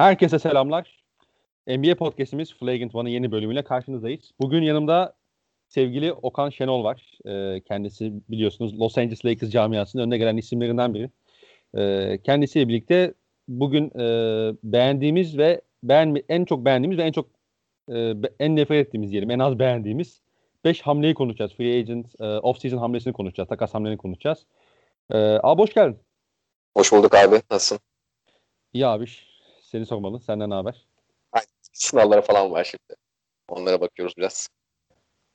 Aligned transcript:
Herkese 0.00 0.38
selamlar. 0.38 1.02
NBA 1.66 1.94
Podcast'imiz 1.94 2.54
Flagrant 2.54 2.94
One'ın 2.94 3.12
yeni 3.12 3.32
bölümüyle 3.32 3.64
karşınızdayız. 3.64 4.30
Bugün 4.40 4.62
yanımda 4.62 5.14
sevgili 5.68 6.12
Okan 6.12 6.50
Şenol 6.50 6.84
var. 6.84 7.18
Ee, 7.26 7.60
kendisi 7.60 8.12
biliyorsunuz 8.28 8.80
Los 8.80 8.98
Angeles 8.98 9.24
Lakers 9.24 9.50
camiasının 9.50 10.02
önüne 10.02 10.18
gelen 10.18 10.36
isimlerinden 10.36 10.94
biri. 10.94 11.10
Ee, 11.78 12.18
kendisiyle 12.24 12.68
birlikte 12.68 13.14
bugün 13.48 13.90
e, 13.98 14.04
beğendiğimiz 14.62 15.38
ve 15.38 15.60
beğen 15.82 16.22
en 16.28 16.44
çok 16.44 16.64
beğendiğimiz 16.64 16.98
ve 16.98 17.02
en 17.02 17.12
çok 17.12 17.26
e, 17.92 18.14
en 18.40 18.56
nefret 18.56 18.86
ettiğimiz 18.86 19.10
diyelim, 19.10 19.30
en 19.30 19.38
az 19.38 19.58
beğendiğimiz 19.58 20.20
5 20.64 20.82
hamleyi 20.82 21.14
konuşacağız. 21.14 21.54
Free 21.54 21.78
agent, 21.78 22.06
e, 22.20 22.24
off-season 22.24 22.78
hamlesini 22.78 23.12
konuşacağız. 23.12 23.48
Takas 23.48 23.74
hamlelerini 23.74 23.98
konuşacağız. 23.98 24.46
E, 25.10 25.18
abi 25.42 25.62
hoş 25.62 25.74
geldin. 25.74 25.98
Hoş 26.76 26.92
bulduk 26.92 27.14
abi. 27.14 27.36
Nasılsın? 27.50 27.78
İyi 28.72 28.86
abi. 28.86 29.06
Seni 29.70 29.86
sormalı. 29.86 30.20
Senden 30.20 30.50
ne 30.50 30.54
haber? 30.54 30.86
Aynen. 31.32 31.46
Sınavlara 31.72 32.22
falan 32.22 32.50
var 32.50 32.64
şimdi. 32.64 33.00
Onlara 33.48 33.80
bakıyoruz 33.80 34.14
biraz. 34.16 34.48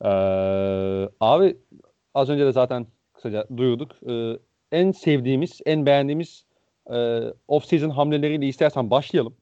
Ee, 0.01 0.09
abi 1.19 1.57
az 2.13 2.29
önce 2.29 2.45
de 2.45 2.51
zaten 2.51 2.87
kısaca 3.13 3.47
duyurduk. 3.57 3.91
Ee, 4.09 4.39
en 4.71 4.91
sevdiğimiz, 4.91 5.61
en 5.65 5.85
beğendiğimiz 5.85 6.45
e, 6.87 6.93
off-season 7.47 7.89
hamleleriyle 7.89 8.47
istersen 8.47 8.89
başlayalım. 8.89 9.37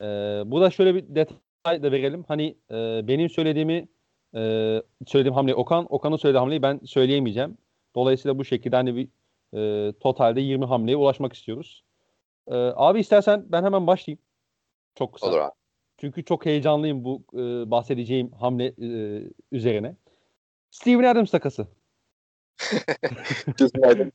Ee, 0.00 0.04
burada 0.46 0.70
şöyle 0.70 0.94
bir 0.94 1.14
detay 1.14 1.82
da 1.82 1.92
verelim. 1.92 2.24
Hani 2.28 2.56
e, 2.70 3.08
benim 3.08 3.30
söylediğimi 3.30 3.88
e, 4.34 4.40
söylediğim 5.06 5.34
hamleyi 5.34 5.54
Okan, 5.54 5.86
Okan'ın 5.88 6.16
söylediği 6.16 6.40
hamleyi 6.40 6.62
ben 6.62 6.80
söyleyemeyeceğim. 6.84 7.58
Dolayısıyla 7.94 8.38
bu 8.38 8.44
şekilde 8.44 8.76
hani 8.76 8.96
bir 8.96 9.08
e, 9.58 9.92
totalde 9.92 10.40
20 10.40 10.64
hamleye 10.64 10.96
ulaşmak 10.96 11.32
istiyoruz. 11.32 11.84
E, 12.48 12.54
abi 12.56 13.00
istersen 13.00 13.44
ben 13.48 13.64
hemen 13.64 13.86
başlayayım. 13.86 14.22
Çok 14.94 15.14
kısa. 15.14 15.26
Olur 15.26 15.38
abi. 15.38 15.52
Çünkü 15.96 16.24
çok 16.24 16.46
heyecanlıyım 16.46 17.04
bu 17.04 17.22
e, 17.32 17.70
bahsedeceğim 17.70 18.32
hamle 18.32 18.66
e, 18.66 19.22
üzerine. 19.52 19.96
Steven 20.70 21.04
Adams 21.04 21.30
takası. 21.30 21.66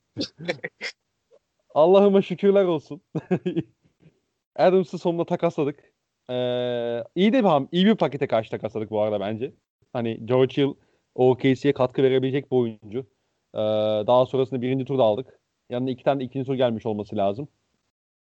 Allah'ıma 1.74 2.22
şükürler 2.22 2.64
olsun. 2.64 3.02
Adams'ı 4.56 4.98
sonunda 4.98 5.24
takasladık. 5.24 5.92
Ee, 6.30 7.04
iyi 7.14 7.32
de 7.32 7.38
bir 7.38 7.48
ham, 7.48 7.68
iyi 7.72 7.86
bir 7.86 7.94
pakete 7.94 8.26
karşı 8.26 8.50
takasladık 8.50 8.90
bu 8.90 9.00
arada 9.00 9.20
bence. 9.20 9.52
Hani 9.92 10.26
George 10.26 10.62
Hill 10.62 10.74
OKC'ye 11.14 11.72
katkı 11.72 12.02
verebilecek 12.02 12.50
bir 12.52 12.56
oyuncu. 12.56 13.06
Ee, 13.54 13.58
daha 14.06 14.26
sonrasında 14.26 14.62
birinci 14.62 14.84
turda 14.84 15.02
aldık. 15.02 15.40
Yanına 15.70 15.90
iki 15.90 16.04
tane 16.04 16.20
de 16.20 16.24
ikinci 16.24 16.46
tur 16.46 16.54
gelmiş 16.54 16.86
olması 16.86 17.16
lazım. 17.16 17.48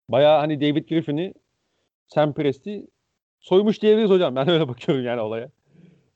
Baya 0.10 0.40
hani 0.40 0.62
David 0.62 0.90
Griffin'i 0.90 1.34
Sam 2.08 2.34
Presti 2.34 2.88
soymuş 3.40 3.82
diyebiliriz 3.82 4.12
hocam. 4.12 4.36
Ben 4.36 4.50
öyle 4.50 4.68
bakıyorum 4.68 5.06
yani 5.06 5.22
olaya. 5.22 5.50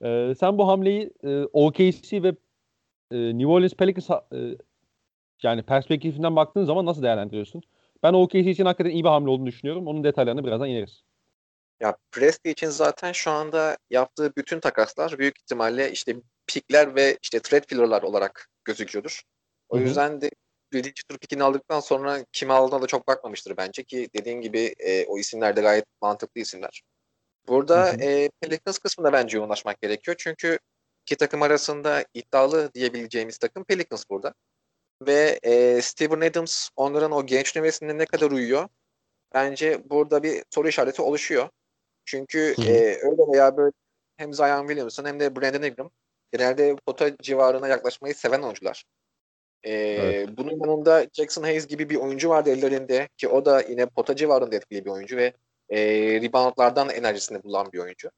Ee, 0.03 0.33
sen 0.39 0.57
bu 0.57 0.67
hamleyi 0.67 1.13
e, 1.23 1.43
OKC 1.53 2.23
ve 2.23 2.35
e, 3.11 3.17
New 3.17 3.47
Orleans 3.47 3.73
Pelicans 3.73 4.09
e, 4.09 4.58
yani 5.43 5.63
perspektifinden 5.63 6.35
baktığın 6.35 6.65
zaman 6.65 6.85
nasıl 6.85 7.03
değerlendiriyorsun? 7.03 7.63
Ben 8.03 8.13
OKC 8.13 8.52
için 8.52 8.65
hakikaten 8.65 8.91
iyi 8.91 9.03
bir 9.03 9.09
hamle 9.09 9.30
olduğunu 9.30 9.45
düşünüyorum. 9.45 9.88
Onun 9.88 10.03
detaylarını 10.03 10.45
birazdan 10.45 10.69
ineriz. 10.69 11.03
Ya 11.80 11.97
Presti 12.11 12.49
için 12.49 12.69
zaten 12.69 13.11
şu 13.11 13.31
anda 13.31 13.77
yaptığı 13.89 14.35
bütün 14.35 14.59
takaslar 14.59 15.19
büyük 15.19 15.39
ihtimalle 15.39 15.91
işte 15.91 16.15
pikler 16.47 16.95
ve 16.95 17.17
işte 17.21 17.39
trade 17.39 17.65
filler'lar 17.67 18.02
olarak 18.02 18.49
gözüküyordur. 18.65 19.21
O 19.69 19.75
Hı-hı. 19.75 19.83
yüzden 19.83 20.21
de 20.21 20.30
birinci 20.73 21.03
tur 21.09 21.17
pikini 21.17 21.43
aldıktan 21.43 21.79
sonra 21.79 22.25
kim 22.31 22.51
aldığına 22.51 22.81
da 22.81 22.87
çok 22.87 23.07
bakmamıştır 23.07 23.57
bence 23.57 23.83
ki 23.83 24.09
dediğin 24.15 24.41
gibi 24.41 24.75
e, 24.79 25.05
o 25.05 25.17
isimler 25.17 25.55
de 25.55 25.61
gayet 25.61 25.85
mantıklı 26.01 26.41
isimler. 26.41 26.83
Burada 27.47 27.93
e, 28.01 28.29
Pelicans 28.41 28.77
kısmında 28.77 29.13
bence 29.13 29.37
yoğunlaşmak 29.37 29.81
gerekiyor. 29.81 30.17
Çünkü 30.19 30.59
iki 31.05 31.15
takım 31.15 31.41
arasında 31.41 32.05
iddialı 32.13 32.73
diyebileceğimiz 32.73 33.37
takım 33.37 33.64
Pelicans 33.64 34.03
burada. 34.09 34.33
Ve 35.02 35.39
e, 35.43 35.81
Steven 35.81 36.21
Adams 36.21 36.69
onların 36.75 37.11
o 37.11 37.25
genç 37.25 37.55
nüvesine 37.55 37.97
ne 37.97 38.05
kadar 38.05 38.31
uyuyor? 38.31 38.69
Bence 39.33 39.89
burada 39.89 40.23
bir 40.23 40.43
soru 40.49 40.67
işareti 40.67 41.02
oluşuyor. 41.02 41.49
Çünkü 42.05 42.55
e, 42.67 42.71
öyle 42.95 43.31
veya 43.33 43.58
böyle 43.58 43.71
hem 44.17 44.33
Zion 44.33 44.67
Williamson 44.67 45.05
hem 45.05 45.19
de 45.19 45.36
Brandon 45.36 45.61
Ingram 45.61 45.92
genelde 46.31 46.75
pota 46.86 47.17
civarına 47.17 47.67
yaklaşmayı 47.67 48.15
seven 48.15 48.42
oyuncular. 48.42 48.86
Ee, 49.63 49.73
evet. 49.73 50.29
Bunun 50.37 50.51
yanında 50.51 51.05
Jackson 51.13 51.43
Hayes 51.43 51.67
gibi 51.67 51.89
bir 51.89 51.95
oyuncu 51.95 52.29
vardı 52.29 52.49
ellerinde 52.49 53.09
ki 53.17 53.27
o 53.27 53.45
da 53.45 53.61
yine 53.61 53.85
pota 53.85 54.15
civarında 54.15 54.55
etkili 54.55 54.85
bir 54.85 54.89
oyuncu 54.89 55.17
ve 55.17 55.33
e, 55.69 55.79
reboundlardan 56.21 56.89
enerjisini 56.89 57.43
bulan 57.43 57.71
bir 57.73 57.79
oyuncu. 57.79 58.09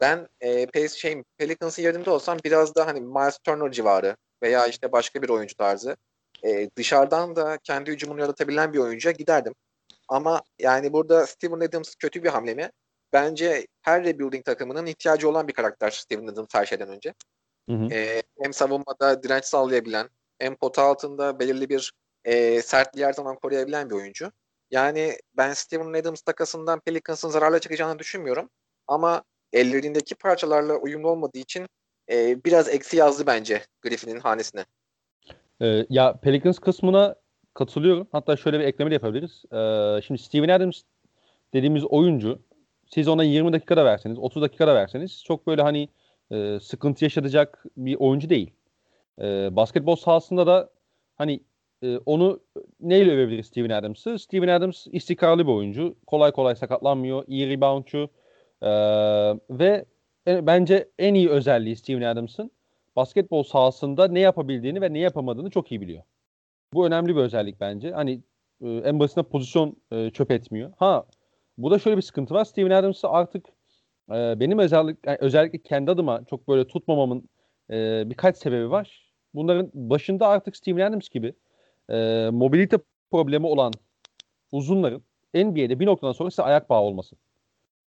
Ben 0.00 0.28
e, 0.40 0.66
Pace, 0.66 0.88
şey, 0.88 1.22
Pelicans'ın 1.38 1.82
yerinde 1.82 2.10
olsam 2.10 2.38
biraz 2.44 2.74
da 2.74 2.86
hani 2.86 3.00
Miles 3.00 3.38
Turner 3.38 3.72
civarı 3.72 4.16
veya 4.42 4.66
işte 4.66 4.92
başka 4.92 5.22
bir 5.22 5.28
oyuncu 5.28 5.56
tarzı 5.56 5.96
e, 6.44 6.70
dışarıdan 6.76 7.36
da 7.36 7.58
kendi 7.64 7.90
hücumunu 7.90 8.20
yaratabilen 8.20 8.72
bir 8.72 8.78
oyuncuya 8.78 9.12
giderdim. 9.12 9.54
Ama 10.08 10.42
yani 10.58 10.92
burada 10.92 11.26
Steven 11.26 11.60
Adams 11.60 11.94
kötü 11.94 12.24
bir 12.24 12.28
hamle 12.28 12.54
mi? 12.54 12.70
Bence 13.12 13.66
her 13.82 14.04
rebuilding 14.04 14.44
takımının 14.44 14.86
ihtiyacı 14.86 15.28
olan 15.28 15.48
bir 15.48 15.52
karakter 15.52 15.90
Steven 15.90 16.26
Adams 16.26 16.48
her 16.52 16.66
şeyden 16.66 16.88
önce. 16.88 17.14
Hı 17.68 17.76
hı. 17.76 17.94
E, 17.94 18.22
hem 18.42 18.52
savunmada 18.52 19.22
direnç 19.22 19.44
sağlayabilen 19.44 20.08
hem 20.38 20.56
pota 20.56 20.82
altında 20.82 21.38
belirli 21.38 21.68
bir 21.68 21.92
e, 22.24 22.62
sertliği 22.62 23.06
her 23.06 23.12
zaman 23.12 23.36
koruyabilen 23.36 23.90
bir 23.90 23.94
oyuncu. 23.94 24.32
Yani 24.70 25.18
ben 25.36 25.52
Steven 25.52 26.00
Adams 26.00 26.20
takasından 26.20 26.80
Pelicans'ın 26.80 27.28
zararla 27.28 27.58
çıkacağını 27.58 27.98
düşünmüyorum. 27.98 28.50
Ama 28.88 29.22
ellerindeki 29.52 30.14
parçalarla 30.14 30.74
uyumlu 30.76 31.08
olmadığı 31.08 31.38
için 31.38 31.66
e, 32.10 32.44
biraz 32.44 32.68
eksi 32.68 32.96
yazdı 32.96 33.26
bence 33.26 33.62
Griffin'in 33.82 34.20
hanesine. 34.20 34.64
Ee, 35.62 35.86
ya 35.90 36.16
Pelicans 36.16 36.58
kısmına 36.58 37.14
katılıyorum. 37.54 38.08
Hatta 38.12 38.36
şöyle 38.36 38.60
bir 38.60 38.64
ekleme 38.64 38.90
de 38.90 38.94
yapabiliriz. 38.94 39.44
Ee, 39.52 40.02
şimdi 40.06 40.22
Steven 40.22 40.48
Adams 40.48 40.82
dediğimiz 41.54 41.84
oyuncu 41.84 42.38
siz 42.86 43.08
ona 43.08 43.24
20 43.24 43.52
dakika 43.52 43.76
da 43.76 43.84
verseniz, 43.84 44.18
30 44.18 44.42
dakika 44.42 44.66
da 44.66 44.74
verseniz 44.74 45.24
çok 45.24 45.46
böyle 45.46 45.62
hani 45.62 45.88
e, 46.30 46.60
sıkıntı 46.60 47.04
yaşatacak 47.04 47.64
bir 47.76 47.96
oyuncu 47.98 48.30
değil. 48.30 48.50
E, 49.20 49.56
basketbol 49.56 49.96
sahasında 49.96 50.46
da 50.46 50.70
hani 51.16 51.40
e, 51.82 51.98
onu 51.98 52.40
neyle 52.80 53.12
övebiliriz 53.12 53.46
Steven 53.46 53.70
Adams'ı? 53.70 54.18
Steven 54.18 54.48
Adams 54.48 54.86
istikrarlı 54.92 55.46
bir 55.46 55.52
oyuncu. 55.52 55.96
Kolay 56.06 56.32
kolay 56.32 56.56
sakatlanmıyor. 56.56 57.24
iyi 57.26 57.48
reboundçu. 57.48 58.10
E, 58.62 58.70
ve 59.50 59.84
e, 60.28 60.46
bence 60.46 60.88
en 60.98 61.14
iyi 61.14 61.30
özelliği 61.30 61.76
Steven 61.76 62.02
Adams'ın 62.02 62.50
basketbol 62.96 63.42
sahasında 63.42 64.08
ne 64.08 64.20
yapabildiğini 64.20 64.80
ve 64.80 64.92
ne 64.92 64.98
yapamadığını 64.98 65.50
çok 65.50 65.72
iyi 65.72 65.80
biliyor. 65.80 66.02
Bu 66.74 66.86
önemli 66.86 67.16
bir 67.16 67.20
özellik 67.20 67.60
bence. 67.60 67.90
Hani 67.90 68.22
e, 68.62 68.68
en 68.68 69.00
basitinden 69.00 69.28
pozisyon 69.28 69.76
e, 69.92 70.10
çöp 70.10 70.30
etmiyor. 70.30 70.72
Ha 70.76 71.06
bu 71.58 71.70
da 71.70 71.78
şöyle 71.78 71.96
bir 71.96 72.02
sıkıntı 72.02 72.34
var. 72.34 72.44
Steven 72.44 72.70
Adams'ı 72.70 73.08
artık 73.08 73.46
e, 74.10 74.40
benim 74.40 74.58
özellik, 74.58 74.98
yani 75.06 75.18
özellikle 75.20 75.62
kendi 75.62 75.90
adıma 75.90 76.24
çok 76.24 76.48
böyle 76.48 76.66
tutmamamın 76.66 77.28
e, 77.70 78.02
birkaç 78.10 78.36
sebebi 78.36 78.70
var. 78.70 79.03
Bunların 79.34 79.70
başında 79.74 80.28
artık 80.28 80.56
Steven 80.56 80.86
Adams 80.86 81.08
gibi 81.08 81.34
e, 81.90 82.28
mobilite 82.32 82.76
problemi 83.10 83.46
olan 83.46 83.72
uzunların 84.52 85.02
NBA'de 85.34 85.80
bir 85.80 85.86
noktadan 85.86 86.12
sonra 86.12 86.30
size 86.30 86.42
ayak 86.42 86.70
bağı 86.70 86.80
olması. 86.80 87.16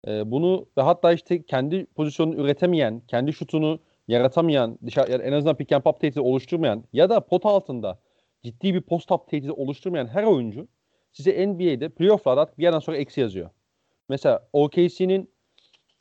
E, 0.07 0.31
bunu 0.31 0.65
ve 0.77 0.81
hatta 0.81 1.13
işte 1.13 1.43
kendi 1.43 1.85
pozisyonunu 1.85 2.35
üretemeyen, 2.35 3.01
kendi 3.07 3.33
şutunu 3.33 3.79
yaratamayan, 4.07 4.79
dışarı, 4.85 5.11
en 5.11 5.31
azından 5.31 5.55
pick 5.55 5.71
and 5.71 5.81
pop 5.81 6.01
tehdidi 6.01 6.21
oluşturmayan 6.21 6.83
ya 6.93 7.09
da 7.09 7.19
pot 7.19 7.45
altında 7.45 7.99
ciddi 8.43 8.73
bir 8.73 8.81
post 8.81 9.11
up 9.11 9.27
tehdidi 9.27 9.51
oluşturmayan 9.51 10.07
her 10.07 10.23
oyuncu 10.23 10.67
size 11.13 11.47
NBA'de 11.47 11.89
playoff'larda 11.89 12.51
bir 12.57 12.63
yerden 12.63 12.79
sonra 12.79 12.97
eksi 12.97 13.21
yazıyor. 13.21 13.49
Mesela 14.09 14.47
OKC'nin 14.53 15.29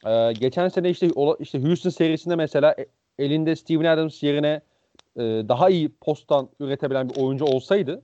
e, 0.06 0.32
geçen 0.32 0.69
sene 0.69 0.90
işte 0.90 1.08
işte 1.40 1.62
Houston 1.62 1.90
serisinde 1.90 2.36
mesela 2.36 2.74
e, 2.78 2.86
elinde 3.19 3.56
Steven 3.56 3.84
Adams 3.84 4.22
yerine 4.22 4.60
e, 5.16 5.22
daha 5.22 5.70
iyi 5.70 5.88
posttan 6.00 6.49
üretebilen 6.61 7.08
bir 7.08 7.16
oyuncu 7.16 7.44
olsaydı 7.44 8.02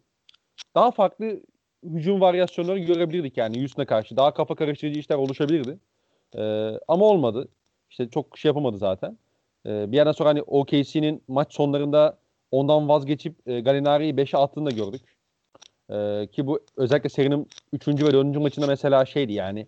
daha 0.75 0.91
farklı 0.91 1.41
hücum 1.85 2.21
varyasyonları 2.21 2.79
görebilirdik 2.79 3.37
yani 3.37 3.59
Houston'a 3.59 3.87
karşı. 3.87 4.17
Daha 4.17 4.35
kafa 4.35 4.55
karıştırıcı 4.55 5.01
işler 5.01 5.17
oluşabilirdi. 5.17 5.79
E, 6.37 6.43
ama 6.89 7.05
olmadı. 7.05 7.49
İşte 7.91 8.11
çok 8.11 8.39
şey 8.39 8.49
yapamadı 8.49 8.79
zaten. 8.79 9.19
E, 9.67 9.93
bir 9.93 9.97
yerden 9.97 10.13
sonra 10.13 10.29
hani 10.29 10.43
OKC'nin 10.43 11.23
maç 11.29 11.55
sonlarında 11.55 12.19
ondan 12.51 12.89
vazgeçip 12.89 13.49
e, 13.49 13.61
Galinari'yi 13.61 14.15
5'e 14.15 14.39
attığını 14.39 14.67
da 14.67 14.71
gördük. 14.71 15.17
E, 15.91 16.27
ki 16.33 16.47
bu 16.47 16.61
özellikle 16.77 17.09
serinin 17.09 17.49
3. 17.73 17.89
ve 17.89 18.13
4. 18.13 18.37
maçında 18.37 18.67
mesela 18.67 19.07
şeydi 19.07 19.33
yani 19.33 19.67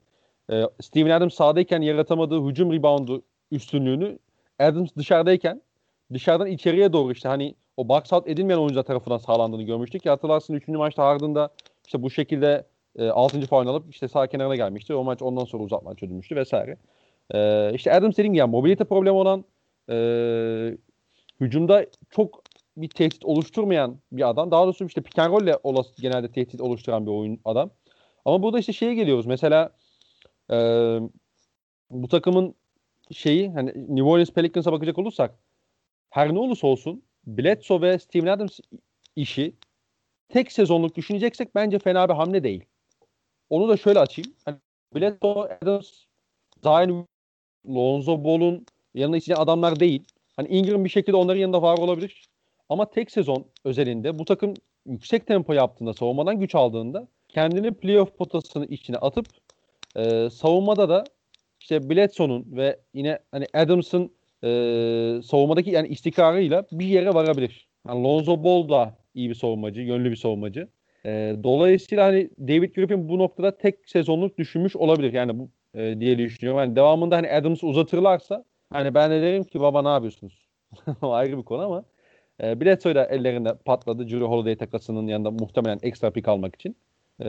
e, 0.53 0.63
Steven 0.81 1.11
Adams 1.11 1.35
sahadayken 1.35 1.83
yaratamadığı 1.83 2.47
hücum 2.49 2.73
reboundu 2.73 3.23
üstünlüğünü 3.51 4.19
Adams 4.59 4.91
dışarıdayken 4.97 5.63
dışarıdan 6.15 6.47
içeriye 6.47 6.93
doğru 6.93 7.13
işte 7.13 7.29
hani 7.29 7.55
o 7.77 7.89
box 7.89 8.13
out 8.13 8.29
edilmeyen 8.29 8.59
oyuncular 8.59 8.83
tarafından 8.83 9.19
sağlandığını 9.19 9.63
görmüştük. 9.63 10.07
Ya 10.07 10.13
hatırlarsın 10.13 10.55
3. 10.55 10.69
maçta 10.69 11.05
Harden'da 11.05 11.51
işte 11.87 12.03
bu 12.03 12.11
şekilde 12.11 12.67
e, 12.97 13.09
6. 13.09 13.47
faul 13.47 13.67
alıp 13.67 13.91
işte 13.91 14.09
sağ 14.09 14.27
kenarına 14.27 14.57
gelmişti. 14.57 14.95
O 14.95 15.05
maç 15.05 15.23
ondan 15.23 15.45
sonra 15.45 15.63
uzatma 15.63 15.95
çözülmüştü 15.95 16.37
vesaire. 16.37 16.77
E, 17.31 17.71
işte 17.75 17.93
Adams 17.93 18.13
dediğim 18.13 18.33
gibi 18.33 18.39
yani 18.41 18.51
mobilite 18.51 18.85
problemi 18.85 19.17
olan 19.17 19.45
e, 19.91 19.97
hücumda 21.41 21.87
çok 22.11 22.43
bir 22.77 22.89
tehdit 22.89 23.25
oluşturmayan 23.25 23.99
bir 24.13 24.29
adam. 24.29 24.51
Daha 24.51 24.65
doğrusu 24.65 24.85
işte 24.85 25.03
pick 25.03 25.19
and 25.19 25.33
roll 25.33 25.43
ile 25.43 25.59
olası 25.63 26.03
genelde 26.03 26.33
tehdit 26.33 26.61
oluşturan 26.61 27.07
bir 27.07 27.11
oyun 27.11 27.41
adam. 27.45 27.71
Ama 28.25 28.43
burada 28.43 28.59
işte 28.59 28.73
şeye 28.73 28.95
geliyoruz. 28.95 29.27
Mesela 29.27 29.71
e, 30.51 30.57
bu 31.91 32.09
takımın 32.09 32.55
şeyi 33.13 33.51
hani 33.51 33.69
New 33.69 34.03
Orleans 34.03 34.31
Pelicans'a 34.31 34.73
bakacak 34.73 34.99
olursak 34.99 35.35
her 36.13 36.35
ne 36.35 36.39
olursa 36.39 36.67
olsun 36.67 37.03
Bledsoe 37.27 37.81
ve 37.81 37.99
Steven 37.99 38.27
Adams 38.27 38.61
işi 39.17 39.55
tek 40.29 40.53
sezonluk 40.53 40.97
düşüneceksek 40.97 41.55
bence 41.55 41.79
fena 41.79 42.09
bir 42.09 42.15
hamle 42.15 42.45
değil. 42.45 42.65
Onu 43.51 43.69
da 43.69 43.77
şöyle 43.77 43.99
açayım. 43.99 44.35
Hani 44.45 44.57
Bledsoe, 44.95 45.59
Adams, 45.63 46.05
Zion, 46.63 47.07
Lonzo 47.67 48.25
Ball'un 48.25 48.67
yanına 48.95 49.17
içine 49.17 49.37
adamlar 49.37 49.81
değil. 49.81 50.05
Hani 50.37 50.49
Ingram 50.49 50.85
bir 50.85 50.91
şekilde 50.91 51.17
onların 51.17 51.41
yanında 51.41 51.63
var 51.63 51.79
olabilir. 51.79 52.29
Ama 52.69 52.91
tek 52.91 53.11
sezon 53.11 53.45
özelinde 53.65 54.19
bu 54.19 54.25
takım 54.25 54.55
yüksek 54.87 55.27
tempo 55.27 55.53
yaptığında, 55.53 55.95
savunmadan 55.95 56.41
güç 56.41 56.55
aldığında 56.55 57.09
kendini 57.29 57.75
playoff 57.75 58.17
potasının 58.17 58.67
içine 58.67 58.97
atıp 58.97 59.27
e, 59.97 60.31
savunmada 60.31 60.89
da 60.89 61.05
işte 61.61 61.91
Bledsoe'nun 61.91 62.47
ve 62.51 62.81
yine 62.95 63.19
hani 63.31 63.47
Adams'ın 63.55 64.13
e, 64.45 64.49
savunmadaki 65.23 65.71
yani 65.71 65.89
istikrarıyla 65.89 66.65
bir 66.73 66.87
yere 66.87 67.15
varabilir. 67.15 67.69
Yani 67.89 68.05
Lonzo 68.05 68.45
Ball 68.45 68.69
da 68.69 68.97
iyi 69.15 69.31
bir 69.31 69.35
savunmacı, 69.35 69.81
yönlü 69.81 70.11
bir 70.11 70.17
savunmacı. 70.17 70.69
E, 71.07 71.37
dolayısıyla 71.45 72.05
hani 72.07 72.31
David 72.39 72.75
Griffin 72.75 73.09
bu 73.09 73.19
noktada 73.19 73.59
tek 73.59 73.75
sezonluk 73.87 74.39
düşünmüş 74.39 74.77
olabilir. 74.77 75.13
Yani 75.13 75.39
bu 75.39 75.51
e, 75.75 76.01
diye 76.01 76.19
düşünüyorum. 76.19 76.61
Yani 76.61 76.77
devamında 76.77 77.17
hani 77.17 77.31
Adams'ı 77.31 77.67
uzatırlarsa 77.67 78.45
hani 78.71 78.95
ben 78.95 79.11
de 79.11 79.23
derim 79.23 79.45
ki 79.45 79.61
baba 79.61 79.83
ne 79.83 79.89
yapıyorsunuz? 79.89 80.49
ayrı 81.03 81.39
bir 81.39 81.43
konu 81.43 81.63
ama 81.63 81.85
e, 82.43 82.61
Bledsoe 82.61 82.95
da 82.95 83.05
ellerinde 83.05 83.55
patladı. 83.65 84.09
Drew 84.09 84.25
Holiday 84.25 84.57
takasının 84.57 85.07
yanında 85.07 85.31
muhtemelen 85.31 85.79
ekstra 85.83 86.11
pick 86.11 86.29
almak 86.29 86.55
için. 86.55 86.77
E, 87.25 87.29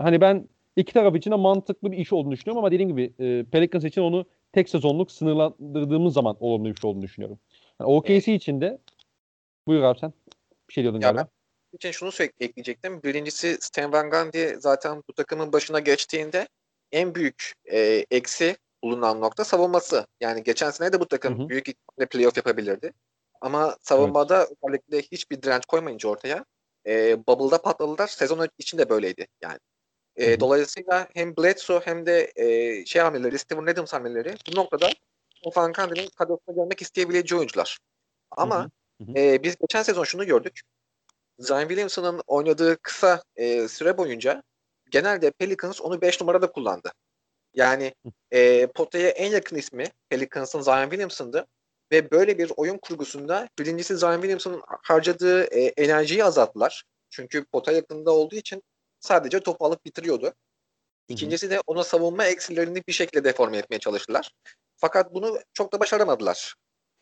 hani 0.00 0.20
ben 0.20 0.48
iki 0.80 0.92
taraf 0.92 1.16
için 1.16 1.30
de 1.30 1.34
mantıklı 1.34 1.92
bir 1.92 1.98
iş 1.98 2.12
olduğunu 2.12 2.32
düşünüyorum 2.32 2.58
ama 2.58 2.72
dediğim 2.72 2.88
gibi 2.88 3.14
e, 3.18 3.44
Pelicans 3.44 3.84
için 3.84 4.02
onu 4.02 4.26
tek 4.52 4.68
sezonluk 4.68 5.12
sınırlandırdığımız 5.12 6.14
zaman 6.14 6.36
olumlu 6.40 6.68
bir 6.68 6.80
şey 6.80 6.90
olduğunu 6.90 7.02
düşünüyorum. 7.02 7.38
Yani 7.80 7.90
OKC 7.90 8.34
için 8.34 8.60
de 8.60 8.78
buyur 9.66 9.82
abi 9.82 9.98
sen. 9.98 10.12
Bir 10.68 10.74
şey 10.74 10.84
diyordun 10.84 11.00
Ya 11.00 11.08
galiba. 11.08 11.28
ben 11.72 11.76
için 11.76 11.90
şunu 11.90 12.08
sö- 12.08 12.32
ekleyecektim. 12.40 13.02
Birincisi 13.02 13.56
Stan 13.60 13.92
Van 13.92 14.10
Gundy 14.10 14.54
zaten 14.58 15.02
bu 15.08 15.12
takımın 15.12 15.52
başına 15.52 15.80
geçtiğinde 15.80 16.48
en 16.92 17.14
büyük 17.14 17.52
e, 17.72 18.06
eksi 18.10 18.56
bulunan 18.82 19.20
nokta 19.20 19.44
savunması. 19.44 20.06
Yani 20.20 20.42
geçen 20.42 20.70
sene 20.70 20.92
de 20.92 21.00
bu 21.00 21.06
takım 21.08 21.38
Hı 21.38 21.42
hı. 21.42 21.48
büyük 21.48 21.68
ihtimalle 21.68 22.06
playoff 22.08 22.36
yapabilirdi. 22.36 22.92
Ama 23.40 23.76
savunmada 23.82 24.46
özellikle 24.64 25.02
hiçbir 25.02 25.42
direnç 25.42 25.66
koymayınca 25.66 26.08
ortaya 26.08 26.44
e, 26.86 27.26
bubble'da 27.26 27.62
patladılar. 27.62 28.06
Sezon 28.06 28.48
içinde 28.58 28.88
böyleydi 28.88 29.26
yani. 29.42 29.58
E. 30.20 30.40
Dolayısıyla 30.40 31.08
hem 31.14 31.36
Bledsoe 31.36 31.80
hem 31.84 32.06
de 32.06 32.32
e, 32.36 32.84
şey 32.86 33.02
hamleleri, 33.02 33.38
Steven 33.38 33.66
Adams 33.66 33.92
hamleleri 33.92 34.34
bu 34.52 34.56
noktada 34.56 34.88
Van 35.56 35.72
Gundy'nin 35.72 36.08
kadrosuna 36.08 36.54
gelmek 36.56 36.82
isteyebileceği 36.82 37.38
oyuncular. 37.38 37.78
Ama. 38.30 38.70
Hı 39.00 39.04
hı. 39.04 39.18
e, 39.18 39.42
biz 39.42 39.56
geçen 39.56 39.82
sezon 39.82 40.04
şunu 40.04 40.26
gördük. 40.26 40.60
Zion 41.38 41.60
Williamson'ın 41.60 42.22
oynadığı 42.26 42.78
kısa 42.82 43.22
e, 43.36 43.68
süre 43.68 43.98
boyunca 43.98 44.42
genelde 44.90 45.30
Pelicans 45.30 45.80
onu 45.80 46.00
5 46.00 46.20
numarada 46.20 46.52
kullandı. 46.52 46.92
Yani 47.54 47.94
e, 48.30 48.66
potaya 48.66 49.08
en 49.08 49.30
yakın 49.30 49.56
ismi 49.56 49.84
Pelicans'ın 50.08 50.60
Zion 50.60 50.82
Williamson'dı. 50.82 51.46
Ve 51.92 52.10
böyle 52.10 52.38
bir 52.38 52.52
oyun 52.56 52.78
kurgusunda 52.78 53.48
birincisi 53.58 53.96
Zion 53.96 54.14
Williamson'ın 54.14 54.62
harcadığı 54.66 55.44
e, 55.44 55.60
enerjiyi 55.60 56.24
azalttılar. 56.24 56.84
Çünkü 57.10 57.44
pota 57.44 57.72
yakında 57.72 58.10
olduğu 58.10 58.36
için 58.36 58.62
sadece 59.00 59.40
topu 59.40 59.66
alıp 59.66 59.84
bitiriyordu. 59.84 60.34
İkincisi 61.08 61.50
de 61.50 61.60
ona 61.66 61.84
savunma 61.84 62.24
eksilerini 62.24 62.82
bir 62.88 62.92
şekilde 62.92 63.24
deforme 63.24 63.58
etmeye 63.58 63.78
çalıştılar. 63.78 64.32
Fakat 64.76 65.14
bunu 65.14 65.38
çok 65.52 65.72
da 65.72 65.80
başaramadılar. 65.80 66.54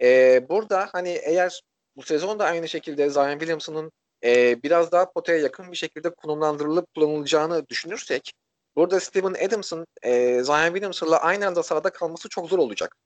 E, 0.02 0.48
burada 0.48 0.88
hani 0.92 1.08
eğer 1.08 1.62
bu 1.96 2.02
sezon 2.02 2.38
da 2.38 2.44
aynı 2.44 2.68
şekilde 2.68 3.10
Zion 3.10 3.30
Williamson'ın 3.30 3.92
e, 4.24 4.62
biraz 4.62 4.92
daha 4.92 5.12
potaya 5.12 5.38
yakın 5.38 5.72
bir 5.72 5.76
şekilde 5.76 6.10
konumlandırılıp 6.10 6.94
kullanılacağını 6.94 7.68
düşünürsek 7.68 8.32
burada 8.76 9.00
Steven 9.00 9.46
Adams'ın 9.46 9.86
e, 10.02 10.42
Zion 10.44 10.64
Williamson'la 10.64 11.20
aynı 11.20 11.46
anda 11.46 11.62
sahada 11.62 11.90
kalması 11.90 12.28
çok 12.28 12.48
zor 12.48 12.58
olacak. 12.58 12.96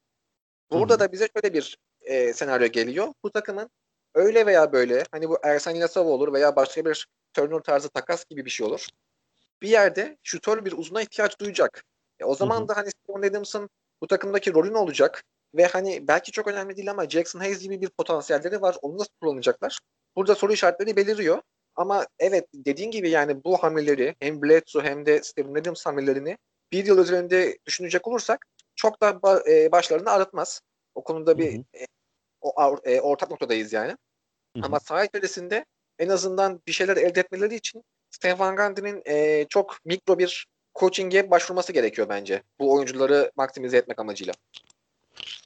Burada 0.71 0.95
Hı 0.95 0.97
hı. 0.97 1.01
da 1.01 1.13
bize 1.13 1.29
şöyle 1.37 1.55
bir 1.55 1.79
e, 2.01 2.33
senaryo 2.33 2.67
geliyor. 2.67 3.09
Bu 3.25 3.31
takımın 3.31 3.71
öyle 4.15 4.47
veya 4.47 4.73
böyle 4.73 5.05
hani 5.11 5.29
bu 5.29 5.39
Ersan 5.43 5.75
Ilyasova 5.75 6.11
olur 6.11 6.33
veya 6.33 6.57
başka 6.57 6.85
bir 6.85 7.09
Turner 7.35 7.61
tarzı 7.61 7.89
takas 7.89 8.25
gibi 8.25 8.45
bir 8.45 8.51
şey 8.51 8.67
olur. 8.67 8.87
Bir 9.63 9.69
yerde 9.69 10.19
şutör 10.23 10.65
bir 10.65 10.73
uzuna 10.73 11.03
ihtiyaç 11.03 11.41
duyacak. 11.41 11.85
E, 12.21 12.25
o 12.25 12.35
zaman 12.35 12.69
da 12.69 12.77
hani 12.77 12.91
Steven 12.91 13.31
Adams'ın 13.31 13.71
bu 14.01 14.07
takımdaki 14.07 14.55
rolü 14.55 14.73
ne 14.73 14.79
olacak? 14.79 15.25
Ve 15.55 15.67
hani 15.67 16.09
belki 16.09 16.33
çok 16.33 16.49
önemli 16.49 16.77
değil 16.77 16.91
ama 16.91 17.09
Jackson 17.09 17.41
Hayes 17.41 17.61
gibi 17.61 17.81
bir 17.81 17.89
potansiyelleri 17.89 18.63
var. 18.63 18.77
Onu 18.83 18.99
nasıl 18.99 19.11
kullanacaklar? 19.21 19.81
Burada 20.17 20.35
soru 20.35 20.53
işaretleri 20.53 20.97
beliriyor. 20.97 21.43
Ama 21.77 22.07
evet 22.19 22.47
dediğin 22.55 22.91
gibi 22.91 23.11
yani 23.11 23.45
bu 23.45 23.63
hamleleri 23.63 24.17
hem 24.21 24.43
Bledsoe 24.43 24.83
hem 24.83 25.07
de 25.07 25.23
Steven 25.23 25.55
Adams 25.55 25.87
hamlelerini 25.87 26.37
bir 26.73 26.87
yıl 26.87 26.99
üzerinde 26.99 27.59
düşünecek 27.67 28.09
olursak 28.09 28.47
çok 28.77 29.03
da 29.03 29.21
e, 29.49 29.73
başlarını 29.73 30.11
ağrıtmaz. 30.11 30.61
O 30.95 31.05
konuda 31.05 31.39
bir 31.39 31.53
Hı 31.53 31.59
hı. 31.59 31.87
O, 32.43 32.77
e, 32.85 33.01
ortak 33.01 33.31
noktadayız 33.31 33.73
yani. 33.73 33.91
Hı 33.91 34.61
hı. 34.61 34.67
Ama 34.67 34.81
saha 34.81 35.05
içerisinde 35.05 35.65
en 35.99 36.09
azından 36.09 36.61
bir 36.67 36.73
şeyler 36.73 36.97
elde 36.97 37.21
etmeleri 37.21 37.55
için 37.55 37.83
Stefan 38.11 38.57
Gandhi'nin 38.57 39.03
e, 39.07 39.47
çok 39.49 39.77
mikro 39.85 40.19
bir 40.19 40.47
coaching'e 40.75 41.31
başvurması 41.31 41.73
gerekiyor 41.73 42.09
bence. 42.09 42.43
Bu 42.61 42.73
oyuncuları 42.73 43.33
maksimize 43.37 43.77
etmek 43.77 43.99
amacıyla. 43.99 44.35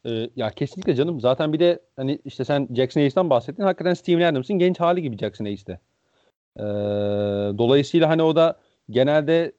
Ee, 0.07 0.31
ya 0.37 0.51
kesinlikle 0.51 0.95
canım. 0.95 1.21
Zaten 1.21 1.53
bir 1.53 1.61
de 1.61 1.79
hani 1.97 2.19
işte 2.25 2.45
sen 2.45 2.69
Jackson 2.77 3.01
Hayes'ten 3.01 3.31
bahsettin. 3.31 3.63
Hakikaten 3.63 3.95
Steven 3.95 4.33
Adams'ın 4.33 4.59
genç 4.59 4.81
hali 4.81 5.03
gibi 5.03 5.19
Jackson 5.19 5.45
Hayes'te. 5.45 5.81
Ee, 6.57 6.63
dolayısıyla 7.59 8.09
hani 8.09 8.23
o 8.23 8.37
da 8.37 8.61
genelde 8.91 9.53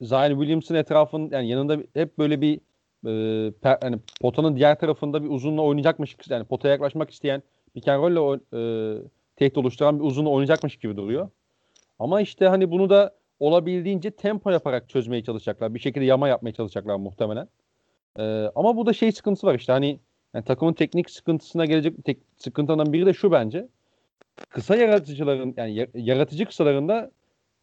Zion 0.00 0.30
Williamson 0.30 0.74
etrafın 0.74 1.30
yani 1.30 1.48
yanında 1.48 1.78
hep 1.94 2.18
böyle 2.18 2.40
bir 2.40 2.60
e, 3.06 3.52
per, 3.62 3.78
hani 3.82 3.98
potanın 4.20 4.56
diğer 4.56 4.78
tarafında 4.78 5.24
bir 5.24 5.28
uzunla 5.28 5.62
oynayacakmış 5.62 6.16
yani 6.28 6.44
potaya 6.44 6.72
yaklaşmak 6.72 7.10
isteyen 7.10 7.42
pick 7.74 7.88
and 7.88 8.40
e, 8.52 9.02
tehdit 9.36 9.58
oluşturan 9.58 10.00
bir 10.00 10.04
uzunla 10.04 10.28
oynayacakmış 10.30 10.76
gibi 10.76 10.96
duruyor. 10.96 11.28
Ama 11.98 12.20
işte 12.20 12.46
hani 12.48 12.70
bunu 12.70 12.90
da 12.90 13.14
olabildiğince 13.40 14.10
tempo 14.10 14.50
yaparak 14.50 14.88
çözmeye 14.88 15.24
çalışacaklar. 15.24 15.74
Bir 15.74 15.78
şekilde 15.80 16.04
yama 16.04 16.28
yapmaya 16.28 16.52
çalışacaklar 16.52 16.96
muhtemelen. 16.96 17.48
Ee, 18.18 18.22
ama 18.54 18.76
bu 18.76 18.86
da 18.86 18.92
şey 18.92 19.12
sıkıntısı 19.12 19.46
var 19.46 19.54
işte 19.54 19.72
hani 19.72 20.00
yani 20.34 20.44
takımın 20.44 20.72
teknik 20.72 21.10
sıkıntısına 21.10 21.64
gelecek 21.64 22.04
tek 22.04 22.18
sıkıntılardan 22.36 22.92
biri 22.92 23.06
de 23.06 23.12
şu 23.12 23.32
bence. 23.32 23.68
Kısa 24.48 24.76
yaratıcıların 24.76 25.54
yani 25.56 25.74
ya- 25.74 25.86
yaratıcı 25.94 26.44
kısalarında 26.46 27.10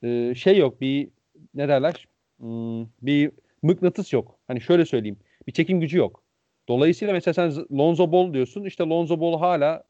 e, 0.03 0.35
şey 0.35 0.57
yok 0.57 0.81
bir 0.81 1.09
ne 1.53 1.67
derler 1.67 2.07
Hmm, 2.41 2.85
bir 3.01 3.31
mıknatıs 3.61 4.13
yok. 4.13 4.39
Hani 4.47 4.61
şöyle 4.61 4.85
söyleyeyim 4.85 5.17
bir 5.51 5.55
çekim 5.55 5.79
gücü 5.79 5.97
yok. 5.97 6.23
Dolayısıyla 6.69 7.13
mesela 7.13 7.33
sen 7.33 7.65
Lonzo 7.77 8.11
Ball 8.11 8.33
diyorsun 8.33 8.63
işte 8.63 8.83
Lonzo 8.83 9.19
Ball 9.19 9.39
hala 9.39 9.83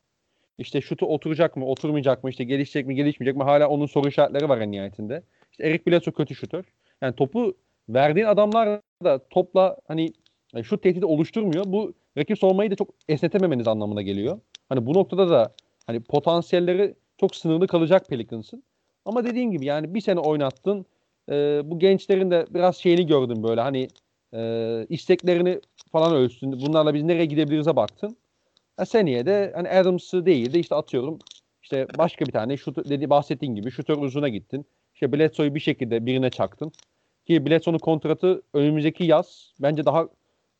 işte 0.57 0.81
şutu 0.81 1.05
oturacak 1.05 1.57
mı 1.57 1.65
oturmayacak 1.65 2.23
mı 2.23 2.29
işte 2.29 2.43
gelişecek 2.43 2.87
mi 2.87 2.95
gelişmeyecek 2.95 3.37
mi 3.37 3.43
hala 3.43 3.69
onun 3.69 3.85
soru 3.85 4.07
işaretleri 4.07 4.49
var 4.49 4.61
en 4.61 4.71
nihayetinde. 4.71 5.23
İşte 5.51 5.63
Eric 5.63 5.85
Bledsoe 5.87 6.13
kötü 6.13 6.35
şutör. 6.35 6.65
Yani 7.01 7.15
topu 7.15 7.57
verdiğin 7.89 8.25
adamlar 8.25 8.81
da 9.03 9.19
topla 9.29 9.77
hani 9.87 10.13
yani 10.53 10.65
şu 10.65 10.77
tehdidi 10.77 11.05
oluşturmuyor. 11.05 11.63
Bu 11.67 11.93
rakip 12.17 12.39
savunmayı 12.39 12.71
da 12.71 12.75
çok 12.75 12.89
esnetememeniz 13.09 13.67
anlamına 13.67 14.01
geliyor. 14.01 14.39
Hani 14.69 14.85
bu 14.85 14.93
noktada 14.93 15.29
da 15.29 15.53
hani 15.87 15.99
potansiyelleri 15.99 16.95
çok 17.19 17.35
sınırlı 17.35 17.67
kalacak 17.67 18.09
Pelicans'ın. 18.09 18.63
Ama 19.05 19.25
dediğim 19.25 19.51
gibi 19.51 19.65
yani 19.65 19.93
bir 19.93 20.01
sene 20.01 20.19
oynattın. 20.19 20.85
e, 21.29 21.61
bu 21.65 21.79
gençlerin 21.79 22.31
de 22.31 22.45
biraz 22.49 22.77
şeyini 22.77 23.07
gördüm 23.07 23.43
böyle 23.43 23.61
hani 23.61 23.87
e, 24.33 24.85
isteklerini 24.89 25.61
falan 25.91 26.15
ölçtün. 26.15 26.51
Bunlarla 26.51 26.93
biz 26.93 27.03
nereye 27.03 27.25
gidebiliriz'e 27.25 27.75
baktın. 27.75 28.17
Ha, 28.77 28.85
seneye 28.85 29.25
de 29.25 29.51
hani 29.55 29.69
Adams'ı 29.69 30.25
değil 30.25 30.53
de 30.53 30.59
işte 30.59 30.75
atıyorum 30.75 31.19
işte 31.61 31.87
başka 31.97 32.25
bir 32.25 32.31
tane 32.31 32.57
şut 32.57 32.89
dedi 32.89 33.09
bahsettiğin 33.09 33.55
gibi 33.55 33.71
şutör 33.71 33.97
uzuna 33.97 34.29
gittin. 34.29 34.65
İşte 34.93 35.13
Bledsoe'yu 35.13 35.55
bir 35.55 35.59
şekilde 35.59 36.05
birine 36.05 36.29
çaktın. 36.29 36.71
Ki 37.27 37.45
Bledsoe'nun 37.45 37.77
kontratı 37.77 38.41
önümüzdeki 38.53 39.03
yaz 39.03 39.53
bence 39.61 39.85
daha 39.85 40.07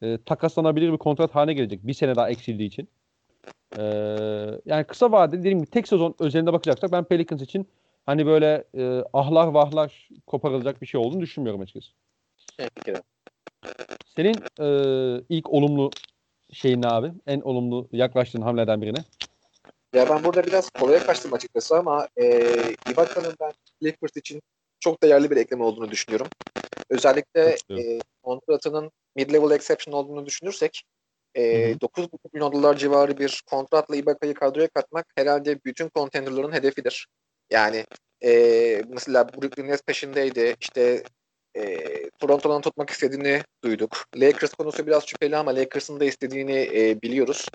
e, 0.01 0.18
takaslanabilir 0.25 0.94
bir 0.94 0.98
kontrat 0.98 1.36
haline 1.36 1.54
gelecek. 1.54 1.88
Bir 1.88 1.94
sene 1.94 2.16
daha 2.16 2.30
eksildiği 2.30 2.68
için. 2.68 2.88
E, 3.78 3.84
yani 4.66 4.84
kısa 4.84 5.12
vadede 5.12 5.40
dediğim 5.40 5.60
gibi 5.60 5.70
tek 5.70 5.88
sezon 5.88 6.16
özelinde 6.20 6.54
bakacaksak 6.54 6.92
ben 6.92 7.04
Pelicans 7.04 7.42
için 7.42 7.68
hani 8.06 8.25
böyle 8.25 8.63
e, 8.78 9.04
ahlar 9.13 9.48
vahlar 9.48 10.10
koparılacak 10.28 10.82
bir 10.82 10.88
şey 10.88 11.01
olduğunu 11.01 11.22
düşünmüyorum 11.22 11.62
açıkçası. 11.62 11.92
Evet, 12.60 13.01
Senin 14.15 14.44
e, 14.60 14.68
ilk 15.30 15.50
olumlu 15.50 15.91
şeyin 16.53 16.82
ne 16.82 16.88
abi? 16.88 17.12
En 17.27 17.41
olumlu 17.41 17.88
yaklaştığın 17.91 18.41
hamleden 18.41 18.82
birine. 18.82 19.03
Ya 19.94 20.10
ben 20.10 20.24
burada 20.24 20.44
biraz 20.44 20.70
kolaya 20.70 21.00
kaçtım 21.00 21.34
açıkçası 21.34 21.77
ama 21.77 22.08
e, 22.22 22.56
Ibaka'nın 22.91 23.34
ben 23.39 23.51
Clippers 23.82 24.18
için 24.18 24.41
çok 24.80 25.03
değerli 25.03 25.32
bir 25.32 25.38
ekleme 25.38 25.63
olduğunu 25.63 25.91
düşünüyorum. 25.91 26.27
Özellikle 26.89 27.56
e, 27.72 28.00
kontratının 28.24 28.91
mid-level 29.18 29.56
exception 29.56 29.94
olduğunu 29.94 30.25
düşünürsek 30.25 30.84
e, 31.36 31.72
9,5 31.72 32.10
milyon 32.34 32.51
dolar 32.51 32.77
civarı 32.77 33.18
bir 33.18 33.44
kontratla 33.50 33.96
Ibaka'yı 33.96 34.34
kadroya 34.34 34.68
katmak 34.68 35.06
herhalde 35.15 35.60
bütün 35.65 35.89
contenderların 35.96 36.51
hedefidir. 36.51 37.08
Yani 37.51 37.86
e, 38.24 38.32
mesela 38.89 39.30
Brooklyn 39.30 39.68
Nets 39.68 39.82
peşindeydi. 39.82 40.56
İşte 40.60 41.03
e, 41.55 42.10
Toronto'dan 42.10 42.62
tutmak 42.62 42.89
istediğini 42.89 43.41
duyduk. 43.63 44.05
Lakers 44.15 44.53
konusu 44.53 44.88
biraz 44.88 45.05
şüpheli 45.05 45.38
ama 45.38 45.55
Lakers'ın 45.55 46.00
da 46.00 46.05
istediğini 46.05 46.70
e, 46.74 47.01
biliyoruz. 47.01 47.50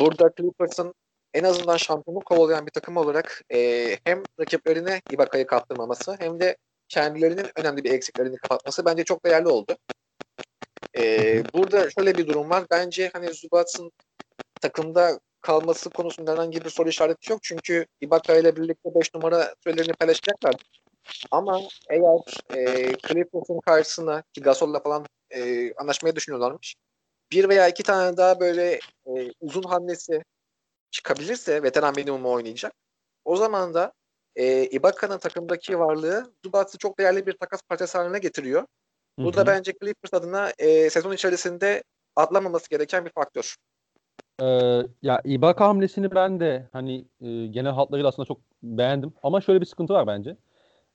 Burada 0.00 0.30
Clippers'ın 0.38 0.94
en 1.34 1.44
azından 1.44 1.76
şampiyonluk 1.76 2.24
kovalayan 2.24 2.66
bir 2.66 2.70
takım 2.70 2.96
olarak 2.96 3.42
e, 3.54 3.90
hem 4.04 4.22
rakiplerine 4.40 5.02
Ibaka'yı 5.10 5.46
kaptırmaması 5.46 6.16
hem 6.18 6.40
de 6.40 6.56
kendilerinin 6.88 7.46
önemli 7.56 7.84
bir 7.84 7.90
eksiklerini 7.90 8.36
kapatması 8.36 8.84
bence 8.84 9.04
çok 9.04 9.24
değerli 9.24 9.48
oldu. 9.48 9.76
E, 10.98 11.42
burada 11.54 11.90
şöyle 11.90 12.14
bir 12.18 12.26
durum 12.26 12.50
var. 12.50 12.64
Bence 12.70 13.10
hani 13.12 13.34
Zubats'ın 13.34 13.92
takımda 14.60 15.20
kalması 15.40 15.90
konusunda 15.90 16.32
herhangi 16.32 16.64
bir 16.64 16.70
soru 16.70 16.88
işareti 16.88 17.32
yok. 17.32 17.42
Çünkü 17.42 17.86
Ibaka 18.00 18.36
ile 18.36 18.56
birlikte 18.56 18.94
5 18.94 19.14
numara 19.14 19.54
sürelerini 19.64 19.92
paylaşacaklar. 19.92 20.54
Ama 21.30 21.60
eğer 21.90 22.20
e, 22.54 22.92
Clippers'ın 23.08 23.60
karşısına 23.60 24.22
ki 24.32 24.40
Gasol'la 24.40 24.80
falan 24.80 25.04
e, 25.30 25.72
anlaşmayı 25.74 26.16
düşünüyorlarmış. 26.16 26.74
Bir 27.32 27.48
veya 27.48 27.68
iki 27.68 27.82
tane 27.82 28.16
daha 28.16 28.40
böyle 28.40 28.80
e, 29.06 29.32
uzun 29.40 29.62
hamlesi 29.62 30.22
çıkabilirse 30.90 31.62
veteran 31.62 31.94
minimumu 31.96 32.32
oynayacak. 32.32 32.72
O 33.24 33.36
zaman 33.36 33.74
da 33.74 33.92
e, 34.36 34.64
Ibaka'nın 34.64 35.18
takımdaki 35.18 35.78
varlığı 35.78 36.32
Zubats'ı 36.44 36.78
çok 36.78 36.98
değerli 36.98 37.26
bir 37.26 37.32
takas 37.32 37.60
parçası 37.68 37.98
haline 37.98 38.18
getiriyor. 38.18 38.66
Bu 39.18 39.34
da 39.34 39.46
bence 39.46 39.72
Clippers 39.82 40.14
adına 40.14 40.52
e, 40.58 40.90
sezon 40.90 41.12
içerisinde 41.12 41.82
atlamaması 42.16 42.70
gereken 42.70 43.04
bir 43.04 43.10
faktör. 43.10 43.56
Ee, 44.42 44.82
ya 45.02 45.20
Ibaka 45.24 45.68
hamlesini 45.68 46.14
ben 46.14 46.40
de 46.40 46.68
hani 46.72 47.04
e, 47.20 47.46
genel 47.46 47.72
hatlarıyla 47.72 48.08
aslında 48.08 48.26
çok 48.26 48.40
beğendim. 48.62 49.12
Ama 49.22 49.40
şöyle 49.40 49.60
bir 49.60 49.66
sıkıntı 49.66 49.94
var 49.94 50.06
bence. 50.06 50.36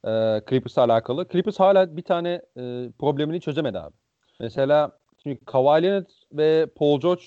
E, 0.07 0.41
Clippers'la 0.49 0.83
alakalı. 0.83 1.27
Clippers 1.31 1.59
hala 1.59 1.97
bir 1.97 2.01
tane 2.01 2.41
e, 2.57 2.89
problemini 2.99 3.41
çözemedi 3.41 3.79
abi. 3.79 3.95
Mesela 4.39 4.91
şimdi 5.23 5.45
Kawhi 5.45 6.03
ve 6.33 6.65
Paul 6.75 6.99
George, 6.99 7.23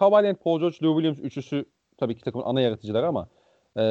yani 0.00 0.34
Paul 0.34 0.60
George, 0.60 0.76
Lou 0.82 0.94
Williams 0.94 1.18
üçlüsü 1.18 1.64
tabii 1.98 2.16
ki 2.16 2.22
takımın 2.22 2.44
ana 2.44 2.60
yaratıcıları 2.60 3.06
ama 3.06 3.28
e, 3.76 3.82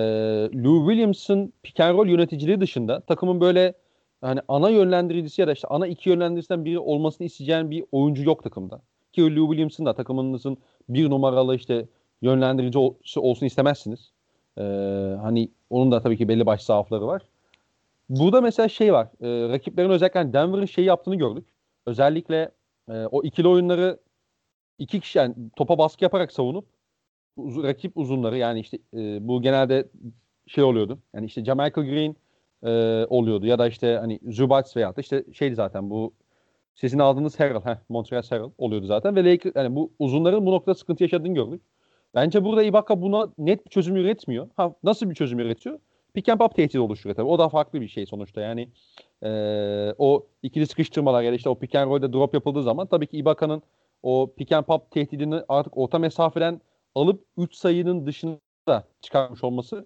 Lou 0.63 0.89
Williams'ın 0.89 1.53
pick 1.63 1.79
and 1.79 1.97
roll 1.97 2.07
yöneticiliği 2.07 2.61
dışında 2.61 3.00
takımın 3.00 3.41
böyle 3.41 3.73
hani 4.21 4.39
ana 4.47 4.69
yönlendiricisi 4.69 5.41
ya 5.41 5.47
da 5.47 5.51
işte 5.51 5.67
ana 5.67 5.88
iki 5.88 6.09
yönlendiricisinden 6.09 6.65
biri 6.65 6.79
olmasını 6.79 7.27
isteyeceğin 7.27 7.71
bir 7.71 7.85
oyuncu 7.91 8.23
yok 8.23 8.43
takımda. 8.43 8.81
Ki 9.13 9.35
Lou 9.35 9.47
Williams'ın 9.47 9.85
da 9.85 9.93
takımınızın 9.93 10.57
bir 10.89 11.09
numaralı 11.09 11.55
işte 11.55 11.88
yönlendirici 12.21 12.77
olsun 13.19 13.45
istemezsiniz. 13.45 14.11
Ee, 14.57 14.61
hani 15.21 15.50
onun 15.69 15.91
da 15.91 16.01
tabii 16.01 16.17
ki 16.17 16.27
belli 16.27 16.45
başlı 16.45 16.65
zaafları 16.65 17.07
var. 17.07 17.21
Burada 18.11 18.41
mesela 18.41 18.69
şey 18.69 18.93
var. 18.93 19.07
E, 19.21 19.49
rakiplerin 19.49 19.89
özellikle 19.89 20.33
Denver'ın 20.33 20.65
şey 20.65 20.85
yaptığını 20.85 21.15
gördük. 21.15 21.47
Özellikle 21.85 22.51
e, 22.89 22.93
o 22.93 23.23
ikili 23.23 23.47
oyunları 23.47 23.99
iki 24.79 24.99
kişi 24.99 25.17
yani 25.19 25.35
topa 25.55 25.77
baskı 25.77 26.03
yaparak 26.03 26.31
savunup 26.31 26.65
uz- 27.37 27.63
rakip 27.63 27.97
uzunları 27.97 28.37
yani 28.37 28.59
işte 28.59 28.77
e, 28.93 29.27
bu 29.27 29.41
genelde 29.41 29.89
şey 30.47 30.63
oluyordu. 30.63 30.99
Yani 31.15 31.25
işte 31.25 31.45
Jamaica 31.45 31.81
Green 31.81 32.15
e, 32.63 33.05
oluyordu 33.09 33.45
ya 33.45 33.59
da 33.59 33.67
işte 33.67 33.97
hani 34.01 34.19
Zubats 34.27 34.77
veya 34.77 34.95
da 34.95 35.01
işte 35.01 35.25
şeydi 35.33 35.55
zaten 35.55 35.89
bu 35.89 36.13
sizin 36.75 36.99
aldığınız 36.99 37.39
Harrell, 37.39 37.61
heh, 37.65 37.77
Montreal 37.89 38.23
Harrell 38.29 38.51
oluyordu 38.57 38.85
zaten 38.85 39.15
ve 39.15 39.25
Lakers, 39.31 39.55
yani 39.55 39.75
bu 39.75 39.91
uzunların 39.99 40.45
bu 40.45 40.51
noktada 40.51 40.75
sıkıntı 40.75 41.03
yaşadığını 41.03 41.33
gördük. 41.33 41.61
Bence 42.15 42.43
burada 42.45 42.63
Ibaka 42.63 43.01
buna 43.01 43.33
net 43.37 43.65
bir 43.65 43.69
çözüm 43.69 43.95
üretmiyor. 43.95 44.49
Ha, 44.57 44.75
nasıl 44.83 45.09
bir 45.09 45.15
çözüm 45.15 45.39
üretiyor? 45.39 45.79
Pick 46.13 46.29
and 46.29 46.39
pop 46.39 46.55
tehdit 46.55 46.75
oluşturuyor 46.75 47.15
tabii. 47.15 47.27
O 47.27 47.39
da 47.39 47.49
farklı 47.49 47.81
bir 47.81 47.87
şey 47.87 48.05
sonuçta. 48.05 48.41
Yani 48.41 48.69
e, 49.23 49.29
o 49.97 50.27
ikili 50.43 50.67
sıkıştırmalar 50.67 51.21
ya 51.23 51.31
da 51.31 51.35
işte 51.35 51.49
o 51.49 51.55
pick 51.55 51.75
and 51.75 51.91
roll'de 51.91 52.13
drop 52.13 52.33
yapıldığı 52.33 52.63
zaman 52.63 52.87
tabii 52.87 53.07
ki 53.07 53.17
Ibaka'nın 53.17 53.61
o 54.03 54.33
pick 54.37 54.51
and 54.51 54.65
pop 54.65 54.91
tehdidini 54.91 55.41
artık 55.47 55.77
orta 55.77 55.99
mesafeden 55.99 56.61
alıp 56.95 57.25
3 57.37 57.55
sayının 57.55 58.05
dışında 58.05 58.83
çıkarmış 59.01 59.43
olması 59.43 59.85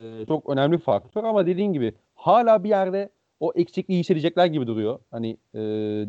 e, 0.00 0.26
çok 0.28 0.50
önemli 0.50 0.78
faktör. 0.78 1.24
Ama 1.24 1.46
dediğin 1.46 1.72
gibi 1.72 1.94
hala 2.14 2.64
bir 2.64 2.68
yerde 2.68 3.10
o 3.40 3.52
eksikliği 3.54 4.00
hissedecekler 4.00 4.46
gibi 4.46 4.66
duruyor. 4.66 4.98
Hani 5.10 5.36
e, 5.54 5.60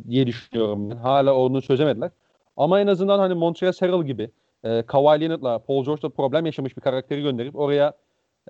diye 0.10 0.28
düşünüyorum 0.28 0.90
ben. 0.90 0.96
Hala 0.96 1.36
onu 1.36 1.62
çözemediler. 1.62 2.12
Ama 2.58 2.80
en 2.80 2.88
azından 2.88 3.20
hani 3.20 3.34
Montreal 3.34 3.74
Harrell 3.80 4.06
gibi 4.06 4.32
e, 4.64 4.84
Kawhi 4.84 5.22
Leonard'la 5.22 5.60
Paul 5.60 5.86
George'la 5.86 6.10
problem 6.10 6.46
yaşamış 6.46 6.78
bir 6.78 6.82
karakteri 6.82 7.22
gönderip 7.22 7.56
oraya 7.56 7.94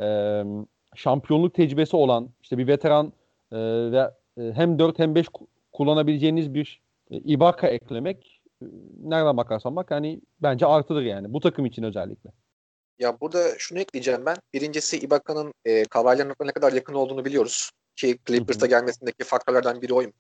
e, 0.02 0.44
şampiyonluk 0.98 1.54
tecrübesi 1.54 1.96
olan 1.96 2.30
işte 2.42 2.58
bir 2.58 2.68
veteran 2.68 3.14
e, 3.52 3.58
ve 3.92 4.12
e, 4.38 4.52
hem 4.54 4.80
4 4.80 5.00
hem 5.00 5.16
5 5.16 5.28
kullanabileceğiniz 5.74 6.54
bir 6.54 6.82
e, 7.12 7.18
Ibaka 7.18 7.68
eklemek 7.68 8.42
e, 8.62 8.66
nereden 9.04 9.38
bakarsan 9.38 9.76
bak 9.76 9.92
hani 9.92 10.22
bence 10.42 10.66
artıdır 10.66 11.02
yani 11.02 11.34
bu 11.34 11.40
takım 11.40 11.66
için 11.66 11.84
özellikle. 11.84 12.30
Ya 13.00 13.20
burada 13.22 13.58
şunu 13.58 13.80
ekleyeceğim 13.80 14.26
ben. 14.26 14.36
Birincisi 14.54 14.98
Ibaka'nın 14.98 15.54
e, 15.66 15.84
Kawhi 15.84 16.30
ne 16.40 16.52
kadar 16.52 16.74
yakın 16.74 16.94
olduğunu 16.94 17.26
biliyoruz. 17.26 17.72
Ki 17.96 18.20
Clippers'a 18.28 18.68
gelmesindeki 18.68 19.24
faktörlerden 19.24 19.82
biri 19.82 19.94
oyum. 19.94 20.14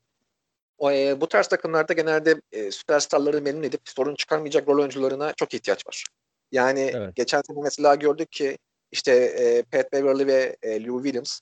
O, 0.77 0.91
e, 0.91 1.22
bu 1.22 1.27
tarz 1.27 1.48
takımlarda 1.48 1.93
genelde 1.93 2.41
e, 2.51 2.72
süperstarları 2.72 3.41
memnun 3.41 3.63
edip 3.63 3.81
sorun 3.86 4.15
çıkarmayacak 4.15 4.67
rol 4.67 4.79
oyuncularına 4.79 5.34
çok 5.34 5.53
ihtiyaç 5.53 5.88
var. 5.88 6.05
Yani 6.51 6.91
evet. 6.93 7.15
geçen 7.15 7.41
sene 7.41 7.57
mesela 7.63 7.96
gördük 7.96 8.31
ki 8.31 8.57
işte 8.91 9.13
e, 9.13 9.63
Pat 9.63 9.94
Beverly 9.94 10.27
ve 10.27 10.58
e, 10.62 10.84
Lou 10.84 11.03
Williams 11.03 11.39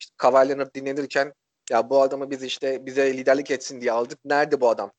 işte 0.00 0.14
Kawhi 0.16 0.48
Leonard 0.48 0.74
dinlenirken 0.74 1.34
ya 1.70 1.90
bu 1.90 2.02
adamı 2.02 2.30
biz 2.30 2.42
işte 2.42 2.86
bize 2.86 3.16
liderlik 3.16 3.50
etsin 3.50 3.80
diye 3.80 3.92
aldık. 3.92 4.18
Nerede 4.24 4.60
bu 4.60 4.68
adam? 4.68 4.92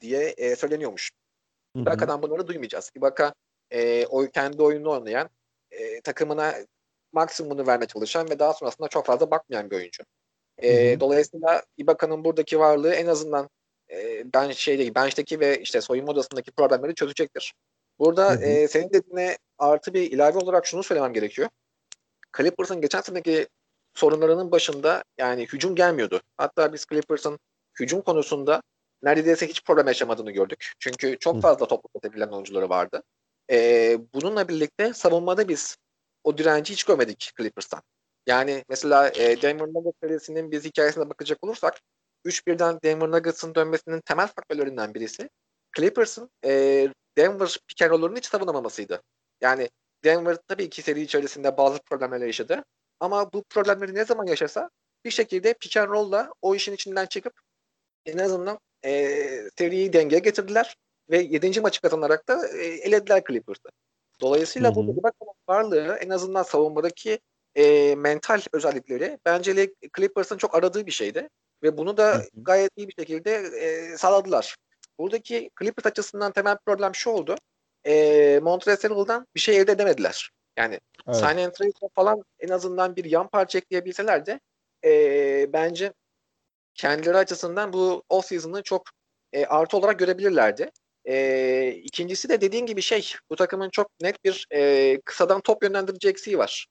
diye 0.00 0.34
e, 0.36 0.56
söyleniyormuş. 0.56 1.10
Ibaka'dan 1.76 2.22
bunları 2.22 2.46
duymayacağız. 2.46 2.90
Ibaka 2.96 3.34
e, 3.70 4.06
o 4.06 4.26
kendi 4.26 4.62
oyununu 4.62 4.90
oynayan 4.90 5.28
e, 5.70 6.00
takımına 6.00 6.54
maksimumunu 7.12 7.66
vermeye 7.66 7.86
çalışan 7.86 8.30
ve 8.30 8.38
daha 8.38 8.52
sonrasında 8.52 8.88
çok 8.88 9.06
fazla 9.06 9.30
bakmayan 9.30 9.70
bir 9.70 9.76
oyuncu. 9.76 10.04
E, 10.62 11.00
dolayısıyla 11.00 11.62
Ibaka'nın 11.76 12.24
buradaki 12.24 12.58
varlığı 12.58 12.94
en 12.94 13.06
azından 13.06 13.48
e, 13.90 14.24
ben 14.34 14.50
şeydeki 14.50 14.94
bench'teki 14.94 15.40
ve 15.40 15.60
işte 15.60 15.80
soyunma 15.80 16.12
odasındaki 16.12 16.52
problemleri 16.52 16.94
çözecektir. 16.94 17.54
Burada 17.98 18.30
hı 18.30 18.34
hı. 18.34 18.42
E, 18.42 18.68
senin 18.68 18.90
dediğine 18.92 19.38
artı 19.58 19.94
bir 19.94 20.12
ilave 20.12 20.38
olarak 20.38 20.66
şunu 20.66 20.82
söylemem 20.82 21.12
gerekiyor. 21.12 21.48
Clippers'ın 22.36 22.80
geçen 22.80 23.00
seneki 23.00 23.48
sorunlarının 23.94 24.50
başında 24.50 25.04
yani 25.18 25.42
hücum 25.42 25.74
gelmiyordu. 25.74 26.20
Hatta 26.36 26.72
biz 26.72 26.86
Clippers'ın 26.90 27.38
hücum 27.80 28.02
konusunda 28.02 28.62
neredeyse 29.02 29.46
hiç 29.46 29.64
problem 29.64 29.86
yaşamadığını 29.86 30.30
gördük. 30.30 30.72
Çünkü 30.78 31.18
çok 31.18 31.42
fazla 31.42 31.66
top 31.66 31.84
atabilen 31.96 32.28
oyuncuları 32.28 32.68
vardı. 32.68 33.02
Ee, 33.50 33.98
bununla 34.14 34.48
birlikte 34.48 34.92
savunmada 34.92 35.48
biz 35.48 35.76
o 36.24 36.38
direnci 36.38 36.72
hiç 36.72 36.84
görmedik 36.84 37.32
Clippers'tan. 37.38 37.82
Yani 38.26 38.64
mesela 38.68 39.08
e, 39.08 39.42
Denver 39.42 39.66
Nuggets 39.66 39.96
serisinin 40.02 40.50
biz 40.50 40.64
hikayesine 40.64 41.10
bakacak 41.10 41.44
olursak 41.44 41.80
3-1'den 42.24 42.78
Denver 42.84 43.10
Nuggets'ın 43.10 43.54
dönmesinin 43.54 44.00
temel 44.00 44.26
faktörlerinden 44.26 44.94
birisi 44.94 45.28
Clippers'ın 45.76 46.30
e, 46.44 46.88
Denver 47.18 47.58
pick 47.68 47.82
and 47.82 47.90
roll'larını 47.90 48.16
hiç 48.16 48.26
savunamamasıydı. 48.26 49.02
Yani 49.40 49.70
Denver 50.04 50.36
tabii 50.48 50.70
ki 50.70 50.82
seri 50.82 51.00
içerisinde 51.00 51.56
bazı 51.56 51.78
problemler 51.78 52.26
yaşadı. 52.26 52.64
Ama 53.00 53.32
bu 53.32 53.44
problemleri 53.44 53.94
ne 53.94 54.04
zaman 54.04 54.26
yaşasa 54.26 54.70
bir 55.04 55.10
şekilde 55.10 55.54
pick 55.54 55.76
and 55.76 55.88
roll'la 55.88 56.32
o 56.42 56.54
işin 56.54 56.72
içinden 56.72 57.06
çıkıp 57.06 57.32
en 58.06 58.18
azından 58.18 58.58
e, 58.84 58.90
seriyi 59.58 59.92
dengeye 59.92 60.20
getirdiler 60.20 60.76
ve 61.10 61.18
7. 61.18 61.60
maçı 61.60 61.80
kazanarak 61.80 62.28
da 62.28 62.48
e, 62.48 62.64
elediler 62.64 63.22
Clippers'ı. 63.28 63.68
Dolayısıyla 64.20 64.74
bu 64.74 65.02
varlığı 65.48 65.98
en 66.00 66.10
azından 66.10 66.42
savunmadaki 66.42 67.18
e, 67.54 67.94
mental 67.94 68.40
özellikleri 68.52 69.18
bence 69.24 69.74
Clippers'ın 69.96 70.36
çok 70.36 70.54
aradığı 70.54 70.86
bir 70.86 70.92
şeydi. 70.92 71.28
Ve 71.62 71.78
bunu 71.78 71.96
da 71.96 72.14
hı 72.14 72.18
hı. 72.18 72.28
gayet 72.34 72.70
iyi 72.76 72.88
bir 72.88 72.94
şekilde 72.98 73.34
e, 73.34 73.96
sağladılar. 73.96 74.56
Buradaki 74.98 75.50
Clippers 75.60 75.86
açısından 75.86 76.32
temel 76.32 76.56
problem 76.66 76.94
şu 76.94 77.10
oldu. 77.10 77.36
E, 77.86 78.40
Montreal 78.42 78.76
Harrell'dan 78.82 79.26
bir 79.34 79.40
şey 79.40 79.56
elde 79.56 79.72
edemediler. 79.72 80.30
Yani 80.56 80.80
evet. 81.08 81.16
sign 81.16 81.38
and 81.38 81.52
trade 81.52 81.88
falan 81.94 82.24
en 82.40 82.48
azından 82.48 82.96
bir 82.96 83.04
yan 83.04 83.28
parça 83.28 83.58
ekleyebilseler 83.58 84.26
de 84.26 84.40
e, 84.84 85.52
bence 85.52 85.92
kendileri 86.74 87.16
açısından 87.16 87.72
bu 87.72 88.02
off 88.08 88.26
season'ı 88.26 88.62
çok 88.62 88.82
e, 89.32 89.46
artı 89.46 89.76
olarak 89.76 89.98
görebilirlerdi. 89.98 90.70
E, 91.04 91.68
ikincisi 91.68 92.28
de 92.28 92.40
dediğin 92.40 92.66
gibi 92.66 92.82
şey 92.82 93.12
bu 93.30 93.36
takımın 93.36 93.70
çok 93.70 93.90
net 94.02 94.24
bir 94.24 94.46
e, 94.52 95.00
kısadan 95.04 95.40
top 95.40 95.62
yönlendirici 95.62 96.08
eksiği 96.08 96.38
var. 96.38 96.66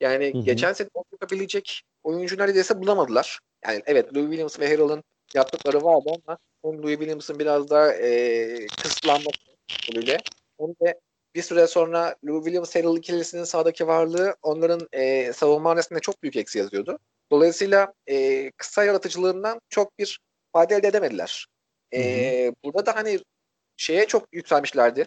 Yani 0.00 0.34
Hı 0.34 0.38
hı. 0.38 0.42
geçen 0.42 0.72
sene 0.72 0.88
yapabilecek 1.12 1.82
oyuncu 2.02 2.38
neredeyse 2.38 2.82
bulamadılar. 2.82 3.40
Yani 3.64 3.82
evet 3.86 4.14
Louis 4.14 4.26
Williams 4.26 4.60
ve 4.60 4.68
Harrell'ın 4.68 5.04
yaptıkları 5.34 5.84
vardı 5.84 6.10
ama 6.26 6.38
Louis 6.64 6.98
Williams'ın 6.98 7.38
biraz 7.38 7.70
daha 7.70 7.92
e, 7.92 8.66
kısıtlanması 8.66 9.38
böyle 9.94 10.18
hem 10.60 10.68
de 10.68 11.00
bir 11.34 11.42
süre 11.42 11.66
sonra 11.66 12.16
Louis 12.24 12.44
Williams 12.44 12.74
Harrell 12.74 12.96
ikilisinin 12.96 13.44
sahadaki 13.44 13.86
varlığı 13.86 14.36
onların 14.42 14.88
e, 14.92 15.32
savunma 15.32 15.70
hanesinde 15.70 16.00
çok 16.00 16.22
büyük 16.22 16.36
eksi 16.36 16.58
yazıyordu. 16.58 16.98
Dolayısıyla 17.30 17.92
e, 18.06 18.50
kısa 18.50 18.84
yaratıcılığından 18.84 19.60
çok 19.68 19.98
bir 19.98 20.20
fayda 20.52 20.74
elde 20.74 20.88
edemediler. 20.88 21.46
E, 21.94 22.52
burada 22.64 22.86
da 22.86 22.96
hani 22.96 23.20
şeye 23.76 24.06
çok 24.06 24.28
yükselmişlerdi. 24.32 25.06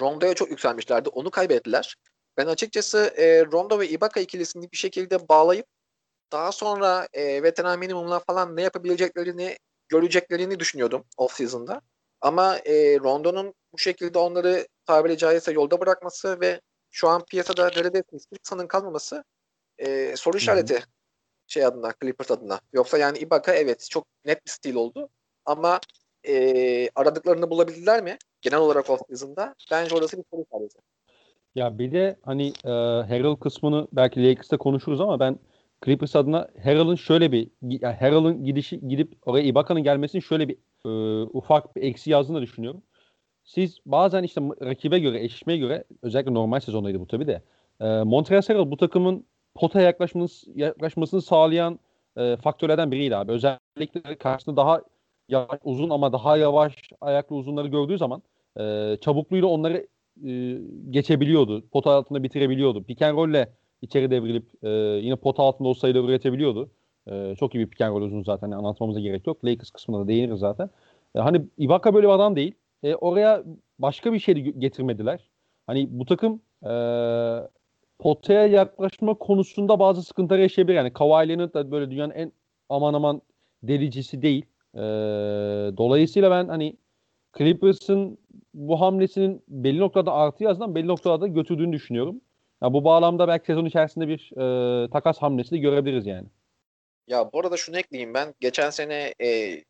Rondo'ya 0.00 0.34
çok 0.34 0.50
yükselmişlerdi. 0.50 1.08
Onu 1.08 1.30
kaybettiler. 1.30 1.96
Ben 2.36 2.46
açıkçası 2.46 3.14
e, 3.16 3.44
Rondo 3.44 3.78
ve 3.78 3.88
Ibaka 3.88 4.20
ikilisini 4.20 4.72
bir 4.72 4.76
şekilde 4.76 5.28
bağlayıp 5.28 5.66
daha 6.32 6.52
sonra 6.52 7.08
e, 7.12 7.42
veteran 7.42 7.78
minimumla 7.78 8.18
falan 8.18 8.56
ne 8.56 8.62
yapabileceklerini 8.62 9.56
göreceklerini 9.90 10.60
düşünüyordum 10.60 11.04
off 11.16 11.32
season'da. 11.32 11.80
Ama 12.20 12.56
e, 12.56 12.98
Rondo'nun 13.00 13.54
bu 13.72 13.78
şekilde 13.78 14.18
onları 14.18 14.66
tabiri 14.86 15.18
caizse 15.18 15.52
yolda 15.52 15.80
bırakması 15.80 16.40
ve 16.40 16.60
şu 16.90 17.08
an 17.08 17.24
piyasada 17.24 17.70
neredeyse 17.76 18.08
hiçbir 18.12 18.38
kısanın 18.38 18.66
kalmaması 18.66 19.24
e, 19.78 20.16
soru 20.16 20.36
işareti 20.36 20.82
şey 21.46 21.64
adına, 21.64 21.92
Clippers 22.02 22.30
adına. 22.30 22.60
Yoksa 22.72 22.98
yani 22.98 23.18
Ibaka 23.18 23.54
evet 23.54 23.86
çok 23.90 24.06
net 24.24 24.46
bir 24.46 24.50
stil 24.50 24.74
oldu. 24.74 25.08
Ama 25.44 25.80
e, 26.28 26.88
aradıklarını 26.94 27.50
bulabildiler 27.50 28.02
mi? 28.02 28.18
Genel 28.42 28.58
olarak 28.58 28.90
off 28.90 29.00
season'da. 29.08 29.54
Bence 29.70 29.94
orası 29.94 30.18
bir 30.18 30.24
soru 30.30 30.42
işareti. 30.42 30.78
Ya 31.54 31.78
bir 31.78 31.92
de 31.92 32.16
hani 32.22 32.48
e, 32.64 32.70
Harrell 33.08 33.36
kısmını 33.36 33.88
belki 33.92 34.28
Lakers'ta 34.28 34.58
konuşuruz 34.58 35.00
ama 35.00 35.20
ben 35.20 35.38
Clippers 35.84 36.16
adına 36.16 36.48
Harrell'ın 36.64 36.94
şöyle 36.94 37.32
bir 37.32 37.50
yani 37.62 37.96
Harrell'ın 37.96 38.44
gidişi 38.44 38.88
gidip 38.88 39.12
oraya 39.26 39.44
Ibaka'nın 39.44 39.82
gelmesinin 39.82 40.20
şöyle 40.22 40.48
bir 40.48 40.56
e, 40.86 41.22
ufak 41.22 41.76
bir 41.76 41.82
eksi 41.82 42.10
yazdığını 42.10 42.42
düşünüyorum. 42.42 42.82
Siz 43.44 43.78
bazen 43.86 44.22
işte 44.22 44.40
rakibe 44.40 44.98
göre, 44.98 45.24
eşleşmeye 45.24 45.58
göre 45.58 45.84
özellikle 46.02 46.34
normal 46.34 46.60
sezondaydı 46.60 47.00
bu 47.00 47.06
tabii 47.06 47.26
de. 47.26 47.42
E, 47.80 47.86
Montrezl 47.86 48.52
Harrell 48.52 48.70
bu 48.70 48.76
takımın 48.76 49.26
potaya 49.54 49.86
yaklaşması, 49.86 50.50
yaklaşmasını 50.54 51.22
sağlayan 51.22 51.78
e, 52.16 52.36
faktörlerden 52.36 52.90
biriydi 52.90 53.16
abi. 53.16 53.32
Özellikle 53.32 54.18
karşısında 54.18 54.56
daha 54.56 54.82
yavaş, 55.28 55.60
uzun 55.64 55.90
ama 55.90 56.12
daha 56.12 56.36
yavaş 56.36 56.74
ayaklı 57.00 57.36
uzunları 57.36 57.68
gördüğü 57.68 57.98
zaman 57.98 58.22
e, 58.60 58.96
çabukluğuyla 59.00 59.48
onları 59.48 59.86
e, 60.26 60.58
geçebiliyordu. 60.90 61.68
Pota 61.68 61.90
altında 61.90 62.22
bitirebiliyordu. 62.22 62.84
Pick 62.84 63.02
and 63.02 63.16
içeri 63.82 64.10
devrilip 64.10 64.64
e, 64.64 64.68
yine 65.02 65.16
pota 65.16 65.42
altında 65.42 65.68
o 65.68 65.74
sayıları 65.74 66.06
üretebiliyordu. 66.06 66.70
E, 67.06 67.34
çok 67.38 67.54
iyi 67.54 67.60
bir 67.60 67.70
pick 67.70 67.80
and 67.80 67.92
roll 67.94 68.02
uzun 68.02 68.22
zaten. 68.22 68.48
Yani 68.48 68.56
anlatmamıza 68.56 69.00
gerek 69.00 69.26
yok. 69.26 69.44
Lakers 69.44 69.70
kısmında 69.70 70.04
da 70.04 70.08
değiniriz 70.08 70.38
zaten. 70.38 70.70
E, 71.14 71.18
hani 71.20 71.42
Ibaka 71.58 71.94
böyle 71.94 72.06
bir 72.06 72.12
adam 72.12 72.36
değil. 72.36 72.54
E, 72.82 72.94
oraya 72.94 73.44
başka 73.78 74.12
bir 74.12 74.18
şey 74.18 74.34
getirmediler. 74.34 75.30
Hani 75.66 75.88
bu 75.90 76.04
takım 76.04 76.40
e, 76.64 76.72
potaya 77.98 78.46
yaklaşma 78.46 79.14
konusunda 79.14 79.78
bazı 79.78 80.02
sıkıntılar 80.02 80.38
yaşayabilir. 80.38 80.76
Yani 80.76 80.92
Kawhi 80.92 81.28
Leonard 81.28 81.54
da 81.54 81.70
böyle 81.70 81.90
dünyanın 81.90 82.14
en 82.14 82.32
aman 82.68 82.94
aman 82.94 83.22
delicisi 83.62 84.22
değil. 84.22 84.46
E, 84.74 84.80
dolayısıyla 85.76 86.30
ben 86.30 86.48
hani 86.48 86.76
Clippers'ın 87.38 88.18
bu 88.54 88.80
hamlesinin 88.80 89.42
belli 89.48 89.78
noktada 89.78 90.12
artı 90.12 90.44
yazdan 90.44 90.74
belli 90.74 90.86
noktada 90.86 91.26
götürdüğünü 91.26 91.72
düşünüyorum. 91.72 92.20
Ya 92.62 92.72
bu 92.72 92.84
bağlamda 92.84 93.28
belki 93.28 93.46
sezon 93.46 93.64
içerisinde 93.64 94.08
bir 94.08 94.32
e, 94.36 94.90
takas 94.90 95.18
hamlesi 95.18 95.50
de 95.50 95.58
görebiliriz 95.58 96.06
yani. 96.06 96.28
Ya 97.06 97.32
bu 97.32 97.40
arada 97.40 97.56
şunu 97.56 97.78
ekleyeyim 97.78 98.14
ben. 98.14 98.34
Geçen 98.40 98.70
sene 98.70 99.14
e, 99.22 99.60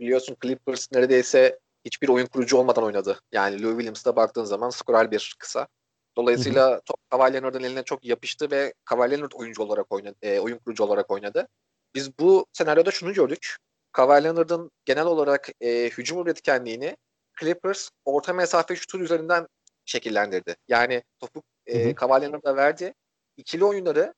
biliyorsun 0.00 0.36
Clippers 0.42 0.92
neredeyse 0.92 1.58
hiçbir 1.84 2.08
oyun 2.08 2.26
kurucu 2.26 2.56
olmadan 2.56 2.84
oynadı. 2.84 3.20
Yani 3.32 3.62
Lou 3.62 3.70
Williams'ta 3.70 4.16
baktığın 4.16 4.44
zaman 4.44 4.70
skorer 4.70 5.10
bir 5.10 5.36
kısa. 5.38 5.68
Dolayısıyla 6.16 6.70
hı 6.70 6.74
hı. 6.74 6.80
top 6.86 6.96
Kawhi 7.10 7.32
Leonard'ın 7.32 7.62
eline 7.62 7.82
çok 7.82 8.04
yapıştı 8.04 8.50
ve 8.50 8.74
Kawhi 8.84 9.10
Leonard 9.10 9.32
oyuncu 9.34 9.62
olarak 9.62 9.92
oynadı, 9.92 10.16
e, 10.22 10.38
oyun 10.38 10.58
kurucu 10.58 10.84
olarak 10.84 11.10
oynadı. 11.10 11.48
Biz 11.94 12.18
bu 12.18 12.46
senaryoda 12.52 12.90
şunu 12.90 13.12
gördük. 13.12 13.56
Kawhi 13.92 14.24
Leonard'ın 14.24 14.70
genel 14.84 15.06
olarak 15.06 15.48
e, 15.60 15.90
hücum 15.90 16.22
üretkenliğini 16.22 16.96
Clippers 17.40 17.90
orta 18.04 18.32
mesafe 18.32 18.76
şutu 18.76 18.98
üzerinden 18.98 19.46
şekillendirdi. 19.84 20.56
Yani 20.68 21.02
topu 21.20 21.42
e, 21.66 21.94
Kawhi 21.94 22.22
Leonard'a 22.22 22.56
verdi. 22.56 22.94
İkili 23.36 23.64
oyunları 23.64 24.14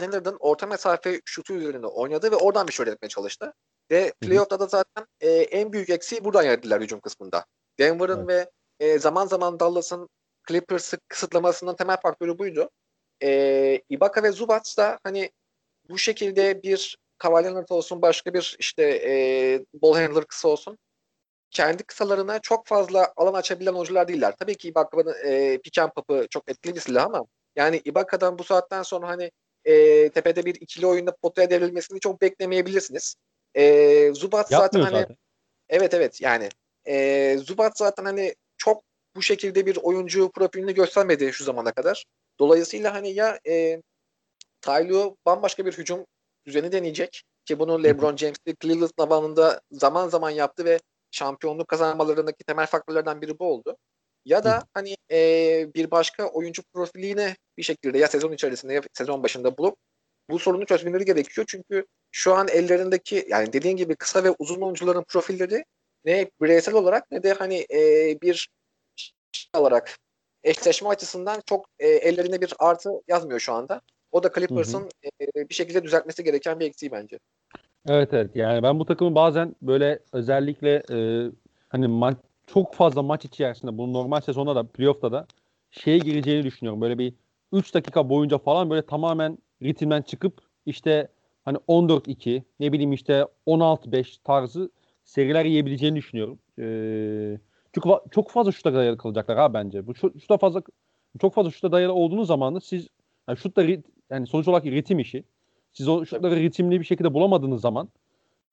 Leonard'ın 0.00 0.36
orta 0.40 0.66
mesafe 0.66 1.20
şutu 1.24 1.54
üzerinde 1.54 1.86
oynadı 1.86 2.30
ve 2.30 2.36
oradan 2.36 2.68
bir 2.68 2.72
şey 2.72 2.84
üretmeye 2.84 3.08
çalıştı. 3.08 3.54
Ve 3.90 4.12
playoff'ta 4.20 4.60
da 4.60 4.66
zaten 4.66 5.06
e, 5.20 5.30
en 5.30 5.72
büyük 5.72 5.90
eksiği 5.90 6.24
buradan 6.24 6.42
yaradılar 6.42 6.82
hücum 6.82 7.00
kısmında. 7.00 7.44
Denver'ın 7.78 8.28
evet. 8.28 8.50
ve 8.80 8.86
e, 8.86 8.98
zaman 8.98 9.26
zaman 9.26 9.60
Dallas'ın 9.60 10.08
Clippers'ı 10.48 10.98
kısıtlamasının 11.08 11.76
temel 11.76 11.96
faktörü 12.00 12.38
buydu. 12.38 12.70
E, 13.22 13.82
Ibaka 13.88 14.22
ve 14.22 14.32
Zubac 14.32 14.76
da 14.78 14.98
hani 15.04 15.30
bu 15.88 15.98
şekilde 15.98 16.62
bir 16.62 16.96
Leonard 17.44 17.68
olsun 17.68 18.02
başka 18.02 18.34
bir 18.34 18.56
işte 18.58 18.82
e, 18.82 19.12
ball 19.74 19.94
handler 19.94 20.24
kısa 20.24 20.48
olsun 20.48 20.78
kendi 21.50 21.84
kısalarına 21.84 22.38
çok 22.38 22.66
fazla 22.66 23.12
alan 23.16 23.34
açabilen 23.34 23.72
oyuncular 23.72 24.08
değiller. 24.08 24.34
Tabii 24.38 24.54
ki 24.54 24.68
Ibaka'nın 24.68 25.14
e, 25.24 25.58
pick 25.58 25.78
and 25.78 25.90
pop'ı 25.90 26.26
çok 26.30 26.50
etkili 26.50 26.74
bir 26.74 26.80
silah 26.80 27.04
ama 27.04 27.26
yani 27.56 27.80
Ibaka'dan 27.84 28.38
bu 28.38 28.44
saatten 28.44 28.82
sonra 28.82 29.08
hani 29.08 29.30
e, 29.64 30.08
tepede 30.08 30.44
bir 30.44 30.54
ikili 30.54 30.86
oyunda 30.86 31.16
potaya 31.16 31.50
devrilmesini 31.50 32.00
çok 32.00 32.20
beklemeyebilirsiniz. 32.20 33.16
E, 33.54 34.12
Zubat 34.14 34.48
zaten 34.48 34.80
hani 34.80 35.00
zaten. 35.00 35.16
evet 35.68 35.94
evet 35.94 36.20
yani 36.20 36.48
e, 36.86 37.36
Zubat 37.38 37.78
zaten 37.78 38.04
hani 38.04 38.34
çok 38.56 38.82
bu 39.16 39.22
şekilde 39.22 39.66
bir 39.66 39.76
oyuncu 39.76 40.30
profilini 40.30 40.74
göstermedi 40.74 41.32
şu 41.32 41.44
zamana 41.44 41.72
kadar. 41.72 42.04
Dolayısıyla 42.38 42.94
hani 42.94 43.12
ya 43.12 43.40
e, 43.48 43.82
Tyloo 44.60 45.16
bambaşka 45.26 45.66
bir 45.66 45.72
hücum 45.72 46.06
düzeni 46.46 46.72
deneyecek 46.72 47.22
ki 47.44 47.58
bunu 47.58 47.84
LeBron 47.84 48.16
James'i 48.16 48.56
Cleveland 48.62 48.90
zamanında 48.98 49.60
zaman 49.70 50.08
zaman 50.08 50.30
yaptı 50.30 50.64
ve 50.64 50.78
şampiyonluk 51.10 51.68
kazanmalarındaki 51.68 52.44
temel 52.44 52.66
faktörlerden 52.66 53.22
biri 53.22 53.38
bu 53.38 53.44
oldu. 53.44 53.76
Ya 54.24 54.44
da 54.44 54.66
hani 54.74 54.96
e, 55.10 55.18
bir 55.74 55.90
başka 55.90 56.26
oyuncu 56.28 56.62
profilini 56.74 57.36
bir 57.58 57.62
şekilde 57.62 57.98
ya 57.98 58.08
sezon 58.08 58.32
içerisinde 58.32 58.74
ya 58.74 58.82
sezon 58.92 59.22
başında 59.22 59.58
bulup 59.58 59.78
bu 60.30 60.38
sorunu 60.38 60.66
çözmeleri 60.66 61.04
gerekiyor. 61.04 61.46
Çünkü 61.50 61.86
şu 62.10 62.34
an 62.34 62.48
ellerindeki 62.48 63.26
yani 63.28 63.52
dediğin 63.52 63.76
gibi 63.76 63.96
kısa 63.96 64.24
ve 64.24 64.30
uzun 64.38 64.60
oyuncuların 64.60 65.04
profilleri 65.08 65.64
ne 66.04 66.30
bireysel 66.42 66.74
olarak 66.74 67.10
ne 67.10 67.22
de 67.22 67.32
hani 67.32 67.66
e, 67.70 67.80
bir 68.22 68.48
şey 69.32 69.60
olarak 69.60 69.98
eşleşme 70.44 70.88
açısından 70.88 71.42
çok 71.46 71.66
e, 71.78 71.88
ellerinde 71.88 72.40
bir 72.40 72.54
artı 72.58 72.90
yazmıyor 73.08 73.40
şu 73.40 73.52
anda. 73.52 73.80
O 74.12 74.22
da 74.22 74.32
Clippers'ın 74.34 74.88
e, 75.04 75.48
bir 75.48 75.54
şekilde 75.54 75.84
düzeltmesi 75.84 76.24
gereken 76.24 76.60
bir 76.60 76.66
eksiği 76.66 76.92
bence. 76.92 77.18
Evet 77.88 78.14
evet 78.14 78.36
yani 78.36 78.62
ben 78.62 78.78
bu 78.78 78.84
takımı 78.84 79.14
bazen 79.14 79.54
böyle 79.62 79.98
özellikle 80.12 80.82
e, 80.90 80.96
hani 81.68 81.86
ma- 81.86 82.16
çok 82.46 82.74
fazla 82.74 83.02
maç 83.02 83.24
içerisinde 83.24 83.78
bu 83.78 83.92
normal 83.92 84.20
sezonda 84.20 84.56
da 84.56 84.66
playoff'ta 84.68 85.12
da 85.12 85.26
şeye 85.70 85.98
gireceğini 85.98 86.44
düşünüyorum. 86.44 86.80
Böyle 86.80 86.98
bir 86.98 87.14
3 87.52 87.74
dakika 87.74 88.08
boyunca 88.08 88.38
falan 88.38 88.70
böyle 88.70 88.86
tamamen 88.86 89.38
ritimden 89.62 90.02
çıkıp 90.02 90.38
işte 90.66 91.08
hani 91.44 91.58
14-2 91.66 92.44
ne 92.60 92.72
bileyim 92.72 92.92
işte 92.92 93.26
16-5 93.46 94.18
tarzı 94.18 94.70
seriler 95.04 95.44
yiyebileceğini 95.44 95.96
düşünüyorum. 95.96 96.38
Ee, 96.58 97.38
çünkü 97.74 97.88
çok 98.10 98.30
fazla 98.30 98.52
şuta 98.52 98.74
dayalı 98.74 98.98
kalacaklar 98.98 99.38
ha 99.38 99.54
bence. 99.54 99.86
Bu 99.86 99.94
şuta 99.94 100.38
fazla 100.38 100.62
çok 101.20 101.34
fazla 101.34 101.50
şuta 101.50 101.72
dayalı 101.72 101.92
olduğunuz 101.92 102.26
zaman 102.28 102.54
da 102.54 102.60
siz 102.60 102.88
yani 103.28 103.38
şutta 103.38 103.62
yani 104.10 104.26
sonuç 104.26 104.48
olarak 104.48 104.64
ritim 104.66 104.98
işi. 104.98 105.24
Siz 105.76 105.88
o 105.88 106.06
şutları 106.06 106.36
ritimli 106.36 106.80
bir 106.80 106.84
şekilde 106.84 107.14
bulamadığınız 107.14 107.60
zaman 107.60 107.88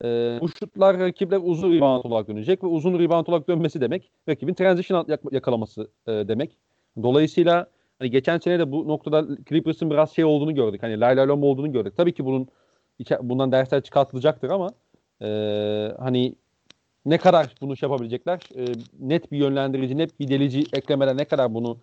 e, 0.03 0.37
bu 0.41 0.49
şutlar 0.49 0.99
rakipler 0.99 1.39
uzun 1.43 1.73
rebound 1.73 2.03
olarak 2.03 2.27
dönecek 2.27 2.63
ve 2.63 2.67
uzun 2.67 2.99
rebound 2.99 3.27
olarak 3.27 3.47
dönmesi 3.47 3.81
demek 3.81 4.11
rakibin 4.29 4.53
transition 4.53 5.07
yakalaması 5.31 5.87
e, 6.07 6.11
demek. 6.11 6.57
Dolayısıyla 7.03 7.67
hani 7.99 8.11
geçen 8.11 8.37
sene 8.37 8.59
de 8.59 8.71
bu 8.71 8.87
noktada 8.87 9.27
Clippers'ın 9.49 9.89
biraz 9.89 10.11
şey 10.11 10.25
olduğunu 10.25 10.55
gördük. 10.55 10.83
Hani 10.83 10.99
lay 10.99 11.17
lay 11.17 11.27
lom 11.27 11.43
olduğunu 11.43 11.71
gördük. 11.71 11.93
Tabii 11.97 12.13
ki 12.13 12.25
bunun 12.25 12.47
bundan 13.21 13.51
dersler 13.51 13.81
çıkartılacaktır 13.81 14.49
ama 14.49 14.69
e, 15.21 15.27
hani 15.99 16.35
ne 17.05 17.17
kadar 17.17 17.55
bunu 17.61 17.77
şey 17.77 17.89
yapabilecekler? 17.89 18.39
E, 18.55 18.65
net 18.99 19.31
bir 19.31 19.37
yönlendirici, 19.37 19.97
net 19.97 20.19
bir 20.19 20.27
delici 20.27 20.63
eklemeden 20.73 21.17
ne 21.17 21.25
kadar 21.25 21.53
bunu 21.53 21.77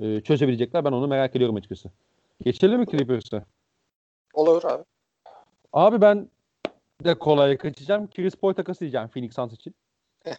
e, 0.00 0.20
çözebilecekler 0.20 0.84
ben 0.84 0.92
onu 0.92 1.06
merak 1.06 1.36
ediyorum 1.36 1.56
açıkçası. 1.56 1.90
Geçelim 2.44 2.80
mi 2.80 2.86
Clippers'a? 2.90 3.44
Olur 4.32 4.64
abi. 4.64 4.84
abi 5.72 6.00
ben 6.00 6.28
de 7.04 7.14
kolaya 7.14 7.58
kaçacağım. 7.58 8.10
Chris 8.10 8.36
Paul 8.36 8.52
takası 8.52 8.80
diyeceğim 8.80 9.08
Phoenix 9.08 9.34
Suns 9.34 9.52
için. 9.52 9.74
ee, 10.26 10.32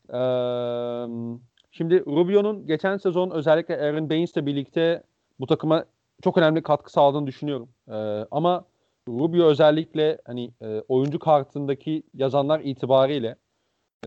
şimdi 1.72 2.06
Rubio'nun 2.06 2.68
geçen 2.68 2.98
sezon 2.98 3.32
özellikle 3.32 3.82
Aaron 3.82 4.10
Baines'le 4.10 4.36
birlikte 4.36 5.04
bu 5.40 5.48
takıma 5.48 5.86
çok 6.24 6.38
önemli 6.38 6.64
katkı 6.64 6.92
sağladığını 6.92 7.28
düşünüyorum. 7.28 7.70
Ee, 7.88 7.94
ama 8.32 8.66
Rubio 9.08 9.46
özellikle 9.46 10.18
hani 10.26 10.52
e, 10.62 10.82
oyuncu 10.88 11.20
kartındaki 11.20 12.04
yazanlar 12.14 12.60
itibariyle 12.60 13.36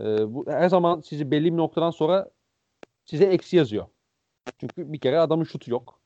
e, 0.01 0.33
bu 0.33 0.45
her 0.47 0.69
zaman 0.69 1.01
sizi 1.01 1.31
belli 1.31 1.53
bir 1.53 1.57
noktadan 1.57 1.91
sonra 1.91 2.29
size 3.05 3.25
eksi 3.25 3.57
yazıyor. 3.57 3.85
Çünkü 4.59 4.93
bir 4.93 4.99
kere 4.99 5.19
adamın 5.19 5.43
şutu 5.43 5.71
yok. 5.71 5.99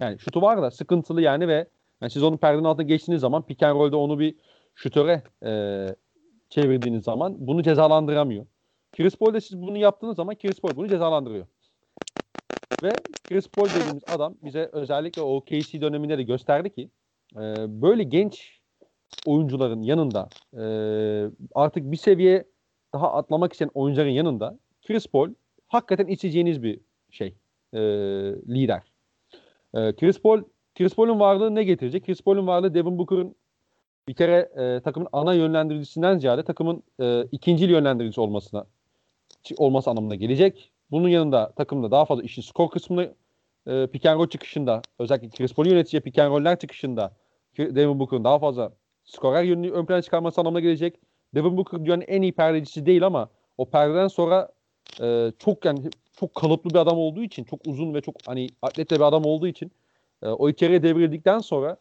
Yani 0.00 0.18
şutu 0.18 0.42
var 0.42 0.62
da 0.62 0.70
sıkıntılı 0.70 1.22
yani 1.22 1.48
ve 1.48 1.68
yani 2.00 2.10
siz 2.10 2.22
onun 2.22 2.36
perdenin 2.36 2.64
altına 2.64 2.86
geçtiğiniz 2.86 3.20
zaman 3.20 3.46
pick 3.46 3.62
and 3.62 3.76
roll'de 3.76 3.96
onu 3.96 4.18
bir 4.18 4.34
şutöre 4.74 5.22
e, 5.44 5.86
çevirdiğiniz 6.50 7.04
zaman 7.04 7.36
bunu 7.38 7.62
cezalandıramıyor. 7.62 8.46
Chris 8.92 9.16
Paul'de 9.16 9.40
siz 9.40 9.62
bunu 9.62 9.78
yaptığınız 9.78 10.16
zaman 10.16 10.34
Chris 10.34 10.60
Paul 10.60 10.76
bunu 10.76 10.88
cezalandırıyor. 10.88 11.46
Ve 12.82 12.92
Chris 13.28 13.48
Paul 13.48 13.66
dediğimiz 13.66 14.02
adam 14.16 14.34
bize 14.42 14.70
özellikle 14.72 15.22
o 15.22 15.40
KC 15.40 15.80
döneminde 15.80 16.18
de 16.18 16.22
gösterdi 16.22 16.74
ki 16.74 16.90
e, 17.36 17.40
böyle 17.82 18.02
genç 18.02 18.60
oyuncuların 19.26 19.82
yanında 19.82 20.28
e, 20.52 20.64
artık 21.54 21.92
bir 21.92 21.96
seviye 21.96 22.44
daha 22.94 23.12
atlamak 23.12 23.52
isteyen 23.52 23.70
oyuncuların 23.74 24.10
yanında 24.10 24.58
Chris 24.86 25.06
Paul 25.06 25.30
hakikaten 25.68 26.06
isteyeceğiniz 26.06 26.62
bir 26.62 26.80
şey 27.10 27.34
e, 27.72 27.78
lider. 28.48 28.82
E, 29.74 29.96
Chris 29.96 30.22
Paul 30.22 30.42
Chris 30.78 30.94
Paul'un 30.94 31.20
varlığı 31.20 31.54
ne 31.54 31.64
getirecek? 31.64 32.06
Chris 32.06 32.22
Paul'un 32.22 32.46
varlığı 32.46 32.74
Devin 32.74 32.98
Booker'ın 32.98 33.34
bir 34.08 34.14
kere 34.14 34.48
e, 34.56 34.80
takımın 34.80 35.08
ana 35.12 35.34
yönlendiricisinden 35.34 36.18
ziyade 36.18 36.42
takımın 36.42 36.82
e, 37.00 37.24
ikinci 37.32 37.64
yönlendiricisi 37.64 38.20
olmasına 38.20 38.66
olması 39.56 39.90
anlamına 39.90 40.14
gelecek. 40.14 40.70
Bunun 40.90 41.08
yanında 41.08 41.52
takımda 41.52 41.90
daha 41.90 42.04
fazla 42.04 42.22
işin 42.22 42.42
skor 42.42 42.70
kısmını 42.70 43.14
e, 43.66 43.86
pick 43.86 44.06
and 44.06 44.18
roll 44.20 44.28
çıkışında 44.28 44.82
özellikle 44.98 45.28
Chris 45.28 45.54
Paul'un 45.54 45.70
yöneteceği 45.70 46.00
pick 46.00 46.18
and 46.18 46.30
roller 46.30 46.58
çıkışında 46.58 47.12
Devin 47.58 47.98
Booker'ın 47.98 48.24
daha 48.24 48.38
fazla 48.38 48.72
skorer 49.04 49.42
yönünü 49.42 49.70
ön 49.70 49.86
plana 49.86 50.02
çıkarması 50.02 50.40
anlamına 50.40 50.60
gelecek. 50.60 50.94
Devin 51.34 51.56
Booker 51.56 51.84
dünyanın 51.84 52.04
en 52.08 52.22
iyi 52.22 52.32
perdecisi 52.32 52.86
değil 52.86 53.06
ama 53.06 53.28
o 53.58 53.70
perdeden 53.70 54.08
sonra 54.08 54.48
e, 55.00 55.32
çok 55.38 55.64
yani 55.64 55.80
çok 56.20 56.34
kalıplı 56.34 56.70
bir 56.70 56.78
adam 56.78 56.98
olduğu 56.98 57.22
için 57.22 57.44
çok 57.44 57.60
uzun 57.66 57.94
ve 57.94 58.00
çok 58.00 58.14
hani 58.26 58.48
atletle 58.62 58.96
bir 58.96 59.04
adam 59.04 59.24
olduğu 59.24 59.46
için 59.46 59.72
e, 60.22 60.28
o 60.28 60.48
içeriye 60.48 60.82
devrildikten 60.82 61.38
sonra 61.38 61.76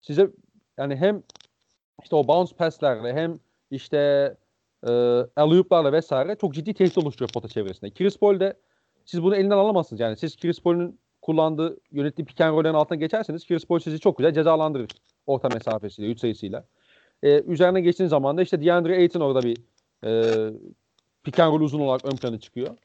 size 0.00 0.30
yani 0.78 0.96
hem 0.96 1.22
işte 2.02 2.16
o 2.16 2.28
bounce 2.28 2.56
pass'lerle 2.56 3.12
hem 3.12 3.40
işte 3.70 3.98
e, 4.86 4.90
alley 5.36 5.92
vesaire 5.92 6.36
çok 6.40 6.54
ciddi 6.54 6.74
tehdit 6.74 6.98
oluşturuyor 6.98 7.30
pota 7.30 7.48
çevresinde. 7.48 7.90
Chris 7.90 8.18
Paul 8.18 8.40
de 8.40 8.54
siz 9.04 9.22
bunu 9.22 9.36
elinden 9.36 9.56
alamazsınız. 9.56 10.00
Yani 10.00 10.16
siz 10.16 10.36
Chris 10.36 10.60
Paul'un 10.60 10.98
kullandığı 11.22 11.78
yönettiği 11.90 12.26
pick 12.26 12.40
and 12.40 12.52
roll'ün 12.52 12.74
altına 12.74 12.98
geçerseniz 12.98 13.46
Chris 13.46 13.66
Paul 13.66 13.78
sizi 13.78 14.00
çok 14.00 14.18
güzel 14.18 14.32
cezalandırır. 14.32 14.90
Orta 15.26 15.48
mesafesiyle, 15.48 16.10
3 16.10 16.20
sayısıyla. 16.20 16.64
E, 17.22 17.42
üzerine 17.42 17.80
geçtiğiniz 17.80 18.10
zaman 18.10 18.36
da 18.36 18.42
işte 18.42 18.64
DeAndre 18.64 18.96
Ayton 18.96 19.20
orada 19.20 19.42
bir 19.42 19.56
e, 20.04 20.34
pick 21.24 21.40
and 21.40 21.52
roll 21.52 21.60
uzun 21.60 21.80
olarak 21.80 22.04
ön 22.04 22.16
plana 22.16 22.40
çıkıyor. 22.40 22.76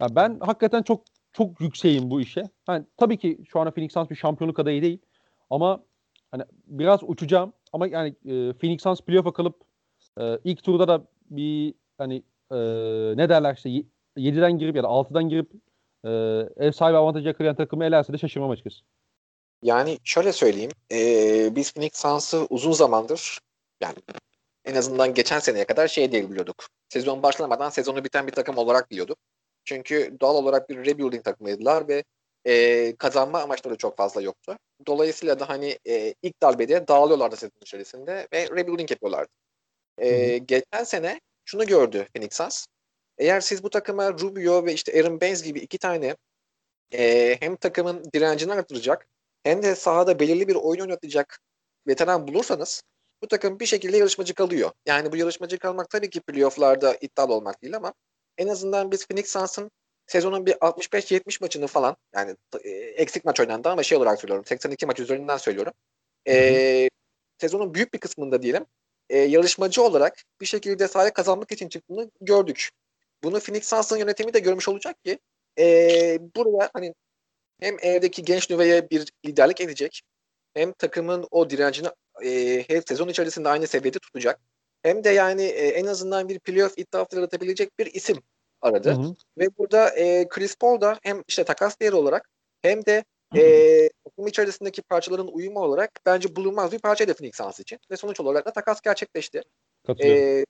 Yani 0.00 0.16
ben 0.16 0.38
hakikaten 0.40 0.82
çok 0.82 1.02
çok 1.34 1.60
yükseğim 1.60 2.10
bu 2.10 2.20
işe. 2.20 2.42
Yani 2.68 2.84
tabii 2.96 3.18
ki 3.18 3.38
şu 3.48 3.60
an 3.60 3.70
Phoenix 3.70 3.92
Suns 3.92 4.10
bir 4.10 4.16
şampiyonluk 4.16 4.58
adayı 4.58 4.82
değil. 4.82 4.98
Ama 5.50 5.84
hani 6.30 6.42
biraz 6.66 7.00
uçacağım. 7.02 7.52
Ama 7.72 7.86
yani 7.86 8.08
e, 8.08 8.52
Phoenix 8.52 8.82
Suns 8.82 9.00
playoff'a 9.00 9.32
kalıp 9.32 9.56
e, 10.20 10.38
ilk 10.44 10.62
turda 10.62 10.88
da 10.88 11.06
bir 11.30 11.74
hani 11.98 12.22
e, 12.50 12.56
ne 13.16 13.28
derler 13.28 13.54
işte 13.56 13.70
7'den 14.16 14.58
girip 14.58 14.76
ya 14.76 14.82
da 14.82 14.86
6'dan 14.86 15.28
girip 15.28 15.50
e, 16.04 16.10
ev 16.66 16.72
sahibi 16.72 16.96
avantajı 16.96 17.28
yakalayan 17.28 17.56
takımı 17.56 17.84
elerse 17.84 18.12
de 18.12 18.18
şaşırmam 18.18 18.50
açıkçası. 18.50 18.84
Yani 19.62 19.98
şöyle 20.04 20.32
söyleyeyim. 20.32 20.70
E, 20.92 21.56
biz 21.56 21.72
Phoenix 21.72 21.92
Suns'ı 21.94 22.46
uzun 22.50 22.72
zamandır 22.72 23.38
yani 23.80 23.96
en 24.64 24.74
azından 24.74 25.14
geçen 25.14 25.38
seneye 25.38 25.64
kadar 25.64 25.88
şey 25.88 26.12
diye 26.12 26.30
biliyorduk. 26.30 26.66
Sezon 26.88 27.22
başlamadan 27.22 27.70
sezonu 27.70 28.04
biten 28.04 28.26
bir 28.26 28.32
takım 28.32 28.58
olarak 28.58 28.90
biliyorduk. 28.90 29.18
Çünkü 29.64 30.16
doğal 30.20 30.34
olarak 30.34 30.68
bir 30.70 30.76
rebuilding 30.76 31.24
takımıydılar 31.24 31.88
ve 31.88 32.04
e, 32.46 32.96
kazanma 32.96 33.40
amaçları 33.40 33.76
çok 33.76 33.96
fazla 33.96 34.22
yoktu. 34.22 34.58
Dolayısıyla 34.86 35.40
da 35.40 35.48
hani 35.48 35.78
e, 35.88 36.14
ilk 36.22 36.42
darbede 36.42 36.88
dağılıyorlardı 36.88 37.36
sezon 37.36 37.60
içerisinde 37.62 38.28
ve 38.32 38.48
rebuilding 38.50 38.90
yapıyorlardı. 38.90 39.30
E, 39.98 40.38
geçen 40.38 40.84
sene 40.84 41.20
şunu 41.44 41.66
gördü 41.66 42.06
Phoenix 42.14 42.32
Suns. 42.32 42.66
Eğer 43.18 43.40
siz 43.40 43.62
bu 43.62 43.70
takıma 43.70 44.12
Rubio 44.12 44.66
ve 44.66 44.72
işte 44.72 45.00
Aaron 45.00 45.20
Baines 45.20 45.42
gibi 45.42 45.58
iki 45.58 45.78
tane 45.78 46.16
e, 46.94 47.36
hem 47.40 47.56
takımın 47.56 48.04
direncini 48.14 48.52
artıracak 48.52 49.06
hem 49.42 49.62
de 49.62 49.74
sahada 49.74 50.18
belirli 50.18 50.48
bir 50.48 50.54
oyun 50.54 50.80
oynatacak 50.80 51.40
veteran 51.86 52.28
bulursanız 52.28 52.82
bu 53.22 53.28
takım 53.28 53.60
bir 53.60 53.66
şekilde 53.66 53.96
yarışmacı 53.96 54.34
kalıyor. 54.34 54.70
Yani 54.86 55.12
bu 55.12 55.16
yarışmacı 55.16 55.58
kalmak 55.58 55.90
tabii 55.90 56.10
ki 56.10 56.20
playofflarda 56.20 56.96
iddialı 57.00 57.34
olmak 57.34 57.62
değil 57.62 57.76
ama 57.76 57.94
en 58.38 58.48
azından 58.48 58.90
biz 58.90 59.06
Phoenix 59.06 59.32
Suns'ın 59.32 59.70
sezonun 60.06 60.46
bir 60.46 60.52
65-70 60.52 61.38
maçını 61.40 61.66
falan 61.66 61.96
yani 62.14 62.36
e, 62.64 62.70
eksik 62.70 63.24
maç 63.24 63.40
oynandı 63.40 63.68
ama 63.68 63.82
şey 63.82 63.98
olarak 63.98 64.20
söylüyorum 64.20 64.44
82 64.46 64.86
maç 64.86 65.00
üzerinden 65.00 65.36
söylüyorum. 65.36 65.72
E, 66.28 66.88
sezonun 67.38 67.74
büyük 67.74 67.94
bir 67.94 67.98
kısmında 67.98 68.42
diyelim 68.42 68.66
e, 69.10 69.18
yarışmacı 69.18 69.82
olarak 69.82 70.22
bir 70.40 70.46
şekilde 70.46 70.88
sahaya 70.88 71.12
kazanmak 71.12 71.52
için 71.52 71.68
çıktığını 71.68 72.10
gördük. 72.20 72.70
Bunu 73.24 73.40
Phoenix 73.40 73.68
Suns'ın 73.68 73.96
yönetimi 73.96 74.34
de 74.34 74.38
görmüş 74.38 74.68
olacak 74.68 75.04
ki 75.04 75.18
e, 75.58 75.64
buraya 76.36 76.70
hani 76.74 76.94
hem 77.60 77.76
evdeki 77.82 78.24
genç 78.24 78.50
nüveye 78.50 78.90
bir 78.90 79.12
liderlik 79.26 79.60
edecek 79.60 80.02
hem 80.54 80.72
takımın 80.72 81.26
o 81.30 81.50
direncini 81.50 81.88
e, 82.24 82.64
her 82.68 82.82
sezon 82.88 83.08
içerisinde 83.08 83.48
aynı 83.48 83.66
seviyede 83.66 83.98
tutacak. 83.98 84.40
Hem 84.84 85.04
de 85.04 85.10
yani 85.10 85.42
e, 85.42 85.68
en 85.68 85.86
azından 85.86 86.28
bir 86.28 86.38
playoff 86.38 86.78
iddiası 86.78 87.16
yaratabilecek 87.16 87.78
bir 87.78 87.86
isim 87.86 88.22
aradı. 88.60 88.90
Hı 88.90 88.94
hı. 88.94 89.14
Ve 89.38 89.58
burada 89.58 89.90
e, 89.90 90.28
Chris 90.28 90.56
Paul 90.56 90.80
da 90.80 90.98
hem 91.02 91.22
işte 91.28 91.44
takas 91.44 91.80
değeri 91.80 91.94
olarak 91.94 92.28
hem 92.62 92.86
de 92.86 93.04
e, 93.36 93.90
takım 94.04 94.26
içerisindeki 94.26 94.82
parçaların 94.82 95.26
uyumu 95.26 95.60
olarak 95.60 95.90
bence 96.06 96.36
bulunmaz 96.36 96.72
bir 96.72 96.78
parçaydı 96.78 97.14
Phoenix 97.14 97.36
Suns 97.36 97.60
için. 97.60 97.78
Ve 97.90 97.96
sonuç 97.96 98.20
olarak 98.20 98.46
da 98.46 98.52
takas 98.52 98.80
gerçekleşti. 98.80 99.42
E, 100.02 100.44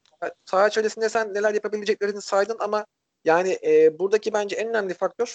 saha 0.45 0.69
içerisinde 0.69 1.09
sen 1.09 1.35
neler 1.35 1.55
yapabileceklerini 1.55 2.23
saydın 2.23 2.57
ama 2.61 2.87
yani 3.25 3.59
e, 3.65 3.99
buradaki 3.99 4.33
bence 4.33 4.57
en 4.57 4.69
önemli 4.69 4.95
faktör 4.95 5.35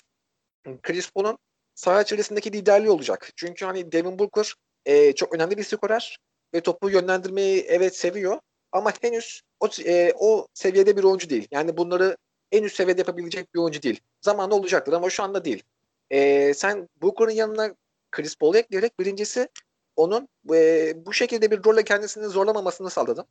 Chris 0.84 1.12
Paul'un 1.12 1.38
saha 1.76 2.02
içerisindeki 2.02 2.54
liderliği 2.54 2.92
olacak. 2.92 3.30
Çünkü 3.36 3.66
hani 3.66 3.92
Devin 3.92 4.20
Booker 4.20 4.54
e, 4.86 5.14
çok 5.14 5.36
önemli 5.36 5.58
bir 5.58 5.64
skorer 5.64 6.18
ve 6.54 6.62
topu 6.62 6.90
yönlendirmeyi 6.90 7.66
evet 7.68 7.96
seviyor 7.96 8.40
ama 8.72 8.94
henüz 9.02 9.42
o, 9.60 9.68
e, 9.86 10.14
o 10.20 10.48
seviyede 10.54 10.98
bir 10.98 11.04
oyuncu 11.04 11.30
değil. 11.30 11.48
Yani 11.52 11.78
bunları 11.78 12.18
en 12.52 12.64
üst 12.64 12.76
seviyede 12.76 13.02
yapabilecek 13.02 13.54
bir 13.54 13.60
oyuncu 13.60 13.82
değil. 13.82 14.00
Zamanla 14.22 14.56
olacaktır 14.56 14.94
ama 14.94 15.10
şu 15.10 15.24
anda 15.24 15.46
değil. 15.46 15.64
E, 16.10 16.54
sen 16.54 16.90
Booker'ın 17.02 17.32
yanına 17.32 17.76
Chris 18.12 18.36
Paul'u 18.36 18.58
ekleyerek 18.58 19.00
birincisi 19.00 19.50
onun 19.96 20.28
e, 20.54 20.94
bu 21.06 21.14
şekilde 21.14 21.52
bir 21.52 21.64
rolle 21.64 21.84
kendisini 21.84 22.26
zorlamamasını 22.26 22.90
sağladın. 22.90 23.26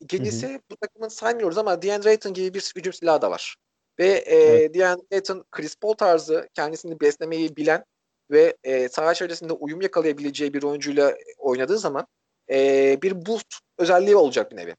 İkincisi 0.00 0.48
hı 0.48 0.54
hı. 0.54 0.58
bu 0.70 0.76
takımın 0.76 1.08
saymıyoruz 1.08 1.58
ama 1.58 1.82
DeAndre 1.82 2.08
Ayton 2.08 2.34
gibi 2.34 2.54
bir 2.54 2.72
hücum 2.76 2.92
silahı 2.92 3.22
da 3.22 3.30
var. 3.30 3.56
Ve 3.98 4.06
e, 4.06 4.36
evet. 4.36 4.74
DeAndre 4.74 5.04
Ayton 5.12 5.44
Chris 5.50 5.76
Paul 5.76 5.92
tarzı 5.92 6.48
kendisini 6.54 7.00
beslemeyi 7.00 7.56
bilen 7.56 7.84
ve 8.30 8.56
e, 8.64 8.88
saha 8.88 9.12
içerisinde 9.12 9.52
uyum 9.52 9.80
yakalayabileceği 9.80 10.54
bir 10.54 10.62
oyuncuyla 10.62 11.14
oynadığı 11.38 11.78
zaman 11.78 12.06
e, 12.50 12.98
bir 13.02 13.26
boost 13.26 13.54
özelliği 13.78 14.16
olacak 14.16 14.52
bir 14.52 14.56
nevi. 14.56 14.76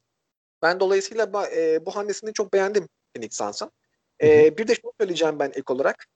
Ben 0.62 0.80
dolayısıyla 0.80 1.48
e, 1.56 1.86
bu 1.86 1.96
hamlesini 1.96 2.34
çok 2.34 2.54
beğendim 2.54 2.88
Phoenix 3.14 3.38
Suns'ın. 3.38 3.72
E, 4.24 4.58
bir 4.58 4.68
de 4.68 4.76
şunu 4.76 4.92
söyleyeceğim 5.00 5.40
ben 5.40 5.52
ilk 5.56 5.72
olarak. 5.72 6.08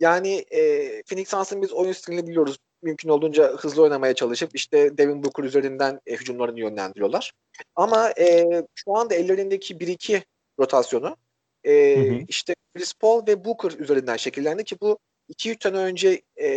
Yani 0.00 0.44
e, 0.50 1.02
Phoenix 1.02 1.28
Suns'ın 1.28 1.62
biz 1.62 1.72
oyun 1.72 1.92
stilini 1.92 2.26
biliyoruz. 2.26 2.58
Mümkün 2.82 3.08
olduğunca 3.08 3.52
hızlı 3.52 3.82
oynamaya 3.82 4.14
çalışıp 4.14 4.50
işte 4.54 4.98
Devin 4.98 5.24
Booker 5.24 5.44
üzerinden 5.44 6.00
e, 6.06 6.12
hücumlarını 6.12 6.60
yönlendiriyorlar. 6.60 7.32
Ama 7.76 8.10
e, 8.10 8.46
şu 8.74 8.96
anda 8.96 9.14
ellerindeki 9.14 9.74
1-2 9.74 10.22
rotasyonu 10.58 11.16
e, 11.64 11.96
hı 11.96 12.14
hı. 12.14 12.24
işte 12.28 12.54
Chris 12.76 12.94
Paul 12.94 13.26
ve 13.26 13.44
Booker 13.44 13.70
üzerinden 13.78 14.16
şekillendi 14.16 14.64
ki 14.64 14.76
bu 14.80 14.98
2-3 15.30 15.62
sene 15.62 15.76
önce 15.76 16.22
e, 16.36 16.48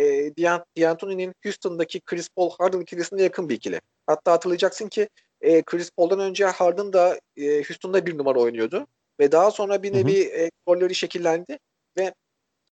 D'Antoni'nin 0.76 1.34
Houston'daki 1.42 2.00
Chris 2.00 2.28
Paul 2.28 2.50
Harden 2.58 2.80
ikilisine 2.80 3.22
yakın 3.22 3.48
bir 3.48 3.54
ikili. 3.54 3.80
Hatta 4.06 4.32
hatırlayacaksın 4.32 4.88
ki 4.88 5.08
e, 5.44 5.62
Chris 5.62 5.90
Paul'dan 5.90 6.20
önce 6.20 6.44
Harden 6.44 6.92
da 6.92 7.20
e, 7.36 7.62
Houston'da 7.62 8.06
bir 8.06 8.18
numara 8.18 8.38
oynuyordu. 8.38 8.86
Ve 9.20 9.32
daha 9.32 9.50
sonra 9.50 9.82
bir 9.82 9.92
nevi 9.92 10.20
e, 10.20 10.50
rolleri 10.68 10.94
şekillendi 10.94 11.58
ve 11.98 12.14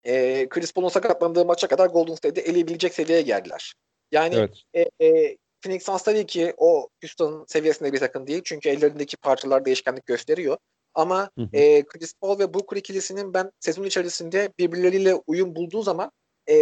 e, 0.04 0.48
Chris 0.50 0.74
Paul'un 0.74 0.90
sakatlandığı 0.90 1.46
maça 1.46 1.68
kadar 1.68 1.88
Golden 1.88 2.16
State'de 2.16 2.42
eleyebilecek 2.42 2.94
seviyeye 2.94 3.22
geldiler. 3.22 3.74
Yani 4.12 4.36
evet. 4.36 4.62
e, 4.74 5.06
e, 5.06 5.38
Phoenix 5.62 5.84
Suns 5.84 6.04
tabii 6.04 6.26
ki 6.26 6.54
o 6.58 6.90
Houston 7.02 7.46
seviyesinde 7.48 7.94
bir 7.94 8.00
takım 8.00 8.28
değil. 8.28 8.42
Çünkü 8.46 8.70
ellerindeki 8.70 9.18
parçalar 9.18 9.66
değişkenlik 9.66 10.06
gösteriyor. 10.06 10.58
Ama 10.94 11.30
Hı 11.38 11.42
hı. 11.42 11.50
e, 11.54 11.84
Chris 11.84 12.14
Paul 12.22 12.40
ve 12.40 12.54
Booker 12.54 12.78
ikilisinin 12.78 13.34
ben 13.34 13.52
sezon 13.60 13.84
içerisinde 13.84 14.50
birbirleriyle 14.60 15.16
uyum 15.28 15.56
bulduğu 15.56 15.82
zaman 15.82 16.12
e, 16.50 16.56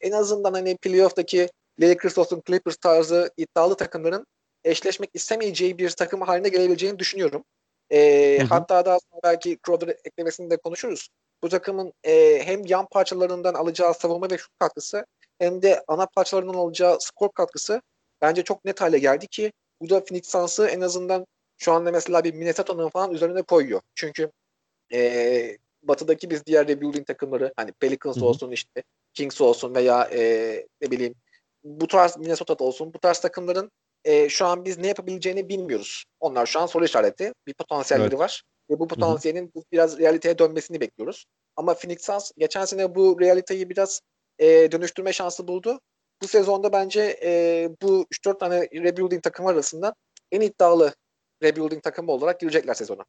en 0.00 0.12
azından 0.12 0.52
hani 0.52 0.76
playoff'taki 0.76 1.48
Lakers 1.80 2.18
olsun 2.18 2.42
Clippers 2.46 2.76
tarzı 2.76 3.30
iddialı 3.36 3.76
takımların 3.76 4.26
eşleşmek 4.64 5.10
istemeyeceği 5.14 5.78
bir 5.78 5.90
takım 5.90 6.20
haline 6.20 6.48
gelebileceğini 6.48 6.98
düşünüyorum. 6.98 7.44
E, 7.90 8.38
Hı 8.38 8.44
hı. 8.44 8.48
hatta 8.48 8.84
daha 8.84 8.98
sonra 8.98 9.20
belki 9.24 9.58
Crowder 9.66 9.96
eklemesini 10.04 10.50
de 10.50 10.56
konuşuruz. 10.56 11.08
Bu 11.42 11.48
takımın 11.48 11.92
e, 12.04 12.42
hem 12.44 12.66
yan 12.66 12.86
parçalarından 12.86 13.54
alacağı 13.54 13.94
savunma 13.94 14.30
ve 14.30 14.38
şut 14.38 14.58
katkısı 14.58 15.06
hem 15.38 15.62
de 15.62 15.84
ana 15.88 16.06
parçalarından 16.06 16.54
alacağı 16.54 16.96
skor 17.00 17.32
katkısı 17.32 17.82
bence 18.22 18.42
çok 18.42 18.64
net 18.64 18.80
hale 18.80 18.98
geldi 18.98 19.26
ki 19.26 19.52
bu 19.80 19.90
da 19.90 20.04
Phoenix 20.04 20.28
Suns'ı 20.28 20.66
en 20.66 20.80
azından 20.80 21.26
şu 21.58 21.72
anda 21.72 21.90
mesela 21.90 22.24
bir 22.24 22.34
Minnesota'nın 22.34 22.88
falan 22.88 23.12
üzerine 23.12 23.42
koyuyor. 23.42 23.80
Çünkü 23.94 24.30
e, 24.92 25.58
batıdaki 25.82 26.30
biz 26.30 26.46
diğer 26.46 26.68
rebuilding 26.68 27.06
takımları 27.06 27.52
hani 27.56 27.72
Pelicans 27.72 28.16
Hı 28.16 28.20
hı. 28.20 28.24
olsun 28.24 28.50
işte 28.50 28.82
Kings 29.14 29.40
olsun 29.40 29.74
veya 29.74 30.08
e, 30.12 30.20
ne 30.80 30.90
bileyim 30.90 31.14
bu 31.64 31.86
tarz 31.86 32.16
Minnesota'da 32.16 32.64
olsun 32.64 32.94
bu 32.94 32.98
tarz 32.98 33.18
takımların 33.18 33.70
e, 34.04 34.28
şu 34.28 34.46
an 34.46 34.64
biz 34.64 34.78
ne 34.78 34.86
yapabileceğini 34.86 35.48
bilmiyoruz. 35.48 36.04
Onlar 36.20 36.46
şu 36.46 36.60
an 36.60 36.66
soru 36.66 36.84
işareti. 36.84 37.32
Bir 37.46 37.54
potansiyelleri 37.54 38.08
Evet. 38.08 38.18
var. 38.18 38.42
Ve 38.70 38.78
bu 38.78 38.88
potansiyelin 38.88 39.52
biraz 39.72 39.98
realiteye 39.98 40.38
dönmesini 40.38 40.80
bekliyoruz. 40.80 41.24
Ama 41.56 41.74
Phoenix 41.74 42.04
Suns 42.04 42.30
geçen 42.38 42.64
sene 42.64 42.94
bu 42.94 43.20
realiteyi 43.20 43.70
biraz 43.70 44.00
e, 44.38 44.46
dönüştürme 44.72 45.12
şansı 45.12 45.48
buldu. 45.48 45.80
Bu 46.22 46.28
sezonda 46.28 46.72
bence 46.72 47.18
e, 47.22 47.70
bu 47.82 48.06
3-4 48.26 48.38
tane 48.38 48.60
rebuilding 48.62 49.22
takım 49.22 49.46
arasında 49.46 49.94
en 50.32 50.40
iddialı 50.40 50.94
rebuilding 51.42 51.82
takımı 51.82 52.12
olarak 52.12 52.40
girecekler 52.40 52.74
sezona. 52.74 53.04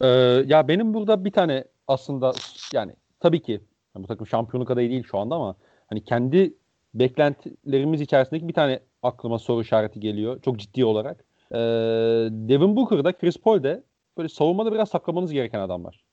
Ee, 0.00 0.06
ya 0.46 0.68
benim 0.68 0.94
burada 0.94 1.24
bir 1.24 1.32
tane 1.32 1.64
aslında 1.86 2.32
yani 2.72 2.92
tabii 3.20 3.42
ki 3.42 3.52
yani 3.94 4.04
bu 4.04 4.06
takım 4.06 4.26
şampiyonluk 4.26 4.70
adayı 4.70 4.90
değil 4.90 5.04
şu 5.10 5.18
anda 5.18 5.34
ama 5.34 5.56
hani 5.86 6.04
kendi 6.04 6.54
beklentilerimiz 6.94 8.00
içerisindeki 8.00 8.48
bir 8.48 8.52
tane 8.52 8.80
aklıma 9.02 9.38
soru 9.38 9.62
işareti 9.62 10.00
geliyor 10.00 10.42
çok 10.42 10.58
ciddi 10.58 10.84
olarak. 10.84 11.24
Ee, 11.52 11.56
Devin 12.30 12.76
Booker'da 12.76 13.12
Chris 13.12 13.36
Paul'de 13.36 13.82
böyle 14.18 14.28
savunmada 14.28 14.72
biraz 14.72 14.88
saklamanız 14.88 15.32
gereken 15.32 15.60
adamlar. 15.60 16.04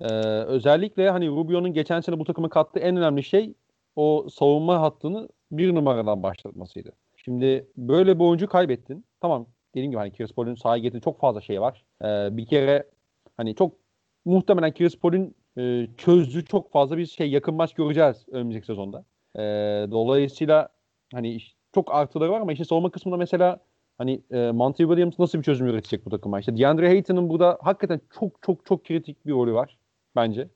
Ee, 0.00 0.14
özellikle 0.46 1.10
hani 1.10 1.28
Rubio'nun 1.28 1.72
geçen 1.72 2.00
sene 2.00 2.18
bu 2.18 2.24
takıma 2.24 2.48
kattığı 2.48 2.80
en 2.80 2.96
önemli 2.96 3.22
şey 3.22 3.54
o 3.96 4.26
savunma 4.30 4.80
hattını 4.80 5.28
bir 5.52 5.74
numaradan 5.74 6.22
başlatmasıydı. 6.22 6.92
Şimdi 7.16 7.66
böyle 7.76 8.18
bir 8.18 8.24
oyuncu 8.24 8.48
kaybettin. 8.48 9.04
Tamam 9.20 9.46
dediğim 9.74 9.90
gibi 9.90 9.98
hani 9.98 10.12
Chris 10.12 10.32
Paul'un 10.32 10.54
sahaya 10.54 10.82
getirdiği 10.82 11.04
çok 11.04 11.20
fazla 11.20 11.40
şey 11.40 11.60
var. 11.60 11.84
Ee, 12.02 12.36
bir 12.36 12.46
kere 12.46 12.90
hani 13.36 13.54
çok 13.54 13.72
muhtemelen 14.24 14.74
Chris 14.74 14.98
Paul'un 14.98 15.34
e, 15.58 15.86
çözdüğü 15.96 16.44
çok 16.44 16.72
fazla 16.72 16.98
bir 16.98 17.06
şey 17.06 17.30
yakın 17.30 17.54
maç 17.54 17.74
göreceğiz 17.74 18.26
önümüzdeki 18.30 18.66
sezonda. 18.66 19.04
Ee, 19.38 19.86
dolayısıyla 19.90 20.68
hani 21.14 21.38
çok 21.74 21.94
artıları 21.94 22.32
var 22.32 22.40
ama 22.40 22.52
işte 22.52 22.64
savunma 22.64 22.90
kısmında 22.90 23.16
mesela 23.16 23.60
hani 23.98 24.22
e, 24.30 24.50
Monty 24.50 24.82
Williams 24.82 25.18
nasıl 25.18 25.38
bir 25.38 25.42
çözüm 25.44 25.66
üretecek 25.66 26.06
bu 26.06 26.10
takıma? 26.10 26.40
İşte 26.40 26.58
DeAndre 26.58 26.88
Ayton'un 26.88 27.28
burada 27.28 27.58
hakikaten 27.62 28.00
çok 28.20 28.42
çok 28.42 28.66
çok 28.66 28.84
kritik 28.84 29.26
bir 29.26 29.32
rolü 29.32 29.54
var 29.54 29.78
bence. 30.16 30.48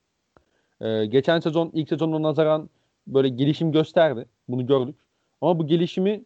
Ee, 0.80 1.06
geçen 1.06 1.40
sezon 1.40 1.70
ilk 1.74 1.88
sezonuna 1.88 2.22
nazaran 2.22 2.70
böyle 3.06 3.28
gelişim 3.28 3.72
gösterdi. 3.72 4.26
Bunu 4.48 4.66
gördük. 4.66 4.96
Ama 5.40 5.58
bu 5.58 5.66
gelişimi 5.66 6.24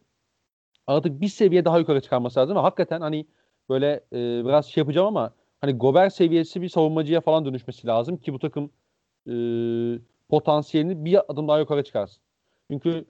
artık 0.87 1.21
bir 1.21 1.27
seviye 1.27 1.65
daha 1.65 1.79
yukarı 1.79 2.01
çıkarması 2.01 2.39
lazım. 2.39 2.57
Hakikaten 2.57 3.01
hani 3.01 3.25
böyle 3.69 3.93
e, 4.13 4.45
biraz 4.45 4.65
şey 4.65 4.81
yapacağım 4.81 5.07
ama 5.07 5.33
hani 5.61 5.73
Gober 5.73 6.09
seviyesi 6.09 6.61
bir 6.61 6.69
savunmacıya 6.69 7.21
falan 7.21 7.45
dönüşmesi 7.45 7.87
lazım 7.87 8.17
ki 8.17 8.33
bu 8.33 8.39
takım 8.39 8.71
e, 9.27 9.33
potansiyelini 10.29 11.05
bir 11.05 11.31
adım 11.31 11.47
daha 11.47 11.59
yukarı 11.59 11.83
çıkarsın. 11.83 12.24
Çünkü 12.71 13.05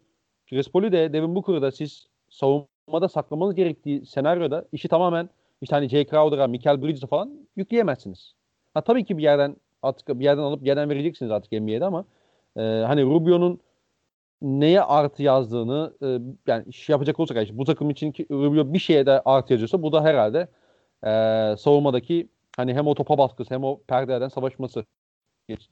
Chris 0.50 0.70
Paul'u 0.70 0.92
de 0.92 1.14
Devin 1.14 1.36
Booker'ı 1.36 1.62
da 1.62 1.72
siz 1.72 2.08
savunmada 2.30 3.10
saklamanız 3.10 3.56
gerektiği 3.56 4.06
senaryoda 4.06 4.66
işi 4.72 4.88
tamamen 4.88 5.30
işte 5.62 5.76
hani 5.76 5.90
Jay 5.90 6.06
Crowder'a, 6.06 6.48
Michael 6.48 6.82
Bridges'e 6.82 7.08
falan 7.08 7.48
yükleyemezsiniz. 7.56 8.34
Ha 8.74 8.82
tabii 8.82 9.06
ki 9.06 9.18
bir 9.18 9.24
yerden 9.24 9.56
artık 9.82 10.20
bir 10.20 10.24
yerden 10.24 10.42
alıp 10.42 10.62
bir 10.62 10.68
yerden 10.68 10.90
vereceksiniz 10.90 11.32
artık 11.32 11.52
NBA'de 11.52 11.86
ama 11.86 12.06
e, 12.58 12.62
hani 12.62 13.04
Rubio'nun 13.04 13.60
neye 14.42 14.82
artı 14.82 15.24
yazdığını 15.24 15.94
e, 16.04 16.08
yani 16.52 16.64
iş 16.68 16.90
yapacak 16.90 17.20
olursak 17.20 17.38
yani 17.38 17.58
bu 17.58 17.66
takım 17.66 17.90
için 17.90 18.12
ki 18.12 18.28
Rubio 18.32 18.74
bir 18.74 18.80
şeye 18.80 19.06
de 19.06 19.22
artı 19.26 19.54
yazıyorsa 19.54 19.82
bu 19.82 19.92
da 19.92 20.04
herhalde 20.04 20.48
e, 21.04 21.12
savunmadaki 21.58 22.30
hani 22.58 22.74
hem 22.74 22.88
o 22.88 22.96
topa 22.96 23.18
baskısı 23.18 23.54
hem 23.54 23.64
o 23.64 23.82
perdelerden 23.88 24.30
savaşması 24.30 24.86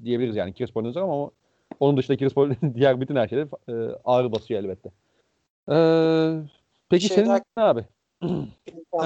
diyebiliriz 0.03 0.35
yani 0.35 0.53
Chris 0.53 0.71
Paul'un 0.71 0.95
ama 0.95 1.31
onun 1.79 1.97
dışında 1.97 2.17
Chris 2.17 2.35
diğer 2.75 3.01
bütün 3.01 3.15
her 3.15 3.27
şeyde 3.27 3.47
e, 3.67 3.73
ağır 4.05 4.31
basıyor 4.31 4.63
elbette. 4.63 4.89
E, 5.71 5.77
peki 6.89 7.07
şey 7.07 7.15
senin 7.15 7.29
daha- 7.29 7.41
ne 7.57 7.63
abi? 7.63 7.85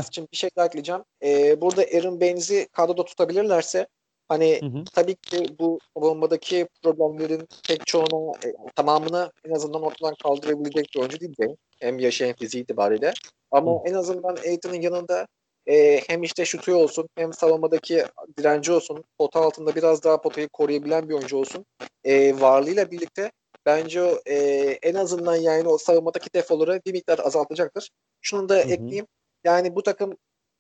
İçin 0.10 0.28
bir 0.32 0.38
şey 0.38 0.50
daha 0.58 0.66
ekleyeceğim. 0.66 1.04
Ee, 1.24 1.62
burada 1.62 1.82
Aaron 1.82 2.22
Baines'i 2.22 2.68
kadroda 2.72 3.06
tutabilirlerse 3.06 3.88
hani 4.28 4.60
Hı 4.62 4.66
hı. 4.66 4.84
tabii 4.94 5.16
ki 5.16 5.46
bu 5.60 5.80
savunmadaki 5.94 6.68
problemlerin 6.84 7.48
pek 7.68 7.88
çoğunu 7.88 8.34
e, 8.46 8.54
tamamını 8.76 9.32
en 9.46 9.52
azından 9.52 9.82
ortadan 9.82 10.14
kaldırabilecek 10.24 10.88
bir 10.96 11.00
oyuncu 11.00 11.20
değil 11.20 11.36
Baines. 11.40 11.58
Hem 11.80 12.00
yaşı 12.00 12.26
hem 12.26 12.36
fiziği 12.36 12.64
itibariyle. 12.64 13.14
Ama 13.52 13.72
Hı. 13.72 13.78
en 13.86 13.94
azından 13.94 14.36
Aiton'un 14.36 14.82
yanında 14.82 15.28
e, 15.68 16.02
hem 16.08 16.24
işte 16.24 16.46
şutu 16.46 16.76
olsun 16.76 17.10
hem 17.16 17.34
savunmadaki 17.34 18.06
direnci 18.38 18.72
olsun 18.72 19.04
pota 19.18 19.40
altında 19.40 19.76
biraz 19.76 20.04
daha 20.04 20.22
potayı 20.22 20.50
koruyabilen 20.50 21.10
bir 21.10 21.14
oyuncu 21.14 21.38
olsun. 21.38 21.66
E, 22.04 22.40
varlığıyla 22.42 22.92
birlikte 22.92 23.32
bence 23.66 24.04
o 24.04 24.22
e, 24.26 24.36
en 24.82 24.94
azından 24.94 25.36
yani 25.36 25.68
o 25.68 25.78
savunmadaki 25.78 26.34
defoları 26.34 26.82
bir 26.86 26.92
miktar 26.92 27.20
azaltacaktır. 27.20 27.90
Şunu 28.22 28.50
da 28.50 28.56
hı. 28.56 28.60
ekleyeyim. 28.60 29.08
Yani 29.44 29.76
bu 29.76 29.84
takım 29.84 30.18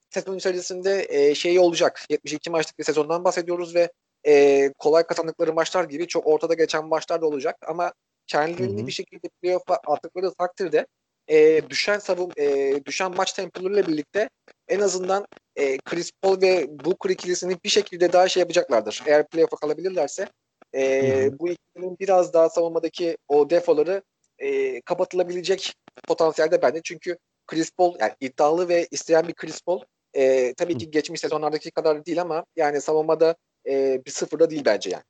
sezon 0.09 0.37
içerisinde 0.37 1.05
e, 1.09 1.35
şey 1.35 1.59
olacak. 1.59 2.05
72 2.09 2.49
maçlık 2.49 2.79
bir 2.79 2.83
sezondan 2.83 3.23
bahsediyoruz 3.23 3.75
ve 3.75 3.91
e, 4.27 4.69
kolay 4.77 5.03
kazandıkları 5.03 5.53
maçlar 5.53 5.83
gibi 5.83 6.07
çok 6.07 6.27
ortada 6.27 6.53
geçen 6.53 6.85
maçlar 6.85 7.21
da 7.21 7.25
olacak. 7.25 7.55
Ama 7.67 7.93
kendilerini 8.27 8.79
Hı 8.79 8.83
hı. 8.83 8.87
bir 8.87 8.91
şekilde 8.91 9.29
playoff'a 9.41 9.75
attıkları 9.75 10.33
takdirde 10.33 10.87
e, 11.27 11.69
düşen 11.69 11.99
savun 11.99 12.31
e, 12.37 12.75
düşen 12.85 13.15
maç 13.15 13.33
tempolarıyla 13.33 13.87
birlikte 13.87 14.29
en 14.67 14.79
azından 14.79 15.25
e, 15.55 15.77
Chris 15.77 16.11
Paul 16.21 16.41
ve 16.41 16.67
Booker 16.85 17.09
ikilisini 17.09 17.57
bir 17.63 17.69
şekilde 17.69 18.13
daha 18.13 18.27
şey 18.29 18.41
yapacaklardır. 18.41 19.03
Eğer 19.05 19.27
playoff'a 19.27 19.57
kalabilirlerse 19.57 20.27
e, 20.75 21.29
bu 21.39 21.49
ikilinin 21.49 21.97
biraz 21.99 22.33
daha 22.33 22.49
savunmadaki 22.49 23.17
o 23.27 23.49
defoları 23.49 24.01
e, 24.39 24.81
kapatılabilecek 24.81 25.73
potansiyelde 26.07 26.61
bende. 26.61 26.81
Çünkü 26.83 27.17
Chris 27.47 27.71
Paul 27.71 27.95
yani 27.99 28.11
iddialı 28.19 28.69
ve 28.69 28.87
isteyen 28.91 29.27
bir 29.27 29.33
Chris 29.33 29.61
Paul 29.61 29.81
e, 30.13 30.53
tabii 30.53 30.77
ki 30.77 30.91
geçmiş 30.91 31.21
sezonlardaki 31.21 31.71
kadar 31.71 32.05
değil 32.05 32.21
ama 32.21 32.45
yani 32.55 32.81
savunmada 32.81 33.35
e, 33.67 34.01
bir 34.05 34.11
sıfırda 34.11 34.49
değil 34.49 34.65
bence 34.65 34.89
yani. 34.89 35.03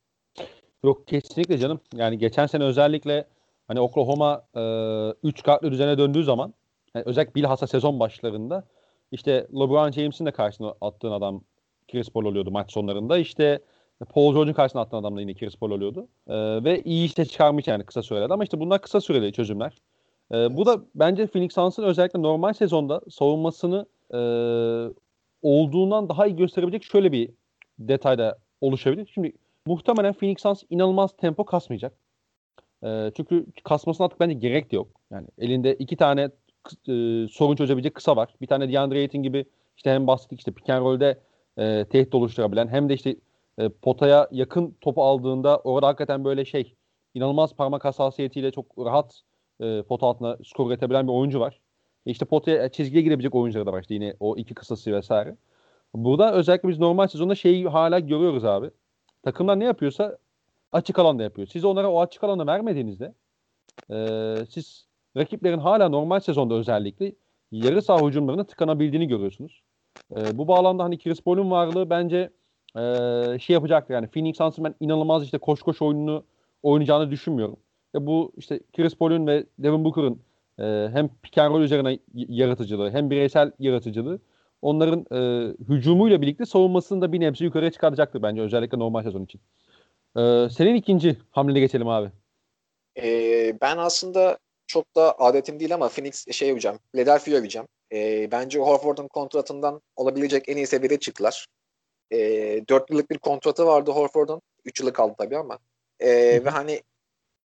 Yok 0.84 1.08
kesinlikle 1.08 1.58
canım. 1.58 1.80
Yani 1.94 2.18
geçen 2.18 2.46
sene 2.48 2.64
özellikle 2.64 3.28
hani 3.68 3.80
Oklahoma 3.80 4.44
3 5.24 5.44
kartlı 5.44 5.72
düzene 5.72 5.98
döndüğü 5.98 6.24
zaman 6.24 6.54
yani 6.96 7.04
özellikle 7.08 7.36
bilhassa 7.36 7.68
sezon 7.68 8.00
başlarında 8.00 8.68
işte 9.12 9.48
LeBron 9.54 9.92
James'in 9.92 10.26
de 10.26 10.32
karşısına 10.32 10.74
attığın 10.82 11.12
adam 11.12 11.42
Chris 11.92 12.10
Paul 12.10 12.26
oluyordu 12.26 12.52
maç 12.52 12.72
sonlarında. 12.72 13.18
İşte 13.18 13.60
Paul 14.10 14.34
George'un 14.34 14.54
karşısına 14.54 14.82
attığın 14.82 14.98
adam 14.98 15.18
da 15.18 15.22
yine 15.22 15.34
Chris 15.34 15.56
Paul 15.56 15.72
oluyordu. 15.72 16.08
Ee, 16.28 16.64
ve 16.64 16.82
iyi 16.82 17.06
işte 17.06 17.26
çıkarmış 17.26 17.68
yani 17.68 17.84
kısa 17.84 18.04
sürede. 18.04 18.34
Ama 18.34 18.44
işte 18.44 18.60
bunlar 18.60 18.82
kısa 18.82 19.02
süreli 19.02 19.34
çözümler. 19.34 19.78
Ee, 20.32 20.58
bu 20.58 20.66
da 20.66 20.82
bence 20.96 21.28
Phoenix 21.28 21.54
Suns'ın 21.54 21.84
özellikle 21.84 22.22
normal 22.22 22.54
sezonda 22.54 23.02
savunmasını 23.10 23.86
e, 24.14 24.20
olduğundan 25.42 26.10
daha 26.10 26.28
iyi 26.28 26.36
gösterebilecek 26.36 26.84
şöyle 26.84 27.12
bir 27.12 27.30
detayda 27.80 28.38
oluşabilir. 28.62 29.12
Şimdi 29.14 29.34
muhtemelen 29.66 30.14
Phoenix 30.14 30.42
Suns 30.42 30.64
inanılmaz 30.70 31.18
tempo 31.18 31.46
kasmayacak. 31.46 31.94
Ee, 32.84 33.12
çünkü 33.18 33.46
kasmasına 33.64 34.06
artık 34.06 34.20
bence 34.20 34.34
gerek 34.34 34.72
de 34.72 34.76
yok. 34.76 34.88
Yani 35.12 35.28
elinde 35.38 35.76
iki 35.76 35.96
tane 35.96 36.22
e, 36.22 37.28
sorun 37.32 37.56
çözebilecek 37.56 37.96
kısa 37.96 38.16
var. 38.16 38.36
Bir 38.42 38.48
tane 38.48 38.74
DeAndre 38.74 39.00
Ayton 39.00 39.24
gibi 39.24 39.46
işte 39.78 39.92
hem 39.92 40.08
bahsettik 40.08 40.40
işte 40.40 40.52
pick 40.52 40.70
and 40.70 40.82
roll'de 40.82 41.20
e, 41.58 41.86
tehdit 41.86 42.16
oluşturabilen 42.16 42.68
hem 42.68 42.90
de 42.90 42.94
işte 42.94 43.16
e, 43.60 43.70
potaya 43.70 44.28
yakın 44.32 44.76
topu 44.82 45.04
aldığında 45.04 45.58
orada 45.58 45.88
hakikaten 45.88 46.26
böyle 46.26 46.46
şey 46.46 46.76
inanılmaz 47.14 47.56
parmak 47.56 47.86
hassasiyetiyle 47.86 48.52
çok 48.52 48.66
rahat 48.78 49.22
e, 49.62 49.84
pota 49.84 50.08
altına 50.08 50.38
skor 50.46 50.68
üretebilen 50.68 51.08
bir 51.08 51.14
oyuncu 51.14 51.40
var. 51.40 51.60
E 52.06 52.12
işte 52.12 52.26
potaya 52.26 52.66
e, 52.66 52.70
çizgiye 52.70 53.04
girebilecek 53.04 53.36
oyuncular 53.36 53.66
da 53.66 53.74
var. 53.74 53.82
İşte 53.82 53.94
yine 53.94 54.14
o 54.20 54.38
iki 54.38 54.54
kısası 54.54 54.94
vesaire. 54.94 55.36
Burada 55.94 56.34
özellikle 56.34 56.70
biz 56.70 56.80
normal 56.80 57.08
sezonda 57.08 57.36
şeyi 57.36 57.68
hala 57.68 58.00
görüyoruz 58.00 58.46
abi. 58.46 58.72
Takımlar 59.24 59.60
ne 59.60 59.66
yapıyorsa 59.66 60.18
açık 60.72 61.00
alanda 61.00 61.24
yapıyor. 61.24 61.48
Siz 61.48 61.66
onlara 61.66 61.92
o 61.92 62.02
açık 62.02 62.24
alanı 62.24 62.48
vermediğinizde 62.48 63.14
e, 63.92 63.96
siz 64.50 64.88
rakiplerin 65.18 65.60
hala 65.60 65.90
normal 65.90 66.20
sezonda 66.20 66.54
özellikle 66.54 67.14
yarı 67.52 67.82
saha 67.82 68.08
hücumlarına 68.08 68.44
tıkanabildiğini 68.44 69.08
görüyorsunuz. 69.08 69.62
E, 70.16 70.38
bu 70.38 70.48
bağlamda 70.48 70.84
hani 70.84 70.98
Chris 70.98 71.22
Paul'un 71.22 71.52
varlığı 71.52 71.90
bence 71.90 72.30
e, 72.76 72.82
şey 73.40 73.54
yapacaktır. 73.54 73.94
Yani 73.94 74.08
Phoenix 74.08 74.38
Suns'ın 74.38 74.66
ben 74.66 74.76
inanılmaz 74.80 75.24
işte 75.24 75.38
koş 75.38 75.62
koş 75.62 75.82
oyununu 75.82 76.24
oynayacağını 76.64 77.12
düşünmüyorum. 77.12 77.58
Ve 77.96 78.06
bu 78.06 78.32
işte 78.38 78.60
Chris 78.76 78.96
Paul'un 78.96 79.28
ve 79.28 79.46
Devin 79.60 79.86
Booker'ın 79.86 80.20
e, 80.60 80.90
hem 80.94 81.10
pick 81.24 81.38
and 81.38 81.54
roll 81.54 81.62
üzerine 81.62 82.00
yaratıcılığı 82.14 82.92
hem 82.92 83.10
bireysel 83.10 83.52
yaratıcılığı 83.60 84.20
onların 84.62 85.06
e, 85.12 85.52
hücumuyla 85.70 86.22
birlikte 86.22 86.46
savunmasını 86.46 87.02
da 87.02 87.12
bir 87.14 87.20
nebze 87.20 87.46
yukarıya 87.46 87.72
çıkaracaktır 87.72 88.22
bence 88.22 88.42
özellikle 88.42 88.80
normal 88.80 89.04
sezon 89.04 89.24
için. 89.24 89.42
E, 90.16 90.48
senin 90.58 90.76
ikinci 90.76 91.18
hamlene 91.32 91.60
geçelim 91.60 91.88
abi. 91.88 92.12
E, 92.98 93.58
ben 93.62 93.78
aslında 93.78 94.38
çok 94.68 94.96
da 94.96 95.20
adetim 95.20 95.60
değil 95.60 95.74
ama 95.74 95.90
Phoenix 95.90 96.32
şey 96.32 96.48
yapacağım. 96.48 96.80
Philadelphia 96.92 97.32
yapacağım. 97.32 97.68
E, 97.94 98.32
bence 98.32 98.60
Horford'un 98.60 99.08
kontratından 99.08 99.82
olabilecek 99.96 100.50
en 100.50 100.58
iyi 100.58 100.68
seviyede 100.68 101.00
çıktılar. 101.00 101.48
E, 102.12 102.18
4 102.70 102.90
yıllık 102.90 103.10
bir 103.10 103.18
kontratı 103.18 103.66
vardı 103.66 103.92
Horford'un. 103.92 104.42
3 104.66 104.80
yıllık 104.80 104.96
kaldı 104.96 105.16
tabii 105.18 105.38
ama. 105.38 105.60
E, 106.00 106.10
ve 106.46 106.50
hani 106.50 106.82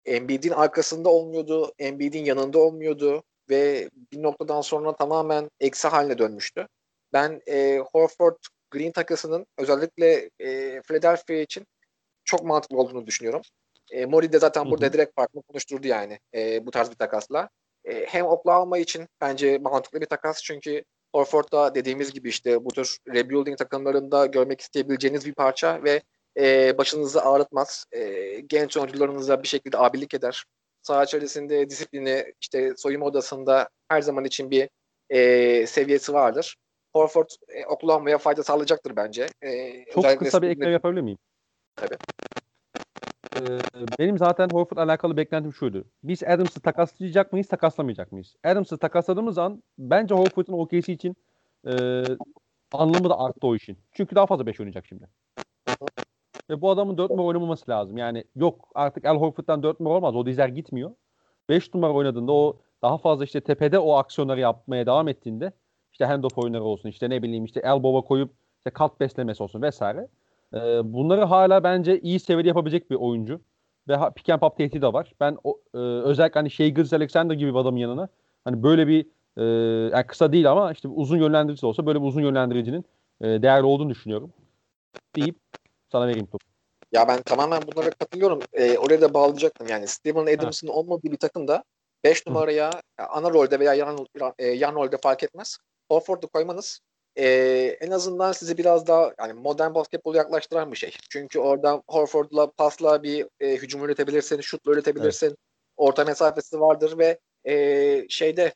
Embiid'in 0.06 0.52
arkasında 0.52 1.10
olmuyordu. 1.10 1.74
Embiid'in 1.80 2.26
yanında 2.26 2.60
olmuyordu 2.60 3.24
ve 3.50 3.90
bir 4.12 4.24
noktadan 4.24 4.62
sonra 4.62 4.96
tamamen 4.96 5.50
eksi 5.60 5.88
haline 5.88 6.18
dönmüştü. 6.18 6.68
Ben 7.14 7.42
e, 7.48 7.80
Horford 7.92 8.38
Green 8.72 8.92
takasının 8.92 9.46
özellikle 9.58 10.30
e, 10.40 10.82
Philadelphia 10.82 11.34
için 11.34 11.68
çok 12.26 12.44
mantıklı 12.44 12.78
olduğunu 12.78 13.08
düşünüyorum. 13.08 13.42
E, 13.92 14.06
Mori 14.06 14.34
de 14.34 14.40
zaten 14.40 14.72
burada 14.72 14.94
direkt 14.94 15.16
farklı 15.16 15.42
konuşturdu 15.42 15.88
yani 15.88 16.20
e, 16.36 16.66
bu 16.66 16.72
tarz 16.72 16.90
bir 16.90 16.96
takasla. 16.96 17.50
E, 17.86 18.06
hem 18.06 18.26
Oklahoma 18.26 18.78
için 18.78 19.08
bence 19.22 19.58
mantıklı 19.58 20.02
bir 20.02 20.06
takas 20.06 20.44
çünkü 20.44 20.84
Horford'da 21.16 21.76
dediğimiz 21.76 22.14
gibi 22.14 22.30
işte 22.30 22.66
bu 22.66 22.70
tür 22.70 22.98
rebuilding 23.14 23.58
takımlarında 23.58 24.26
görmek 24.26 24.62
isteyebileceğiniz 24.62 25.26
bir 25.26 25.34
parça 25.34 25.84
ve 25.84 26.02
e, 26.40 26.78
başınızı 26.78 27.22
ağrıtmaz. 27.22 27.86
E, 27.92 28.40
genç 28.40 28.78
oyuncularınıza 28.78 29.44
bir 29.44 29.48
şekilde 29.48 29.78
abilik 29.78 30.14
eder. 30.14 30.46
Saha 30.82 31.04
içerisinde 31.04 31.70
disiplini 31.70 32.34
işte 32.42 32.74
soyunma 32.78 33.06
odasında 33.06 33.70
her 33.90 34.02
zaman 34.02 34.26
için 34.26 34.52
bir 34.52 34.70
e, 35.10 35.68
seviyesi 35.68 36.14
vardır. 36.14 36.56
Horford 36.94 37.30
e, 37.48 37.66
Oklahoma'ya 37.66 38.18
fayda 38.18 38.44
sağlayacaktır 38.44 38.96
bence. 38.96 39.28
E, 39.44 39.86
Çok 39.86 40.20
kısa 40.20 40.42
bir 40.42 40.50
ekleme 40.50 40.72
yapabilir 40.72 41.02
miyim? 41.02 41.18
Tabii. 41.76 41.96
Ee, 43.36 43.60
benim 44.00 44.18
zaten 44.18 44.50
Horford 44.52 44.78
alakalı 44.78 45.18
beklentim 45.18 45.54
şuydu. 45.54 45.86
Biz 46.04 46.24
Adams'ı 46.24 46.60
takaslayacak 46.62 47.34
mıyız, 47.34 47.48
takaslamayacak 47.48 48.12
mıyız? 48.12 48.36
Adams'ı 48.44 48.78
takasladığımız 48.78 49.38
an 49.38 49.64
bence 49.78 50.16
Horford'un 50.16 50.54
OKC 50.54 50.94
için 50.94 51.16
e, 51.68 52.04
anlamı 52.74 53.10
da 53.10 53.20
arttı 53.20 53.48
o 53.48 53.56
işin. 53.56 53.78
Çünkü 53.94 54.16
daha 54.16 54.26
fazla 54.26 54.46
5 54.46 54.60
oynayacak 54.60 54.86
şimdi. 54.86 55.10
Ve 56.50 56.62
bu 56.62 56.70
adamın 56.70 56.98
4 56.98 57.12
numara 57.12 57.28
oynamaması 57.28 57.72
lazım. 57.72 57.98
Yani 57.98 58.24
yok 58.36 58.70
artık 58.76 59.06
El 59.06 59.16
Horford'dan 59.16 59.64
4 59.64 59.80
numara 59.80 59.98
olmaz. 59.98 60.16
O 60.16 60.26
dizer 60.26 60.48
gitmiyor. 60.48 60.92
5 61.50 61.74
numara 61.74 61.94
oynadığında 61.94 62.32
o 62.32 62.58
daha 62.82 62.98
fazla 62.98 63.26
işte 63.26 63.42
tepede 63.42 63.80
o 63.80 63.94
aksiyonları 63.94 64.40
yapmaya 64.40 64.86
devam 64.86 65.08
ettiğinde 65.08 65.52
işte 65.92 66.06
handoff 66.06 66.38
oyunları 66.38 66.64
olsun 66.64 66.90
işte 66.90 67.10
ne 67.10 67.24
bileyim 67.24 67.46
işte 67.46 67.60
elbow'a 67.64 68.02
koyup 68.02 68.32
işte 68.58 68.70
kat 68.70 69.00
beslemesi 69.00 69.44
olsun 69.44 69.62
vesaire. 69.62 70.08
Ee, 70.54 70.94
bunları 70.94 71.24
hala 71.24 71.64
bence 71.64 72.00
iyi 72.00 72.20
seviyede 72.20 72.48
yapabilecek 72.48 72.92
bir 72.92 72.96
oyuncu. 72.96 73.42
Ve 73.88 73.98
pick 74.16 74.30
and 74.30 74.40
pop 74.40 74.58
tehdidi 74.58 74.82
de 74.82 74.94
var. 74.94 75.14
Ben 75.20 75.38
o, 75.44 75.60
e, 75.74 75.78
özellikle 75.78 76.40
hani 76.40 76.52
Shea 76.52 76.68
Gilles 76.68 76.94
Alexander 76.94 77.36
gibi 77.36 77.54
bir 77.54 77.60
adamın 77.60 77.78
yanına 77.78 78.08
hani 78.44 78.64
böyle 78.64 78.88
bir 78.88 79.06
e, 79.38 79.44
yani 79.96 80.08
kısa 80.08 80.32
değil 80.32 80.52
ama 80.52 80.72
işte 80.72 80.88
uzun 80.88 81.18
yönlendirici 81.18 81.62
de 81.62 81.66
olsa 81.66 81.86
böyle 81.86 82.02
bir 82.02 82.08
uzun 82.08 82.22
yönlendiricinin 82.22 82.86
e, 83.22 83.26
değerli 83.26 83.66
olduğunu 83.66 83.90
düşünüyorum. 83.90 84.34
Deyip 85.16 85.36
sana 85.92 86.08
vereyim 86.08 86.26
topu. 86.26 86.46
Ya 86.92 87.08
ben 87.08 87.22
tamamen 87.22 87.62
bunlara 87.62 87.90
katılıyorum. 87.90 88.40
Ee, 88.54 88.78
oraya 88.78 89.02
da 89.02 89.14
bağlayacaktım. 89.14 89.68
Yani 89.68 89.88
Steven 89.88 90.38
Adams'ın 90.38 90.68
olmadığı 90.68 91.12
bir 91.12 91.18
takımda 91.18 91.64
5 92.04 92.28
numaraya 92.28 92.72
ana 92.98 93.30
rolde 93.30 93.60
veya 93.60 93.74
yan, 93.74 94.08
e, 94.40 94.46
yan 94.46 94.76
rolde 94.76 94.98
fark 94.98 95.24
etmez. 95.24 95.58
Horford'u 95.92 96.28
koymanız 96.28 96.80
e, 97.16 97.28
en 97.82 97.92
azından 97.92 98.32
sizi 98.32 98.58
biraz 98.58 98.88
daha 98.88 99.14
yani 99.20 99.34
modern 99.34 99.74
basketbol 99.74 100.16
yaklaştıran 100.16 100.72
bir 100.72 100.78
şey. 100.78 100.96
Çünkü 101.10 101.40
orada 101.40 101.84
Horford'la 101.88 102.52
pasla 102.52 103.04
bir 103.04 103.28
e, 103.40 103.56
hücum 103.56 103.84
üretebilirsin, 103.86 104.42
şutla 104.42 104.72
üretebilirsin. 104.72 105.28
Evet. 105.28 105.38
Orta 105.78 106.06
mesafesi 106.06 106.60
vardır 106.60 106.98
ve 106.98 107.20
e, 107.48 108.06
şeyde 108.10 108.54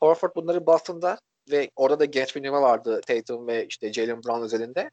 Horford 0.00 0.36
bunları 0.36 0.66
Boston'da 0.66 1.18
ve 1.50 1.70
orada 1.76 2.00
da 2.00 2.04
genç 2.04 2.36
bir 2.36 2.42
nüve 2.42 2.56
vardı 2.56 3.00
Tatum 3.06 3.46
ve 3.46 3.66
işte 3.66 3.92
Jalen 3.92 4.24
Brown 4.24 4.42
özelinde. 4.42 4.90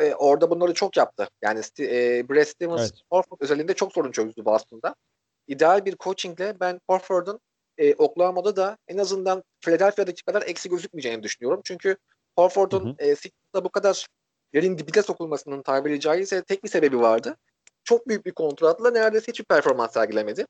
E, 0.00 0.14
orada 0.14 0.50
bunları 0.50 0.74
çok 0.74 0.96
yaptı. 0.96 1.28
Yani 1.42 1.60
e, 1.80 2.28
Brad 2.28 2.44
Stevens 2.44 2.80
evet. 2.80 3.00
Horford 3.10 3.38
özelinde 3.40 3.74
çok 3.74 3.92
sorun 3.92 4.12
çözdü 4.12 4.44
Boston'da. 4.44 4.94
İdeal 5.46 5.84
bir 5.84 5.96
coachingle 5.96 6.60
ben 6.60 6.80
Horford'un 6.90 7.40
e, 7.78 7.94
Oklahoma'da 7.94 8.56
da 8.56 8.76
en 8.88 8.98
azından 8.98 9.44
Philadelphia'daki 9.60 10.22
kadar 10.24 10.42
eksi 10.42 10.68
gözükmeyeceğini 10.68 11.22
düşünüyorum. 11.22 11.60
Çünkü 11.64 11.96
Horford'un 12.36 12.96
e, 13.00 13.14
bu 13.64 13.68
kadar 13.68 14.06
yerin 14.52 14.78
dibine 14.78 15.02
sokulmasının 15.02 15.62
tabiri 15.62 16.00
caizse 16.00 16.42
tek 16.42 16.64
bir 16.64 16.68
sebebi 16.68 17.00
vardı. 17.00 17.36
Çok 17.84 18.08
büyük 18.08 18.26
bir 18.26 18.32
kontratla 18.32 18.90
neredeyse 18.90 19.28
hiçbir 19.28 19.44
performans 19.44 19.92
sergilemedi. 19.92 20.46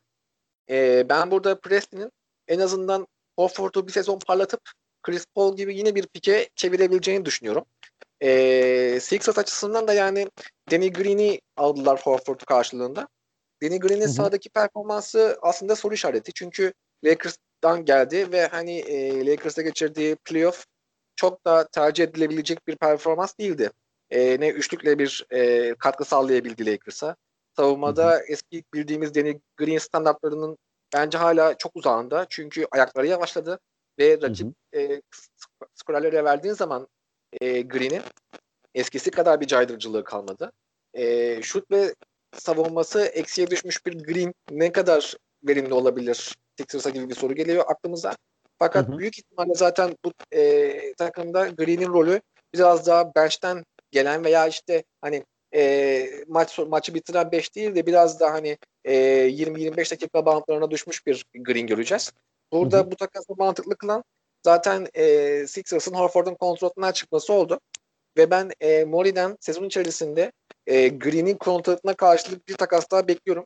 E, 0.69 1.09
ben 1.09 1.31
burada 1.31 1.59
Preston'in 1.59 2.11
en 2.47 2.59
azından 2.59 3.07
Horford'u 3.35 3.87
bir 3.87 3.91
sezon 3.91 4.19
parlatıp 4.19 4.61
Chris 5.03 5.25
Paul 5.35 5.55
gibi 5.55 5.77
yine 5.77 5.95
bir 5.95 6.07
pike 6.07 6.49
çevirebileceğini 6.55 7.25
düşünüyorum. 7.25 7.65
E, 8.21 8.99
Sixers 9.01 9.37
açısından 9.37 9.87
da 9.87 9.93
yani 9.93 10.27
Danny 10.71 10.93
Green'i 10.93 11.41
aldılar 11.57 12.01
Horford 12.03 12.39
karşılığında. 12.39 13.07
Danny 13.63 13.79
Green'in 13.79 14.07
sahadaki 14.07 14.49
performansı 14.49 15.37
aslında 15.41 15.75
soru 15.75 15.93
işareti. 15.93 16.33
Çünkü 16.33 16.73
Lakers'tan 17.05 17.85
geldi 17.85 18.31
ve 18.31 18.47
hani 18.47 18.79
e, 18.79 19.25
Lakers'ta 19.25 19.61
geçirdiği 19.61 20.15
playoff 20.15 20.65
çok 21.15 21.45
da 21.45 21.67
tercih 21.67 22.03
edilebilecek 22.03 22.67
bir 22.67 22.75
performans 22.75 23.37
değildi. 23.39 23.71
E, 24.09 24.39
ne 24.39 24.49
üçlükle 24.49 24.99
bir 24.99 25.25
e, 25.31 25.73
katkı 25.75 26.05
sağlayabildi 26.05 26.65
Lakers'a. 26.65 27.15
Savunmada 27.55 28.11
hı 28.11 28.15
hı. 28.15 28.23
eski 28.27 28.63
bildiğimiz 28.73 29.15
Danny 29.15 29.39
Green 29.57 29.77
standartlarının 29.77 30.57
bence 30.93 31.17
hala 31.17 31.57
çok 31.57 31.75
uzağında. 31.75 32.25
Çünkü 32.29 32.65
ayakları 32.71 33.07
yavaşladı 33.07 33.59
ve 33.99 34.21
rakip 34.21 34.47
hı 34.71 34.79
hı. 34.79 34.81
e, 34.81 35.01
skorerlere 35.75 36.23
verdiğin 36.23 36.53
zaman 36.53 36.87
e, 37.41 37.61
Green'in 37.61 38.01
eskisi 38.75 39.11
kadar 39.11 39.41
bir 39.41 39.47
caydırıcılığı 39.47 40.03
kalmadı. 40.03 40.51
E, 40.93 41.41
şut 41.41 41.71
ve 41.71 41.95
savunması 42.33 43.05
eksiye 43.05 43.47
düşmüş 43.47 43.85
bir 43.85 44.03
Green 44.03 44.33
ne 44.51 44.71
kadar 44.71 45.17
verimli 45.43 45.73
olabilir 45.73 46.35
Sixers'a 46.57 46.89
gibi 46.89 47.09
bir 47.09 47.15
soru 47.15 47.35
geliyor 47.35 47.63
aklımıza. 47.67 48.15
Fakat 48.59 48.87
hı 48.87 48.91
hı. 48.91 48.97
büyük 48.97 49.19
ihtimalle 49.19 49.53
zaten 49.53 49.95
bu 50.05 50.13
e, 50.31 50.93
takımda 50.93 51.47
Green'in 51.47 51.93
rolü 51.93 52.21
biraz 52.53 52.87
daha 52.87 53.15
bench'ten 53.15 53.63
gelen 53.91 54.23
veya 54.23 54.47
işte 54.47 54.83
hani 55.01 55.23
e, 55.55 56.05
maç 56.27 56.59
maçı 56.59 56.93
bitiren 56.93 57.31
5 57.31 57.55
değil 57.55 57.75
de 57.75 57.85
biraz 57.85 58.19
daha 58.19 58.33
hani 58.33 58.57
e, 58.85 58.93
20-25 59.29 59.91
dakika 59.91 60.25
bantlarına 60.25 60.71
düşmüş 60.71 61.07
bir 61.07 61.25
Green 61.35 61.67
göreceğiz. 61.67 62.11
Burada 62.51 62.77
hı 62.77 62.81
hı. 62.81 62.91
bu 62.91 62.95
takası 62.95 63.33
mantıklı 63.37 63.75
kılan 63.75 64.03
zaten 64.43 64.87
e, 64.93 65.47
Sixers'ın 65.47 65.93
Horford'un 65.93 66.35
kontratından 66.35 66.91
çıkması 66.91 67.33
oldu. 67.33 67.59
Ve 68.17 68.31
ben 68.31 68.51
e, 68.61 68.85
Mori'den 68.85 69.37
sezon 69.39 69.63
içerisinde 69.63 70.31
e, 70.67 70.87
Green'in 70.87 71.37
kontratına 71.37 71.93
karşılık 71.93 72.47
bir 72.47 72.55
takas 72.55 72.91
daha 72.91 73.07
bekliyorum. 73.07 73.45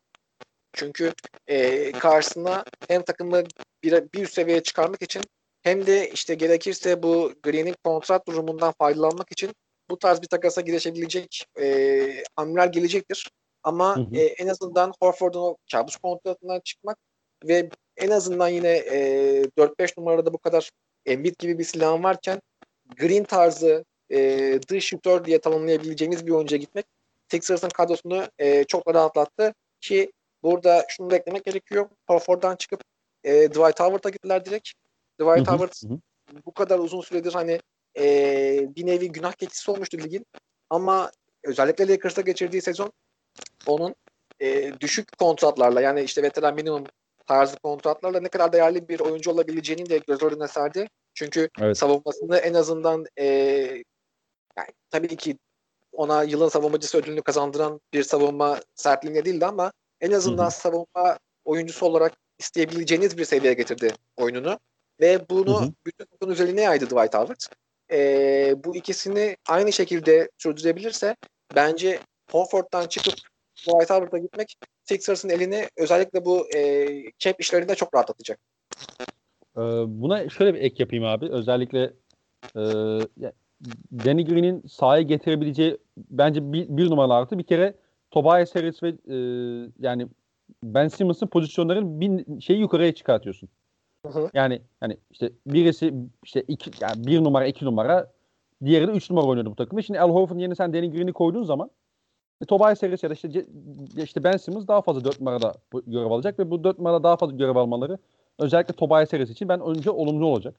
Çünkü 0.73 1.13
e, 1.47 1.91
karşısına 1.91 2.65
hem 2.88 3.01
takımı 3.03 3.43
bir, 3.84 4.13
bir 4.13 4.23
üst 4.23 4.34
seviyeye 4.34 4.63
çıkarmak 4.63 5.01
için 5.01 5.21
hem 5.62 5.88
de 5.88 6.10
işte 6.10 6.36
gerekirse 6.36 7.03
bu 7.03 7.34
Green'in 7.43 7.76
kontrat 7.84 8.28
durumundan 8.28 8.74
faydalanmak 8.80 9.32
için 9.32 9.51
bu 9.89 9.99
tarz 9.99 10.22
bir 10.22 10.28
takasa 10.28 10.61
girişebilecek 10.61 11.45
e, 11.59 12.24
hamleler 12.36 12.68
gelecektir. 12.68 13.32
Ama 13.63 13.97
hı 13.97 14.01
hı. 14.01 14.15
E, 14.15 14.24
en 14.24 14.47
azından 14.47 14.93
Horford'un 15.01 15.41
o 15.41 15.57
kabus 15.72 15.95
kontratından 15.95 16.59
çıkmak 16.59 16.97
ve 17.43 17.70
en 17.97 18.09
azından 18.09 18.47
yine 18.47 18.70
e, 18.70 18.97
4-5 19.57 19.99
numarada 19.99 20.34
bu 20.34 20.38
kadar 20.38 20.72
Embiid 21.05 21.36
gibi 21.39 21.59
bir 21.59 21.63
silahın 21.63 22.03
varken 22.03 22.41
Green 22.97 23.24
tarzı 23.24 23.86
e, 24.11 24.59
dış 24.70 24.86
şutör 24.86 25.26
diye 25.26 25.41
tanımlayabileceğimiz 25.41 26.28
bir 26.28 26.32
oyuncuya 26.32 26.59
gitmek 26.59 26.86
Sixers'ın 27.32 27.70
kadrosunu 27.70 28.28
e, 28.39 28.63
çok 28.63 28.95
rahatlattı 28.95 29.53
ki 29.82 30.11
burada 30.43 30.85
şunu 30.89 31.09
da 31.09 31.15
eklemek 31.15 31.45
gerekiyor. 31.45 31.89
Horford'dan 32.07 32.55
çıkıp 32.55 32.81
e, 33.23 33.49
Dwight 33.49 33.79
Howard'a 33.79 34.09
gittiler 34.09 34.45
direkt. 34.45 34.69
Dwight 35.21 35.47
Howard 35.47 35.73
bu 36.45 36.53
kadar 36.53 36.79
uzun 36.79 37.01
süredir 37.01 37.33
hani 37.33 37.59
e, 37.97 38.05
bir 38.75 38.85
nevi 38.85 39.11
günah 39.11 39.33
keçisi 39.33 39.71
olmuştu 39.71 39.97
ligin. 39.97 40.25
Ama 40.69 41.11
özellikle 41.43 41.88
Lakers'ta 41.88 42.21
geçirdiği 42.21 42.61
sezon 42.61 42.91
onun 43.65 43.95
e, 44.39 44.79
düşük 44.79 45.17
kontratlarla 45.17 45.81
yani 45.81 46.01
işte 46.01 46.23
veteran 46.23 46.55
minimum 46.55 46.83
tarzı 47.27 47.59
kontratlarla 47.59 48.19
ne 48.19 48.27
kadar 48.27 48.53
değerli 48.53 48.89
bir 48.89 48.99
oyuncu 48.99 49.31
olabileceğini 49.31 49.89
de 49.89 49.97
göz 49.97 50.23
önüne 50.23 50.47
serdi. 50.47 50.89
Çünkü 51.13 51.49
Evet. 51.61 51.77
savunmasını 51.77 52.38
en 52.38 52.53
azından 52.53 53.05
e, 53.19 53.25
yani 54.57 54.69
tabii 54.89 55.15
ki 55.15 55.38
ona 55.91 56.23
yılın 56.23 56.49
savunmacısı 56.49 56.97
ödülünü 56.97 57.21
kazandıran 57.21 57.81
bir 57.93 58.03
savunma 58.03 58.59
sertliğinde 58.75 59.25
değildi 59.25 59.45
ama 59.45 59.71
en 60.02 60.12
azından 60.12 60.43
Hı 60.43 60.48
hı. 60.48 60.52
savunma 60.52 61.18
oyuncusu 61.45 61.86
olarak 61.86 62.14
isteyebileceğiniz 62.39 63.18
bir 63.18 63.26
seviyeye 63.26 63.54
getirdi 63.54 63.93
oyununu. 64.18 64.60
Ve 65.02 65.30
bunu 65.30 65.62
Hı 65.62 65.66
hı. 65.66 65.72
bütün 65.86 66.06
takımın 66.06 66.34
üzerine 66.34 66.62
yaydı 66.62 66.86
Dwight 66.86 67.14
Howard. 67.14 67.41
E, 67.91 68.56
bu 68.64 68.76
ikisini 68.76 69.38
aynı 69.50 69.74
şekilde 69.74 70.30
sürdürebilirse 70.38 71.16
bence 71.56 72.00
Horford'dan 72.32 72.88
çıkıp 72.88 73.14
Dwight 73.58 73.89
Howard'a 73.89 74.18
gitmek 74.18 74.58
Sixers'ın 74.84 75.30
elini 75.30 75.68
özellikle 75.78 76.26
bu 76.26 76.56
e, 76.56 76.88
cap 77.20 77.41
işlerinde 77.41 77.76
çok 77.76 77.95
rahatlatacak. 77.95 78.39
Ee, 79.58 79.62
buna 79.88 80.30
şöyle 80.30 80.54
bir 80.54 80.62
ek 80.62 80.76
yapayım 80.80 81.06
abi. 81.06 81.30
Özellikle 81.32 81.93
e, 82.56 82.62
Danny 84.06 84.26
Green'in 84.26 84.68
sahaya 84.68 85.02
getirebileceği 85.02 85.78
bence 85.98 86.54
bir, 86.54 86.68
bir 86.70 86.89
numaralı 86.89 87.14
artı 87.14 87.38
bir 87.38 87.43
kere 87.43 87.74
Tobias 88.12 88.55
Harris 88.55 88.84
ve 88.84 88.89
e, 88.89 89.18
yani 89.80 90.08
Ben 90.64 90.88
Simmons'ın 90.88 91.28
pozisyonlarını 91.28 92.01
bir 92.01 92.41
şey 92.41 92.58
yukarıya 92.58 92.95
çıkartıyorsun. 92.95 93.49
Hı 94.05 94.20
hı. 94.20 94.30
Yani 94.34 94.62
yani 94.82 94.97
işte 95.12 95.32
birisi 95.47 95.93
işte 96.24 96.43
iki 96.47 96.72
yani 96.82 97.08
bir 97.08 97.24
numara 97.24 97.47
iki 97.47 97.66
numara 97.66 98.12
diğeri 98.66 98.88
de 98.88 98.91
üç 98.91 99.10
numara 99.10 99.26
oynuyordu 99.26 99.51
bu 99.51 99.55
takımda. 99.55 99.82
Şimdi 99.82 99.99
Al 99.99 100.10
Horford'un 100.10 100.39
yerine 100.39 100.55
sen 100.55 100.74
Danny 100.74 100.91
Green'i 100.91 101.14
koyduğun 101.14 101.43
zaman 101.43 101.70
e, 102.41 102.45
Tobias 102.45 102.84
Harris 102.84 103.03
ya 103.03 103.10
da 103.10 103.14
işte, 103.14 103.45
işte 104.03 104.24
Ben 104.24 104.38
Simmons 104.38 104.68
daha 104.68 104.82
fazla 104.82 105.05
dört 105.05 105.20
numarada 105.20 105.53
görev 105.88 106.12
alacak 106.12 106.39
ve 106.39 106.51
bu 106.51 106.64
dört 106.64 106.78
numarada 106.78 107.03
daha 107.03 107.18
fazla 107.18 107.36
görev 107.36 107.55
almaları 107.55 107.97
özellikle 108.39 108.74
Tobias 108.74 109.14
Harris 109.14 109.30
için 109.30 109.49
ben 109.49 109.62
önce 109.62 109.91
olumlu 109.91 110.26
olacak. 110.26 110.55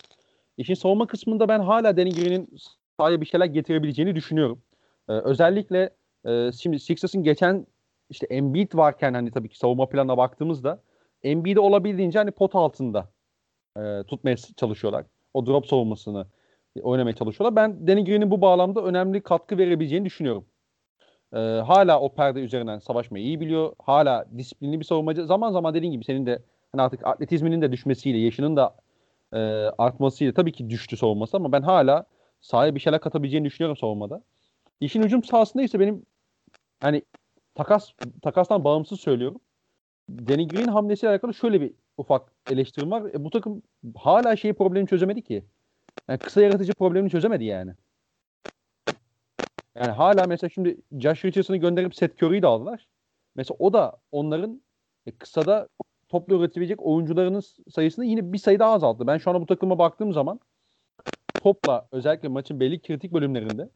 İşin 0.57 0.75
savunma 0.75 1.07
kısmında 1.07 1.49
ben 1.49 1.61
hala 1.61 1.97
Danny 1.97 2.11
Green'in 2.11 2.57
sahaya 2.97 3.21
bir 3.21 3.27
şeyler 3.27 3.47
getirebileceğini 3.47 4.15
düşünüyorum. 4.15 4.63
Ee, 5.09 5.13
özellikle 5.13 5.91
e, 6.25 6.51
şimdi 6.53 6.79
Sixers'ın 6.79 7.23
geçen 7.23 7.67
işte 8.11 8.27
Embiid 8.27 8.75
varken 8.75 9.15
hani 9.15 9.31
tabii 9.31 9.49
ki 9.49 9.59
savunma 9.59 9.89
planına 9.89 10.17
baktığımızda 10.17 10.83
Embiid'i 11.23 11.61
olabildiğince 11.61 12.19
hani 12.19 12.31
pot 12.31 12.55
altında 12.55 13.09
e, 13.77 14.03
tutmaya 14.07 14.37
çalışıyorlar. 14.37 15.05
O 15.35 15.47
drop 15.47 15.67
savunmasını 15.67 16.27
oynamaya 16.83 17.15
çalışıyorlar. 17.15 17.57
Ben 17.57 17.87
Danny 17.87 18.05
Green'in 18.05 18.31
bu 18.31 18.41
bağlamda 18.41 18.83
önemli 18.83 19.21
katkı 19.21 19.59
verebileceğini 19.59 20.05
düşünüyorum. 20.05 20.45
Ee, 21.33 21.39
hala 21.39 22.01
o 22.01 22.15
perde 22.15 22.41
üzerinden 22.41 22.79
savaşmayı 22.79 23.25
iyi 23.25 23.41
biliyor. 23.41 23.73
Hala 23.79 24.27
disiplinli 24.39 24.81
bir 24.81 24.85
savunmacı. 24.85 25.27
Zaman 25.27 25.53
zaman 25.53 25.75
dediğin 25.75 25.93
gibi 25.93 26.05
senin 26.05 26.27
de 26.27 26.43
hani 26.73 26.83
artık 26.83 27.07
atletizminin 27.07 27.63
de 27.63 27.73
düşmesiyle, 27.73 28.19
yaşının 28.19 28.57
da 28.57 28.77
e, 29.33 29.39
artmasıyla 29.79 30.35
tabii 30.35 30.53
ki 30.53 30.71
düştü 30.71 30.97
savunması 30.97 31.37
ama 31.37 31.53
ben 31.53 31.63
hala 31.63 32.05
sahaya 32.41 32.75
bir 32.75 32.81
şeyler 32.81 33.01
katabileceğini 33.01 33.47
düşünüyorum 33.47 33.77
savunmada. 33.77 34.23
İşin 34.81 35.03
hücum 35.03 35.25
sahasında 35.25 35.63
ise 35.63 35.81
benim 35.81 36.07
hani 36.81 37.03
takas 37.55 37.93
takastan 38.23 38.65
bağımsız 38.65 39.01
söylüyorum. 39.01 39.41
Danny 40.11 40.49
Green 40.49 40.69
hamlesiyle 40.69 41.11
alakalı 41.11 41.35
şöyle 41.35 41.61
bir 41.61 41.75
ufak 41.97 42.33
eleştirim 42.51 42.91
var. 42.91 43.15
E, 43.15 43.25
bu 43.25 43.31
takım 43.31 43.63
hala 43.97 44.37
şey 44.37 44.53
problemi 44.53 44.89
çözemedi 44.89 45.23
ki. 45.23 45.45
Yani 46.09 46.19
kısa 46.19 46.43
yaratıcı 46.43 46.75
problemini 46.75 47.11
çözemedi 47.11 47.45
yani. 47.45 47.75
Yani 49.75 49.91
hala 49.91 50.27
mesela 50.27 50.51
şimdi 50.51 50.77
Josh 51.01 51.25
Richardson'ı 51.25 51.57
gönderip 51.57 51.95
Seth 51.95 52.23
Curry'i 52.23 52.43
de 52.43 52.47
aldılar. 52.47 52.89
Mesela 53.35 53.57
o 53.61 53.73
da 53.73 53.97
onların 54.13 54.63
e, 55.07 55.11
kısada 55.13 55.69
toplu 56.09 56.39
üretebilecek 56.41 56.83
oyuncularının 56.83 57.43
sayısını 57.71 58.05
yine 58.05 58.33
bir 58.33 58.39
sayı 58.39 58.59
daha 58.59 58.73
azalttı. 58.73 59.07
Ben 59.07 59.19
şu 59.19 59.31
anda 59.31 59.41
bu 59.41 59.47
takıma 59.47 59.79
baktığım 59.79 60.13
zaman 60.13 60.41
topla 61.41 61.89
özellikle 61.93 62.29
maçın 62.29 62.61
belli 62.61 62.83
kritik 62.83 63.13
bölümlerinde 63.13 63.71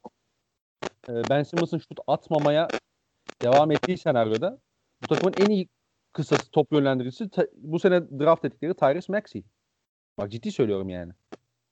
Ben 1.08 1.42
Simmons'ın 1.42 1.78
şut 1.78 1.98
atmamaya 2.06 2.68
devam 3.42 3.70
ettiği 3.70 3.98
senaryoda 3.98 4.58
bu 5.02 5.06
takımın 5.06 5.34
en 5.40 5.50
iyi 5.50 5.68
kısa 6.12 6.36
top 6.52 6.72
yönlendiricisi 6.72 7.30
bu 7.56 7.78
sene 7.78 8.00
draft 8.20 8.44
ettikleri 8.44 8.74
Tyrese 8.74 9.12
Maxey. 9.12 9.44
Bak 10.18 10.30
ciddi 10.30 10.52
söylüyorum 10.52 10.88
yani. 10.88 11.12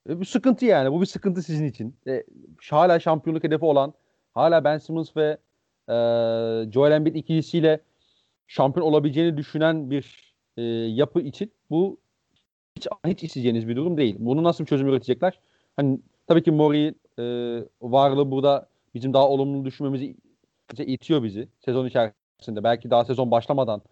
E, 0.09 0.21
bu 0.21 0.25
sıkıntı 0.25 0.65
yani. 0.65 0.93
Bu 0.93 1.01
bir 1.01 1.07
sıkıntı 1.07 1.43
sizin 1.43 1.65
için. 1.65 1.97
E, 2.07 2.25
hala 2.71 3.01
şampiyonluk 3.01 3.45
hedefi 3.45 3.65
olan 3.65 3.95
hala 4.35 4.65
Ben 4.65 4.79
Simmons 4.79 5.17
ve 5.17 5.39
e, 5.89 5.95
Joel 6.73 6.93
Embiid 6.93 7.15
ikilisiyle 7.15 7.81
şampiyon 8.47 8.87
olabileceğini 8.87 9.37
düşünen 9.37 9.91
bir 9.91 10.35
e, 10.57 10.63
yapı 10.63 11.21
için 11.21 11.53
bu 11.71 12.01
hiç 12.77 12.87
hiç 13.07 13.25
isteyeceğiniz 13.25 13.69
bir 13.69 13.77
durum 13.77 13.97
değil. 13.97 14.17
Bunu 14.19 14.43
nasıl 14.43 14.65
bir 14.65 14.69
çözüm 14.69 14.89
üretecekler? 14.89 15.41
Hani 15.77 16.01
tabii 16.27 16.43
ki 16.43 16.51
Mori 16.51 16.95
e, 17.19 17.25
varlığı 17.83 18.31
burada 18.31 18.70
bizim 18.95 19.15
daha 19.15 19.29
olumlu 19.29 19.65
düşünmemizi 19.65 20.17
bize 20.73 20.85
itiyor 20.85 21.23
bizi 21.23 21.49
sezon 21.65 21.87
içerisinde. 21.87 22.65
Belki 22.65 22.91
daha 22.91 23.05
sezon 23.05 23.31
başlamadan 23.31 23.83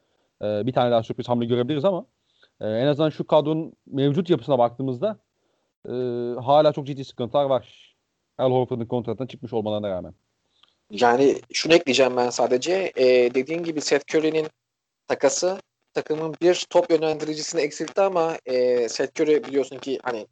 e, 0.43 0.67
bir 0.67 0.73
tane 0.73 0.91
daha 0.91 1.03
sürpriz 1.03 1.29
hamle 1.29 1.47
görebiliriz 1.47 1.85
ama 1.85 2.07
e, 2.61 2.67
en 2.67 2.87
azından 2.87 3.11
şu 3.11 3.27
kadronun 3.27 3.73
mevcut 3.87 4.31
yapısına 4.31 4.59
baktığımızda 4.59 5.19
e, 5.87 5.93
hala 6.41 6.73
çok 6.73 6.87
ciddi 6.87 7.05
sıkıntılar 7.05 7.45
var. 7.45 7.95
Al 8.39 8.53
Horford'un 8.53 8.87
kontratından 8.87 9.27
çıkmış 9.27 9.53
olmalarına 9.53 9.91
rağmen. 9.91 10.15
Yani 10.91 11.41
şunu 11.53 11.75
ekleyeceğim 11.75 12.17
ben 12.17 12.31
sadece. 12.31 12.93
Ee, 12.97 13.35
dediğin 13.35 13.63
gibi 13.63 13.81
Seth 13.81 14.15
Curry'nin 14.15 14.47
takası 15.09 15.59
takımın 15.95 16.35
bir 16.43 16.67
top 16.71 16.91
yönlendiricisini 16.91 17.61
eksiltti 17.61 18.01
ama 18.01 18.37
e, 18.47 18.89
Seth 18.89 19.21
Curry 19.21 19.45
biliyorsun 19.45 19.79
ki 19.79 19.99
hani 20.03 20.27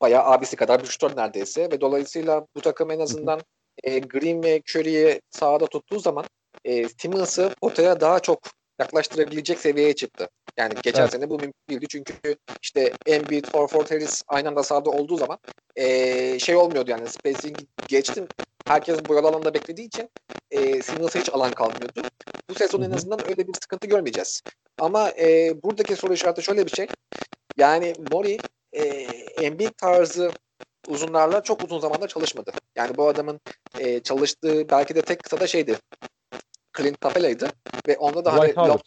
bayağı 0.00 0.24
abisi 0.24 0.56
kadar 0.56 0.82
bir 0.82 0.86
şutör 0.86 1.16
neredeyse 1.16 1.70
ve 1.70 1.80
dolayısıyla 1.80 2.46
bu 2.56 2.60
takım 2.60 2.90
en 2.90 3.00
azından 3.00 3.40
e, 3.82 3.98
Green 3.98 4.42
ve 4.42 4.62
Curry'i 4.70 5.20
sahada 5.30 5.66
tuttuğu 5.66 6.00
zaman 6.00 6.24
e, 6.64 6.88
Simmons'ı 6.88 7.50
potaya 7.60 8.00
daha 8.00 8.20
çok 8.20 8.38
yaklaştırabilecek 8.80 9.58
seviyeye 9.58 9.94
çıktı. 9.94 10.28
Yani 10.56 10.74
geçen 10.82 11.00
Evet. 11.00 11.12
sene 11.12 11.30
bu 11.30 11.34
mümkün 11.38 11.60
değildi 11.70 11.86
çünkü 11.88 12.36
işte 12.62 12.92
Embiid, 13.06 13.44
Horford, 13.52 13.90
Harris 13.90 14.22
aynı 14.28 14.48
anda 14.48 14.62
sahada 14.62 14.90
olduğu 14.90 15.16
zaman 15.16 15.38
e, 15.76 16.38
şey 16.38 16.56
olmuyordu 16.56 16.90
yani 16.90 17.08
spacing 17.08 17.58
geçtim. 17.88 18.28
Herkes 18.66 19.08
boyalı 19.08 19.28
alanda 19.28 19.54
beklediği 19.54 19.86
için 19.86 20.10
e, 20.50 20.82
Simmons'a 20.82 21.18
hiç 21.18 21.30
alan 21.30 21.52
kalmıyordu. 21.52 22.02
Bu 22.50 22.54
sezon 22.54 22.82
en 22.82 22.90
azından 22.90 23.28
öyle 23.28 23.48
bir 23.48 23.54
sıkıntı 23.54 23.86
görmeyeceğiz. 23.86 24.42
Ama 24.78 25.10
e, 25.10 25.54
buradaki 25.62 25.96
soru 25.96 26.14
işareti 26.14 26.42
şöyle 26.42 26.66
bir 26.66 26.70
şey. 26.70 26.86
Yani 27.56 27.92
Mori 28.12 28.38
e, 28.72 28.82
Embiid 29.42 29.70
tarzı 29.76 30.30
uzunlarla 30.88 31.42
çok 31.42 31.62
uzun 31.62 31.78
zamanda 31.78 32.08
çalışmadı. 32.08 32.52
Yani 32.76 32.96
bu 32.96 33.08
adamın 33.08 33.40
e, 33.78 34.00
çalıştığı 34.00 34.70
belki 34.70 34.94
de 34.94 35.02
tek 35.02 35.22
kısa 35.22 35.40
da 35.40 35.46
şeydi. 35.46 35.76
Clint 36.76 37.02
Capela'ydı 37.02 37.52
ve 37.88 37.98
onda 37.98 38.24
da 38.24 38.32
hani 38.32 38.52
laf- 38.52 38.82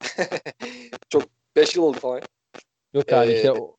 çok 1.08 1.24
5 1.56 1.76
yıl 1.76 1.82
oldu 1.82 1.98
falan. 1.98 2.20
Yok 2.94 3.12
yani 3.12 3.30
Ee, 3.30 3.34
işte 3.34 3.52
o, 3.52 3.76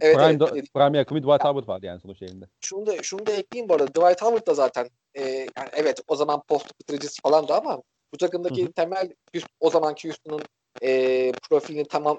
evet, 0.00 0.16
prime, 0.16 0.30
evet. 0.30 0.40
do- 0.40 0.66
prime 0.74 0.98
yakımı 0.98 1.20
Dwight 1.20 1.44
Howard 1.44 1.68
vardı 1.68 1.86
yani 1.86 2.00
sonuç 2.00 2.22
elinde. 2.22 2.44
Şunu 2.60 2.86
da 2.86 3.02
şunu 3.02 3.26
da 3.26 3.32
ekleyeyim 3.32 3.68
bu 3.68 3.74
arada. 3.74 3.88
Dwight 3.88 4.22
Howard 4.22 4.46
da 4.46 4.54
zaten 4.54 4.88
e, 5.14 5.22
yani 5.56 5.68
evet 5.72 6.00
o 6.06 6.16
zaman 6.16 6.42
post 6.48 6.80
bitiricisi 6.80 7.20
falan 7.22 7.48
da 7.48 7.58
ama 7.58 7.82
bu 8.12 8.16
takımdaki 8.16 8.62
Hı 8.62 8.66
hı. 8.66 8.72
temel 8.72 9.12
o 9.60 9.70
zamanki 9.70 10.08
Houston'un 10.08 10.42
e, 10.82 11.32
profilinin 11.50 11.84
tamam 11.84 12.18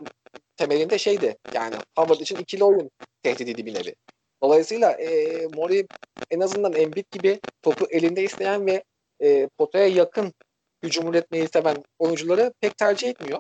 temelinde 0.58 0.97
şeydi. 0.97 1.38
Yani 1.56 1.76
Howard 1.97 2.20
için 2.20 2.36
ikili 2.38 2.64
oyun 2.64 2.91
tehdidiydi 3.24 3.66
bir 3.66 3.74
nevi. 3.74 3.95
Dolayısıyla 4.43 4.91
e, 4.91 5.47
Mori 5.47 5.87
en 6.31 6.39
azından 6.39 6.75
Embiid 6.75 7.05
gibi 7.11 7.41
topu 7.61 7.87
elinde 7.91 8.23
isteyen 8.23 8.65
ve 8.67 8.83
e, 9.23 9.49
potaya 9.57 9.87
yakın 9.87 10.33
hücum 10.83 11.07
üretmeyi 11.09 11.47
seven 11.47 11.85
oyuncuları 11.99 12.53
pek 12.61 12.77
tercih 12.77 13.09
etmiyor. 13.09 13.39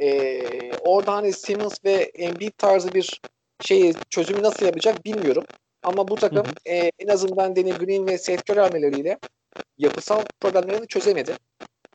E, 0.00 0.76
orada 0.78 1.12
hani 1.14 1.32
Simmons 1.32 1.78
ve 1.84 1.92
Embiid 2.14 2.52
tarzı 2.58 2.94
bir 2.94 3.20
şeyi 3.58 3.94
çözümü 4.10 4.42
nasıl 4.42 4.66
yapacak 4.66 5.04
bilmiyorum. 5.04 5.46
Ama 5.82 6.10
bu 6.10 6.18
takım 6.18 6.46
Hı 6.46 6.56
e, 6.66 6.90
en 6.98 7.08
azından 7.08 7.56
Danny 7.56 7.76
Green 7.78 8.06
ve 8.06 8.18
Seth 8.18 8.50
Curry 8.50 8.60
hamleleriyle 8.60 9.18
yapısal 9.78 10.28
problemlerini 10.42 10.88
çözemedi. 10.88 11.38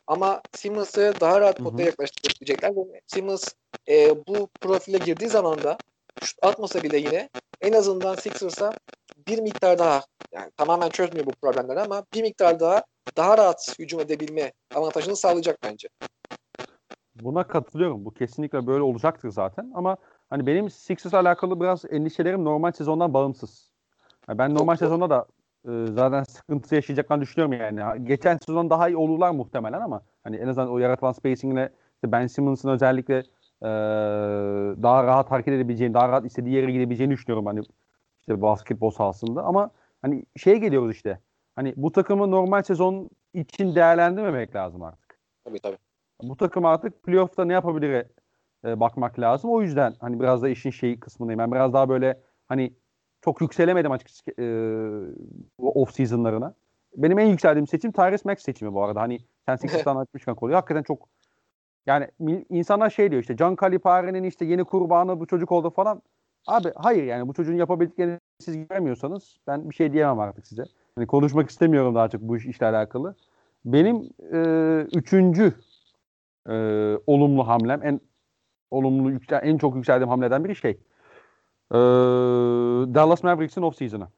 Ama 0.06 0.44
Simmons'ı 0.52 1.16
daha 1.20 1.40
rahat 1.40 1.58
Hı 1.58 1.64
hı. 1.64 1.64
potaya 1.64 1.86
yaklaştırabilecekler. 1.86 2.72
Simmons 3.06 3.54
e, 3.88 4.26
bu 4.28 4.50
profile 4.60 4.98
girdiği 4.98 5.28
zaman 5.30 5.64
da 5.64 5.80
şut 6.24 6.38
atmasa 6.42 6.82
bile 6.82 6.96
yine 6.98 7.28
en 7.60 7.72
azından 7.72 8.14
Sixers'a 8.14 8.72
bir 9.28 9.38
miktar 9.38 9.78
daha 9.78 10.02
yani 10.32 10.50
tamamen 10.56 10.88
çözmüyor 10.88 11.26
bu 11.26 11.30
problemleri 11.30 11.80
ama 11.80 12.04
bir 12.14 12.22
miktar 12.22 12.60
daha 12.60 12.82
daha 13.16 13.38
rahat 13.38 13.74
hücum 13.78 14.00
edebilme 14.00 14.52
avantajını 14.74 15.16
sağlayacak 15.16 15.58
bence. 15.62 15.88
Buna 17.14 17.46
katılıyorum. 17.46 18.04
Bu 18.04 18.14
kesinlikle 18.14 18.66
böyle 18.66 18.82
olacaktır 18.82 19.30
zaten. 19.30 19.72
Ama 19.74 19.96
hani 20.30 20.46
benim 20.46 20.70
Sixers'la 20.70 21.18
alakalı 21.18 21.60
biraz 21.60 21.84
endişelerim 21.90 22.44
normal 22.44 22.72
sezondan 22.72 23.14
bağımsız. 23.14 23.70
Yani 24.28 24.38
ben 24.38 24.54
normal 24.54 24.74
Çok- 24.74 24.78
sezonda 24.78 25.10
da 25.10 25.26
e, 25.64 25.86
zaten 25.92 26.22
sıkıntı 26.24 26.74
yaşayacaklarını 26.74 27.22
düşünüyorum 27.22 27.52
yani. 27.52 28.04
Geçen 28.04 28.38
sezon 28.46 28.70
daha 28.70 28.88
iyi 28.88 28.96
olurlar 28.96 29.30
muhtemelen 29.30 29.80
ama 29.80 30.02
hani 30.24 30.36
en 30.36 30.48
azından 30.48 30.70
o 30.70 30.78
yaratılan 30.78 31.12
spacing'le 31.12 31.68
İşte 31.94 32.12
ben 32.12 32.26
Simmons'ın 32.26 32.68
özellikle 32.68 33.22
e, 33.62 33.66
daha 34.82 35.04
rahat 35.04 35.30
hareket 35.30 35.54
edebileceğini, 35.54 35.94
daha 35.94 36.08
rahat 36.08 36.24
istediği 36.24 36.54
yere 36.54 36.72
gidebileceğini 36.72 37.12
düşünüyorum 37.12 37.46
hani 37.46 37.60
işte 38.20 38.42
basketbol 38.42 38.90
sahasında. 38.90 39.42
Ama 39.42 39.70
hani 40.02 40.24
şeye 40.36 40.58
geliyoruz 40.58 40.94
işte. 40.94 41.20
Hani 41.56 41.74
bu 41.76 41.92
takımı 41.92 42.30
normal 42.30 42.62
sezon 42.62 43.10
için 43.34 43.74
değerlendirmemek 43.74 44.54
lazım 44.54 44.82
artık. 44.82 45.18
Tabii 45.44 45.58
tabii. 45.58 45.78
Bu 46.22 46.36
takım 46.36 46.64
artık 46.64 47.02
playoff'ta 47.02 47.44
ne 47.44 47.52
yapabilir 47.52 48.06
e, 48.64 48.80
bakmak 48.80 49.18
lazım. 49.18 49.50
O 49.50 49.62
yüzden 49.62 49.94
hani 50.00 50.20
biraz 50.20 50.42
da 50.42 50.48
işin 50.48 50.70
şeyi 50.70 51.00
kısmındayım. 51.00 51.38
Ben 51.38 51.52
biraz 51.52 51.72
daha 51.72 51.88
böyle 51.88 52.20
hani 52.48 52.72
çok 53.20 53.40
yükselemedim 53.40 53.92
açıkçası 53.92 54.30
e, 54.38 54.44
off 55.58 55.92
season'larına. 55.94 56.54
Benim 56.96 57.18
en 57.18 57.26
yükseldiğim 57.26 57.66
seçim 57.66 57.92
Tyrese 57.92 58.28
Max 58.28 58.42
seçimi 58.42 58.74
bu 58.74 58.84
arada. 58.84 59.00
Hani 59.00 59.18
sen 59.46 59.56
Sixers'tan 59.66 59.96
açmışken 59.96 60.34
konuyu. 60.34 60.56
Hakikaten 60.56 60.82
çok 60.82 61.08
yani 61.86 62.08
insanlar 62.48 62.90
şey 62.90 63.10
diyor 63.10 63.22
işte 63.22 63.36
Can 63.36 63.56
Calipari'nin 63.60 64.24
işte 64.24 64.44
yeni 64.44 64.64
kurbanı 64.64 65.20
bu 65.20 65.26
çocuk 65.26 65.52
oldu 65.52 65.70
falan. 65.70 66.02
Abi 66.46 66.72
hayır 66.76 67.04
yani 67.04 67.28
bu 67.28 67.34
çocuğun 67.34 67.54
yapabildiklerini 67.54 68.18
siz 68.38 68.68
göremiyorsanız 68.68 69.36
ben 69.46 69.70
bir 69.70 69.74
şey 69.74 69.92
diyemem 69.92 70.18
artık 70.18 70.46
size. 70.46 70.64
Hani 70.94 71.06
konuşmak 71.06 71.50
istemiyorum 71.50 71.94
daha 71.94 72.08
çok 72.08 72.20
bu 72.20 72.36
iş, 72.36 72.46
işle 72.46 72.66
alakalı. 72.66 73.14
Benim 73.64 74.10
e, 74.32 74.40
üçüncü 74.92 75.52
e, 76.48 76.54
olumlu 77.06 77.48
hamlem 77.48 77.80
en 77.82 78.00
olumlu 78.70 79.10
yüksel, 79.10 79.40
en 79.42 79.58
çok 79.58 79.76
yükseldiğim 79.76 80.08
hamleden 80.08 80.44
biri 80.44 80.56
şey. 80.56 80.70
E, 81.72 81.78
Dallas 82.94 83.22
Mavericks'in 83.22 83.62
off 83.62 83.76
season'ı. 83.76 84.08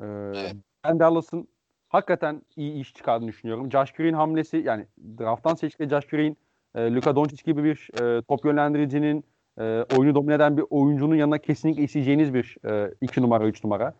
E, 0.00 0.04
evet. 0.04 0.56
Ben 0.84 1.00
Dallas'ın 1.00 1.48
hakikaten 1.88 2.42
iyi 2.56 2.80
iş 2.80 2.94
çıkardığını 2.94 3.28
düşünüyorum. 3.28 3.72
Josh 3.72 3.92
Green 3.92 4.14
hamlesi 4.14 4.56
yani 4.56 4.86
drafttan 5.18 5.54
seçtikleri 5.54 5.90
Josh 5.90 6.06
Green, 6.06 6.36
e, 6.78 6.94
Luka 6.94 7.16
Doncic 7.16 7.42
gibi 7.44 7.64
bir 7.64 7.88
e, 8.02 8.22
top 8.22 8.44
yönlendiricinin 8.44 9.24
e, 9.60 9.84
oyunu 9.98 10.14
domine 10.14 10.34
eden 10.34 10.56
bir 10.56 10.64
oyuncunun 10.70 11.14
yanına 11.14 11.38
kesinlikle 11.38 11.82
isteyeceğiniz 11.82 12.34
bir 12.34 12.56
e, 12.64 12.94
iki 13.00 13.22
numara, 13.22 13.46
üç 13.46 13.64
numara. 13.64 13.94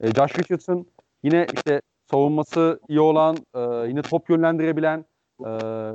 E, 0.00 0.06
Josh 0.12 0.38
Richardson 0.38 0.86
yine 1.22 1.46
işte 1.54 1.80
savunması 2.10 2.80
iyi 2.88 3.00
olan, 3.00 3.36
e, 3.54 3.60
yine 3.88 4.02
top 4.02 4.30
yönlendirebilen, 4.30 5.04
e, 5.46 5.50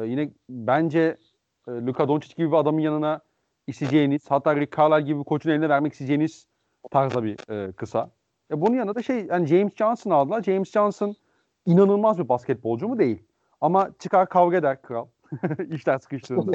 yine 0.06 0.30
bence 0.50 1.18
e, 1.68 1.72
Luka 1.72 2.08
Doncic 2.08 2.36
gibi 2.36 2.52
bir 2.52 2.58
adamın 2.58 2.82
yanına 2.82 3.20
isteyeceğiniz, 3.68 4.22
hatta 4.30 4.56
Rick 4.56 4.78
Carlisle 4.78 5.02
gibi 5.02 5.20
bir 5.20 5.24
koçun 5.24 5.50
eline 5.50 5.70
vermek 5.70 5.94
isteyeceğiniz 5.94 6.48
tarzda 6.92 7.24
bir 7.24 7.52
e, 7.52 7.72
kısa. 7.72 8.10
E, 8.52 8.62
bunun 8.62 8.76
yanında 8.76 8.96
da 8.96 9.02
şey, 9.02 9.26
yani 9.26 9.48
James 9.48 9.76
Johnson 9.76 10.12
aldılar. 10.12 10.44
James 10.44 10.72
Johnson 10.72 11.16
inanılmaz 11.66 12.20
bir 12.20 12.30
basketbolcu 12.30 12.88
mu 12.88 13.00
değil. 13.00 13.24
Ama 13.62 13.90
çıkar 14.00 14.30
kavga 14.30 14.58
eder 14.58 14.82
kral. 14.82 15.08
İşler 15.70 16.00
sıkıştığında. 16.00 16.52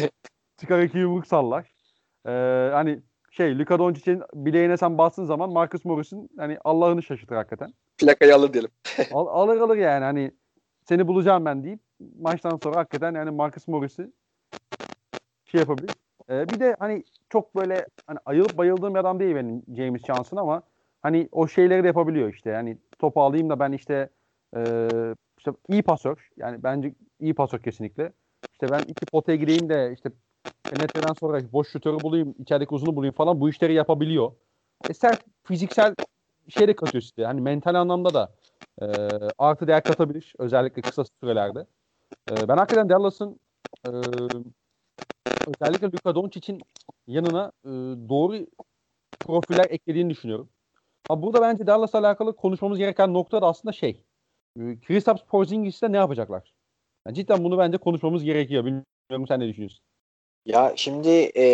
çıkar 0.56 0.82
iki 0.82 0.98
yumruk 0.98 1.26
sallar. 1.26 1.72
Ee, 2.26 2.70
hani 2.72 3.00
şey 3.30 3.58
Luka 3.58 3.78
Doncic'in 3.78 4.22
bileğine 4.34 4.76
sen 4.76 4.98
bassın 4.98 5.24
zaman 5.24 5.50
Marcus 5.52 5.84
Morris'in 5.84 6.30
hani 6.36 6.58
Allah'ını 6.64 7.02
şaşırtır 7.02 7.36
hakikaten. 7.36 7.74
Plakayı 7.98 8.34
alır 8.34 8.52
diyelim. 8.52 8.70
Al, 9.12 9.26
alır 9.26 9.60
alır 9.60 9.76
yani 9.76 10.04
hani 10.04 10.30
seni 10.88 11.06
bulacağım 11.08 11.44
ben 11.44 11.64
deyip 11.64 11.80
maçtan 12.20 12.58
sonra 12.62 12.76
hakikaten 12.76 13.14
yani 13.14 13.30
Marcus 13.30 13.68
Morris'i 13.68 14.12
şey 15.44 15.60
yapabilir. 15.60 15.90
Ee, 16.30 16.48
bir 16.48 16.60
de 16.60 16.76
hani 16.78 17.04
çok 17.30 17.56
böyle 17.56 17.86
hani 18.06 18.18
ayılıp 18.24 18.58
bayıldığım 18.58 18.94
bir 18.94 18.98
adam 18.98 19.20
değil 19.20 19.34
benim 19.34 19.62
James 19.76 20.02
Johnson 20.02 20.36
ama 20.36 20.62
hani 21.02 21.28
o 21.32 21.48
şeyleri 21.48 21.82
de 21.82 21.86
yapabiliyor 21.86 22.34
işte. 22.34 22.50
Yani 22.50 22.78
topu 22.98 23.22
alayım 23.22 23.50
da 23.50 23.60
ben 23.60 23.72
işte 23.72 24.08
e, 24.56 24.88
işte 25.38 25.50
iyi 25.68 25.82
pasör. 25.82 26.28
Yani 26.36 26.62
bence 26.62 26.94
iyi 27.20 27.34
pasör 27.34 27.58
kesinlikle. 27.58 28.12
İşte 28.52 28.70
ben 28.70 28.82
iki 28.82 29.06
potaya 29.06 29.36
gireyim 29.36 29.68
de 29.68 29.92
işte 29.94 30.10
penetreden 30.70 31.12
sonra 31.20 31.52
boş 31.52 31.68
şutörü 31.68 32.02
bulayım, 32.02 32.34
içerideki 32.38 32.74
uzunu 32.74 32.96
bulayım 32.96 33.14
falan 33.14 33.40
bu 33.40 33.50
işleri 33.50 33.74
yapabiliyor. 33.74 34.32
E 34.88 34.94
sert 34.94 35.24
fiziksel 35.44 35.94
şey 36.48 36.68
de 36.68 36.76
katıyor 36.76 37.02
size. 37.02 37.24
Hani 37.24 37.40
mental 37.40 37.74
anlamda 37.74 38.14
da 38.14 38.34
e, 38.82 38.86
artı 39.38 39.66
değer 39.66 39.84
katabilir. 39.84 40.34
Özellikle 40.38 40.82
kısa 40.82 41.04
sürelerde. 41.20 41.66
E, 42.30 42.48
ben 42.48 42.56
hakikaten 42.56 42.88
Dallas'ın 42.88 43.40
e, 43.86 43.90
özellikle 45.46 45.92
Luka 45.92 46.14
Doncic'in 46.14 46.60
yanına 47.06 47.52
e, 47.64 47.68
doğru 48.08 48.46
profiller 49.22 49.66
eklediğini 49.70 50.10
düşünüyorum. 50.10 50.50
Ama 51.08 51.22
burada 51.22 51.42
bence 51.42 51.66
Dallas'la 51.66 51.98
alakalı 51.98 52.36
konuşmamız 52.36 52.78
gereken 52.78 53.14
nokta 53.14 53.42
da 53.42 53.46
aslında 53.46 53.72
şey. 53.72 54.04
E, 54.60 54.80
Kristaps 54.80 55.22
Porzingis'te 55.22 55.92
ne 55.92 55.96
yapacaklar? 55.96 56.53
Yani 57.06 57.16
cidden 57.16 57.44
bunu 57.44 57.58
bence 57.58 57.78
konuşmamız 57.78 58.24
gerekiyor. 58.24 58.64
Bilmiyorum 58.64 59.26
sen 59.28 59.40
ne 59.40 59.48
düşünüyorsun? 59.48 59.80
Ya 60.46 60.72
şimdi 60.76 61.32
e, 61.36 61.44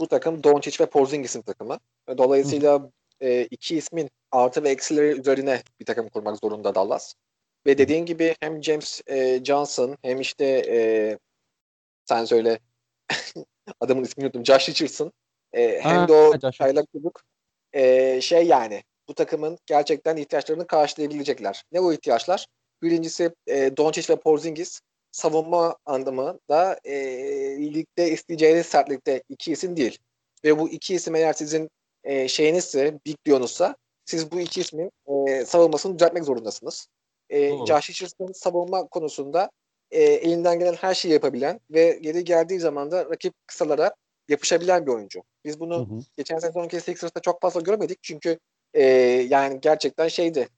bu 0.00 0.06
takım 0.06 0.44
Doncic 0.44 0.84
ve 0.84 0.90
Porzingis'in 0.90 1.42
takımı. 1.42 1.78
Dolayısıyla 2.18 2.90
e, 3.20 3.44
iki 3.44 3.76
ismin 3.76 4.10
artı 4.30 4.64
ve 4.64 4.70
eksileri 4.70 5.20
üzerine 5.20 5.62
bir 5.80 5.84
takım 5.86 6.08
kurmak 6.08 6.38
zorunda 6.38 6.74
Dallas. 6.74 7.14
Ve 7.66 7.78
dediğin 7.78 8.06
gibi 8.06 8.34
hem 8.40 8.62
James 8.62 9.00
e, 9.06 9.44
Johnson 9.44 9.96
hem 10.02 10.20
işte 10.20 10.44
e, 10.68 11.18
sen 12.04 12.24
söyle 12.24 12.58
adamın 13.80 14.02
ismini 14.02 14.26
unuttum. 14.26 14.46
Josh 14.46 14.68
Richardson 14.68 15.12
e, 15.52 15.80
hem 15.80 15.96
ha, 15.96 16.08
de 16.08 16.12
o 16.12 16.50
çaylak 16.50 16.86
çocuk 16.92 17.22
e, 17.72 18.20
şey 18.20 18.46
yani 18.46 18.82
bu 19.08 19.14
takımın 19.14 19.58
gerçekten 19.66 20.16
ihtiyaçlarını 20.16 20.66
karşılayabilecekler. 20.66 21.62
Ne 21.72 21.80
o 21.80 21.92
ihtiyaçlar? 21.92 22.46
Birincisi 22.82 23.30
e, 23.46 23.76
Doncic 23.76 24.12
ve 24.12 24.16
Porzingis 24.16 24.80
savunma 25.12 25.76
anlamında 25.86 26.80
e, 26.84 26.94
ligde 27.74 28.10
isteyeceğiniz 28.10 28.66
sertlikte 28.66 29.22
iki 29.28 29.52
isim 29.52 29.76
değil. 29.76 29.98
Ve 30.44 30.58
bu 30.58 30.68
iki 30.68 30.94
isim 30.94 31.14
eğer 31.14 31.32
sizin 31.32 31.70
e, 32.04 32.28
şeyinizse, 32.28 32.98
Big 33.06 33.16
Dion'uzsa 33.26 33.76
siz 34.04 34.32
bu 34.32 34.40
iki 34.40 34.60
ismin 34.60 34.90
e, 35.06 35.44
savunmasını 35.44 35.94
düzeltmek 35.94 36.24
zorundasınız. 36.24 36.86
E, 37.30 37.66
Josh 37.66 37.90
Richardson 37.90 38.32
savunma 38.32 38.86
konusunda 38.86 39.50
e, 39.90 40.02
elinden 40.02 40.58
gelen 40.58 40.74
her 40.74 40.94
şeyi 40.94 41.14
yapabilen 41.14 41.60
ve 41.70 41.98
geri 42.02 42.24
geldiği 42.24 42.60
zaman 42.60 42.90
da 42.90 43.04
rakip 43.04 43.34
kısalara 43.46 43.94
yapışabilen 44.28 44.86
bir 44.86 44.92
oyuncu. 44.92 45.22
Biz 45.44 45.60
bunu 45.60 45.76
hı 45.78 45.94
hı. 45.94 46.00
geçen 46.16 46.38
sezonki 46.38 46.80
Sixers'ta 46.80 47.20
çok 47.20 47.42
fazla 47.42 47.60
göremedik 47.60 48.02
çünkü 48.02 48.38
e, 48.74 48.84
yani 49.30 49.60
gerçekten 49.60 50.08
şeydi 50.08 50.48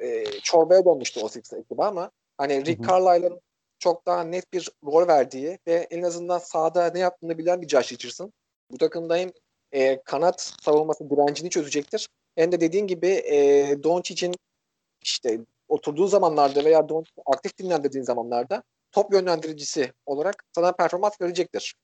e, 0.00 0.24
çorbaya 0.40 0.84
dönmüştü 0.84 1.20
o 1.20 1.28
Sixers 1.28 1.60
ekibi 1.60 1.82
ama 1.82 2.10
hani 2.36 2.64
Rick 2.64 2.88
Carlisle'ın 2.88 3.40
çok 3.78 4.06
daha 4.06 4.24
net 4.24 4.52
bir 4.52 4.70
rol 4.84 5.08
verdiği 5.08 5.58
ve 5.66 5.86
en 5.90 6.02
azından 6.02 6.38
sahada 6.38 6.90
ne 6.90 6.98
yaptığını 6.98 7.38
bilen 7.38 7.62
bir 7.62 7.68
Josh 7.68 7.92
Richardson. 7.92 8.32
Bu 8.70 8.78
takımda 8.78 9.16
hem 9.16 9.32
e, 9.72 10.02
kanat 10.02 10.52
savunması 10.62 11.10
direncini 11.10 11.50
çözecektir. 11.50 12.08
Hem 12.36 12.52
de 12.52 12.60
dediğin 12.60 12.86
gibi 12.86 13.08
e, 13.08 13.76
Doncic'in 13.82 14.34
işte 15.02 15.40
oturduğu 15.68 16.06
zamanlarda 16.06 16.64
veya 16.64 16.88
Doncic 16.88 17.12
aktif 17.26 17.58
dinlendirdiğin 17.58 18.04
zamanlarda 18.04 18.62
top 18.92 19.12
yönlendiricisi 19.12 19.92
olarak 20.06 20.44
sana 20.54 20.72
performans 20.72 21.20
verecektir. 21.20 21.74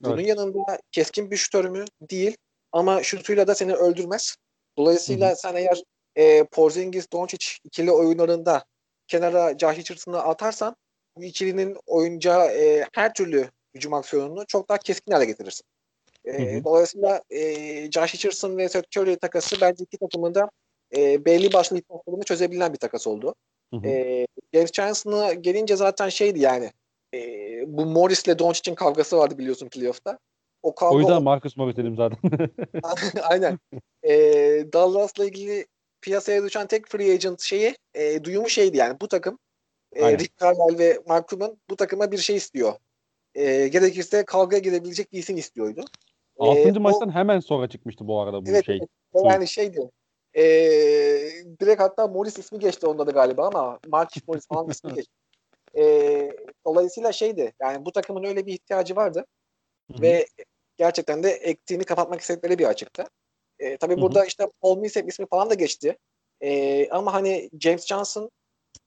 Bunun 0.00 0.18
evet. 0.18 0.28
yanında 0.28 0.78
keskin 0.92 1.30
bir 1.30 1.36
şutör 1.36 1.64
mü? 1.64 1.84
Değil. 2.00 2.36
Ama 2.72 3.02
şutuyla 3.02 3.46
da 3.46 3.54
seni 3.54 3.74
öldürmez. 3.74 4.36
Dolayısıyla 4.78 5.28
Hı-hı. 5.28 5.36
sen 5.36 5.54
eğer 5.54 5.82
e, 6.16 6.44
Porzingis 6.44 7.12
Doncic 7.12 7.46
ikili 7.64 7.92
oyunlarında 7.92 8.64
kenara 9.08 9.58
Josh 9.58 9.78
Richardson'ı 9.78 10.18
atarsan 10.18 10.76
bu 11.16 11.24
ikilinin 11.24 11.76
oyuncağı 11.86 12.46
e, 12.46 12.86
her 12.92 13.14
türlü 13.14 13.50
hücum 13.74 13.94
aksiyonunu 13.94 14.46
çok 14.46 14.68
daha 14.68 14.78
keskin 14.78 15.12
hale 15.12 15.24
getirirsin. 15.24 15.64
E, 16.24 16.32
hı 16.32 16.58
hı. 16.58 16.64
Dolayısıyla 16.64 17.22
e, 17.30 17.40
Josh 17.90 18.14
Richardson 18.14 18.56
ve 18.56 18.68
Seth 18.68 18.98
Curry 18.98 19.16
takası 19.16 19.56
bence 19.60 19.84
iki 19.84 19.98
takımın 19.98 20.34
da 20.34 20.50
e, 20.96 21.24
belli 21.24 21.52
başlı 21.52 21.78
ihtiyaçlarını 21.78 22.24
çözebilen 22.24 22.72
bir 22.72 22.78
takas 22.78 23.06
oldu. 23.06 23.34
Hı 23.74 23.76
hı. 23.76 23.86
E, 23.86 24.26
James 24.54 24.72
Johnson'a 24.72 25.32
gelince 25.32 25.76
zaten 25.76 26.08
şeydi 26.08 26.40
yani 26.40 26.70
e, 27.14 27.18
bu 27.66 27.86
Morris 27.86 28.24
ile 28.24 28.38
Doncic'in 28.38 28.74
kavgası 28.74 29.18
vardı 29.18 29.38
biliyorsun 29.38 29.68
playoff'ta. 29.68 30.18
O, 30.62 30.74
kavga 30.74 30.96
o 30.96 30.98
yüzden 30.98 31.22
Marcus 31.22 31.56
Morris 31.56 31.76
dedim 31.76 31.96
zaten. 31.96 32.18
Aynen. 33.22 33.58
E, 34.02 34.12
Dallas'la 34.72 35.24
ilgili 35.24 35.66
piyasaya 36.04 36.44
düşen 36.44 36.66
tek 36.66 36.88
free 36.88 37.12
agent 37.12 37.40
şeyi 37.40 37.76
e, 37.94 38.24
duyumu 38.24 38.48
şeydi 38.48 38.76
yani 38.76 39.00
bu 39.00 39.08
takım 39.08 39.38
e, 39.92 40.18
Rick 40.18 40.40
Carlisle 40.40 40.78
ve 40.78 40.98
Mark 41.06 41.28
Cuban 41.28 41.56
bu 41.70 41.76
takıma 41.76 42.12
bir 42.12 42.18
şey 42.18 42.36
istiyor. 42.36 42.72
E, 43.34 43.68
gerekirse 43.68 44.24
kavga 44.24 44.58
girebilecek 44.58 45.12
bir 45.12 45.18
isim 45.18 45.36
istiyordu. 45.36 45.84
6. 46.38 46.60
E, 46.60 46.72
maçtan 46.72 47.08
o, 47.08 47.12
hemen 47.12 47.40
sonra 47.40 47.68
çıkmıştı 47.68 48.08
bu 48.08 48.20
arada 48.20 48.46
bu 48.46 48.50
evet, 48.50 48.66
şey. 48.66 48.76
Evet, 48.76 49.24
yani 49.24 49.48
şeydi. 49.48 49.90
E, 50.36 50.42
direkt 51.60 51.80
hatta 51.80 52.06
Morris 52.06 52.38
ismi 52.38 52.58
geçti 52.58 52.86
onda 52.86 53.06
da 53.06 53.10
galiba 53.10 53.46
ama 53.46 53.78
Mark 53.88 54.10
Morris 54.28 54.46
falan 54.46 54.70
ismi 54.70 54.94
geçti. 54.94 55.12
E, 55.76 55.82
dolayısıyla 56.66 57.12
şeydi 57.12 57.52
yani 57.60 57.84
bu 57.84 57.92
takımın 57.92 58.24
öyle 58.24 58.46
bir 58.46 58.52
ihtiyacı 58.52 58.96
vardı. 58.96 59.26
Hı-hı. 59.92 60.02
Ve 60.02 60.26
gerçekten 60.76 61.22
de 61.22 61.30
ektiğini 61.30 61.84
kapatmak 61.84 62.20
istedikleri 62.20 62.58
bir 62.58 62.64
açıkta. 62.64 63.08
E, 63.64 63.76
tabii 63.76 63.92
Hı-hı. 63.94 64.02
burada 64.02 64.24
işte 64.24 64.48
Paul 64.60 64.78
Millsap 64.78 65.08
ismi 65.08 65.26
falan 65.26 65.50
da 65.50 65.54
geçti. 65.54 65.98
E, 66.40 66.88
ama 66.90 67.12
hani 67.12 67.50
James 67.60 67.86
Johnson 67.86 68.30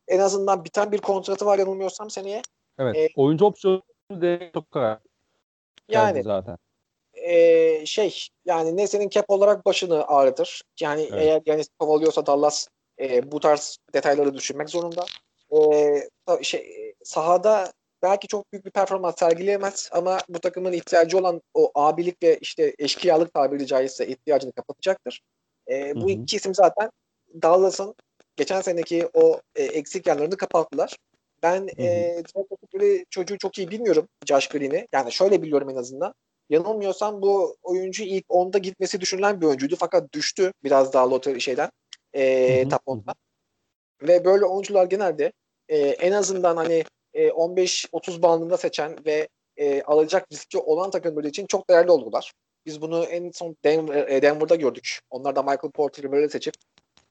en 0.08 0.20
azından 0.20 0.66
biten 0.66 0.92
bir 0.92 0.98
kontratı 0.98 1.46
var 1.46 1.60
yanılmıyorsam 1.60 2.10
seneye. 2.10 2.42
Evet. 2.80 2.96
E, 2.96 3.10
oyuncu 3.16 3.46
opsiyonu 3.46 3.84
de 4.12 4.52
çok 4.54 4.72
karar. 4.72 5.00
Yani 5.90 6.24
zaten. 6.24 6.58
E, 7.14 7.86
şey 7.86 8.28
yani 8.46 8.78
ne 8.78 8.88
senin 8.88 9.10
cap 9.10 9.26
olarak 9.28 9.66
başını 9.66 10.08
ağrıtır. 10.08 10.62
Yani 10.82 11.02
Evet. 11.02 11.22
eğer 11.22 11.42
yani 11.46 11.64
kovalıyorsa 11.80 12.26
Dallas 12.26 12.68
e, 13.00 13.32
bu 13.32 13.40
tarz 13.40 13.78
detayları 13.94 14.34
düşünmek 14.34 14.70
zorunda. 14.70 15.06
E, 15.52 16.44
şey 16.44 16.94
sahada 17.04 17.74
belki 18.04 18.28
çok 18.28 18.52
büyük 18.52 18.66
bir 18.66 18.72
performans 18.72 19.20
sergileyemez 19.20 19.90
ama 19.92 20.18
bu 20.30 20.40
takımın 20.40 20.74
ihtiyacı 20.74 21.18
olan 21.18 21.42
o 21.54 21.72
abilik 21.76 22.24
ve 22.24 22.38
işte 22.42 22.76
eşkıyalık 22.80 23.34
tabiri 23.34 23.68
caizse 23.68 24.08
ihtiyacını 24.08 24.52
kapatacaktır. 24.52 25.22
E, 25.70 25.96
bu 25.96 26.02
Hı 26.02 26.06
hı. 26.06 26.10
iki 26.12 26.36
isim 26.36 26.56
zaten 26.56 26.90
Dallas'ın 27.42 27.96
geçen 28.36 28.62
seneki 28.62 29.10
o 29.14 29.42
e, 29.56 29.64
eksik 29.64 30.08
yerlerini 30.08 30.38
kapattılar. 30.38 30.98
Ben 31.44 31.62
Hı 31.62 31.66
hı. 31.66 31.82
e, 31.82 32.24
ettikleri 32.78 33.06
çocuğu 33.10 33.38
çok 33.38 33.58
iyi 33.58 33.70
bilmiyorum 33.70 34.08
Josh 34.26 34.48
Green'i. 34.48 34.88
Yani 34.94 35.12
şöyle 35.12 35.42
biliyorum 35.42 35.70
en 35.70 35.76
azından. 35.76 36.14
Yanılmıyorsam 36.50 37.22
bu 37.22 37.58
oyuncu 37.64 38.04
ilk 38.04 38.26
10'da 38.26 38.58
gitmesi 38.58 39.02
düşünülen 39.02 39.42
bir 39.42 39.46
oyuncuydu 39.46 39.76
fakat 39.80 40.14
düştü 40.14 40.52
biraz 40.64 40.94
daha 40.94 41.12
loteri 41.12 41.42
şeyden 41.42 41.70
e, 42.14 42.62
Hı 42.62 42.66
hı, 42.66 42.70
top 42.70 42.82
hı 42.88 42.92
hı. 42.92 42.96
10'dan. 42.96 43.16
Ve 44.02 44.26
böyle 44.26 44.46
oyuncular 44.46 44.86
genelde 44.86 45.32
e, 45.70 45.78
en 45.78 46.12
azından 46.12 46.58
hani 46.58 46.84
e, 47.18 47.28
15-30 47.28 48.22
bandında 48.22 48.58
seçen 48.58 48.96
ve 49.06 49.28
e, 49.58 49.82
alacak 49.82 50.32
riski 50.32 50.58
olan 50.58 50.92
takımları 50.92 51.28
için 51.28 51.46
çok 51.46 51.70
değerli 51.70 51.92
oldular. 51.92 52.32
Biz 52.66 52.82
bunu 52.82 53.04
en 53.04 53.32
son 53.32 53.56
Denver, 53.64 54.08
e, 54.08 54.22
Denver'da 54.22 54.56
gördük. 54.56 55.00
Onlar 55.10 55.36
da 55.36 55.42
Michael 55.42 55.72
Porter'ı 55.72 56.12
böyle 56.12 56.30
seçip 56.30 56.54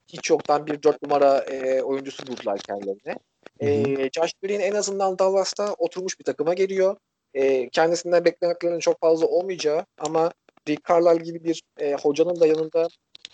hiç 0.08 0.30
yoktan 0.30 0.66
bir 0.66 0.82
4 0.82 1.02
numara 1.02 1.38
e, 1.38 1.82
oyuncusu 1.82 2.26
buldular 2.26 2.58
kendilerine. 2.58 3.18
E, 3.60 4.10
Josh 4.12 4.32
Green 4.42 4.60
en 4.60 4.74
azından 4.74 5.18
Dallas'ta 5.18 5.74
oturmuş 5.78 6.18
bir 6.18 6.24
takıma 6.24 6.54
geliyor. 6.54 6.96
E, 7.34 7.68
kendisinden 7.68 8.24
beklentiklerinin 8.24 8.78
çok 8.78 9.00
fazla 9.00 9.26
olmayacağı 9.26 9.84
ama 9.98 10.32
Rick 10.68 10.88
Carlisle 10.88 11.24
gibi 11.24 11.44
bir 11.44 11.62
e, 11.80 11.94
hocanın 11.94 12.40
da 12.40 12.46
yanında 12.46 12.88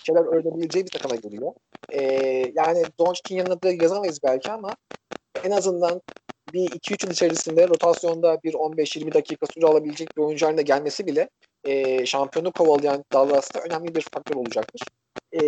şeyler 0.05 0.25
öğrenebileceği 0.25 0.85
bir 0.85 0.91
takıma 0.91 1.15
geliyor. 1.15 1.53
E, 1.93 2.03
yani 2.55 2.85
Doncic'in 2.99 3.37
yanında 3.37 3.63
da 3.63 3.73
yazamayız 3.73 4.21
belki 4.25 4.53
ama 4.53 4.77
en 5.45 5.51
azından 5.51 6.01
bir 6.53 6.69
2-3 6.69 7.07
yıl 7.07 7.13
içerisinde 7.13 7.69
rotasyonda 7.69 8.39
bir 8.45 8.53
15-20 8.53 9.15
dakika 9.15 9.47
süre 9.47 9.67
alabilecek 9.67 10.17
bir 10.17 10.23
oyuncu 10.23 10.47
haline 10.47 10.63
gelmesi 10.63 11.07
bile 11.07 11.29
e, 11.65 12.07
şampiyonu 12.07 12.53
kovalayan 12.53 13.05
Dallas'ta 13.13 13.61
önemli 13.61 13.95
bir 13.95 14.07
faktör 14.13 14.37
olacaktır. 14.37 14.83
E, 15.33 15.41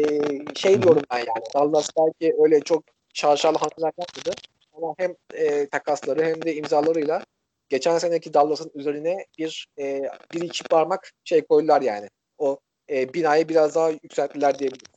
şey 0.55 0.83
diyorum 0.83 1.03
ben 1.11 1.19
yani 1.19 1.45
Dallas 1.55 1.91
belki 1.99 2.37
öyle 2.39 2.61
çok 2.61 2.85
şaşalı 3.15 3.59
hamleler 3.59 3.93
yapmadı 3.99 4.31
ama 4.77 4.95
hem 4.99 5.15
e, 5.35 5.67
takasları 5.67 6.25
hem 6.25 6.43
de 6.43 6.57
imzalarıyla 6.57 7.23
geçen 7.69 7.99
seneki 7.99 8.35
Dallas'ın 8.35 8.71
üzerine 8.75 9.27
bir 9.39 9.69
e, 9.79 10.03
bir 10.35 10.43
iki 10.43 10.65
parmak 10.65 11.13
şey 11.25 11.45
koydular 11.45 11.83
yani. 11.83 12.09
O 12.39 12.59
e, 12.91 13.15
binayı 13.15 13.49
biraz 13.49 13.75
daha 13.75 13.91
yükselttiler 13.91 14.59
diyebilirim. 14.59 14.93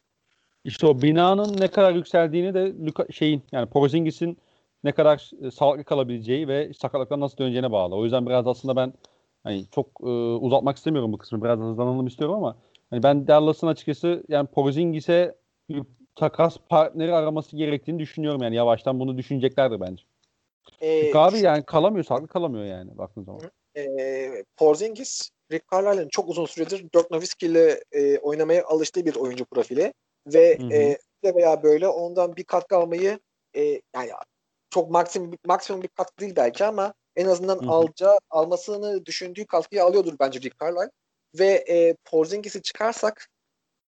İşte 0.64 0.88
o 0.88 1.02
binanın 1.02 1.62
ne 1.62 1.68
kadar 1.68 1.94
yükseldiğini 1.94 2.54
de 2.54 2.74
Luka, 2.86 3.06
şeyin 3.12 3.44
yani 3.52 3.70
Porzingis'in 3.70 4.38
ne 4.88 4.92
kadar 4.92 5.32
e, 5.42 5.52
sağlıklı 5.52 5.84
kalabileceği 5.84 6.48
ve 6.48 6.74
sakatlıktan 6.74 7.20
nasıl 7.20 7.38
döneceğine 7.38 7.72
bağlı. 7.72 7.96
O 7.96 8.04
yüzden 8.04 8.26
biraz 8.26 8.48
aslında 8.48 8.76
ben 8.76 8.94
hani 9.44 9.66
çok 9.72 9.88
e, 10.02 10.10
uzatmak 10.46 10.78
istemiyorum 10.78 11.14
bu 11.14 11.18
kısmı. 11.18 11.44
Biraz 11.44 11.60
hızlanalım 11.60 12.08
istiyorum 12.08 12.36
ama 12.36 12.58
hani 12.90 13.04
ben 13.04 13.28
Dallas'ın 13.28 13.68
açıkçası 13.68 14.24
yani 14.28 14.48
Porzingis'e 14.48 15.36
bir 15.70 15.84
takas 16.16 16.58
partneri 16.70 17.14
araması 17.14 17.58
gerektiğini 17.58 18.00
düşünüyorum 18.00 18.44
yani 18.44 18.56
yavaştan 18.56 19.00
bunu 19.00 19.18
düşüneceklerdir 19.18 19.80
bence. 19.80 20.04
E, 20.82 21.02
Çünkü 21.02 21.18
abi 21.18 21.40
yani 21.40 21.64
kalamıyor, 21.64 22.06
sağlıklı 22.06 22.28
kalamıyor 22.28 22.66
yani 22.66 22.98
baktığın 22.98 23.24
zaman. 23.24 23.42
e, 23.78 24.44
Porzingis, 24.58 25.30
Rick 25.52 25.72
Carlisle'ın 25.74 26.10
çok 26.10 26.30
uzun 26.30 26.46
süredir 26.46 26.84
Dirk 26.96 27.12
Nowitzki 27.12 27.46
ile 27.46 27.84
e, 27.92 28.18
oynamaya 28.18 28.66
alıştığı 28.66 29.06
bir 29.06 29.16
oyuncu 29.16 29.46
profili 29.46 29.94
ve 30.28 30.58
Hı 30.58 30.64
hı. 30.64 30.74
e, 30.74 30.98
veya 31.36 31.64
böyle 31.64 31.88
ondan 31.88 32.36
bir 32.36 32.44
katkı 32.44 32.78
almayı 32.78 33.20
e, 33.56 33.62
yani 33.96 34.12
çok 34.70 34.92
maksimum 34.92 35.38
maksimum 35.46 35.82
bir 35.82 35.88
katkı 35.88 36.18
değil 36.18 36.36
belki 36.36 36.66
ama 36.66 36.94
en 37.16 37.26
azından 37.28 37.60
Hı 37.60 37.66
hı. 37.66 37.72
alacağı 37.72 38.18
almasını 38.30 39.06
düşündüğü 39.06 39.46
katkıyı 39.46 39.84
alıyordur 39.84 40.14
bence 40.20 40.42
Rick 40.42 40.62
Carlisle 40.62 40.92
ve 41.40 41.66
e, 41.70 41.96
Porzingis'i 42.06 42.62
çıkarsak 42.62 43.30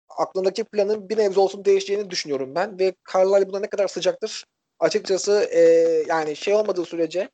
aklındaki 0.08 0.64
planın 0.64 1.08
bir 1.08 1.18
nebze 1.18 1.40
olsun 1.40 1.64
değişeceğini 1.64 2.10
düşünüyorum 2.10 2.54
ben 2.54 2.78
ve 2.78 2.94
Carlisle 3.12 3.48
buna 3.48 3.60
ne 3.60 3.66
kadar 3.66 3.88
sıcaktır 3.88 4.44
açıkçası 4.80 5.48
e, 5.52 5.60
yani 6.08 6.36
şey 6.36 6.54
olmadığı 6.54 6.84
sürece 6.84 7.28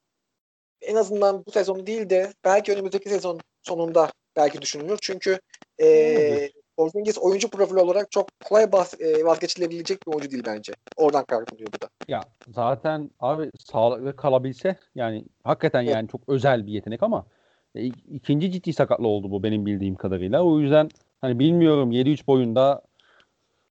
en 0.80 0.96
azından 0.96 1.46
bu 1.46 1.50
sezon 1.50 1.86
değil 1.86 2.10
de 2.10 2.32
belki 2.44 2.72
önümüzdeki 2.72 3.08
sezon 3.08 3.40
sonunda 3.62 4.12
belki 4.36 4.62
düşünülür. 4.62 4.98
Çünkü 5.02 5.40
e. 5.80 6.50
Porzingis 6.76 7.18
oyuncu 7.18 7.48
profili 7.50 7.78
olarak 7.80 8.10
çok 8.10 8.26
kolay 8.44 8.64
bahs- 8.64 9.02
e, 9.02 9.24
vazgeçilebilecek 9.24 10.06
bir 10.06 10.12
oyuncu 10.12 10.30
değil 10.30 10.42
bence. 10.46 10.72
Oradan 10.96 11.24
kaynaklanıyor 11.24 11.68
bu 11.72 11.80
da. 11.80 11.88
Ya 12.08 12.20
zaten 12.48 13.10
abi 13.20 13.50
sağlıklı 13.58 14.16
kalabilse 14.16 14.76
yani 14.94 15.24
hakikaten 15.44 15.82
Evet. 15.82 15.92
yani 15.92 16.08
çok 16.08 16.20
özel 16.28 16.66
bir 16.66 16.72
yetenek 16.72 17.02
ama 17.02 17.26
e, 17.74 17.80
ik- 17.80 18.06
ikinci 18.10 18.50
ciddi 18.52 18.72
sakatlı 18.72 19.08
oldu 19.08 19.30
bu 19.30 19.42
benim 19.42 19.66
bildiğim 19.66 19.94
kadarıyla. 19.94 20.42
O 20.42 20.60
yüzden 20.60 20.88
hani 21.20 21.38
bilmiyorum 21.38 21.92
7-3 21.92 22.26
boyunda 22.26 22.82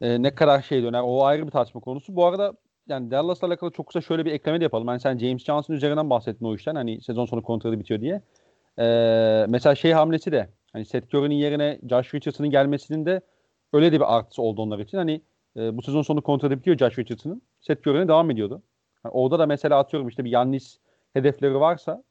e, 0.01 0.21
ne 0.21 0.35
kadar 0.35 0.61
şey 0.61 0.83
döner. 0.83 1.01
O 1.05 1.25
ayrı 1.25 1.45
bir 1.45 1.51
tartışma 1.51 1.81
konusu. 1.81 2.15
Bu 2.15 2.25
arada 2.25 2.53
yani 2.87 3.11
Dallas'la 3.11 3.47
alakalı 3.47 3.71
çok 3.71 3.87
kısa 3.87 4.01
şöyle 4.01 4.25
bir 4.25 4.31
ekleme 4.31 4.59
de 4.59 4.63
yapalım. 4.63 4.87
Hani 4.87 4.99
sen 4.99 5.17
James 5.17 5.43
Johnson 5.43 5.73
üzerinden 5.73 6.09
bahsettin 6.09 6.45
o 6.45 6.55
işten. 6.55 6.75
Hani 6.75 7.01
sezon 7.01 7.25
sonu 7.25 7.43
kontratı 7.43 7.79
bitiyor 7.79 8.01
diye. 8.01 8.21
E, 8.79 8.85
mesela 9.49 9.75
şey 9.75 9.91
hamlesi 9.91 10.31
de 10.31 10.49
hani 10.73 10.85
Seth 10.85 11.15
Curry'nin 11.15 11.35
yerine 11.35 11.79
Josh 11.89 12.13
Richardson'ın 12.13 12.49
gelmesinin 12.49 13.05
de 13.05 13.21
öyle 13.73 13.91
de 13.91 13.95
bir 13.95 14.17
artısı 14.17 14.41
oldu 14.41 14.61
onlar 14.61 14.79
için. 14.79 14.97
Hani 14.97 15.21
e, 15.57 15.77
bu 15.77 15.81
sezon 15.81 16.01
sonu 16.01 16.21
kontratı 16.21 16.57
bitiyor 16.57 16.77
Josh 16.77 16.99
Richardson'ın. 16.99 17.41
Seth 17.61 17.87
Curry'ne 17.87 18.07
devam 18.07 18.31
ediyordu. 18.31 18.61
Yani 19.05 19.13
orada 19.13 19.39
da 19.39 19.45
mesela 19.45 19.79
atıyorum 19.79 20.07
işte 20.07 20.25
bir 20.25 20.31
Yannis 20.31 20.79
hedefleri 21.13 21.59
varsa 21.59 22.03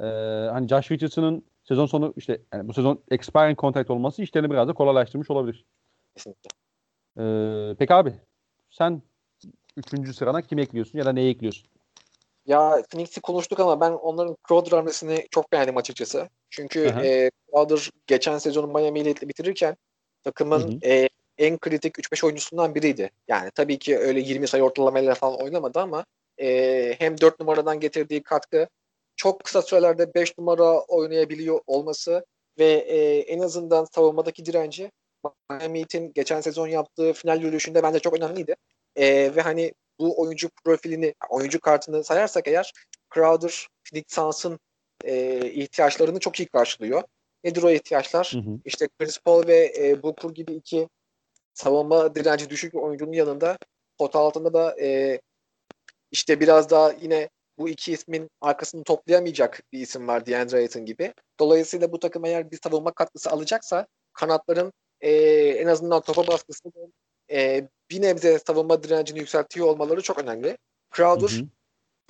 e, 0.00 0.04
hani 0.52 0.68
Josh 0.68 0.90
Richardson'ın 0.90 1.44
sezon 1.64 1.86
sonu 1.86 2.14
işte 2.16 2.40
yani 2.52 2.68
bu 2.68 2.72
sezon 2.72 3.02
expiring 3.10 3.58
contract 3.58 3.90
olması 3.90 4.22
işlerini 4.22 4.50
biraz 4.50 4.68
da 4.68 4.72
kolaylaştırmış 4.72 5.30
olabilir. 5.30 5.64
Kesinlikle. 6.14 6.48
E, 7.18 7.24
peki 7.78 7.94
abi 7.94 8.14
sen 8.70 9.02
üçüncü 9.76 10.14
sırana 10.14 10.42
kimi 10.42 10.62
ekliyorsun 10.62 10.98
ya 10.98 11.04
da 11.04 11.12
neyi 11.12 11.30
ekliyorsun? 11.30 11.71
Ya 12.46 12.82
Phoenix'i 12.90 13.20
konuştuk 13.20 13.60
ama 13.60 13.80
ben 13.80 13.90
onların 13.90 14.36
Crowder 14.48 14.76
hamlesini 14.76 15.26
çok 15.30 15.52
beğendim 15.52 15.76
açıkçası. 15.76 16.28
Çünkü 16.50 16.88
Aha. 16.88 17.04
e, 17.04 17.30
Crowder 17.50 17.90
geçen 18.06 18.38
sezonu 18.38 18.66
Miami 18.66 19.00
ile 19.00 19.14
bitirirken 19.14 19.76
takımın 20.24 20.60
Hı 20.60 20.86
hı. 20.86 20.90
e, 20.92 21.08
en 21.38 21.58
kritik 21.58 21.98
3-5 21.98 22.24
oyuncusundan 22.24 22.74
biriydi. 22.74 23.10
Yani 23.28 23.50
tabii 23.54 23.78
ki 23.78 23.98
öyle 23.98 24.20
20 24.20 24.48
sayı 24.48 24.62
ortalamayla 24.62 25.14
falan 25.14 25.40
oynamadı 25.40 25.80
ama 25.80 26.04
e, 26.40 26.94
hem 26.98 27.20
4 27.20 27.40
numaradan 27.40 27.80
getirdiği 27.80 28.22
katkı 28.22 28.68
çok 29.16 29.44
kısa 29.44 29.62
sürelerde 29.62 30.14
5 30.14 30.38
numara 30.38 30.80
oynayabiliyor 30.80 31.60
olması 31.66 32.24
ve 32.58 32.72
e, 32.72 33.18
en 33.18 33.38
azından 33.38 33.84
savunmadaki 33.84 34.44
direnci 34.44 34.90
Miami 35.50 35.78
Heat'in 35.78 36.12
geçen 36.12 36.40
sezon 36.40 36.68
yaptığı 36.68 37.12
final 37.12 37.42
yürüyüşünde 37.42 37.82
bence 37.82 37.98
çok 37.98 38.16
önemliydi. 38.16 38.54
E, 38.96 39.36
ve 39.36 39.40
hani 39.40 39.72
bu 40.02 40.20
oyuncu 40.20 40.50
profilini, 40.64 41.14
oyuncu 41.30 41.60
kartını 41.60 42.04
sayarsak 42.04 42.48
eğer 42.48 42.72
Crowder, 43.14 43.68
Phoenix 43.84 44.04
Suns'ın 44.08 44.58
e, 45.04 45.40
ihtiyaçlarını 45.50 46.18
çok 46.20 46.40
iyi 46.40 46.46
karşılıyor. 46.46 47.02
Nedir 47.44 47.62
o 47.62 47.70
ihtiyaçlar? 47.70 48.30
Hı 48.34 48.38
hı. 48.38 48.58
İşte 48.64 48.88
Chris 48.98 49.18
Paul 49.18 49.46
ve 49.46 49.72
e, 49.78 50.02
Booker 50.02 50.30
gibi 50.30 50.52
iki 50.52 50.88
savunma 51.54 52.14
direnci 52.14 52.50
düşük 52.50 52.74
bir 52.74 52.78
oyuncunun 52.78 53.12
yanında 53.12 53.58
pot 53.98 54.16
altında 54.16 54.54
da 54.54 54.80
e, 54.80 55.20
işte 56.10 56.40
biraz 56.40 56.70
daha 56.70 56.92
yine 56.92 57.28
bu 57.58 57.68
iki 57.68 57.92
ismin 57.92 58.30
arkasını 58.40 58.84
toplayamayacak 58.84 59.62
bir 59.72 59.80
isim 59.80 60.08
var 60.08 60.26
DeAndre 60.26 60.56
Ayton 60.56 60.84
gibi. 60.84 61.14
Dolayısıyla 61.40 61.92
bu 61.92 61.98
takım 61.98 62.24
eğer 62.24 62.50
bir 62.50 62.58
savunma 62.64 62.92
katkısı 62.92 63.30
alacaksa 63.30 63.86
kanatların 64.12 64.72
e, 65.00 65.10
en 65.48 65.66
azından 65.66 66.00
topa 66.00 66.26
baskısı 66.26 66.72
e, 67.30 67.68
bir 67.92 68.02
nebze 68.02 68.38
savunma 68.46 68.82
direncini 68.82 69.18
yükseltiyor 69.18 69.66
olmaları 69.66 70.00
çok 70.00 70.18
önemli. 70.18 70.58
Crowder 70.96 71.36
Hı 71.36 71.42
hı. 71.42 71.46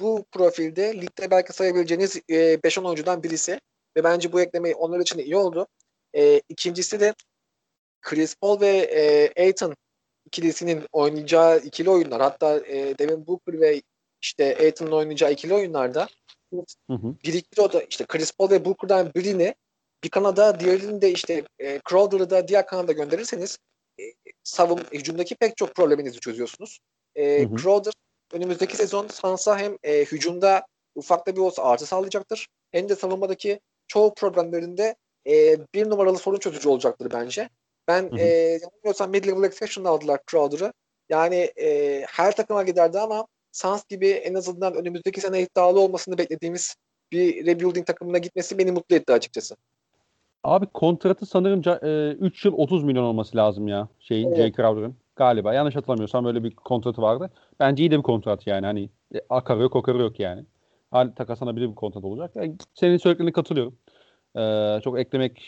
bu 0.00 0.24
profilde 0.32 1.00
ligde 1.00 1.30
belki 1.30 1.52
sayabileceğiniz 1.52 2.16
e, 2.28 2.54
5-10 2.54 2.86
oyuncudan 2.86 3.22
birisi 3.22 3.60
ve 3.96 4.04
bence 4.04 4.32
bu 4.32 4.40
eklemeyi 4.40 4.74
onlar 4.74 5.00
için 5.00 5.18
iyi 5.18 5.36
oldu. 5.36 5.66
E, 6.14 6.40
ikincisi 6.48 7.00
de 7.00 7.14
Chris 8.00 8.34
Paul 8.34 8.60
ve 8.60 8.68
e, 8.68 9.32
Aiton 9.42 9.74
ikilisinin 10.26 10.82
oynayacağı 10.92 11.58
ikili 11.58 11.90
oyunlar 11.90 12.22
hatta 12.22 12.58
e, 12.66 12.98
Devin 12.98 13.26
Booker 13.26 13.60
ve 13.60 13.82
işte 14.22 14.56
Aiton'un 14.60 14.92
oynayacağı 14.92 15.32
ikili 15.32 15.54
oyunlarda 15.54 16.08
Hı 16.90 16.94
hı. 16.94 17.14
biriktir 17.24 17.62
o 17.62 17.72
da 17.72 17.82
işte 17.82 18.04
Chris 18.04 18.32
Paul 18.32 18.50
ve 18.50 18.64
Booker'dan 18.64 19.14
birini 19.14 19.54
bir 20.04 20.08
kanada 20.08 20.60
diğerini 20.60 21.02
de 21.02 21.10
işte 21.10 21.44
e, 21.58 21.80
Crowder'ı 21.90 22.30
da 22.30 22.48
diğer 22.48 22.66
kanada 22.66 22.92
gönderirseniz 22.92 23.58
savun 24.42 24.80
hücumdaki 24.92 25.34
pek 25.34 25.56
çok 25.56 25.74
probleminizi 25.74 26.20
çözüyorsunuz. 26.20 26.78
E, 27.14 27.42
Hı 27.42 27.46
hı. 27.46 27.56
Crowder 27.56 27.92
önümüzdeki 28.32 28.76
sezon 28.76 29.08
Suns'a 29.08 29.58
hem 29.58 29.76
e, 29.82 30.04
hücumda 30.04 30.66
ufak 30.94 31.26
da 31.26 31.36
bir 31.36 31.40
olsa 31.40 31.62
artı 31.64 31.86
sağlayacaktır. 31.86 32.48
Hem 32.72 32.88
de 32.88 32.96
savunmadaki 32.96 33.60
çoğu 33.88 34.14
problemlerinde 34.14 34.96
e, 35.26 35.56
bir 35.74 35.90
numaralı 35.90 36.18
sorun 36.18 36.38
çözücü 36.38 36.68
olacaktır 36.68 37.08
bence. 37.14 37.48
Ben 37.88 38.02
hı 38.02 38.14
hı. 38.14 38.18
e, 38.18 38.24
yanılmıyorsam 38.62 39.14
mid-level 39.14 39.46
exception 39.46 39.84
aldılar 39.84 40.20
Crowder'ı. 40.30 40.72
Yani 41.08 41.52
e, 41.60 42.00
her 42.08 42.36
takıma 42.36 42.62
giderdi 42.62 42.98
ama 42.98 43.26
Suns 43.52 43.84
gibi 43.88 44.08
en 44.08 44.34
azından 44.34 44.74
önümüzdeki 44.74 45.20
sene 45.20 45.42
iddialı 45.42 45.80
olmasını 45.80 46.18
beklediğimiz 46.18 46.76
bir 47.12 47.46
rebuilding 47.46 47.86
takımına 47.86 48.18
gitmesi 48.18 48.58
beni 48.58 48.72
mutlu 48.72 48.96
etti 48.96 49.12
açıkçası. 49.12 49.56
Abi 50.44 50.66
kontratı 50.66 51.26
sanırım 51.26 51.60
3 52.20 52.44
e, 52.44 52.48
yıl 52.48 52.54
30 52.56 52.84
milyon 52.84 53.04
olması 53.04 53.36
lazım 53.36 53.68
ya 53.68 53.88
şeyin 54.00 54.28
evet. 54.28 54.36
Jay 54.36 54.52
Crowder'ın 54.52 54.96
galiba. 55.16 55.54
Yanlış 55.54 55.76
hatırlamıyorsam 55.76 56.26
öyle 56.26 56.44
bir 56.44 56.50
kontratı 56.50 57.02
vardı. 57.02 57.30
Bence 57.60 57.82
iyi 57.82 57.90
de 57.90 57.98
bir 57.98 58.02
kontrat 58.02 58.46
yani. 58.46 58.66
Hani 58.66 58.90
e, 59.14 59.20
akarı 59.30 59.62
yok 59.62 59.76
okarı 59.76 59.98
yok 59.98 60.20
yani. 60.20 60.44
Hal 60.90 61.08
takaslanabilir 61.16 61.70
bir 61.70 61.74
kontrat 61.74 62.04
olacak. 62.04 62.30
Yani 62.34 62.56
senin 62.74 62.96
söylediklerine 62.96 63.32
katılıyorum. 63.32 63.78
Ee, 64.36 64.80
çok 64.84 64.98
eklemek 64.98 65.42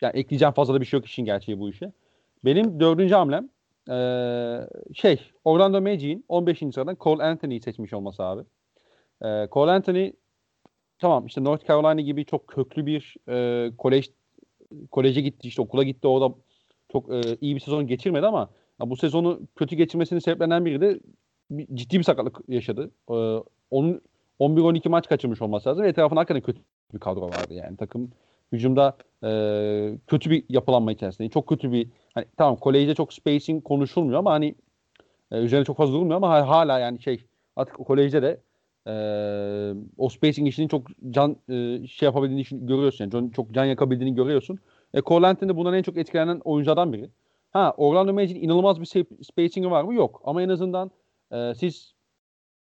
yani 0.00 0.16
ekleyeceğim 0.16 0.54
fazla 0.54 0.74
da 0.74 0.80
bir 0.80 0.86
şey 0.86 0.98
yok 0.98 1.06
işin 1.06 1.24
gerçeği 1.24 1.58
bu 1.58 1.70
işe. 1.70 1.92
Benim 2.44 2.80
dördüncü 2.80 3.14
hamlem 3.14 3.48
ee, 3.90 4.60
şey 4.94 5.20
Orlando 5.44 5.80
Magic'in 5.80 6.24
15. 6.28 6.58
sıradan 6.58 6.96
Cole 7.00 7.22
Anthony'yi 7.24 7.60
seçmiş 7.60 7.92
olması 7.92 8.22
abi. 8.22 8.42
Ee, 9.24 9.48
Cole 9.52 9.70
Anthony 9.70 10.12
tamam 10.98 11.26
işte 11.26 11.44
North 11.44 11.68
Carolina 11.68 12.00
gibi 12.00 12.24
çok 12.24 12.46
köklü 12.48 12.86
bir 12.86 13.16
e, 13.28 13.70
kolej 13.78 14.10
koleje 14.90 15.20
gitti 15.20 15.48
işte 15.48 15.62
okula 15.62 15.82
gitti 15.82 16.08
orada 16.08 16.34
çok 16.92 17.14
e, 17.14 17.20
iyi 17.40 17.54
bir 17.54 17.60
sezon 17.60 17.86
geçirmedi 17.86 18.26
ama 18.26 18.50
ya 18.80 18.90
bu 18.90 18.96
sezonu 18.96 19.40
kötü 19.56 19.76
geçirmesinin 19.76 20.20
sebeplerinden 20.20 20.64
biri 20.64 20.80
de 20.80 21.00
bir, 21.50 21.76
ciddi 21.76 21.98
bir 21.98 22.04
sakatlık 22.04 22.40
yaşadı. 22.48 22.90
E, 23.10 23.14
onun 23.70 24.00
11-12 24.40 24.88
maç 24.88 25.08
kaçırmış 25.08 25.42
olması 25.42 25.68
lazım. 25.68 25.84
Etrafında 25.84 26.20
hakikaten 26.20 26.42
kötü 26.42 26.60
bir 26.94 26.98
kadro 26.98 27.22
vardı 27.22 27.54
yani. 27.54 27.76
Takım 27.76 28.10
hücumda 28.52 28.96
e, 29.24 29.30
kötü 30.06 30.30
bir 30.30 30.44
yapılanma 30.48 30.92
içerisinde. 30.92 31.28
Çok 31.28 31.46
kötü 31.46 31.72
bir 31.72 31.88
hani 32.14 32.26
tamam 32.36 32.56
kolejde 32.56 32.94
çok 32.94 33.12
spacing 33.12 33.64
konuşulmuyor 33.64 34.18
ama 34.18 34.32
hani 34.32 34.54
e, 35.32 35.38
üzerine 35.38 35.64
çok 35.64 35.76
fazla 35.76 35.92
durulmuyor 35.94 36.16
ama 36.16 36.48
hala 36.48 36.78
yani 36.78 37.02
şey 37.02 37.24
artık 37.56 37.74
kolejde 37.86 38.22
de 38.22 38.40
e, 38.88 38.92
o 39.98 40.08
spacing 40.08 40.48
işinin 40.48 40.68
çok 40.68 40.86
can 41.10 41.36
e, 41.48 41.86
şey 41.86 42.06
yapabildiğini 42.06 42.66
görüyorsun. 42.66 43.10
Yani 43.12 43.32
çok 43.32 43.54
can 43.54 43.64
yakabildiğini 43.64 44.14
görüyorsun. 44.14 44.58
E, 44.94 45.02
Cole 45.02 45.40
de 45.40 45.56
bundan 45.56 45.74
en 45.74 45.82
çok 45.82 45.96
etkilenen 45.96 46.40
oyunculardan 46.44 46.92
biri. 46.92 47.10
Ha 47.50 47.74
Orlando 47.76 48.12
Magic'in 48.12 48.42
inanılmaz 48.42 48.80
bir 48.80 48.86
spacing'i 49.24 49.70
var 49.70 49.84
mı? 49.84 49.94
Yok. 49.94 50.22
Ama 50.24 50.42
en 50.42 50.48
azından 50.48 50.90
e, 51.32 51.52
siz 51.54 51.94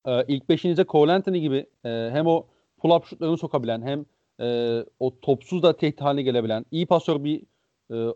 e, 0.05 0.25
ilk 0.27 0.49
beşinize 0.49 0.85
Cole 0.85 1.11
Anthony 1.11 1.39
gibi 1.39 1.65
e, 1.85 1.89
hem 1.89 2.27
o 2.27 2.45
pull-up 2.83 3.05
şutlarını 3.05 3.37
sokabilen 3.37 3.81
hem 3.81 4.05
e, 4.39 4.79
o 4.99 5.19
topsuz 5.19 5.63
da 5.63 5.77
tehdit 5.77 6.01
haline 6.01 6.21
gelebilen 6.21 6.65
iyi 6.71 6.85
pasör 6.85 7.23
bir 7.23 7.43
e, 7.91 8.13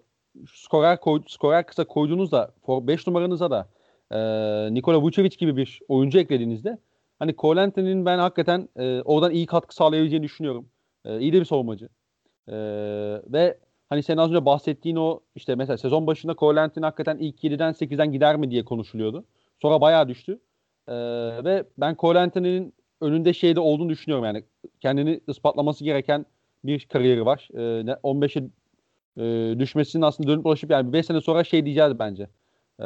skorer, 0.53 0.99
koy, 0.99 1.21
skorer 1.27 1.65
kısa 1.65 1.83
koyduğunuzda 1.83 2.51
5 2.67 3.07
numaranıza 3.07 3.51
da 3.51 3.69
e, 4.11 4.19
Nikola 4.73 5.01
Vucevic 5.01 5.35
gibi 5.37 5.57
bir 5.57 5.79
oyuncu 5.87 6.19
eklediğinizde 6.19 6.77
hani 7.21 7.35
Cole 7.37 7.61
Anthony'nin 7.61 8.05
ben 8.05 8.19
hakikaten 8.19 8.69
e, 8.75 9.01
oradan 9.01 9.31
iyi 9.31 9.45
katkı 9.45 9.75
sağlayabileceğini 9.75 10.23
düşünüyorum. 10.23 10.69
E, 11.05 11.19
iyi 11.19 11.33
de 11.33 11.39
bir 11.39 11.45
savunmacı. 11.45 11.89
E, 12.47 12.55
ve 13.27 13.57
hani 13.89 14.03
sen 14.03 14.17
az 14.17 14.29
önce 14.29 14.45
bahsettiğin 14.45 14.95
o 14.95 15.19
işte 15.35 15.55
mesela 15.55 15.77
sezon 15.77 16.07
başında 16.07 16.35
Cole 16.35 16.59
Anthony 16.59 16.83
hakikaten 16.83 17.17
ilk 17.17 17.43
7'den 17.43 17.73
8'den 17.73 18.11
gider 18.11 18.35
mi 18.35 18.51
diye 18.51 18.65
konuşuluyordu. 18.65 19.25
Sonra 19.61 19.81
bayağı 19.81 20.07
düştü. 20.07 20.39
E, 20.87 20.93
ve 21.45 21.63
ben 21.77 21.95
Cole 21.99 22.19
Anthony'nin 22.19 22.73
önünde 23.01 23.33
şeyde 23.33 23.59
olduğunu 23.59 23.89
düşünüyorum 23.89 24.25
yani. 24.25 24.43
Kendini 24.79 25.21
ispatlaması 25.27 25.83
gereken 25.83 26.25
bir 26.63 26.85
kariyeri 26.85 27.25
var. 27.25 27.49
E, 27.53 27.57
15'e 28.03 28.43
e, 29.17 29.59
düşmesinin 29.59 30.03
aslında 30.03 30.29
dönüp 30.29 30.43
dolaşıp 30.43 30.71
yani 30.71 30.93
5 30.93 31.05
sene 31.05 31.21
sonra 31.21 31.43
şey 31.43 31.65
diyeceğiz 31.65 31.99
bence. 31.99 32.27
E, 32.79 32.85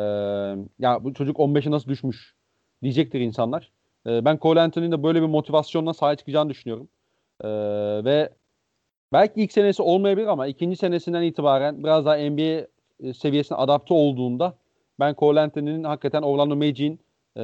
ya 0.80 1.04
bu 1.04 1.14
çocuk 1.14 1.38
15'e 1.38 1.72
nasıl 1.72 1.90
düşmüş 1.90 2.36
diyecektir 2.84 3.20
insanlar. 3.20 3.72
E, 4.08 4.26
ben 4.26 4.38
Cole 4.42 4.62
Anthony'nin 4.62 4.92
de 4.92 5.04
böyle 5.04 5.22
bir 5.22 5.28
motivasyonla 5.28 5.94
sahaya 5.94 6.16
çıkacağını 6.16 6.50
düşünüyorum. 6.50 6.88
E, 7.42 7.50
ve 8.06 8.30
belki 9.14 9.42
ilk 9.42 9.52
senesi 9.52 9.82
olmayabilir 9.82 10.28
ama 10.28 10.48
ikinci 10.48 10.78
senesinden 10.78 11.22
itibaren 11.22 11.84
biraz 11.84 12.06
daha 12.06 12.18
NBA 12.18 12.68
e, 13.04 13.14
seviyesine 13.14 13.58
adapte 13.58 13.94
olduğunda 13.94 14.56
ben 15.00 15.16
Cole 15.20 15.40
Anthony'nin 15.40 15.84
hakikaten 15.84 16.22
Orlando 16.22 16.56
Magic'in 16.56 17.00
e, 17.38 17.42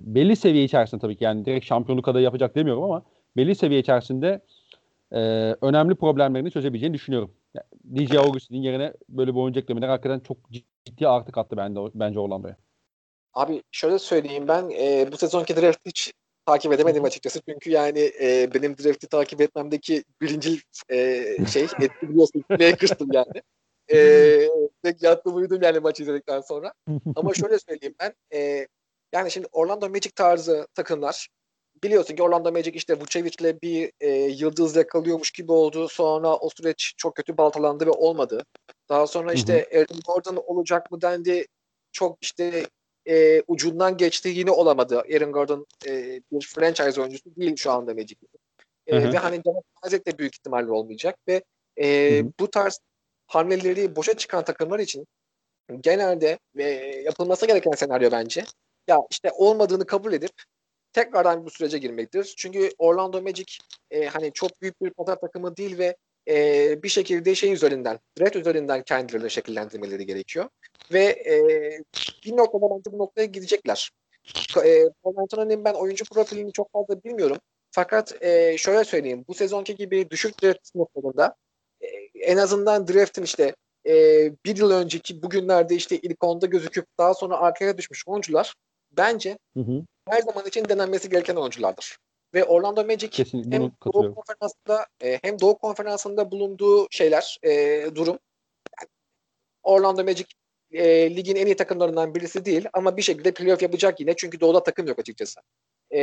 belli 0.00 0.36
seviye 0.36 0.64
içerisinde 0.64 1.00
tabii 1.00 1.16
ki 1.16 1.24
yani 1.24 1.44
direkt 1.44 1.66
şampiyonluk 1.66 2.08
adayı 2.08 2.24
yapacak 2.24 2.54
demiyorum 2.54 2.82
ama 2.82 3.02
belli 3.36 3.54
seviye 3.54 3.80
içerisinde 3.80 4.40
e, 5.12 5.18
önemli 5.62 5.94
problemlerini 5.94 6.50
çözebileceğini 6.50 6.94
düşünüyorum. 6.94 7.30
Yani 7.54 7.66
DJ 8.06 8.16
Augustin'in 8.16 8.62
yerine 8.62 8.92
böyle 9.08 9.34
bir 9.34 9.40
oyuncu 9.40 9.60
eklemeleri 9.60 9.90
hakikaten 9.90 10.20
çok 10.20 10.36
ciddi 10.84 11.08
artık 11.08 11.38
attı 11.38 11.56
bence, 11.56 11.80
bence 11.94 12.20
Orlando'ya. 12.20 12.56
Abi 13.34 13.62
şöyle 13.72 13.98
söyleyeyim 13.98 14.48
ben 14.48 14.70
e, 14.70 15.12
bu 15.12 15.16
sezonki 15.16 15.56
draft 15.56 15.80
hiç 15.86 16.12
takip 16.46 16.72
edemedim 16.72 17.04
açıkçası. 17.04 17.40
Çünkü 17.48 17.70
yani 17.70 18.12
e, 18.20 18.54
benim 18.54 18.78
draft'i 18.78 19.06
takip 19.06 19.40
etmemdeki 19.40 20.04
birinci 20.20 20.60
e, 20.88 21.24
şey 21.52 21.62
etki 21.80 22.08
biliyorsun 22.08 22.44
Lakers'tım 22.50 23.08
yani. 23.12 23.42
E, 23.92 23.98
yattım 25.00 25.36
uyudum 25.36 25.62
yani 25.62 25.78
maçı 25.78 26.02
izledikten 26.02 26.40
sonra. 26.40 26.72
Ama 27.16 27.34
şöyle 27.34 27.58
söyleyeyim 27.58 27.94
ben 28.00 28.14
e, 28.34 28.66
yani 29.12 29.30
şimdi 29.30 29.48
Orlando 29.52 29.88
Magic 29.88 30.10
tarzı 30.10 30.66
takımlar 30.74 31.28
biliyorsun 31.82 32.16
ki 32.16 32.22
Orlando 32.22 32.52
Magic 32.52 32.72
işte 32.74 33.00
Vucevic'le 33.00 33.62
bir 33.62 33.92
e, 34.00 34.08
yıldız 34.10 34.76
yakalıyormuş 34.76 35.30
gibi 35.30 35.52
oldu. 35.52 35.88
Sonra 35.88 36.36
o 36.36 36.50
süreç 36.50 36.94
çok 36.96 37.16
kötü 37.16 37.36
baltalandı 37.36 37.86
ve 37.86 37.90
olmadı. 37.90 38.44
Daha 38.88 39.06
sonra 39.06 39.32
işte 39.32 39.68
Aaron 39.74 40.00
Gordon 40.06 40.42
olacak 40.46 40.90
mı 40.90 41.00
dendi. 41.00 41.46
Çok 41.92 42.18
işte 42.22 42.66
e, 43.08 43.42
ucundan 43.46 43.96
geçti 43.96 44.28
yine 44.28 44.50
olamadı. 44.50 44.98
Aaron 44.98 45.32
Gordon 45.32 45.66
e, 45.86 46.20
bir 46.32 46.46
franchise 46.46 47.00
oyuncusu 47.00 47.36
değil 47.36 47.56
şu 47.56 47.70
anda 47.70 47.94
Magic. 47.94 48.16
E, 48.86 49.12
ve 49.12 49.18
hani 49.18 49.42
Jonathan 49.44 49.86
Isaac 49.86 50.06
de 50.06 50.18
büyük 50.18 50.34
ihtimalle 50.34 50.72
olmayacak 50.72 51.16
ve 51.28 51.42
e, 51.80 52.22
bu 52.40 52.50
tarz 52.50 52.80
hamleleri 53.26 53.96
boşa 53.96 54.14
çıkan 54.16 54.44
takımlar 54.44 54.78
için 54.78 55.06
genelde 55.80 56.38
e, 56.58 56.64
yapılması 57.04 57.46
gereken 57.46 57.72
senaryo 57.72 58.10
bence 58.10 58.44
ya 58.88 58.98
işte 59.10 59.30
olmadığını 59.32 59.86
kabul 59.86 60.12
edip 60.12 60.32
tekrardan 60.92 61.44
bu 61.44 61.50
sürece 61.50 61.78
girmektir. 61.78 62.34
Çünkü 62.36 62.70
Orlando 62.78 63.22
Magic 63.22 63.58
e, 63.90 64.06
hani 64.06 64.32
çok 64.32 64.62
büyük 64.62 64.82
bir 64.82 64.90
pazar 64.90 65.16
takımı 65.20 65.56
değil 65.56 65.78
ve 65.78 65.96
e, 66.30 66.82
bir 66.82 66.88
şekilde 66.88 67.34
şey 67.34 67.52
üzerinden, 67.52 67.98
draft 68.20 68.36
üzerinden 68.36 68.82
kendilerini 68.82 69.30
şekillendirmeleri 69.30 70.06
gerekiyor. 70.06 70.48
Ve 70.92 71.04
e, 71.04 71.34
bir 72.24 72.36
noktada 72.36 72.66
bence 72.70 72.92
bu 72.92 72.98
noktaya 72.98 73.24
gidecekler. 73.24 73.90
E, 74.64 74.84
Anthony'nin 75.04 75.64
ben 75.64 75.74
oyuncu 75.74 76.04
profilini 76.04 76.52
çok 76.52 76.72
fazla 76.72 77.04
bilmiyorum. 77.04 77.38
Fakat 77.70 78.22
e, 78.22 78.58
şöyle 78.58 78.84
söyleyeyim. 78.84 79.24
Bu 79.28 79.34
sezonki 79.34 79.74
gibi 79.74 80.10
düşük 80.10 80.42
draft 80.42 80.66
sınıflarında 80.66 81.36
e, 81.80 81.86
en 82.14 82.36
azından 82.36 82.88
draft'in 82.88 83.22
işte 83.22 83.54
e, 83.86 83.94
bir 84.44 84.56
yıl 84.56 84.70
önceki 84.70 85.22
bugünlerde 85.22 85.74
işte 85.74 85.98
ilk 85.98 86.24
onda 86.24 86.46
gözüküp 86.46 86.86
daha 86.98 87.14
sonra 87.14 87.36
arkaya 87.36 87.78
düşmüş 87.78 88.08
oyuncular 88.08 88.54
bence 88.90 89.38
hı 89.54 89.60
hı. 89.60 89.84
her 90.08 90.20
zaman 90.20 90.46
için 90.46 90.64
denenmesi 90.68 91.10
gereken 91.10 91.36
oyunculardır. 91.36 91.98
Ve 92.34 92.44
Orlando 92.44 92.84
Magic 92.84 93.08
Kesin, 93.08 93.52
hem 93.52 93.62
Doğu 93.62 94.14
Konferansı'nda 94.14 94.86
e, 95.02 95.18
hem 95.22 95.40
Doğu 95.40 95.58
Konferansı'nda 95.58 96.30
bulunduğu 96.30 96.86
şeyler, 96.90 97.38
e, 97.42 97.84
durum 97.94 98.18
yani 98.80 98.88
Orlando 99.62 100.04
Magic 100.04 100.26
e, 100.72 101.16
ligin 101.16 101.36
en 101.36 101.46
iyi 101.46 101.56
takımlarından 101.56 102.14
birisi 102.14 102.44
değil 102.44 102.68
ama 102.72 102.96
bir 102.96 103.02
şekilde 103.02 103.34
playoff 103.34 103.62
yapacak 103.62 104.00
yine 104.00 104.16
çünkü 104.16 104.40
Doğu'da 104.40 104.62
takım 104.62 104.86
yok 104.86 104.98
açıkçası. 104.98 105.40
E, 105.92 105.98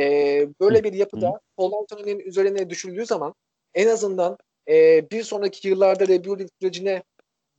böyle 0.60 0.84
bir 0.84 0.92
yapıda 0.92 1.40
Paul 1.56 1.72
Anthony'nin 1.72 2.18
üzerine 2.18 2.70
düşüldüğü 2.70 3.06
zaman 3.06 3.34
en 3.74 3.88
azından 3.88 4.38
e, 4.68 5.10
bir 5.10 5.22
sonraki 5.22 5.68
yıllarda 5.68 6.08
rebuilding 6.08 6.50
sürecine 6.60 7.02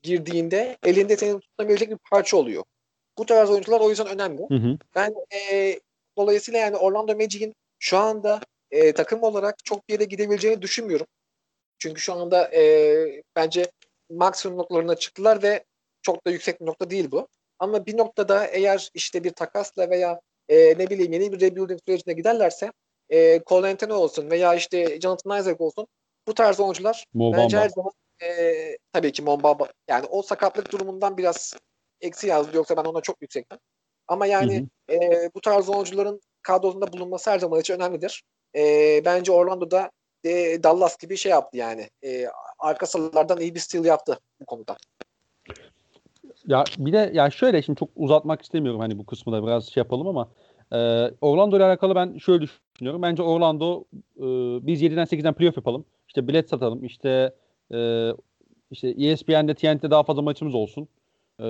girdiğinde 0.03 0.78
elinde 0.84 1.17
senin 1.17 1.39
tutunabilecek 1.39 1.89
bir 1.89 1.97
parça 2.11 2.38
oluyor. 2.38 2.63
Bu 3.17 3.26
tarz 3.26 3.49
oyuncular 3.49 3.80
o 3.80 3.89
yüzden 3.89 4.07
önemli. 4.07 4.41
Hı 4.49 4.55
hı. 4.55 4.78
Ben 4.95 5.13
e, 5.51 5.80
dolayısıyla 6.17 6.59
yani 6.59 6.78
Orlando 6.78 7.15
Magic'in 7.15 7.53
şu 7.80 7.97
anda 7.97 8.41
e, 8.72 8.93
takım 8.93 9.24
olarak 9.24 9.55
çok 9.65 9.89
bir 9.89 9.93
yere 9.93 10.03
gidebileceğini 10.03 10.61
düşünmüyorum. 10.61 11.07
Çünkü 11.78 12.01
şu 12.01 12.13
anda 12.13 12.55
e, 12.55 13.24
bence 13.36 13.72
maksimum 14.09 14.57
noktalarına 14.57 14.95
çıktılar 14.95 15.43
ve 15.43 15.63
çok 16.01 16.26
da 16.26 16.32
yüksek 16.32 16.61
bir 16.61 16.65
nokta 16.65 16.89
değil 16.89 17.11
bu. 17.11 17.28
Ama 17.59 17.86
bir 17.86 17.97
noktada 17.97 18.45
eğer 18.45 18.89
işte 18.93 19.24
bir 19.24 19.32
takasla 19.32 19.89
veya 19.89 20.20
e, 20.49 20.55
ne 20.78 20.89
bileyim 20.89 21.13
yeni 21.13 21.32
bir 21.32 21.41
rebuilding 21.41 21.80
sürecine 21.88 22.13
giderlerse 22.13 22.72
e, 23.09 23.41
Cole 23.47 23.67
Anthony 23.67 23.93
olsun 23.93 24.30
veya 24.30 24.55
işte 24.55 25.01
Jonathan 25.01 25.39
Isaac 25.39 25.61
olsun 25.61 25.88
bu 26.28 26.34
tarz 26.34 26.59
oyuncular 26.59 27.05
Mo 27.13 27.34
bence 27.34 27.57
her 27.57 27.70
zaman 27.70 27.91
e, 28.24 28.78
tabii 28.93 29.11
ki 29.11 29.22
Mombaba 29.22 29.70
yani 29.88 30.05
o 30.05 30.22
sakatlık 30.22 30.72
durumundan 30.72 31.17
biraz 31.17 31.53
eksi 32.01 32.28
yazdı 32.28 32.57
yoksa 32.57 32.78
ben 32.78 32.84
ona 32.84 33.01
çok 33.01 33.22
yüksektim. 33.22 33.57
Ama 34.07 34.26
yani 34.26 34.67
hı 34.89 34.93
hı. 34.93 34.95
E, 34.95 35.30
bu 35.36 35.41
tarz 35.41 35.70
oyuncuların 35.70 36.22
kadrosunda 36.41 36.93
bulunması 36.93 37.32
her 37.32 37.39
zaman 37.39 37.59
için 37.59 37.74
önemlidir. 37.74 38.24
E, 38.56 39.02
bence 39.06 39.32
Orlando'da 39.32 39.91
e, 40.24 40.64
Dallas 40.64 40.97
gibi 40.97 41.18
şey 41.18 41.32
yaptı 41.32 41.58
yani. 41.58 41.89
E, 42.04 42.26
arka 42.60 42.86
sıralardan 42.86 43.39
iyi 43.39 43.56
bir 43.56 43.60
stil 43.60 43.86
yaptı 43.86 44.20
bu 44.41 44.45
konuda. 44.45 44.78
Ya 46.47 46.64
bir 46.78 46.93
de 46.93 47.12
ya 47.14 47.30
şöyle 47.30 47.62
şimdi 47.62 47.80
çok 47.80 47.89
uzatmak 47.95 48.41
istemiyorum 48.41 48.80
hani 48.80 48.97
bu 48.97 49.06
kısmı 49.06 49.34
da 49.34 49.43
biraz 49.43 49.66
şey 49.66 49.82
yapalım 49.82 50.08
ama 50.08 50.30
e, 50.72 50.78
Orlando 51.22 51.58
ile 51.58 51.64
alakalı 51.64 51.95
ben 51.95 52.18
şöyle 52.18 52.41
düşünüyorum. 52.41 53.02
Bence 53.02 53.24
Orlando 53.24 53.84
e, 54.18 54.26
biz 54.68 54.82
7'den 54.82 55.06
8'den 55.06 55.34
playoff 55.34 55.58
yapalım. 55.58 55.86
İşte 56.08 56.28
bilet 56.28 56.50
satalım. 56.50 56.86
İşte 56.86 57.36
e, 57.74 58.10
işte 58.72 58.89
ESPN'de 58.89 59.54
TNT'de 59.54 59.91
daha 59.91 60.04
fazla 60.04 60.22
maçımız 60.22 60.56
olsun. 60.56 60.88
E, 61.39 61.45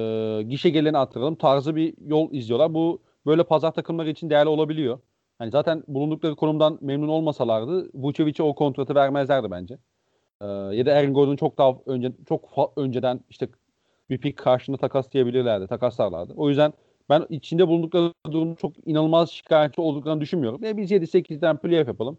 gişe 0.47 0.69
geleni 0.69 0.97
arttıralım 0.97 1.35
tarzı 1.35 1.75
bir 1.75 1.93
yol 2.07 2.33
izliyorlar. 2.33 2.73
Bu 2.73 3.01
böyle 3.25 3.43
pazar 3.43 3.71
takımları 3.71 4.09
için 4.09 4.29
değerli 4.29 4.49
olabiliyor. 4.49 4.99
Hani 5.39 5.51
zaten 5.51 5.83
bulundukları 5.87 6.35
konumdan 6.35 6.77
memnun 6.81 7.07
olmasalardı 7.07 7.89
Vucevic'e 7.93 8.43
o 8.43 8.55
kontratı 8.55 8.95
vermezlerdi 8.95 9.51
bence. 9.51 9.77
Ee, 10.41 10.45
ya 10.45 10.85
da 10.85 10.93
Aaron 10.93 11.13
Gordon 11.13 11.35
çok 11.35 11.57
daha 11.57 11.75
önce 11.85 12.11
çok 12.29 12.73
önceden 12.77 13.19
işte 13.29 13.47
bir 14.09 14.17
pik 14.17 14.37
karşında 14.37 14.77
takaslayabilirlerdi, 14.77 15.67
takaslarlardı. 15.67 16.33
O 16.35 16.49
yüzden 16.49 16.73
ben 17.09 17.25
içinde 17.29 17.67
bulundukları 17.67 18.13
durum 18.31 18.55
çok 18.55 18.87
inanılmaz 18.87 19.29
şikayetçi 19.29 19.81
olduklarını 19.81 20.21
düşünmüyorum. 20.21 20.63
E 20.63 20.77
biz 20.77 20.91
7-8'den 20.91 21.57
playoff 21.57 21.87
yapalım. 21.87 22.17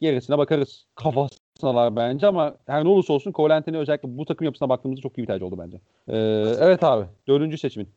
Gerisine 0.00 0.38
bakarız 0.38 0.86
kafasınalar 0.94 1.96
bence 1.96 2.26
ama 2.26 2.56
her 2.66 2.84
ne 2.84 2.88
olursa 2.88 3.12
olsun 3.12 3.32
Cole 3.32 3.62
özellikle 3.66 4.18
bu 4.18 4.24
takım 4.24 4.44
yapısına 4.44 4.68
baktığımızda 4.68 5.02
çok 5.02 5.18
iyi 5.18 5.22
bir 5.22 5.26
tercih 5.26 5.46
oldu 5.46 5.58
bence. 5.58 5.80
Ee, 6.08 6.16
evet 6.60 6.84
abi. 6.84 7.06
Dördüncü 7.28 7.58
seçimin. 7.58 7.88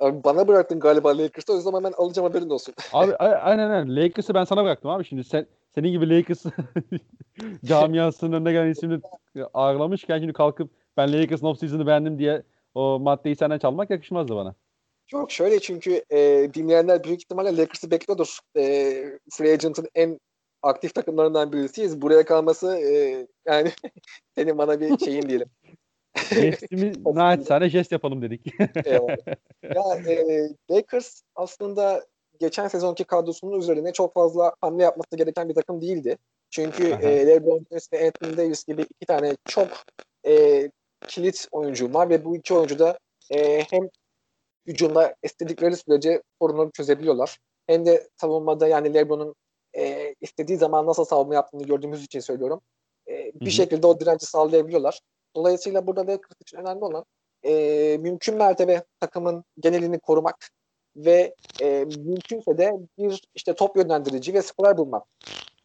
Abi 0.00 0.24
bana 0.24 0.48
bıraktın 0.48 0.80
galiba 0.80 1.18
Lakers'ı. 1.18 1.52
O 1.52 1.60
zaman 1.60 1.84
ben 1.84 1.92
alacağım 1.92 2.28
haberin 2.28 2.50
olsun. 2.50 2.74
Abi 2.92 3.16
aynen 3.16 3.70
aynen. 3.70 3.96
Lakers'ı 3.96 4.34
ben 4.34 4.44
sana 4.44 4.64
bıraktım 4.64 4.90
abi. 4.90 5.04
Şimdi 5.04 5.24
sen 5.24 5.46
senin 5.74 5.90
gibi 5.90 6.10
Lakers 6.10 6.44
camiasının 7.64 8.32
önüne 8.32 8.52
gelen 8.52 8.70
ismini 8.70 9.00
ağırlamışken 9.54 10.18
şimdi 10.18 10.32
kalkıp 10.32 10.70
ben 10.96 11.12
Lakers'ın 11.12 11.46
off-season'ı 11.46 11.86
beğendim 11.86 12.18
diye 12.18 12.42
o 12.74 12.98
maddeyi 12.98 13.36
senden 13.36 13.58
çalmak 13.58 13.90
yakışmazdı 13.90 14.36
bana. 14.36 14.54
Çok 15.06 15.30
şöyle 15.30 15.60
çünkü 15.60 16.04
e, 16.10 16.50
dinleyenler 16.54 17.04
büyük 17.04 17.22
ihtimalle 17.22 17.56
Lakers'ı 17.56 17.90
bekliyordur. 17.90 18.38
E, 18.56 18.62
Free 19.30 19.52
Agent'ın 19.52 19.88
en 19.94 20.20
aktif 20.62 20.94
takımlarından 20.94 21.52
birisiyiz. 21.52 22.02
Buraya 22.02 22.24
kalması 22.24 22.76
e, 22.76 23.26
yani 23.46 23.70
senin 24.34 24.58
bana 24.58 24.80
bir 24.80 24.98
şeyin 24.98 25.22
diyelim. 25.22 25.48
Jestimi 26.34 26.92
naçizane 27.14 27.68
jest 27.68 27.92
yapalım 27.92 28.22
dedik. 28.22 28.46
ya 29.74 29.96
e, 30.08 30.48
Lakers 30.70 31.22
aslında 31.34 32.06
geçen 32.40 32.68
sezonki 32.68 33.04
kadrosunun 33.04 33.58
üzerine 33.60 33.92
çok 33.92 34.14
fazla 34.14 34.54
hamle 34.60 34.82
yapması 34.82 35.16
gereken 35.16 35.48
bir 35.48 35.54
takım 35.54 35.80
değildi. 35.80 36.16
Çünkü 36.50 36.88
e, 37.02 37.26
LeBron 37.26 37.66
James 37.70 37.92
ve 37.92 38.06
Anthony 38.06 38.36
Davis 38.36 38.64
gibi 38.64 38.82
iki 38.82 39.06
tane 39.06 39.36
çok 39.44 39.68
e, 40.26 40.64
kilit 41.08 41.48
oyuncu 41.52 41.94
var 41.94 42.10
ve 42.10 42.24
bu 42.24 42.36
iki 42.36 42.54
oyuncu 42.54 42.78
da 42.78 42.98
e, 43.30 43.62
hem 43.70 43.88
hücumda 44.66 45.14
istedikleri 45.22 45.76
sürece 45.76 46.22
sorunları 46.42 46.70
çözebiliyorlar. 46.70 47.38
Hem 47.66 47.86
de 47.86 48.08
savunmada 48.20 48.68
yani 48.68 48.94
LeBron'un 48.94 49.34
e, 49.76 50.14
istediği 50.20 50.58
zaman 50.58 50.86
nasıl 50.86 51.04
savunma 51.04 51.34
yaptığını 51.34 51.62
gördüğümüz 51.62 52.04
için 52.04 52.20
söylüyorum. 52.20 52.60
E, 53.08 53.12
bir 53.12 53.40
Hı-hı. 53.40 53.50
şekilde 53.50 53.86
o 53.86 54.00
direnci 54.00 54.26
sağlayabiliyorlar. 54.26 55.00
Dolayısıyla 55.36 55.86
burada 55.86 56.00
Lakers 56.00 56.40
için 56.40 56.58
önemli 56.58 56.84
olan 56.84 57.04
e, 57.44 57.52
mümkün 58.00 58.36
mertebe 58.36 58.84
takımın 59.00 59.44
genelini 59.60 59.98
korumak 59.98 60.50
ve 60.96 61.34
e, 61.60 61.84
mümkünse 61.98 62.58
de 62.58 62.72
bir 62.98 63.22
işte 63.34 63.54
top 63.54 63.76
yönlendirici 63.76 64.34
ve 64.34 64.42
skorer 64.42 64.76
bulmak. 64.76 65.04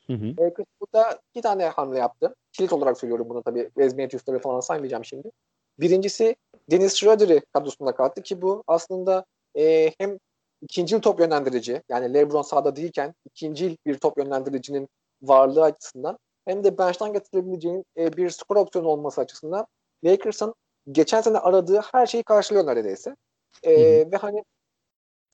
Hı 0.07 0.13
hı. 0.13 0.33
Lakers 0.39 0.67
burada 0.81 1.19
iki 1.33 1.41
tane 1.41 1.65
hamle 1.65 1.99
yaptı. 1.99 2.35
Kilit 2.51 2.73
olarak 2.73 2.97
söylüyorum 2.99 3.29
bunu 3.29 3.43
tabii. 3.43 3.63
Wes 3.63 3.95
Matthews'ları 3.95 4.39
falan 4.39 4.59
saymayacağım 4.59 5.05
şimdi. 5.05 5.31
Birincisi 5.79 6.35
Dennis 6.71 6.95
Schroeder'i 6.95 7.41
kadrosunda 7.53 7.95
kattı 7.95 8.21
ki 8.21 8.41
bu 8.41 8.63
aslında 8.67 9.25
e, 9.57 9.91
hem 9.97 10.17
ikinci 10.61 11.01
top 11.01 11.19
yönlendirici 11.19 11.81
yani 11.89 12.13
LeBron 12.13 12.41
sahada 12.41 12.75
değilken 12.75 13.13
ikinci 13.25 13.77
bir 13.85 13.97
top 13.97 14.17
yönlendiricinin 14.17 14.89
varlığı 15.21 15.63
açısından 15.63 16.17
hem 16.45 16.63
de 16.63 16.77
bench'ten 16.77 17.13
getirebileceğin 17.13 17.85
e, 17.97 18.17
bir 18.17 18.29
skor 18.29 18.55
opsiyonu 18.55 18.87
olması 18.87 19.21
açısından 19.21 19.67
Lakers'ın 20.03 20.55
geçen 20.91 21.21
sene 21.21 21.37
aradığı 21.37 21.81
her 21.91 22.05
şeyi 22.05 22.23
karşılıyor 22.23 22.65
neredeyse. 22.67 23.15
E, 23.63 23.73
ve 24.11 24.17
hani 24.17 24.43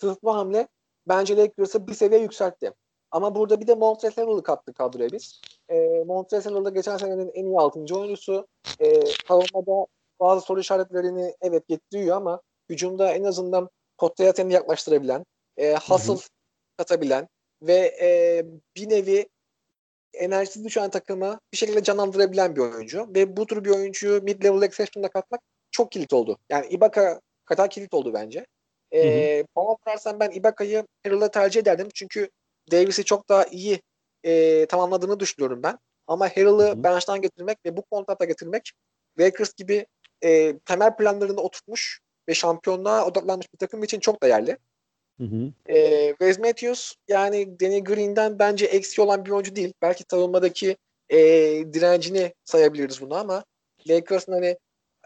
sırf 0.02 0.24
bu 0.24 0.36
hamle 0.36 0.68
bence 1.08 1.38
Lakers'ı 1.38 1.88
bir 1.88 1.94
seviye 1.94 2.22
yükseltti. 2.22 2.74
Ama 3.12 3.36
burada 3.36 3.60
bir 3.60 3.68
de 3.68 3.76
Montrezl 3.76 4.22
Harrell'ı 4.22 4.44
kattık 4.44 4.76
kadroya 4.76 5.10
biz. 5.12 5.42
E, 5.70 6.04
Montrezl 6.06 6.50
Harrell 6.50 6.66
da 6.66 6.70
geçen 6.70 6.98
senenin 6.98 7.32
en 7.34 7.46
iyi 7.46 7.58
6. 7.58 7.80
oyuncusu. 7.80 8.48
E, 8.80 9.02
savunmada 9.28 9.88
bazı 10.20 10.46
soru 10.46 10.60
işaretlerini 10.60 11.36
evet 11.42 11.68
getiriyor 11.68 12.18
ama 12.18 12.42
hücumda 12.70 13.12
en 13.14 13.24
azından 13.24 13.70
potaya 13.98 14.34
seni 14.34 14.54
yaklaştırabilen, 14.54 15.26
e, 15.58 15.76
hustle 15.76 16.28
katabilen 16.78 17.28
ve 17.62 17.98
e, 18.02 18.44
bir 18.76 18.90
nevi 18.90 19.30
enerjisi 20.14 20.64
düşen 20.64 20.90
takımı 20.90 21.40
bir 21.54 21.58
şekilde 21.58 21.84
canlandırabilen 21.84 22.56
bir 22.56 22.62
oyuncu. 22.62 23.08
Ve 23.16 23.38
bu 23.38 23.46
tür 23.46 23.64
bir 23.64 23.70
oyuncuyu 23.70 24.20
mid-level 24.20 24.66
exception'da 24.66 25.08
katmak 25.08 25.42
çok 25.72 25.92
kilit 25.92 26.14
oldu. 26.14 26.38
Yani 26.50 26.68
Ibaka 26.68 27.22
kadar 27.46 27.70
kilit 27.70 27.94
oldu 27.94 28.14
bence. 28.14 28.46
Ee, 28.94 29.46
bana 29.56 29.76
sorarsan 29.86 30.20
ben 30.20 30.32
Ibaka'yı 30.32 30.84
Harrell'a 31.04 31.32
tercih 31.32 31.62
ederdim. 31.62 31.88
Çünkü 31.94 32.30
Davis'i 32.72 33.04
çok 33.04 33.30
daha 33.30 33.46
iyi 33.46 33.82
e, 34.24 34.66
tamamladığını 34.66 35.20
düşünüyorum 35.20 35.64
ben. 35.64 35.78
Ama 36.08 36.30
Harrell'ı 36.30 36.84
bench'tan 36.84 37.22
getirmek 37.22 37.58
ve 37.66 37.78
bu 37.78 37.82
kontrata 37.82 38.26
getirmek 38.26 38.72
Lakers 39.20 39.54
gibi 39.54 39.86
e, 40.24 40.60
temel 40.60 40.96
planlarını 40.96 41.42
oturtmuş 41.42 42.00
ve 42.30 42.34
şampiyonluğa 42.34 43.06
odaklanmış 43.06 43.54
bir 43.54 43.58
takım 43.58 43.84
için 43.84 44.00
çok 44.00 44.24
değerli. 44.24 44.58
Hı 45.22 45.26
hı. 45.26 45.74
E, 45.74 46.10
Wes 46.10 46.40
Matthews 46.40 46.94
yani 47.08 47.60
Danny 47.60 47.84
Green'den 47.84 48.40
bence 48.40 48.66
eksi 48.66 49.02
olan 49.02 49.26
bir 49.26 49.32
oyuncu 49.32 49.56
değil. 49.56 49.74
Belki 49.82 50.04
savunmadaki 50.12 50.78
e, 51.10 51.18
direncini 51.74 52.34
sayabiliriz 52.46 53.02
bunu 53.02 53.16
ama 53.16 53.46
Lakers'ın 53.90 54.32
hani 54.32 54.58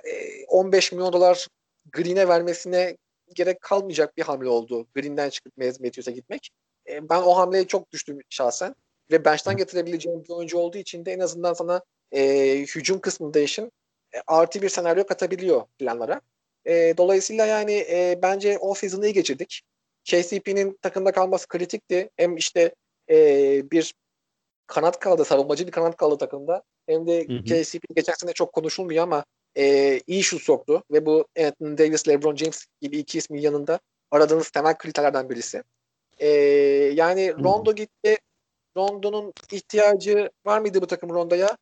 e, 0.03 0.45
15 0.45 0.91
milyon 0.91 1.13
dolar 1.13 1.47
Green'e 1.91 2.27
vermesine 2.27 2.97
gerek 3.35 3.61
kalmayacak 3.61 4.17
bir 4.17 4.23
hamle 4.23 4.49
oldu. 4.49 4.87
Green'den 4.95 5.29
çıkıp 5.29 5.55
Wes 5.55 5.79
Matthews'a 5.79 6.11
gitmek. 6.11 6.49
E, 6.89 7.09
ben 7.09 7.21
o 7.21 7.37
hamleye 7.37 7.67
çok 7.67 7.91
düştüm 7.91 8.19
şahsen. 8.29 8.75
Ve 9.11 9.25
bench'ten 9.25 9.57
getirebileceğim 9.57 10.23
bir 10.23 10.29
oyuncu 10.29 10.57
olduğu 10.57 10.77
için 10.77 11.05
de 11.05 11.13
en 11.13 11.19
azından 11.19 11.53
sana 11.53 11.81
e, 12.11 12.55
hücum 12.59 12.99
kısmında 12.99 13.39
işin 13.39 13.71
e, 14.15 14.17
artı 14.27 14.61
bir 14.61 14.69
senaryo 14.69 15.05
katabiliyor 15.05 15.65
planlara. 15.79 16.21
E, 16.65 16.97
dolayısıyla 16.97 17.45
yani 17.45 17.73
e, 17.73 18.19
bence 18.21 18.57
o 18.57 18.73
season'ı 18.73 19.05
iyi 19.05 19.13
geçirdik. 19.13 19.61
KCP'nin 20.05 20.77
takımda 20.81 21.11
kalması 21.11 21.47
kritikti. 21.47 22.09
Hem 22.17 22.37
işte 22.37 22.75
e, 23.09 23.17
bir 23.71 23.93
kanat 24.67 24.99
kaldı, 24.99 25.25
savunmacı 25.25 25.67
bir 25.67 25.71
kanat 25.71 25.97
kaldı 25.97 26.17
takımda. 26.17 26.63
Hem 26.87 27.07
de 27.07 27.27
hı 27.27 27.33
hı. 27.33 27.43
KCP 27.43 27.95
geçen 27.95 28.13
sene 28.13 28.33
çok 28.33 28.53
konuşulmuyor 28.53 29.03
ama 29.03 29.25
e, 29.57 29.99
iyi 30.07 30.23
şut 30.23 30.41
soktu 30.41 30.83
ve 30.91 31.05
bu 31.05 31.25
Anthony 31.39 31.77
Davis, 31.77 32.07
LeBron 32.07 32.35
James 32.35 32.65
gibi 32.81 32.97
iki 32.97 33.17
ismin 33.17 33.41
yanında 33.41 33.79
aradığınız 34.11 34.49
temel 34.49 34.77
kriterlerden 34.77 35.29
birisi. 35.29 35.63
E, 36.17 36.27
yani 36.93 37.31
hı. 37.31 37.43
Rondo 37.43 37.75
gitti. 37.75 38.17
Rondo'nun 38.77 39.33
ihtiyacı 39.51 40.29
var 40.45 40.59
mıydı 40.59 40.81
bu 40.81 40.87
takım 40.87 41.09
Rondo'ya? 41.09 41.57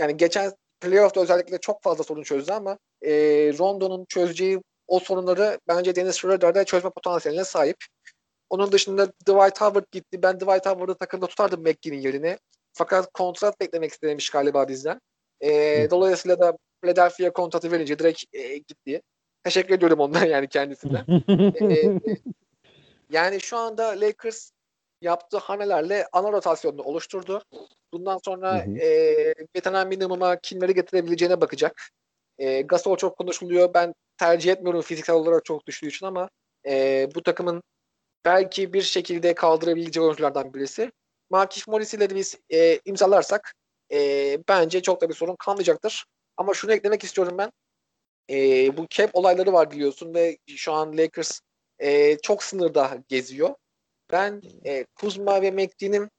Yani 0.00 0.16
geçen 0.16 0.52
playoff'ta 0.80 1.20
özellikle 1.20 1.58
çok 1.58 1.82
fazla 1.82 2.04
sorun 2.04 2.22
çözdü 2.22 2.52
ama 2.52 2.78
e, 3.02 3.10
Rondo'nun 3.58 4.04
çözeceği 4.08 4.60
o 4.88 4.98
sorunları 4.98 5.58
bence 5.68 5.96
Dennis 5.96 6.16
Schroeder'da 6.16 6.64
çözme 6.64 6.90
potansiyeline 6.90 7.44
sahip. 7.44 7.76
Onun 8.50 8.72
dışında 8.72 9.06
Dwight 9.06 9.60
Howard 9.60 9.84
gitti. 9.92 10.22
Ben 10.22 10.40
Dwight 10.40 10.66
Howard'ı 10.66 10.94
takımda 10.94 11.26
tutardım 11.26 11.60
McGee'nin 11.60 12.00
yerine. 12.00 12.38
Fakat 12.72 13.12
kontrat 13.12 13.60
beklemek 13.60 13.92
istemiş 13.92 14.30
galiba 14.30 14.68
bizden. 14.68 15.00
E, 15.40 15.50
dolayısıyla 15.90 16.40
da 16.40 16.58
Philadelphia 16.82 17.32
kontratı 17.32 17.72
verince 17.72 17.98
direkt 17.98 18.24
e, 18.32 18.58
gitti. 18.58 19.02
Teşekkür 19.44 19.74
ediyorum 19.74 20.00
ondan 20.00 20.24
yani 20.24 20.48
kendisinden. 20.48 21.04
e, 21.62 22.00
yani 23.10 23.40
şu 23.40 23.56
anda 23.56 23.86
Lakers 24.00 24.50
yaptığı 25.02 25.38
hamlelerle 25.38 26.06
ana 26.12 26.32
rotasyonunu 26.32 26.82
oluşturdu. 26.82 27.42
Bundan 27.92 28.18
sonra 28.24 28.66
hı 28.66 28.70
hı. 28.70 28.78
e, 28.78 29.34
veteran 29.56 29.88
minimuma 29.88 30.36
kimleri 30.36 30.74
getirebileceğine 30.74 31.40
bakacak. 31.40 31.82
E, 32.38 32.62
Gasol 32.62 32.96
çok 32.96 33.18
konuşuluyor. 33.18 33.74
Ben 33.74 33.94
tercih 34.22 34.52
etmiyorum 34.52 34.82
fiziksel 34.82 35.16
olarak 35.16 35.44
çok 35.44 35.66
düştüğü 35.66 35.86
için 35.86 36.06
ama 36.06 36.30
e, 36.66 37.08
bu 37.14 37.22
takımın 37.22 37.62
belki 38.24 38.72
bir 38.72 38.82
şekilde 38.82 39.34
kaldırabileceği 39.34 40.04
oyunculardan 40.04 40.54
birisi. 40.54 40.92
Markif 41.30 41.68
Morris 41.68 41.94
ile 41.94 42.10
biz 42.14 42.38
e, 42.52 42.80
imzalarsak 42.84 43.54
e, 43.92 44.38
bence 44.48 44.82
çok 44.82 45.00
da 45.00 45.08
bir 45.08 45.14
sorun 45.14 45.36
kalmayacaktır. 45.36 46.04
Ama 46.36 46.54
şunu 46.54 46.72
eklemek 46.72 47.04
istiyorum 47.04 47.38
ben. 47.38 47.52
E, 48.30 48.36
bu 48.76 48.86
cap 48.90 49.10
olayları 49.12 49.52
var 49.52 49.70
biliyorsun 49.70 50.14
ve 50.14 50.38
şu 50.56 50.72
an 50.72 50.98
Lakers 50.98 51.40
e, 51.78 52.18
çok 52.18 52.42
sınırda 52.42 52.98
geziyor. 53.08 53.54
Ben 54.12 54.42
e, 54.66 54.84
Kuzma 54.94 55.42
ve 55.42 55.50
McGee'nin 55.50 56.10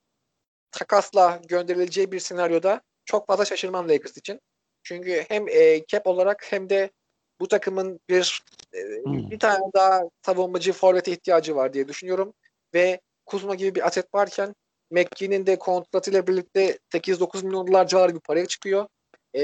takasla 0.72 1.42
gönderileceği 1.48 2.12
bir 2.12 2.20
senaryoda 2.20 2.82
çok 3.06 3.28
fazla 3.28 3.46
şaşırmam 3.46 3.90
Lakers 3.90 4.18
için. 4.18 4.40
Çünkü 4.84 5.26
hem 5.28 5.48
e, 5.48 5.86
cap 5.88 6.08
olarak 6.08 6.52
hem 6.52 6.70
de 6.70 6.90
bu 7.40 7.48
takımın 7.48 8.00
bir 8.10 8.44
e, 8.74 8.78
Hmm. 9.04 9.32
bir 9.32 9.40
tane 9.40 9.64
daha 9.76 10.02
savunmacı 10.26 10.74
forvete 10.74 11.12
ihtiyacı 11.12 11.56
var 11.56 11.74
diye 11.74 11.88
düşünüyorum. 11.88 12.34
Ve 12.74 13.00
Kuzma 13.26 13.56
gibi 13.56 13.76
bir 13.76 13.88
aset 13.88 14.14
varken 14.14 14.56
McGee'nin 14.92 15.46
de 15.46 15.60
kontratıyla 15.60 16.28
birlikte 16.28 16.78
8-9 16.94 17.44
milyon 17.44 17.68
dolar 17.68 17.88
civarı 17.88 18.16
bir 18.16 18.20
paraya 18.20 18.46
çıkıyor. 18.46 18.88
E, 19.34 19.42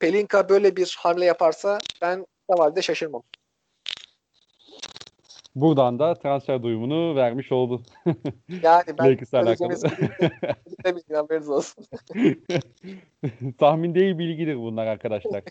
Pelinka 0.00 0.48
böyle 0.48 0.76
bir 0.76 0.96
hamle 0.98 1.24
yaparsa 1.24 1.78
ben 2.02 2.26
tavalde 2.48 2.82
şaşırmam. 2.82 3.22
Buradan 5.54 5.98
da 5.98 6.14
transfer 6.14 6.62
duyumunu 6.62 7.16
vermiş 7.16 7.52
oldu. 7.52 7.82
Yani 8.62 8.98
ben 8.98 9.18
haberiniz 11.14 11.48
olsun. 11.48 11.84
Tahmin 13.58 13.94
değil 13.94 14.18
bilgidir 14.18 14.56
bunlar 14.56 14.86
arkadaşlar. 14.86 15.44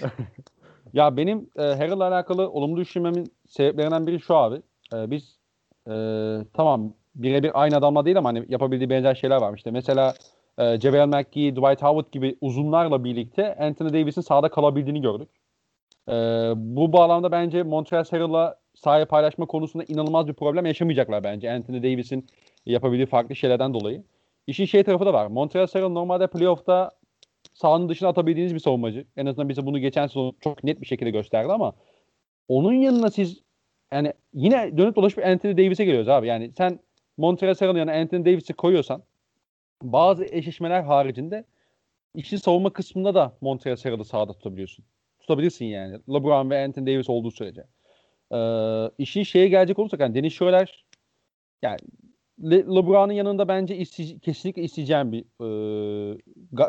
ya 0.92 1.16
benim 1.16 1.50
e, 1.56 1.62
Harrell'la 1.62 2.08
alakalı 2.08 2.50
olumlu 2.50 2.76
düşünmemin 2.76 3.32
sebeplerinden 3.48 4.06
biri 4.06 4.20
şu 4.20 4.36
abi. 4.36 4.62
E, 4.94 5.10
biz 5.10 5.38
e, 5.86 5.92
tamam 6.54 6.92
birebir 7.14 7.50
aynı 7.62 7.76
adamla 7.76 8.04
değil 8.04 8.18
ama 8.18 8.28
hani 8.28 8.44
yapabildiği 8.48 8.90
benzer 8.90 9.14
şeyler 9.14 9.36
var. 9.36 9.56
İşte 9.56 9.70
mesela 9.70 10.14
e, 10.58 10.80
JaVale 10.80 11.06
McGee, 11.06 11.56
Dwight 11.56 11.82
Howard 11.82 12.12
gibi 12.12 12.36
uzunlarla 12.40 13.04
birlikte 13.04 13.56
Anthony 13.56 13.92
Davis'in 13.92 14.20
sahada 14.20 14.48
kalabildiğini 14.48 15.00
gördük. 15.02 15.28
E, 16.08 16.12
bu 16.56 16.92
bağlamda 16.92 17.32
bence 17.32 17.62
Montrezl 17.62 18.10
Harrell'la 18.10 18.56
sahayı 18.74 19.06
paylaşma 19.06 19.46
konusunda 19.46 19.84
inanılmaz 19.88 20.28
bir 20.28 20.32
problem 20.32 20.66
yaşamayacaklar 20.66 21.24
bence 21.24 21.52
Anthony 21.52 21.82
Davis'in 21.82 22.26
yapabildiği 22.66 23.06
farklı 23.06 23.36
şeylerden 23.36 23.74
dolayı. 23.74 24.02
İşin 24.46 24.64
şey 24.64 24.82
tarafı 24.84 25.06
da 25.06 25.12
var. 25.12 25.26
Montrezl 25.26 25.72
Harrell 25.72 25.88
normalde 25.88 26.26
playoff'ta 26.26 26.90
sahanın 27.60 27.88
dışına 27.88 28.08
atabildiğiniz 28.08 28.54
bir 28.54 28.58
savunmacı. 28.58 29.06
En 29.16 29.26
azından 29.26 29.48
bize 29.48 29.66
bunu 29.66 29.78
geçen 29.78 30.06
sezon 30.06 30.36
çok 30.40 30.64
net 30.64 30.80
bir 30.80 30.86
şekilde 30.86 31.10
gösterdi 31.10 31.52
ama 31.52 31.72
onun 32.48 32.72
yanına 32.72 33.10
siz 33.10 33.42
yani 33.92 34.12
yine 34.34 34.78
dönüp 34.78 34.96
dolaşıp 34.96 35.26
Anthony 35.26 35.56
Davis'e 35.56 35.84
geliyoruz 35.84 36.08
abi. 36.08 36.26
Yani 36.26 36.52
sen 36.56 36.78
Harrell'ın 37.18 37.78
yanına 37.78 37.96
Anthony 37.96 38.24
Davis'i 38.24 38.52
koyuyorsan 38.52 39.02
bazı 39.82 40.24
eşleşmeler 40.24 40.82
haricinde 40.82 41.44
işin 42.14 42.36
savunma 42.36 42.72
kısmında 42.72 43.14
da 43.14 43.36
Montrezl 43.40 43.84
Harrell'ı 43.84 44.04
sahada 44.04 44.32
tutabiliyorsun. 44.32 44.84
Tutabilirsin 45.20 45.64
yani. 45.64 45.98
LeBron 46.08 46.50
ve 46.50 46.64
Anthony 46.64 46.86
Davis 46.86 47.10
olduğu 47.10 47.30
sürece. 47.30 47.64
Ee, 48.32 48.90
işin 48.98 49.22
şeye 49.22 49.48
gelecek 49.48 49.78
olursak 49.78 50.00
yani 50.00 50.14
Dennis 50.14 50.34
Schroeder 50.34 50.84
yani 51.62 51.78
Le- 52.44 52.76
LeBron'un 52.76 53.12
yanında 53.12 53.48
bence 53.48 53.76
isteye- 53.76 54.18
kesinlikle 54.18 54.62
isteyeceğim 54.62 55.12
bir 55.12 55.24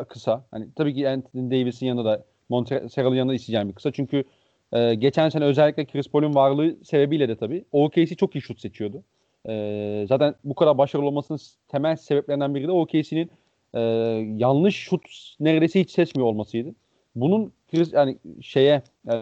e, 0.00 0.04
kısa. 0.08 0.44
Hani 0.50 0.68
tabii 0.76 0.94
ki 0.94 1.08
Anthony 1.08 1.50
Davis'in 1.50 1.86
yanında 1.86 2.04
da 2.04 2.24
Montrezl'in 2.48 3.14
yanında 3.14 3.34
isteyeceğim 3.34 3.68
bir 3.68 3.74
kısa. 3.74 3.92
Çünkü 3.92 4.24
e, 4.72 4.94
geçen 4.94 5.28
sene 5.28 5.44
özellikle 5.44 5.84
Chris 5.84 6.08
Paul'un 6.08 6.34
varlığı 6.34 6.76
sebebiyle 6.84 7.28
de 7.28 7.36
tabii 7.36 7.64
OKC 7.72 8.14
çok 8.14 8.36
iyi 8.36 8.42
şut 8.42 8.60
seçiyordu. 8.60 9.02
E, 9.48 10.04
zaten 10.08 10.34
bu 10.44 10.54
kadar 10.54 10.78
başarılı 10.78 11.06
olmasının 11.06 11.38
temel 11.68 11.96
sebeplerinden 11.96 12.54
biri 12.54 12.66
de 12.68 12.72
OKC'nin 12.72 13.30
e, 13.74 13.80
yanlış 14.38 14.76
şut 14.76 15.02
neredeyse 15.40 15.80
hiç 15.80 15.90
seçmiyor 15.90 16.28
olmasıydı. 16.28 16.74
Bunun 17.14 17.52
Chris 17.70 17.92
yani 17.92 18.18
şeye 18.40 18.82
e, 19.12 19.14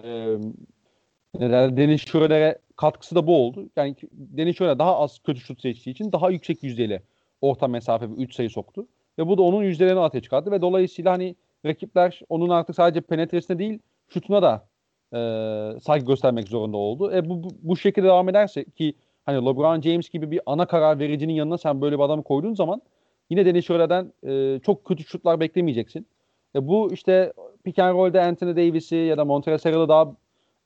ne 1.39 1.51
derler, 1.51 1.76
Dennis 1.76 2.05
Schroeder'e 2.07 2.59
katkısı 2.76 3.14
da 3.14 3.26
bu 3.26 3.37
oldu. 3.37 3.70
Yani 3.76 3.97
Dennis 4.12 4.57
Schroeder 4.57 4.78
daha 4.78 4.99
az 4.99 5.18
kötü 5.18 5.41
şut 5.41 5.61
seçtiği 5.61 5.95
için 5.95 6.12
daha 6.12 6.31
yüksek 6.31 6.62
yüzdeyle 6.62 7.03
orta 7.41 7.68
mesafe 7.68 8.11
bir 8.11 8.16
3 8.16 8.35
sayı 8.35 8.51
soktu. 8.51 8.87
Ve 9.18 9.26
bu 9.26 9.39
da 9.39 9.43
onun 9.43 9.62
yüzdelerini 9.62 9.99
ortaya 9.99 10.20
çıkarttı 10.20 10.51
ve 10.51 10.62
dolayısıyla 10.62 11.12
hani 11.12 11.37
rakipler 11.66 12.20
onun 12.28 12.49
artık 12.49 12.76
sadece 12.76 13.01
penetresine 13.01 13.59
değil 13.59 13.78
şutuna 14.09 14.43
da 14.43 14.66
e, 15.12 15.81
saygı 15.81 16.07
göstermek 16.07 16.49
zorunda 16.49 16.76
oldu. 16.76 17.12
E 17.14 17.28
bu, 17.28 17.43
bu, 17.43 17.49
bu 17.62 17.76
şekilde 17.76 18.07
devam 18.07 18.28
ederse 18.28 18.64
ki 18.64 18.95
hani 19.26 19.47
LeBron 19.47 19.81
James 19.81 20.09
gibi 20.09 20.31
bir 20.31 20.41
ana 20.47 20.66
karar 20.66 20.99
vericinin 20.99 21.33
yanına 21.33 21.59
sen 21.59 21.81
böyle 21.81 21.99
bir 21.99 22.03
adamı 22.03 22.22
koyduğun 22.22 22.55
zaman 22.55 22.83
yine 23.31 23.47
Dennis 23.47 23.66
Schroeder'den 23.66 24.12
e, 24.26 24.61
çok 24.61 24.85
kötü 24.85 25.05
şutlar 25.05 25.41
beklemeyeceksin. 25.41 26.07
E 26.55 26.68
bu 26.68 26.93
işte 26.93 27.33
pick 27.64 27.78
and 27.78 27.95
roll'de 27.95 28.22
Anthony 28.22 28.57
Davis'i 28.57 28.97
ya 28.97 29.18
da 29.18 29.24
Montrezl 29.24 29.68
Harrell'ı 29.68 29.89
daha 29.89 30.16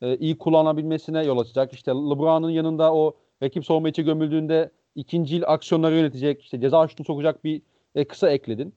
e, 0.05 0.17
iyi 0.17 0.39
kullanabilmesine 0.39 1.25
yol 1.25 1.39
açacak. 1.39 1.73
İşte 1.73 1.91
LeBron'un 1.91 2.51
yanında 2.51 2.95
o 2.95 3.17
rakip 3.43 3.65
savunma 3.67 3.89
içi 3.89 4.03
gömüldüğünde 4.05 4.71
ikinci 4.95 5.37
il 5.37 5.43
aksiyonları 5.47 5.95
yönetecek, 5.95 6.43
işte 6.43 6.61
ceza 6.61 6.89
şutunu 6.89 7.07
sokacak 7.07 7.45
bir 7.45 7.63
e, 7.95 8.05
kısa 8.05 8.31
ekledin. 8.31 8.75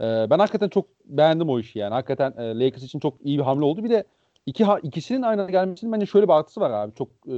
E, 0.00 0.04
ben 0.30 0.38
hakikaten 0.38 0.68
çok 0.68 0.86
beğendim 1.04 1.48
o 1.48 1.60
işi 1.60 1.78
yani. 1.78 1.92
Hakikaten 1.94 2.32
e, 2.38 2.64
Lakers 2.64 2.82
için 2.82 3.00
çok 3.00 3.14
iyi 3.24 3.38
bir 3.38 3.42
hamle 3.44 3.64
oldu. 3.64 3.84
Bir 3.84 3.90
de 3.90 4.04
iki 4.46 4.64
ha, 4.64 4.78
ikisinin 4.82 5.22
aynı 5.22 5.42
anda 5.42 5.52
gelmesinin 5.52 5.92
bence 5.92 6.06
şöyle 6.06 6.28
bir 6.28 6.32
artısı 6.32 6.60
var 6.60 6.70
abi. 6.70 6.94
Çok 6.94 7.08
e, 7.28 7.34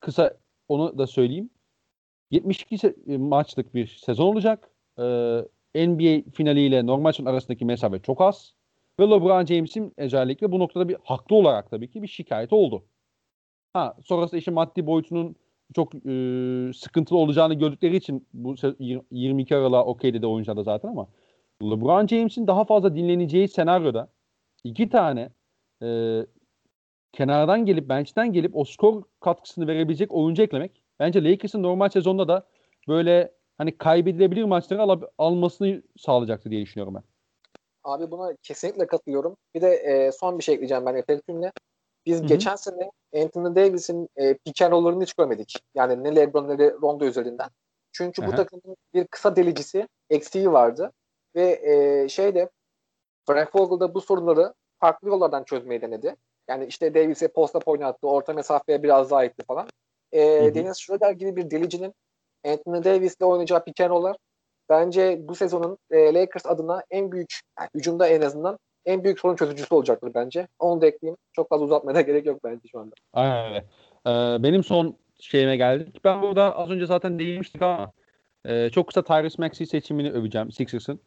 kısa 0.00 0.34
onu 0.68 0.98
da 0.98 1.06
söyleyeyim. 1.06 1.50
72 2.30 2.76
se- 2.76 3.18
maçlık 3.18 3.74
bir 3.74 3.86
sezon 3.86 4.26
olacak. 4.26 4.70
E, 4.98 5.02
NBA 5.86 6.30
finaliyle 6.30 6.86
normal 6.86 7.12
sezon 7.12 7.30
arasındaki 7.30 7.64
mesafe 7.64 7.98
çok 7.98 8.20
az. 8.20 8.54
Ve 9.00 9.10
LeBron 9.10 9.44
James'in 9.46 9.92
özellikle 9.96 10.52
bu 10.52 10.58
noktada 10.58 10.88
bir 10.88 10.96
haklı 11.04 11.36
olarak 11.36 11.70
tabii 11.70 11.90
ki 11.90 12.02
bir 12.02 12.08
şikayeti 12.08 12.54
oldu. 12.54 12.84
Ha 13.72 13.96
sonrasında 14.04 14.38
işin 14.38 14.54
maddi 14.54 14.86
boyutunun 14.86 15.36
çok 15.74 15.94
e, 15.94 16.00
sıkıntılı 16.74 17.18
olacağını 17.18 17.54
gördükleri 17.54 17.96
için 17.96 18.28
bu 18.34 18.54
se- 18.54 19.02
22 19.10 19.56
Aralık'a 19.56 19.84
okey 19.84 20.14
dedi 20.14 20.26
oyuncular 20.26 20.56
da 20.56 20.62
zaten 20.62 20.88
ama 20.88 21.08
LeBron 21.62 22.06
James'in 22.06 22.46
daha 22.46 22.64
fazla 22.64 22.96
dinleneceği 22.96 23.48
senaryoda 23.48 24.08
iki 24.64 24.88
tane 24.88 25.30
e, 25.82 26.20
kenardan 27.12 27.66
gelip 27.66 27.88
bench'ten 27.88 28.32
gelip 28.32 28.56
o 28.56 28.64
skor 28.64 29.02
katkısını 29.20 29.66
verebilecek 29.66 30.12
oyuncu 30.14 30.42
eklemek 30.42 30.82
bence 31.00 31.24
Lakers'ın 31.24 31.62
normal 31.62 31.88
sezonda 31.88 32.28
da 32.28 32.46
böyle 32.88 33.32
hani 33.58 33.78
kaybedilebilir 33.78 34.44
maçları 34.44 34.82
al- 34.82 35.02
almasını 35.18 35.82
sağlayacaktı 35.96 36.50
diye 36.50 36.62
düşünüyorum 36.62 36.94
ben. 36.94 37.11
Abi 37.84 38.10
buna 38.10 38.36
kesinlikle 38.42 38.86
katılıyorum. 38.86 39.36
Bir 39.54 39.60
de 39.60 39.74
e, 39.74 40.12
son 40.12 40.38
bir 40.38 40.44
şey 40.44 40.54
ekleyeceğim 40.54 40.86
ben 40.86 40.94
Efektüm'le. 40.94 41.50
Biz 42.06 42.18
Hı 42.18 42.22
hı. 42.22 42.26
geçen 42.26 42.56
sene 42.56 42.90
Anthony 43.14 43.56
Davis'in 43.56 44.08
e, 44.16 44.34
pick 44.34 44.62
and 44.62 44.72
roll'larını 44.72 45.02
hiç 45.02 45.12
görmedik. 45.12 45.62
Yani 45.74 46.04
ne 46.04 46.16
LeBron 46.16 46.48
ne 46.48 46.58
de 46.58 46.74
Rondo 46.82 47.04
üzerinden. 47.04 47.48
Çünkü 47.92 48.22
bu 48.22 48.26
Aha. 48.26 48.36
takımın 48.36 48.76
bir 48.94 49.06
kısa 49.06 49.36
delicisi 49.36 49.88
eksiği 50.10 50.52
vardı. 50.52 50.92
Ve 51.34 51.60
e, 51.62 52.08
şeyde 52.08 52.50
Frank 53.26 53.56
Vogel 53.56 53.80
da 53.80 53.94
bu 53.94 54.00
sorunları 54.00 54.54
farklı 54.80 55.08
yollardan 55.08 55.44
çözmeyi 55.44 55.80
denedi. 55.80 56.16
Yani 56.48 56.66
işte 56.66 56.94
Davis'e 56.94 57.28
post-up 57.28 57.62
oynattı, 57.66 58.08
orta 58.08 58.32
mesafeye 58.32 58.82
biraz 58.82 59.10
daha 59.10 59.24
itti 59.24 59.44
falan. 59.46 59.68
E, 60.12 60.46
hı. 60.46 60.54
Dennis 60.54 60.78
Schroeder 60.78 61.10
gibi 61.10 61.36
bir 61.36 61.50
delicinin 61.50 61.94
Anthony 62.46 62.84
Davis'le 62.84 63.22
oynayacağı 63.22 63.64
pick 63.64 63.80
and 63.80 63.90
roll'lar 63.90 64.16
bence 64.72 65.20
bu 65.22 65.34
sezonun 65.34 65.78
e, 65.90 66.14
Lakers 66.14 66.46
adına 66.46 66.82
en 66.90 67.12
büyük, 67.12 67.40
yani 67.58 67.68
hücumda 67.74 68.08
en 68.08 68.20
azından 68.20 68.58
en 68.86 69.04
büyük 69.04 69.20
sorun 69.20 69.36
çözücüsü 69.36 69.74
olacaktır 69.74 70.10
bence. 70.14 70.48
Onu 70.58 70.80
da 70.80 70.86
ekleyeyim. 70.86 71.16
Çok 71.32 71.48
fazla 71.48 71.64
uzatmaya 71.64 71.94
da 71.94 72.00
gerek 72.10 72.26
yok 72.26 72.44
bence 72.44 72.68
şu 72.72 72.80
anda. 72.80 72.94
Aynen 73.12 73.44
öyle. 73.46 73.64
Ee, 74.06 74.42
benim 74.42 74.64
son 74.64 74.96
şeyime 75.20 75.56
geldik. 75.56 76.04
Ben 76.04 76.22
burada 76.22 76.56
az 76.56 76.70
önce 76.70 76.86
zaten 76.86 77.18
değinmiştik 77.18 77.62
ama 77.62 77.92
e, 78.44 78.70
çok 78.70 78.86
kısa 78.86 79.02
Tyrese 79.02 79.42
Maxey 79.42 79.66
seçimini 79.66 80.10
öveceğim 80.10 80.52
Sixers'ın. 80.52 81.00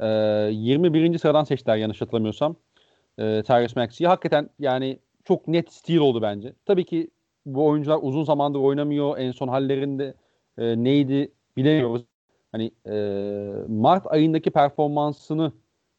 E, 0.00 0.06
21. 0.52 1.18
sıradan 1.18 1.44
seçtiler 1.44 1.76
yanlış 1.76 2.00
hatırlamıyorsam. 2.00 2.56
E, 3.18 3.42
Tyrese 3.42 3.80
Maxey'i. 3.80 4.08
Hakikaten 4.08 4.50
yani 4.58 4.98
çok 5.24 5.48
net 5.48 5.72
stil 5.72 5.98
oldu 5.98 6.22
bence. 6.22 6.52
Tabii 6.66 6.84
ki 6.84 7.10
bu 7.46 7.66
oyuncular 7.66 7.98
uzun 8.02 8.24
zamandır 8.24 8.58
oynamıyor. 8.58 9.18
En 9.18 9.32
son 9.32 9.48
hallerinde 9.48 10.14
e, 10.58 10.84
neydi 10.84 11.32
bilemiyoruz. 11.56 12.11
Hani 12.52 12.70
e, 12.86 12.94
Mart 13.68 14.06
ayındaki 14.12 14.50
performansını 14.50 15.52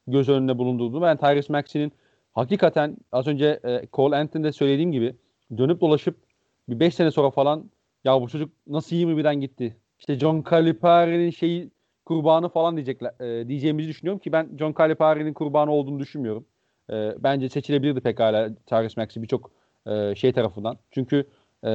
göz 0.07 0.29
önünde 0.29 0.57
bulundurdu. 0.57 1.01
Ben 1.01 1.17
Tyrese 1.17 1.53
Maxey'nin 1.53 1.91
hakikaten 2.33 2.97
az 3.11 3.27
önce 3.27 3.59
e, 3.65 3.87
Cole 3.93 4.15
Anthony'de 4.15 4.51
söylediğim 4.51 4.91
gibi 4.91 5.15
dönüp 5.57 5.81
dolaşıp 5.81 6.17
bir 6.69 6.79
5 6.79 6.95
sene 6.95 7.11
sonra 7.11 7.29
falan 7.31 7.71
ya 8.03 8.21
bu 8.21 8.29
çocuk 8.29 8.51
nasıl 8.67 8.95
21'den 8.95 9.41
gitti? 9.41 9.77
İşte 9.99 10.19
John 10.19 10.43
Calipari'nin 10.49 11.29
şeyi 11.29 11.71
kurbanı 12.05 12.49
falan 12.49 12.75
diyecekler 12.75 13.11
e, 13.19 13.47
diyeceğimizi 13.47 13.89
düşünüyorum 13.89 14.19
ki 14.19 14.31
ben 14.31 14.49
John 14.59 14.75
Calipari'nin 14.77 15.33
kurbanı 15.33 15.71
olduğunu 15.71 15.99
düşünmüyorum. 15.99 16.45
E, 16.89 17.13
bence 17.19 17.49
seçilebilirdi 17.49 18.01
pekala 18.01 18.55
Tyrese 18.65 19.01
Maxey 19.01 19.23
birçok 19.23 19.51
e, 19.87 20.15
şey 20.15 20.33
tarafından. 20.33 20.77
Çünkü 20.91 21.27
e, 21.65 21.71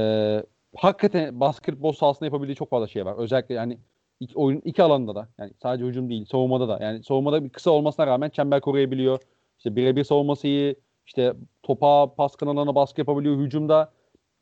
hakikaten 0.77 1.41
basketbol 1.41 1.93
sahasında 1.93 2.25
yapabildiği 2.25 2.57
çok 2.57 2.71
fazla 2.71 2.87
şey 2.87 3.05
var. 3.05 3.15
Özellikle 3.19 3.55
yani 3.55 3.79
iki, 4.21 4.39
oyun 4.39 4.61
iki 4.65 4.83
alanda 4.83 5.15
da 5.15 5.29
yani 5.39 5.53
sadece 5.63 5.85
hücum 5.85 6.11
değil 6.11 6.25
savunmada 6.25 6.69
da 6.69 6.79
yani 6.85 7.03
savunmada 7.05 7.45
bir 7.45 7.51
kısa 7.51 7.71
olmasına 7.71 8.07
rağmen 8.07 8.31
çember 8.31 8.61
koruyabiliyor. 8.61 9.21
İşte 9.59 9.77
birebir 9.77 10.05
savunması 10.05 10.47
iyi. 10.47 10.77
İşte 11.07 11.35
topa 11.63 12.15
pas 12.15 12.37
kanalına 12.37 12.75
baskı 12.75 13.01
yapabiliyor. 13.01 13.39
Hücumda 13.39 13.93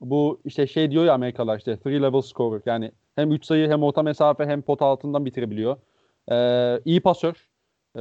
bu 0.01 0.41
işte 0.45 0.67
şey 0.67 0.91
diyor 0.91 1.05
ya 1.05 1.15
Amerikalılar 1.15 1.59
işte 1.59 1.77
three 1.77 2.03
level 2.03 2.21
scorer 2.21 2.63
yani 2.67 2.93
hem 3.17 3.33
3 3.33 3.45
sayı 3.45 3.69
hem 3.71 3.83
orta 3.83 4.03
mesafe 4.03 4.47
hem 4.47 4.63
pot 4.63 4.83
altından 4.83 5.25
bitirebiliyor. 5.25 5.77
Ee, 6.33 6.81
iyi 6.85 7.01
pasör. 7.01 7.49
Ee, 7.97 8.01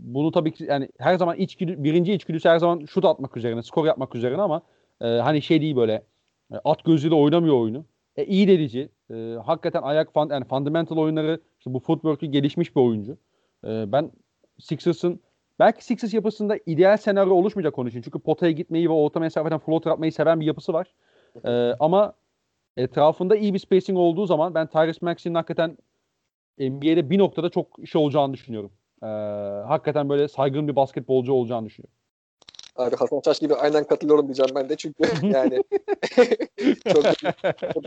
bunu 0.00 0.32
tabii 0.32 0.52
ki 0.52 0.64
yani 0.64 0.88
her 0.98 1.16
zaman 1.16 1.36
içgüdü, 1.36 1.84
birinci 1.84 2.12
içgüdüsü 2.12 2.48
her 2.48 2.58
zaman 2.58 2.84
şut 2.84 3.04
atmak 3.04 3.36
üzerine, 3.36 3.62
skor 3.62 3.86
yapmak 3.86 4.14
üzerine 4.14 4.42
ama 4.42 4.62
e, 5.00 5.06
hani 5.06 5.42
şey 5.42 5.60
değil 5.60 5.76
böyle 5.76 5.92
e, 6.52 6.56
at 6.64 6.84
gözüyle 6.84 7.14
oynamıyor 7.14 7.60
oyunu. 7.60 7.84
E, 8.16 8.24
iyi 8.24 8.48
dedici. 8.48 8.88
E, 9.10 9.36
hakikaten 9.44 9.82
ayak 9.82 10.12
fan, 10.12 10.28
yani 10.28 10.44
fundamental 10.44 10.96
oyunları 10.96 11.40
işte 11.58 11.74
bu 11.74 11.78
footwork'ü 11.78 12.26
gelişmiş 12.26 12.76
bir 12.76 12.80
oyuncu. 12.80 13.18
E, 13.64 13.92
ben 13.92 14.12
Sixers'ın 14.58 15.20
belki 15.58 15.84
Sixers 15.84 16.14
yapısında 16.14 16.58
ideal 16.66 16.96
senaryo 16.96 17.34
oluşmayacak 17.34 17.78
onun. 17.78 17.90
Çünkü 17.90 18.18
potaya 18.18 18.52
gitmeyi 18.52 18.88
ve 18.88 18.92
orta 18.92 19.20
mesafeden 19.20 19.58
floater 19.58 19.90
atmayı 19.90 20.12
seven 20.12 20.40
bir 20.40 20.46
yapısı 20.46 20.72
var. 20.72 20.94
E, 21.44 21.50
ama 21.80 22.12
etrafında 22.76 23.36
iyi 23.36 23.54
bir 23.54 23.58
spacing 23.58 23.98
olduğu 23.98 24.26
zaman 24.26 24.54
ben 24.54 24.66
Tyrese 24.66 24.98
Maxey'nin 25.02 25.34
hakikaten 25.34 25.78
NBA'de 26.58 27.10
bir 27.10 27.18
noktada 27.18 27.50
çok 27.50 27.76
şey 27.86 28.02
olacağını 28.02 28.34
düşünüyorum. 28.34 28.72
E, 29.02 29.06
hakikaten 29.66 30.08
böyle 30.08 30.28
saygın 30.28 30.68
bir 30.68 30.76
basketbolcu 30.76 31.32
olacağını 31.32 31.66
düşünüyorum. 31.66 31.94
Abi 32.76 32.96
Hasan 32.96 33.20
Şaş 33.24 33.38
gibi 33.38 33.54
aynen 33.54 33.84
katılıyorum 33.84 34.26
diyeceğim 34.26 34.54
ben 34.54 34.68
de 34.68 34.76
çünkü 34.76 35.02
yani 35.26 35.62
çok, 36.92 37.04
çok 37.74 37.84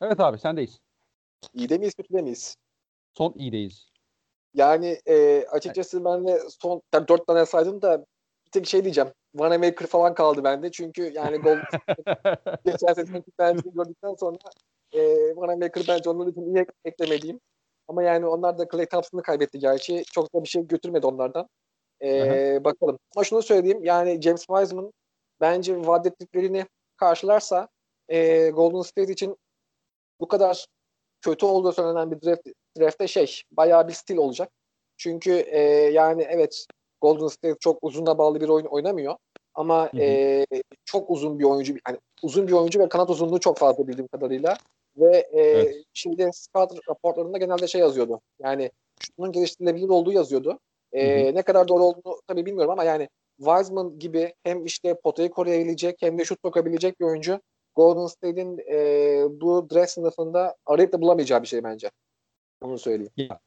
evet 0.00 0.20
abi 0.20 0.38
sendeyiz. 0.38 0.80
İyi 1.54 1.68
de 1.68 1.78
miyiz 1.78 1.94
kötü 1.94 2.14
de 2.14 2.22
miyiz? 2.22 2.56
Son 3.14 3.32
iyideyiz. 3.36 3.90
Yani 4.54 4.98
e, 5.06 5.46
açıkçası 5.50 6.04
ben 6.04 6.26
de 6.26 6.40
son 6.60 6.82
yani 6.94 7.08
dört 7.08 7.26
tane 7.26 7.46
saydım 7.46 7.82
da 7.82 8.00
bir 8.46 8.50
tek 8.50 8.66
şey 8.66 8.84
diyeceğim. 8.84 9.10
Vanamaker 9.34 9.86
falan 9.86 10.14
kaldı 10.14 10.44
bende. 10.44 10.70
Çünkü 10.70 11.12
yani 11.14 11.36
gol 11.36 11.56
geçen 12.64 12.92
sezon 12.94 13.24
bence 13.38 13.70
gördükten 13.74 14.14
sonra 14.14 14.38
e, 14.92 15.00
Vanamaker 15.36 15.84
bence 15.88 16.10
onların 16.10 16.32
için 16.32 16.54
iyi 16.54 16.66
eklemediğim. 16.84 17.40
Ama 17.88 18.02
yani 18.02 18.26
onlar 18.26 18.58
da 18.58 18.68
Clay 18.72 18.86
Thompson'ı 18.86 19.22
kaybetti 19.22 19.58
gerçi. 19.58 20.04
Çok 20.12 20.34
da 20.34 20.42
bir 20.42 20.48
şey 20.48 20.66
götürmedi 20.66 21.06
onlardan. 21.06 21.48
E, 22.02 22.64
bakalım. 22.64 22.98
Ama 23.16 23.24
şunu 23.24 23.42
söyleyeyim. 23.42 23.84
Yani 23.84 24.22
James 24.22 24.46
Wiseman 24.46 24.92
bence 25.40 25.86
vaat 25.86 26.06
ettiklerini 26.06 26.66
karşılarsa 26.96 27.68
e, 28.08 28.48
Golden 28.50 28.82
State 28.82 29.12
için 29.12 29.36
bu 30.20 30.28
kadar 30.28 30.66
kötü 31.20 31.46
olduğu 31.46 31.72
söylenen 31.72 32.10
bir 32.10 32.22
draft, 32.22 32.46
draft'te 32.78 33.08
şey 33.08 33.42
bayağı 33.52 33.88
bir 33.88 33.92
stil 33.92 34.16
olacak. 34.16 34.50
Çünkü 34.96 35.32
e, 35.32 35.60
yani 35.92 36.26
evet 36.30 36.66
Golden 37.00 37.26
State 37.26 37.56
çok 37.60 37.78
uzuna 37.82 38.18
bağlı 38.18 38.40
bir 38.40 38.48
oyun 38.48 38.66
oynamıyor. 38.66 39.16
Ama 39.54 39.92
hı 39.92 39.96
hı. 39.96 40.00
E, 40.00 40.46
çok 40.84 41.10
uzun 41.10 41.38
bir 41.38 41.44
oyuncu. 41.44 41.74
Yani 41.88 41.98
uzun 42.22 42.48
bir 42.48 42.52
oyuncu 42.52 42.80
ve 42.80 42.88
kanat 42.88 43.10
uzunluğu 43.10 43.40
çok 43.40 43.58
fazla 43.58 43.88
bildiğim 43.88 44.08
kadarıyla. 44.08 44.56
Ve 44.96 45.16
e, 45.16 45.40
evet. 45.40 45.84
şimdi 45.92 46.30
scout 46.32 46.88
raporlarında 46.88 47.38
genelde 47.38 47.66
şey 47.66 47.80
yazıyordu. 47.80 48.20
Yani 48.38 48.70
şunun 49.00 49.32
geliştirilebilir 49.32 49.88
olduğu 49.88 50.12
yazıyordu. 50.12 50.58
E, 50.92 51.24
hı 51.24 51.28
hı. 51.28 51.34
Ne 51.34 51.42
kadar 51.42 51.68
doğru 51.68 51.84
olduğunu 51.84 52.20
tabii 52.26 52.46
bilmiyorum 52.46 52.70
ama 52.70 52.84
yani 52.84 53.08
Wiseman 53.36 53.98
gibi 53.98 54.34
hem 54.42 54.64
işte 54.64 55.00
potayı 55.04 55.30
koruyabilecek 55.30 55.96
hem 56.00 56.18
de 56.18 56.24
şut 56.24 56.38
sokabilecek 56.44 57.00
bir 57.00 57.04
oyuncu 57.04 57.40
Golden 57.74 58.06
State'in 58.06 58.58
e, 58.58 59.40
bu 59.40 59.70
draft 59.70 59.90
sınıfında 59.90 60.56
arayıp 60.66 60.92
da 60.92 61.00
bulamayacağı 61.00 61.42
bir 61.42 61.48
şey 61.48 61.64
bence. 61.64 61.90
Onu 62.60 62.78
söyleyeyim. 62.78 63.12
Ya, 63.16 63.40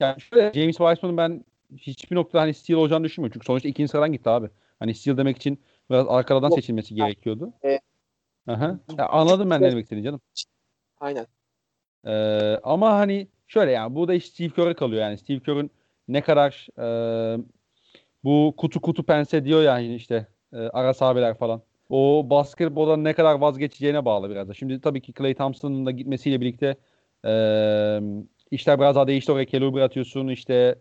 yani 0.00 0.20
şöyle 0.20 0.52
James 0.52 0.76
Wiseman'ın 0.76 1.16
ben 1.16 1.44
hiçbir 1.76 2.16
noktada 2.16 2.42
hani 2.42 2.54
steal 2.54 2.78
olacağını 2.78 3.04
düşünmüyorum. 3.04 3.32
Çünkü 3.32 3.46
sonuçta 3.46 3.68
ikinci 3.68 3.90
sıradan 3.90 4.12
gitti 4.12 4.30
abi. 4.30 4.50
Hani 4.78 4.94
steal 4.94 5.16
demek 5.16 5.36
için 5.36 5.60
biraz 5.90 6.06
arkadan 6.08 6.50
seçilmesi 6.50 6.94
gerekiyordu. 6.94 7.52
E, 7.64 7.80
Aha. 8.46 8.78
Ya 8.98 9.08
anladım 9.08 9.50
ben 9.50 9.62
ne 9.62 9.70
demek 9.70 9.84
istediğini 9.84 10.04
canım. 10.04 10.20
Aynen. 11.00 11.26
Ee, 12.06 12.60
ama 12.62 12.98
hani 12.98 13.28
şöyle 13.46 13.70
yani 13.70 13.94
bu 13.94 14.08
da 14.08 14.14
işte 14.14 14.30
Steve 14.34 14.48
Kerr'e 14.48 14.74
kalıyor 14.74 15.02
yani. 15.02 15.18
Steve 15.18 15.40
Kerr'ün 15.40 15.70
ne 16.08 16.20
kadar 16.20 16.66
e, 16.78 17.38
bu 18.24 18.54
kutu 18.56 18.80
kutu 18.80 19.02
pense 19.02 19.44
diyor 19.44 19.62
yani 19.62 19.94
işte 19.94 20.26
e, 20.52 20.56
ara 20.56 20.94
sahabeler 20.94 21.34
falan. 21.34 21.62
O 21.90 22.26
basketboldan 22.30 23.04
ne 23.04 23.12
kadar 23.12 23.34
vazgeçeceğine 23.34 24.04
bağlı 24.04 24.30
biraz 24.30 24.48
da. 24.48 24.54
Şimdi 24.54 24.80
tabii 24.80 25.00
ki 25.00 25.12
Clay 25.18 25.34
Thompson'ın 25.34 25.86
da 25.86 25.90
gitmesiyle 25.90 26.40
birlikte 26.40 26.76
e, 27.24 27.32
işler 28.50 28.80
biraz 28.80 28.96
daha 28.96 29.06
değişti. 29.06 29.32
Oraya 29.32 29.44
Kelly 29.44 29.82
atıyorsun 29.82 30.28
işte 30.28 30.78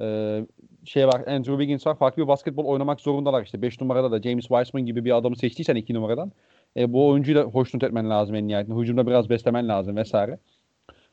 e, 0.00 0.40
şey 0.84 1.06
var 1.06 1.20
Andrew 1.26 1.52
Wiggins 1.52 1.86
var. 1.86 1.98
Farklı 1.98 2.22
bir 2.22 2.28
basketbol 2.28 2.64
oynamak 2.64 3.00
zorundalar. 3.00 3.42
işte 3.44 3.62
5 3.62 3.80
numarada 3.80 4.10
da 4.12 4.22
James 4.22 4.44
Wiseman 4.48 4.86
gibi 4.86 5.04
bir 5.04 5.16
adamı 5.16 5.36
seçtiysen 5.36 5.76
2 5.76 5.94
numaradan 5.94 6.32
e, 6.76 6.92
bu 6.92 7.08
oyuncuyu 7.08 7.36
da 7.36 7.42
hoşnut 7.42 7.84
etmen 7.84 8.10
lazım 8.10 8.34
en 8.34 8.48
nihayetinde. 8.48 8.80
Hücumda 8.80 9.06
biraz 9.06 9.30
beslemen 9.30 9.68
lazım 9.68 9.96
vesaire. 9.96 10.38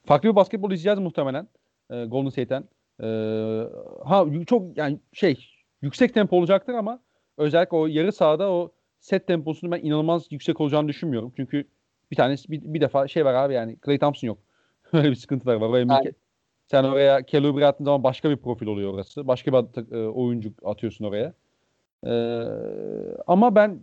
Farklı 0.05 0.30
bir 0.30 0.36
basketbol 0.36 0.72
izleyeceğiz 0.72 0.99
muhtemelen 0.99 1.47
e, 1.89 2.05
Golden 2.05 2.30
State'ten. 2.30 2.63
E, 3.04 3.08
ha 4.06 4.26
çok 4.48 4.78
yani 4.78 5.00
şey 5.14 5.50
yüksek 5.82 6.14
tempo 6.14 6.38
olacaktır 6.38 6.74
ama 6.74 7.00
özellikle 7.38 7.78
o 7.78 7.88
yarı 7.88 8.12
sahada 8.12 8.52
o 8.52 8.72
set 9.00 9.28
temposunu 9.28 9.72
ben 9.72 9.80
inanılmaz 9.80 10.28
yüksek 10.32 10.62
olacağını 10.62 10.88
düşünmüyorum. 10.88 11.34
Çünkü 11.36 11.68
bir 12.12 12.16
tanesi 12.16 12.52
bir, 12.52 12.62
bir 12.62 12.82
defa 12.82 13.08
şey 13.08 13.26
var 13.26 13.34
abi 13.34 13.54
yani 13.54 13.78
Clay 13.86 14.00
Thompson 14.00 14.28
yok. 14.28 14.38
Öyle 14.93 15.10
bir 15.12 15.16
sıkıntılar 15.16 15.56
var. 15.56 15.70
Oraya 15.70 15.86
yani. 15.89 16.14
Sen 16.68 16.84
oraya 16.84 17.24
Kelly 17.26 17.66
attığın 17.66 17.86
zaman 17.86 18.04
başka 18.04 18.30
bir 18.30 18.38
profil 18.38 18.68
oluyor 18.68 18.93
orası. 18.93 19.28
Başka 19.28 19.54
bir 19.54 19.91
e, 19.96 20.08
oyuncu 20.08 20.54
atıyorsun 20.64 21.06
oraya. 21.06 21.34
E, 22.06 22.14
ama 23.28 23.56
ben 23.56 23.80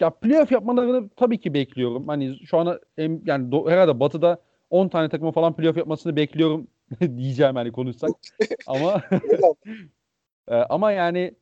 ya 0.00 0.10
playoff 0.10 0.52
yapmalarını 0.52 1.08
tabii 1.08 1.40
ki 1.40 1.54
bekliyorum. 1.54 2.08
Hani 2.08 2.46
şu 2.46 2.58
ana 2.58 2.80
yani 2.98 3.52
do, 3.52 3.70
herhalde 3.70 4.00
Batı'da 4.00 4.38
10 4.70 4.88
tane 4.88 5.08
takımı 5.08 5.32
falan 5.32 5.56
playoff 5.56 5.76
yapmasını 5.76 6.16
bekliyorum 6.16 6.66
diyeceğim 7.16 7.56
hani 7.56 7.72
konuşsak. 7.72 8.10
ama 8.66 9.02
e, 10.48 10.54
ama 10.54 10.92
yani 10.92 11.34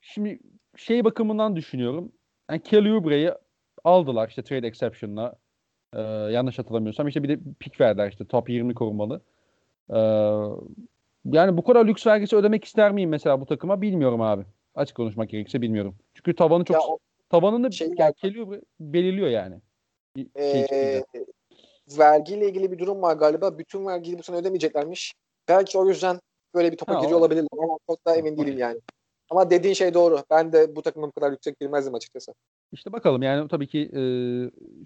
şimdi 0.00 0.38
şey 0.76 1.04
bakımından 1.04 1.56
düşünüyorum. 1.56 2.12
Yani 2.50 2.62
Kelly 2.62 2.92
Oubre'yi 2.92 3.32
aldılar 3.84 4.28
işte 4.28 4.42
trade 4.42 4.66
exception'la. 4.66 5.34
Ee, 5.94 6.00
yanlış 6.32 6.58
hatırlamıyorsam 6.58 7.08
işte 7.08 7.22
bir 7.22 7.28
de 7.28 7.38
pick 7.60 7.80
verdiler 7.80 8.10
işte 8.10 8.24
top 8.24 8.50
20 8.50 8.74
korumalı. 8.74 9.20
Ee, 9.90 9.96
yani 11.24 11.56
bu 11.56 11.64
kadar 11.64 11.86
lüks 11.86 12.06
vergisi 12.06 12.36
ödemek 12.36 12.64
ister 12.64 12.92
miyim 12.92 13.10
mesela 13.10 13.40
bu 13.40 13.46
takıma 13.46 13.82
bilmiyorum 13.82 14.20
abi. 14.20 14.44
Açık 14.74 14.96
konuşmak 14.96 15.30
gerekirse 15.30 15.62
bilmiyorum. 15.62 15.96
Çünkü 16.14 16.34
tavanı 16.34 16.64
çok 16.64 16.74
ya 16.74 16.80
o, 16.80 16.98
tavanını 17.28 17.72
şey 17.72 17.90
yani 17.98 18.14
Kelly 18.14 18.42
Oubre 18.42 18.60
belirliyor 18.80 19.28
yani. 19.28 19.60
Şey 20.16 20.66
ee, 20.70 21.02
vergiyle 21.98 22.48
ilgili 22.48 22.72
bir 22.72 22.78
durum 22.78 23.02
var 23.02 23.16
galiba. 23.16 23.58
Bütün 23.58 23.86
vergiyi 23.86 24.18
bu 24.18 24.22
sene 24.22 24.36
ödemeyeceklermiş. 24.36 25.14
Belki 25.48 25.78
o 25.78 25.88
yüzden 25.88 26.20
böyle 26.54 26.72
bir 26.72 26.76
topa 26.76 26.94
ha, 26.94 27.00
giriyor 27.00 27.18
olabilirler 27.18 27.48
ama 27.62 27.78
çok 27.90 28.06
da 28.06 28.16
emin 28.16 28.36
değilim 28.36 28.58
yani. 28.58 28.80
Ama 29.30 29.50
dediğin 29.50 29.74
şey 29.74 29.94
doğru. 29.94 30.18
Ben 30.30 30.52
de 30.52 30.76
bu 30.76 30.82
takımın 30.82 31.10
kadar 31.10 31.30
yüksek 31.30 31.60
girmezdim 31.60 31.94
açıkçası. 31.94 32.32
İşte 32.72 32.92
bakalım 32.92 33.22
yani 33.22 33.48
tabii 33.48 33.66
ki 33.66 33.90
e, 33.96 34.02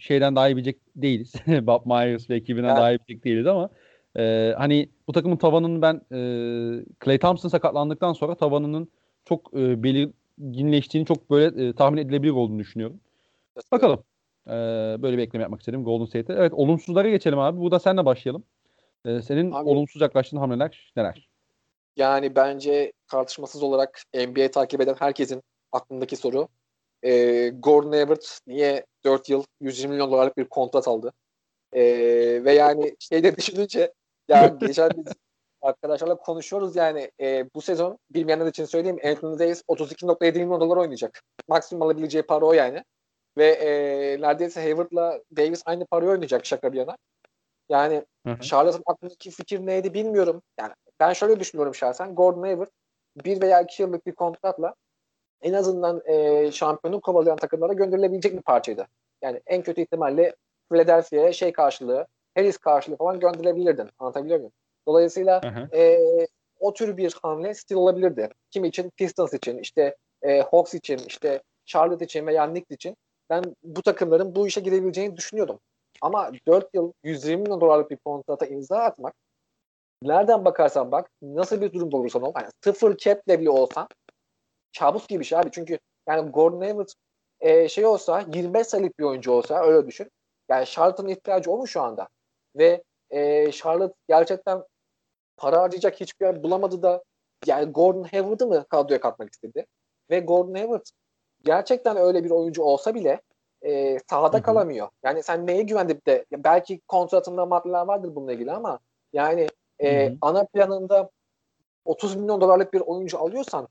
şeyden 0.00 0.36
daha 0.36 0.48
iyi 0.48 0.56
bilecek 0.56 0.78
değiliz. 0.96 1.32
Bob 1.48 1.86
Myers 1.86 2.30
ve 2.30 2.36
ekibinden 2.36 2.68
evet. 2.68 2.76
daha 2.76 2.92
iyi 2.92 2.98
bilecek 2.98 3.24
değiliz 3.24 3.46
ama 3.46 3.70
e, 4.16 4.54
hani 4.58 4.88
bu 5.08 5.12
takımın 5.12 5.36
tavanının 5.36 5.82
ben 5.82 5.94
e, 5.94 6.20
Clay 7.04 7.18
Thompson 7.18 7.48
sakatlandıktan 7.48 8.12
sonra 8.12 8.34
tavanının 8.34 8.88
çok 9.24 9.54
e, 9.54 9.82
belirginleştiğini 9.82 11.06
çok 11.06 11.30
böyle 11.30 11.68
e, 11.68 11.72
tahmin 11.72 11.98
edilebilir 11.98 12.32
olduğunu 12.32 12.58
düşünüyorum. 12.58 13.00
Bakalım. 13.72 14.02
E, 14.48 14.52
böyle 15.02 15.16
bir 15.16 15.22
ekleme 15.22 15.42
yapmak 15.42 15.60
istedim 15.60 15.84
Golden 15.84 16.04
State'e. 16.04 16.36
Evet 16.36 16.52
olumsuzlara 16.54 17.08
geçelim 17.08 17.38
abi. 17.38 17.60
Bu 17.60 17.70
da 17.70 17.78
senle 17.78 18.04
başlayalım. 18.04 18.44
E, 19.04 19.22
senin 19.22 19.52
abi, 19.52 19.68
olumsuz 19.68 20.02
yaklaştığın 20.02 20.36
hamleler 20.36 20.92
neler? 20.96 21.28
Yani 21.96 22.36
bence 22.36 22.92
tartışmasız 23.10 23.62
olarak 23.62 24.02
NBA 24.14 24.50
takip 24.50 24.80
eden 24.80 24.96
herkesin 24.98 25.42
aklındaki 25.72 26.16
soru 26.16 26.48
e, 27.02 27.48
Gordon 27.48 27.92
Hayward 27.92 28.22
niye 28.46 28.86
4 29.04 29.28
yıl 29.28 29.44
120 29.60 29.90
milyon 29.90 30.10
dolarlık 30.10 30.36
bir 30.36 30.44
kontrat 30.44 30.88
aldı? 30.88 31.12
E, 31.72 31.82
ve 32.44 32.52
yani 32.52 32.96
şeyde 32.98 33.36
düşününce 33.36 33.92
yani 34.28 34.58
geçen 34.66 34.90
biz 34.96 35.12
arkadaşlarla 35.62 36.16
konuşuyoruz 36.16 36.76
yani 36.76 37.10
e, 37.20 37.46
bu 37.54 37.60
sezon 37.60 37.98
bilmeyenler 38.10 38.46
için 38.46 38.64
söyleyeyim 38.64 38.98
Anthony 39.04 39.38
Davis 39.38 39.62
32.7 39.68 40.32
milyon 40.32 40.60
dolar 40.60 40.76
oynayacak. 40.76 41.22
Maksimum 41.48 41.82
alabileceği 41.82 42.22
para 42.22 42.44
o 42.44 42.52
yani. 42.52 42.84
Ve 43.36 43.46
e, 43.46 43.68
neredeyse 44.20 44.62
Hayward'la 44.62 45.20
Davis 45.36 45.62
aynı 45.66 45.86
parayı 45.86 46.10
oynayacak 46.10 46.46
şaka 46.46 46.72
bir 46.72 46.78
yana. 46.78 46.96
Yani 47.68 48.04
Charlotte'ın 48.40 48.82
aklındaki 48.86 49.30
fikir 49.30 49.66
neydi 49.66 49.94
bilmiyorum. 49.94 50.42
Yani 50.60 50.72
ben 51.00 51.12
şöyle 51.12 51.40
düşünüyorum 51.40 51.74
şahsen. 51.74 52.14
Gordon 52.14 52.42
Hayward 52.42 52.68
bir 53.24 53.42
veya 53.42 53.60
iki 53.60 53.82
yıllık 53.82 54.06
bir 54.06 54.12
kontratla 54.12 54.74
en 55.42 55.52
azından 55.52 56.02
e, 56.06 56.50
şampiyonluk 56.52 57.02
kovalayan 57.02 57.36
takımlara 57.36 57.72
gönderilebilecek 57.72 58.36
bir 58.36 58.42
parçaydı. 58.42 58.86
Yani 59.22 59.40
en 59.46 59.62
kötü 59.62 59.80
ihtimalle 59.82 60.34
Philadelphia'ya 60.70 61.32
şey 61.32 61.52
karşılığı, 61.52 62.06
Harris 62.34 62.58
karşılığı 62.58 62.96
falan 62.96 63.20
gönderilebilirdin. 63.20 63.90
Anlatabiliyor 63.98 64.38
muyum? 64.38 64.52
Dolayısıyla 64.88 65.40
e, 65.74 65.98
o 66.60 66.72
tür 66.72 66.96
bir 66.96 67.14
hamle 67.22 67.54
stil 67.54 67.74
olabilirdi. 67.74 68.28
Kim 68.50 68.64
için? 68.64 68.90
Pistons 68.96 69.34
için, 69.34 69.58
işte 69.58 69.96
e, 70.22 70.40
Hawks 70.40 70.74
için, 70.74 70.98
işte 70.98 71.42
Charlotte 71.64 72.04
için 72.04 72.26
veya 72.26 72.48
Knicks 72.48 72.70
için. 72.70 72.96
Ben 73.30 73.44
bu 73.62 73.82
takımların 73.82 74.34
bu 74.34 74.46
işe 74.46 74.60
girebileceğini 74.60 75.16
düşünüyordum. 75.16 75.60
Ama 76.02 76.30
4 76.48 76.74
yıl 76.74 76.92
120 77.04 77.42
milyon 77.42 77.60
dolarlık 77.60 77.90
bir 77.90 77.96
kontrata 77.96 78.46
imza 78.46 78.78
atmak 78.78 79.14
nereden 80.02 80.44
bakarsan 80.44 80.92
bak 80.92 81.10
nasıl 81.22 81.60
bir 81.60 81.72
durumda 81.72 81.96
olursan 81.96 82.22
ol. 82.22 82.32
Yani 82.36 82.48
sıfır 82.64 82.96
cap 82.96 83.28
bile 83.28 83.50
olsan 83.50 83.88
kabus 84.78 85.06
gibi 85.06 85.20
bir 85.20 85.24
şey 85.24 85.38
abi. 85.38 85.50
Çünkü 85.52 85.78
yani 86.08 86.30
Gordon 86.30 86.60
Hayward 86.60 86.88
e, 87.40 87.68
şey 87.68 87.86
olsa 87.86 88.24
25 88.34 88.66
sayılık 88.66 88.98
bir 88.98 89.04
oyuncu 89.04 89.32
olsa 89.32 89.62
öyle 89.62 89.86
düşün. 89.86 90.10
Yani 90.48 90.66
Charlotte'ın 90.66 91.08
ihtiyacı 91.08 91.50
o 91.50 91.58
mu 91.58 91.66
şu 91.66 91.82
anda? 91.82 92.08
Ve 92.56 92.82
e, 93.10 93.52
Charlotte 93.52 93.94
gerçekten 94.08 94.62
para 95.36 95.60
harcayacak 95.62 96.00
hiçbir 96.00 96.26
yer 96.26 96.42
bulamadı 96.42 96.82
da 96.82 97.02
yani 97.46 97.72
Gordon 97.72 98.02
Hayward'ı 98.02 98.46
mı 98.46 98.66
kadroya 98.70 99.00
katmak 99.00 99.32
istedi? 99.32 99.66
Ve 100.10 100.20
Gordon 100.20 100.54
Hayward 100.54 100.86
gerçekten 101.44 101.96
öyle 101.96 102.24
bir 102.24 102.30
oyuncu 102.30 102.62
olsa 102.62 102.94
bile 102.94 103.20
e, 103.62 103.98
sahada 104.10 104.36
Hı-hı. 104.36 104.42
kalamıyor. 104.42 104.88
Yani 105.02 105.22
sen 105.22 105.46
neye 105.46 105.62
güvendip 105.62 106.06
de 106.06 106.24
belki 106.32 106.80
kontratında 106.80 107.46
maddeler 107.46 107.86
vardır 107.86 108.14
bununla 108.14 108.32
ilgili 108.32 108.52
ama 108.52 108.78
yani 109.12 109.46
e, 109.82 110.16
ana 110.20 110.44
planında 110.44 111.10
30 111.84 112.16
milyon 112.16 112.40
dolarlık 112.40 112.72
bir 112.72 112.80
oyuncu 112.80 113.18
alıyorsan 113.18 113.68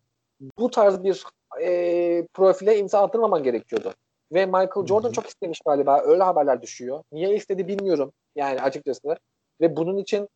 bu 0.57 0.71
tarz 0.71 1.03
bir 1.03 1.23
e, 1.61 2.27
profile 2.33 2.77
imza 2.77 3.01
attırmaman 3.01 3.43
gerekiyordu. 3.43 3.93
Ve 4.33 4.45
Michael 4.45 4.85
Jordan 4.85 5.07
Hı-hı. 5.07 5.13
çok 5.13 5.27
istemiş 5.27 5.59
galiba. 5.65 6.01
Öyle 6.01 6.23
haberler 6.23 6.61
düşüyor. 6.61 7.03
Niye 7.11 7.35
istedi 7.35 7.67
bilmiyorum 7.67 8.11
yani 8.35 8.61
açıkçası. 8.61 9.17
Ve 9.61 9.75
bunun 9.75 9.97
için 9.97 10.29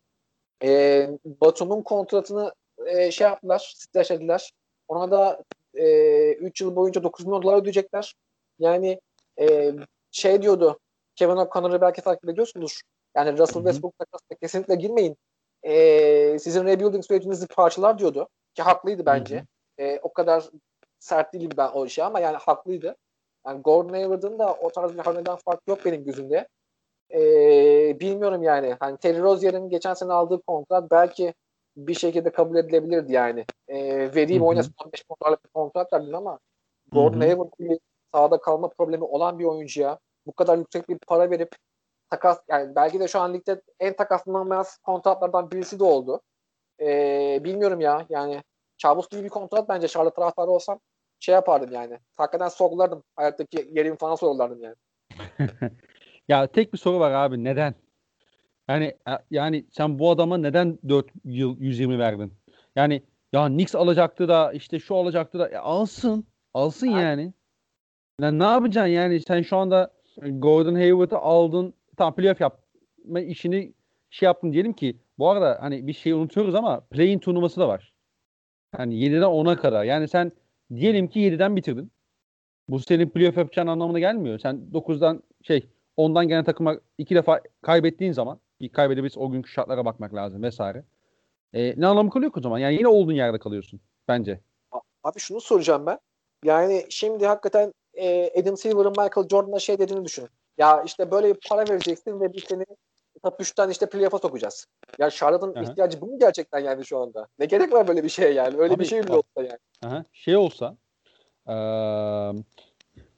e, 0.64 1.10
Batum'un 1.24 1.82
kontratını 1.82 2.52
e, 2.86 3.10
şey 3.10 3.26
yaptılar, 3.26 3.74
streçlediler. 3.76 4.52
Ona 4.88 5.10
da 5.10 5.44
3 5.74 6.60
e, 6.60 6.64
yıl 6.64 6.76
boyunca 6.76 7.02
9 7.02 7.26
milyon 7.26 7.42
dolar 7.42 7.56
ödeyecekler. 7.56 8.14
Yani 8.58 9.00
e, 9.40 9.72
şey 10.10 10.42
diyordu 10.42 10.78
Kevin 11.16 11.36
O'Connor'ı 11.36 11.80
belki 11.80 12.00
takip 12.00 12.28
ediyorsunuz. 12.28 12.82
Yani 13.16 13.38
Russell 13.38 13.62
Westbrook 13.62 13.98
takasına 13.98 14.38
kesinlikle 14.40 14.74
girmeyin. 14.74 15.16
E, 15.62 16.38
sizin 16.38 16.64
rebuilding 16.64 17.04
sürecinizi 17.04 17.46
parçalar 17.46 17.98
diyordu. 17.98 18.28
Ki 18.54 18.62
haklıydı 18.62 19.06
bence. 19.06 19.44
E, 19.78 19.98
o 20.02 20.12
kadar 20.12 20.50
sert 20.98 21.34
değilim 21.34 21.50
ben 21.56 21.68
o 21.68 21.86
işe 21.86 22.04
ama 22.04 22.20
yani 22.20 22.36
haklıydı. 22.36 22.96
Yani 23.46 23.62
Gordon 23.62 23.94
Hayward'ın 23.94 24.38
da 24.38 24.54
o 24.54 24.70
tarz 24.70 24.94
bir 24.94 24.98
hamleden 24.98 25.36
fark 25.36 25.60
yok 25.66 25.84
benim 25.84 26.04
gözümde. 26.04 26.48
Ee, 27.14 28.00
bilmiyorum 28.00 28.42
yani. 28.42 28.76
Hani 28.80 28.96
Terry 28.96 29.20
Rozier'in 29.20 29.68
geçen 29.68 29.94
sene 29.94 30.12
aldığı 30.12 30.42
kontrat 30.42 30.90
belki 30.90 31.34
bir 31.76 31.94
şekilde 31.94 32.32
kabul 32.32 32.56
edilebilirdi 32.56 33.12
yani. 33.12 33.44
Ee, 33.68 34.10
vereyim 34.14 34.42
oynasın 34.42 34.74
15 34.84 35.04
dolarlık 35.10 35.44
bir 35.44 35.50
kontrat 35.50 35.92
verdin 35.92 36.12
ama 36.12 36.38
Gordon 36.92 37.20
Hayward 37.20 37.52
gibi 37.58 37.78
sahada 38.14 38.40
kalma 38.40 38.68
problemi 38.68 39.04
olan 39.04 39.38
bir 39.38 39.44
oyuncuya 39.44 39.98
bu 40.26 40.32
kadar 40.32 40.58
yüksek 40.58 40.88
bir 40.88 40.98
para 40.98 41.30
verip 41.30 41.56
takas 42.10 42.40
yani 42.48 42.74
belki 42.76 43.00
de 43.00 43.08
şu 43.08 43.20
an 43.20 43.34
ligde 43.34 43.62
en 43.80 43.96
takaslanamaz 43.96 44.78
kontratlardan 44.78 45.50
birisi 45.50 45.78
de 45.78 45.84
oldu. 45.84 46.20
Ee, 46.80 47.40
bilmiyorum 47.44 47.80
ya 47.80 48.06
yani 48.08 48.42
kabus 48.82 49.08
gibi 49.08 49.24
bir 49.24 49.28
kontrat 49.28 49.68
bence 49.68 49.88
Charlotte 49.88 50.14
taraftarı 50.14 50.50
olsam 50.50 50.80
şey 51.20 51.34
yapardım 51.34 51.72
yani. 51.72 51.98
Hakikaten 52.16 52.48
sorgulardım. 52.48 53.02
Hayattaki 53.16 53.70
yerimi 53.72 53.96
falan 53.96 54.14
sorgulardım 54.14 54.62
yani. 54.62 54.76
ya 56.28 56.46
tek 56.46 56.72
bir 56.72 56.78
soru 56.78 57.00
var 57.00 57.10
abi. 57.12 57.44
Neden? 57.44 57.74
Yani 58.68 58.94
yani 59.30 59.66
sen 59.70 59.98
bu 59.98 60.10
adama 60.10 60.38
neden 60.38 60.78
4 60.88 61.06
yıl 61.24 61.60
120 61.60 61.98
verdin? 61.98 62.32
Yani 62.76 63.02
ya 63.32 63.46
Knicks 63.48 63.74
alacaktı 63.74 64.28
da 64.28 64.52
işte 64.52 64.78
şu 64.78 64.96
alacaktı 64.96 65.38
da 65.38 65.48
e, 65.48 65.56
alsın. 65.56 66.26
Alsın 66.54 66.86
yani. 66.86 67.02
yani. 67.02 67.32
yani. 68.20 68.38
Ne 68.38 68.44
yapacaksın 68.44 68.92
yani? 68.92 69.20
Sen 69.20 69.42
şu 69.42 69.56
anda 69.56 69.92
Gordon 70.16 70.74
Hayward'ı 70.74 71.18
aldın. 71.18 71.74
Tam 71.96 72.14
playoff 72.14 72.40
yapma 72.40 73.20
işini 73.20 73.72
şey 74.10 74.26
yaptın 74.26 74.52
diyelim 74.52 74.72
ki 74.72 74.96
bu 75.18 75.30
arada 75.30 75.58
hani 75.60 75.86
bir 75.86 75.92
şey 75.92 76.12
unutuyoruz 76.12 76.54
ama 76.54 76.80
play-in 76.80 77.18
turnuvası 77.18 77.60
da 77.60 77.68
var. 77.68 77.92
Yani 78.78 78.94
7'den 78.94 79.22
10'a 79.22 79.56
kadar. 79.56 79.84
Yani 79.84 80.08
sen 80.08 80.32
diyelim 80.74 81.08
ki 81.08 81.20
7'den 81.20 81.56
bitirdin. 81.56 81.92
Bu 82.68 82.78
senin 82.78 83.10
playoff 83.10 83.36
yapacağın 83.36 83.66
anlamına 83.66 83.98
gelmiyor. 83.98 84.38
Sen 84.38 84.60
9'dan 84.72 85.22
şey 85.42 85.66
10'dan 85.96 86.28
gelen 86.28 86.44
takıma 86.44 86.76
iki 86.98 87.14
defa 87.14 87.40
kaybettiğin 87.62 88.12
zaman 88.12 88.40
bir 88.62 88.68
kaybedebilirsin 88.68 89.20
o 89.20 89.30
günkü 89.30 89.50
şartlara 89.50 89.84
bakmak 89.84 90.14
lazım 90.14 90.42
vesaire. 90.42 90.84
E, 91.52 91.80
ne 91.80 91.86
anlamı 91.86 92.10
kalıyor 92.10 92.32
ki 92.32 92.38
o 92.38 92.42
zaman? 92.42 92.58
Yani 92.58 92.74
yine 92.74 92.88
olduğun 92.88 93.12
yerde 93.12 93.38
kalıyorsun 93.38 93.80
bence. 94.08 94.40
Abi 95.04 95.18
şunu 95.18 95.40
soracağım 95.40 95.86
ben. 95.86 95.98
Yani 96.44 96.86
şimdi 96.90 97.26
hakikaten 97.26 97.72
e, 97.94 98.40
Adam 98.40 98.56
Silver'ın 98.56 98.90
Michael 98.90 99.28
Jordan'a 99.28 99.58
şey 99.58 99.78
dediğini 99.78 100.04
düşün. 100.04 100.28
Ya 100.58 100.82
işte 100.82 101.10
böyle 101.10 101.34
bir 101.34 101.40
para 101.48 101.68
vereceksin 101.68 102.20
ve 102.20 102.32
biz 102.32 102.44
seni 102.48 102.64
top 103.22 103.40
3'ten 103.40 103.68
işte 103.70 103.86
playoff'a 103.86 104.18
sokacağız. 104.18 104.66
Ya 104.98 105.10
Charlotte'ın 105.10 105.62
ihtiyacı 105.62 106.00
bu 106.00 106.06
mu 106.06 106.18
gerçekten 106.18 106.58
yani 106.58 106.84
şu 106.84 106.98
anda? 106.98 107.28
Ne 107.38 107.46
gerek 107.46 107.72
var 107.72 107.88
böyle 107.88 108.04
bir 108.04 108.08
şeye 108.08 108.32
yani? 108.32 108.58
Öyle 108.58 108.74
Abi, 108.74 108.80
bir 108.80 108.88
şey 108.88 109.00
mi 109.00 109.12
olsa 109.12 109.42
yani? 109.42 109.58
Aha. 109.84 110.04
Şey 110.12 110.36
olsa 110.36 110.76
ee, 111.48 111.54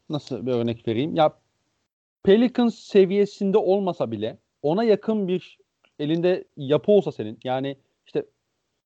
nasıl 0.08 0.46
bir 0.46 0.52
örnek 0.52 0.88
vereyim? 0.88 1.14
Ya 1.14 1.32
Pelicans 2.22 2.74
seviyesinde 2.74 3.58
olmasa 3.58 4.10
bile 4.10 4.38
ona 4.64 4.84
yakın 4.84 5.28
bir 5.28 5.58
elinde 5.98 6.44
yapı 6.56 6.92
olsa 6.92 7.12
senin 7.12 7.38
yani 7.44 7.76
işte 8.06 8.26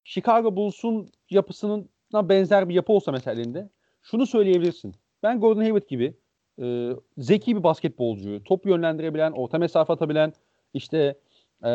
Chicago 0.05 0.57
Bulls'un 0.57 1.09
yapısının 1.31 1.89
benzer 2.15 2.69
bir 2.69 2.75
yapı 2.75 2.93
olsa 2.93 3.13
mesela 3.13 3.41
elinde 3.41 3.69
şunu 4.03 4.27
söyleyebilirsin. 4.27 4.95
Ben 5.23 5.41
Gordon 5.41 5.61
Hayward 5.61 5.89
gibi 5.89 6.15
e, 6.63 6.91
zeki 7.19 7.57
bir 7.57 7.63
basketbolcuyu, 7.63 8.45
top 8.45 8.67
yönlendirebilen, 8.67 9.33
orta 9.33 9.59
mesafe 9.59 9.93
atabilen, 9.93 10.33
işte 10.75 11.19
e, 11.65 11.69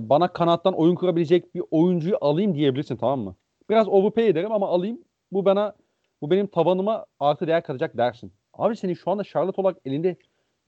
bana 0.00 0.32
kanattan 0.32 0.74
oyun 0.74 0.94
kurabilecek 0.94 1.54
bir 1.54 1.62
oyuncuyu 1.70 2.16
alayım 2.20 2.54
diyebilirsin 2.54 2.96
tamam 2.96 3.20
mı? 3.20 3.36
Biraz 3.70 3.88
overpay 3.88 4.28
ederim 4.28 4.52
ama 4.52 4.68
alayım. 4.68 5.00
Bu 5.32 5.44
bana 5.44 5.74
bu 6.22 6.30
benim 6.30 6.46
tavanıma 6.46 7.06
artı 7.20 7.46
değer 7.46 7.62
katacak 7.62 7.96
dersin. 7.96 8.32
Abi 8.54 8.76
senin 8.76 8.94
şu 8.94 9.10
anda 9.10 9.24
Charlotte 9.24 9.60
olarak 9.60 9.78
elinde 9.84 10.16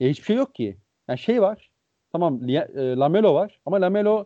e, 0.01 0.11
hiçbir 0.11 0.25
şey 0.25 0.37
yok 0.37 0.55
ki. 0.55 0.77
Yani 1.09 1.19
şey 1.19 1.43
var. 1.43 1.71
Tamam 2.15 2.49
e, 2.49 2.97
Lamelo 2.97 3.35
var 3.35 3.61
ama 3.67 3.81
Lamelo 3.81 4.25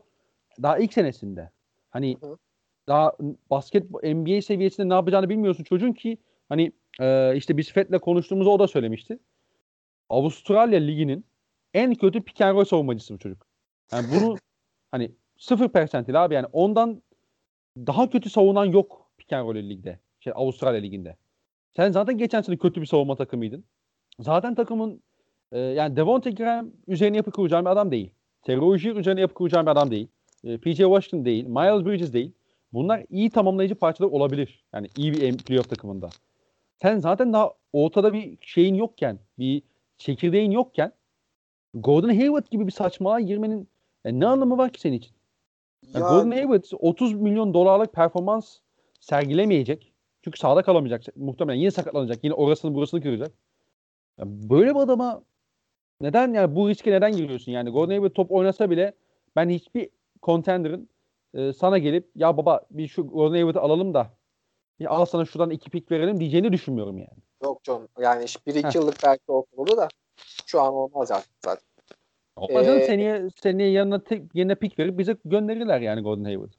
daha 0.63 0.79
ilk 0.79 0.93
senesinde. 0.93 1.51
Hani 1.91 2.17
hı 2.21 2.37
daha 2.89 3.13
basket 3.51 3.91
NBA 3.91 4.43
seviyesinde 4.43 4.89
ne 4.89 4.95
yapacağını 4.95 5.29
bilmiyorsun 5.29 5.65
çocuğun 5.65 5.93
ki 5.93 6.19
hani 6.49 6.73
e, 7.01 7.37
işte 7.37 7.57
biz 7.57 7.73
Fed'le 7.73 7.99
konuştuğumuzda 7.99 8.51
o 8.51 8.59
da 8.59 8.69
söylemişti. 8.69 9.19
Avustralya 10.09 10.81
liginin 10.81 11.27
en 11.75 11.95
kötü 11.95 12.23
pick 12.23 12.41
and 12.41 12.57
roll 12.57 12.65
savunmacısı 12.65 13.15
bu 13.15 13.19
çocuk. 13.19 13.47
Yani 13.93 14.07
bunu 14.15 14.37
hani 14.91 15.13
sıfır 15.39 15.69
persentil 15.69 16.25
abi 16.25 16.35
yani 16.35 16.47
ondan 16.53 17.03
daha 17.77 18.11
kötü 18.11 18.31
savunan 18.31 18.65
yok 18.65 19.11
pick 19.19 19.33
and 19.33 19.49
roll 19.49 19.55
ligde. 19.55 20.01
Şey, 20.21 20.33
Avustralya 20.37 20.81
liginde. 20.81 21.17
Sen 21.77 21.93
zaten 21.93 22.19
geçen 22.19 22.41
sene 22.41 22.57
kötü 22.57 22.81
bir 22.81 22.87
savunma 22.87 23.17
takımıydın. 23.17 23.65
Zaten 24.21 24.55
takımın 24.55 25.03
e, 25.53 25.59
yani 25.59 25.97
Devontae 25.97 26.33
Graham 26.33 26.71
üzerine 26.87 27.17
yapı 27.17 27.31
kuracağım 27.31 27.65
bir 27.65 27.71
adam 27.71 27.91
değil. 27.91 28.11
Terry 28.43 28.61
Rozier 28.61 28.97
üzerine 28.97 29.21
yapı 29.21 29.35
kuracağım 29.35 29.67
bir 29.67 29.71
adam 29.71 29.91
değil. 29.91 30.09
E, 30.45 30.59
PJ 30.59 30.77
Washington 30.77 31.25
değil. 31.25 31.47
Miles 31.47 31.85
Bridges 31.85 32.13
değil. 32.13 32.33
Bunlar 32.73 33.05
iyi 33.11 33.31
tamamlayıcı 33.31 33.75
parçalar 33.75 34.11
olabilir. 34.11 34.65
Yani 34.75 34.89
iyi 34.97 35.13
bir 35.13 35.39
playoff 35.39 35.71
takımında. 35.71 36.09
Sen 36.83 36.99
zaten 36.99 37.33
daha 37.33 37.53
ortada 37.73 38.13
bir 38.13 38.39
şeyin 38.41 38.75
yokken, 38.75 39.19
bir 39.39 39.63
çekirdeğin 39.99 40.51
yokken 40.51 40.93
Gordon 41.75 42.09
Hayward 42.09 42.47
gibi 42.51 42.67
bir 42.67 42.73
saçmalığa 42.73 43.21
girmenin 43.21 43.69
yani 44.05 44.21
ne 44.21 44.27
anlamı 44.27 44.59
var 44.59 44.73
ki 44.73 44.81
senin 44.81 44.97
için? 44.97 45.13
Yani 45.95 46.03
ya, 46.03 46.09
Gordon 46.09 46.31
Hayward 46.31 46.65
30 46.79 47.15
milyon 47.15 47.55
dolarlık 47.55 47.93
performans 47.93 48.59
sergilemeyecek. 49.01 49.93
Çünkü 50.25 50.39
sahada 50.39 50.63
kalamayacak. 50.63 51.17
Muhtemelen 51.17 51.59
yine 51.59 51.71
sakatlanacak. 51.71 52.25
Yine 52.25 52.35
orasını 52.35 52.75
burasını 52.75 53.03
kıracak. 53.03 53.33
Yani 54.19 54.51
böyle 54.51 54.71
bir 54.71 54.81
adama 54.81 55.23
neden 56.01 56.33
yani 56.33 56.57
bu 56.57 56.69
riske 56.69 56.93
neden 56.93 57.13
giriyorsun? 57.13 57.53
Yani 57.53 57.71
Gordon 57.71 57.91
Hayward 57.91 58.13
top 58.13 58.33
oynasa 58.33 58.71
bile 58.71 58.93
ben 59.37 59.49
hiçbir 59.49 59.91
contender'ın 60.23 60.89
e, 61.35 61.53
sana 61.53 61.79
gelip 61.79 62.11
ya 62.15 62.37
baba 62.37 62.61
bir 62.71 62.89
şu 62.89 63.07
Gordon 63.07 63.35
Hayward'ı 63.35 63.61
alalım 63.61 63.95
da 63.95 64.11
ya 64.79 64.91
al 64.91 65.05
sana 65.05 65.25
şuradan 65.25 65.51
iki 65.51 65.71
pik 65.71 65.91
verelim 65.91 66.21
diyeceğini 66.21 66.53
düşünmüyorum 66.53 66.99
yani. 66.99 67.19
Yok 67.43 67.61
John. 67.65 67.89
Yani 67.99 68.25
1-2 68.25 68.79
yıllık 68.79 68.97
belki 69.05 69.33
olur 69.33 69.77
da 69.77 69.89
şu 70.47 70.61
an 70.61 70.75
olmaz 70.75 71.11
artık 71.11 71.33
zaten. 71.45 71.69
Olmaz 72.37 72.67
ee, 72.67 72.81
seneye, 72.81 73.29
seneye 73.43 73.71
yanına 73.71 74.05
tek, 74.05 74.35
yerine 74.35 74.55
pik 74.55 74.79
verip 74.79 74.99
bize 74.99 75.17
gönderirler 75.25 75.81
yani 75.81 76.03
Gordon 76.03 76.25
Hayward. 76.25 76.53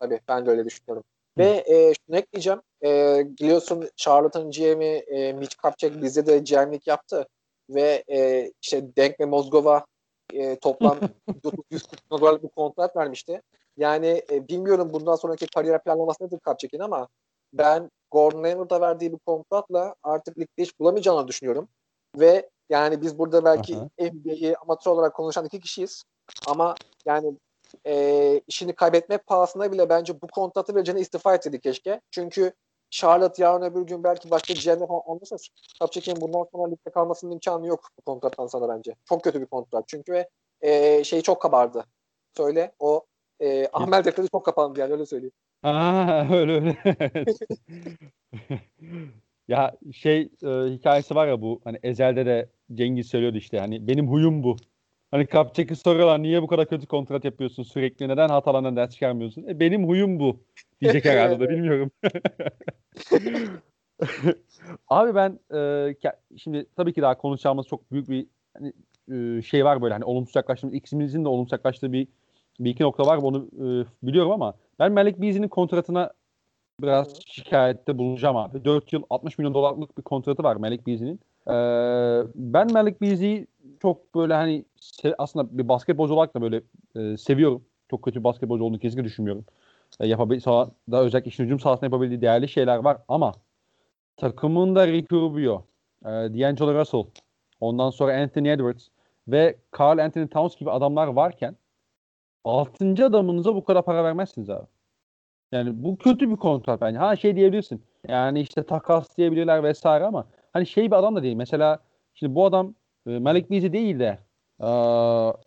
Tabii 0.00 0.20
ben 0.28 0.46
de 0.46 0.50
öyle 0.50 0.64
düşünüyorum. 0.64 1.04
Hı. 1.38 1.42
Ve 1.42 1.64
e, 1.66 1.94
şunu 1.94 2.16
ekleyeceğim. 2.16 2.60
E, 2.84 3.22
biliyorsun 3.40 3.88
Charlotte'ın 3.96 4.50
GM'i 4.50 4.86
e, 4.86 5.32
Mitch 5.32 5.56
Kupchak 5.56 6.02
bizde 6.02 6.26
de 6.26 6.38
GM'lik 6.38 6.86
yaptı. 6.86 7.28
Ve 7.70 8.04
e, 8.10 8.50
işte 8.62 8.96
Denk 8.96 9.20
ve 9.20 9.24
Mozgova 9.24 9.84
e, 10.32 10.58
toplam 10.58 10.98
140 11.70 12.10
dolarlık 12.10 12.42
bir 12.42 12.48
kontrat 12.48 12.96
vermişti. 12.96 13.42
Yani 13.76 14.22
e, 14.30 14.48
bilmiyorum 14.48 14.92
bundan 14.92 15.16
sonraki 15.16 15.46
kariyer 15.46 15.84
planlaması 15.84 16.24
nedir 16.24 16.38
Kupchak'in 16.44 16.80
ama 16.80 17.08
ben 17.52 17.90
Gordon 18.10 18.42
Hayward'a 18.42 18.80
verdiği 18.80 19.12
bir 19.12 19.18
kontratla 19.18 19.94
artık 20.02 20.38
ligde 20.38 20.62
iş 20.62 20.80
bulamayacağını 20.80 21.28
düşünüyorum. 21.28 21.68
Ve 22.18 22.48
yani 22.70 23.02
biz 23.02 23.18
burada 23.18 23.44
belki 23.44 23.76
NBA'yi 23.76 24.56
amatör 24.56 24.90
olarak 24.90 25.14
konuşan 25.14 25.44
iki 25.44 25.60
kişiyiz. 25.60 26.02
Ama 26.46 26.74
yani 27.06 27.36
e, 27.86 28.40
işini 28.46 28.72
kaybetmek 28.72 29.26
pahasına 29.26 29.72
bile 29.72 29.88
bence 29.88 30.20
bu 30.20 30.26
kontratı 30.26 30.74
vereceğine 30.74 31.00
istifa 31.00 31.34
etseydi 31.34 31.60
keşke. 31.60 32.00
Çünkü 32.10 32.52
Charlotte 32.90 33.42
yarın 33.42 33.62
öbür 33.62 33.82
gün 33.82 34.04
belki 34.04 34.30
başka 34.30 34.54
GM'le 34.54 34.86
falan 34.86 35.02
anlaşırsa 35.06 35.36
Kapçek'in 35.80 36.20
bundan 36.20 36.46
sonra 36.52 36.70
ligde 36.70 36.90
kalmasının 36.90 37.32
imkanı 37.32 37.66
yok 37.66 37.88
bu 37.98 38.02
kontrattan 38.02 38.46
sonra 38.46 38.76
bence. 38.76 38.94
Çok 39.08 39.24
kötü 39.24 39.40
bir 39.40 39.46
kontrat. 39.46 39.84
Çünkü 39.88 40.12
ve 40.12 40.28
e, 40.60 41.04
şey 41.04 41.20
çok 41.20 41.42
kabardı. 41.42 41.84
Söyle 42.36 42.72
o 42.78 43.04
e, 43.40 43.68
Ahmet 43.72 44.04
Defter'i 44.04 44.28
çok 44.28 44.44
kapandı 44.44 44.80
yani 44.80 44.92
öyle 44.92 45.06
söyleyeyim. 45.06 45.32
Aa 45.62 46.26
öyle 46.32 46.52
öyle. 46.52 46.76
ya 49.48 49.76
şey 49.92 50.20
e, 50.42 50.48
hikayesi 50.48 51.14
var 51.14 51.28
ya 51.28 51.42
bu 51.42 51.60
hani 51.64 51.78
Ezel'de 51.82 52.26
de 52.26 52.48
Cengiz 52.74 53.06
söylüyordu 53.06 53.36
işte 53.36 53.58
hani 53.58 53.88
benim 53.88 54.08
huyum 54.08 54.42
bu. 54.42 54.56
Hani 55.10 55.26
Kapçek'i 55.26 55.76
soruyorlar 55.76 56.22
niye 56.22 56.42
bu 56.42 56.46
kadar 56.46 56.68
kötü 56.68 56.86
kontrat 56.86 57.24
yapıyorsun 57.24 57.62
sürekli 57.62 58.08
neden 58.08 58.28
hatalarından 58.28 58.76
ders 58.76 58.90
çıkarmıyorsun? 58.90 59.48
E, 59.48 59.60
benim 59.60 59.88
huyum 59.88 60.20
bu 60.20 60.40
diyecek 60.80 61.04
herhalde 61.04 61.40
da 61.40 61.50
bilmiyorum. 61.50 61.90
Abi 64.88 65.14
ben 65.14 65.38
e, 65.54 65.94
şimdi 66.36 66.66
tabii 66.76 66.92
ki 66.92 67.02
daha 67.02 67.18
konuşacağımız 67.18 67.66
çok 67.66 67.92
büyük 67.92 68.08
bir 68.08 68.26
hani, 68.58 68.72
e, 69.12 69.42
şey 69.42 69.64
var 69.64 69.82
böyle 69.82 69.94
hani 69.94 70.04
olumsuz 70.04 70.36
yaklaştığımız 70.36 70.74
ikimizin 70.74 71.24
de 71.24 71.28
olumsuz 71.28 71.52
yaklaştığı 71.52 71.92
bir 71.92 72.08
bir 72.60 72.70
iki 72.70 72.82
nokta 72.82 73.06
var 73.06 73.16
onu 73.16 73.48
e, 73.52 73.66
biliyorum 74.06 74.32
ama 74.32 74.54
ben 74.78 74.92
Malik 74.92 75.20
Beasley'nin 75.20 75.48
kontratına 75.48 76.12
biraz 76.82 77.20
şikayette 77.26 77.98
bulunacağım 77.98 78.36
abi. 78.36 78.64
4 78.64 78.92
yıl 78.92 79.02
60 79.10 79.38
milyon 79.38 79.54
dolarlık 79.54 79.98
bir 79.98 80.02
kontratı 80.02 80.42
var 80.42 80.56
Malik 80.56 80.86
Beasley'nin. 80.86 81.20
Ee, 81.48 82.26
ben 82.34 82.72
Malik 82.72 83.00
Beasley'i 83.00 83.46
çok 83.82 84.14
böyle 84.14 84.34
hani 84.34 84.64
aslında 85.18 85.58
bir 85.58 85.68
basketbolcu 85.68 86.14
olarak 86.14 86.34
da 86.34 86.42
böyle 86.42 86.62
e, 86.96 87.16
seviyorum. 87.16 87.64
Çok 87.90 88.02
kötü 88.02 88.24
basketbolcu 88.24 88.64
olduğunu 88.64 88.78
kesinlikle 88.78 89.04
düşünmüyorum. 89.04 89.44
E, 90.00 90.06
yapabil 90.06 90.44
da 90.44 91.02
özellikle 91.02 91.28
işin 91.28 91.44
hücum 91.44 91.60
sahasında 91.60 91.86
yapabildiği 91.86 92.20
değerli 92.20 92.48
şeyler 92.48 92.78
var 92.78 92.98
ama 93.08 93.32
takımında 94.16 94.86
Ricky 94.86 95.20
Rubio, 95.20 95.64
e, 96.02 96.08
D'Angelo 96.08 96.74
Russell, 96.74 97.04
ondan 97.60 97.90
sonra 97.90 98.22
Anthony 98.22 98.52
Edwards 98.52 98.88
ve 99.28 99.56
Carl 99.78 99.98
Anthony 99.98 100.28
Towns 100.28 100.56
gibi 100.56 100.70
adamlar 100.70 101.06
varken 101.06 101.56
altıncı 102.44 103.06
adamınıza 103.06 103.54
bu 103.54 103.64
kadar 103.64 103.84
para 103.84 104.04
vermezsiniz 104.04 104.50
abi. 104.50 104.66
Yani 105.52 105.82
bu 105.84 105.96
kötü 105.96 106.30
bir 106.30 106.36
kontrat 106.36 106.80
bence. 106.80 106.98
Ha 106.98 107.16
şey 107.16 107.36
diyebilirsin. 107.36 107.82
Yani 108.08 108.40
işte 108.40 108.62
takas 108.62 109.16
diyebilirler 109.16 109.62
vesaire 109.62 110.04
ama 110.04 110.26
hani 110.52 110.66
şey 110.66 110.90
bir 110.90 110.96
adam 110.96 111.16
da 111.16 111.22
değil. 111.22 111.36
Mesela 111.36 111.78
şimdi 112.14 112.34
bu 112.34 112.44
adam 112.46 112.74
e, 113.06 113.18
Malik 113.18 113.50
Beasley 113.50 113.72
değil 113.72 113.98
de 113.98 114.18
e, 114.60 114.68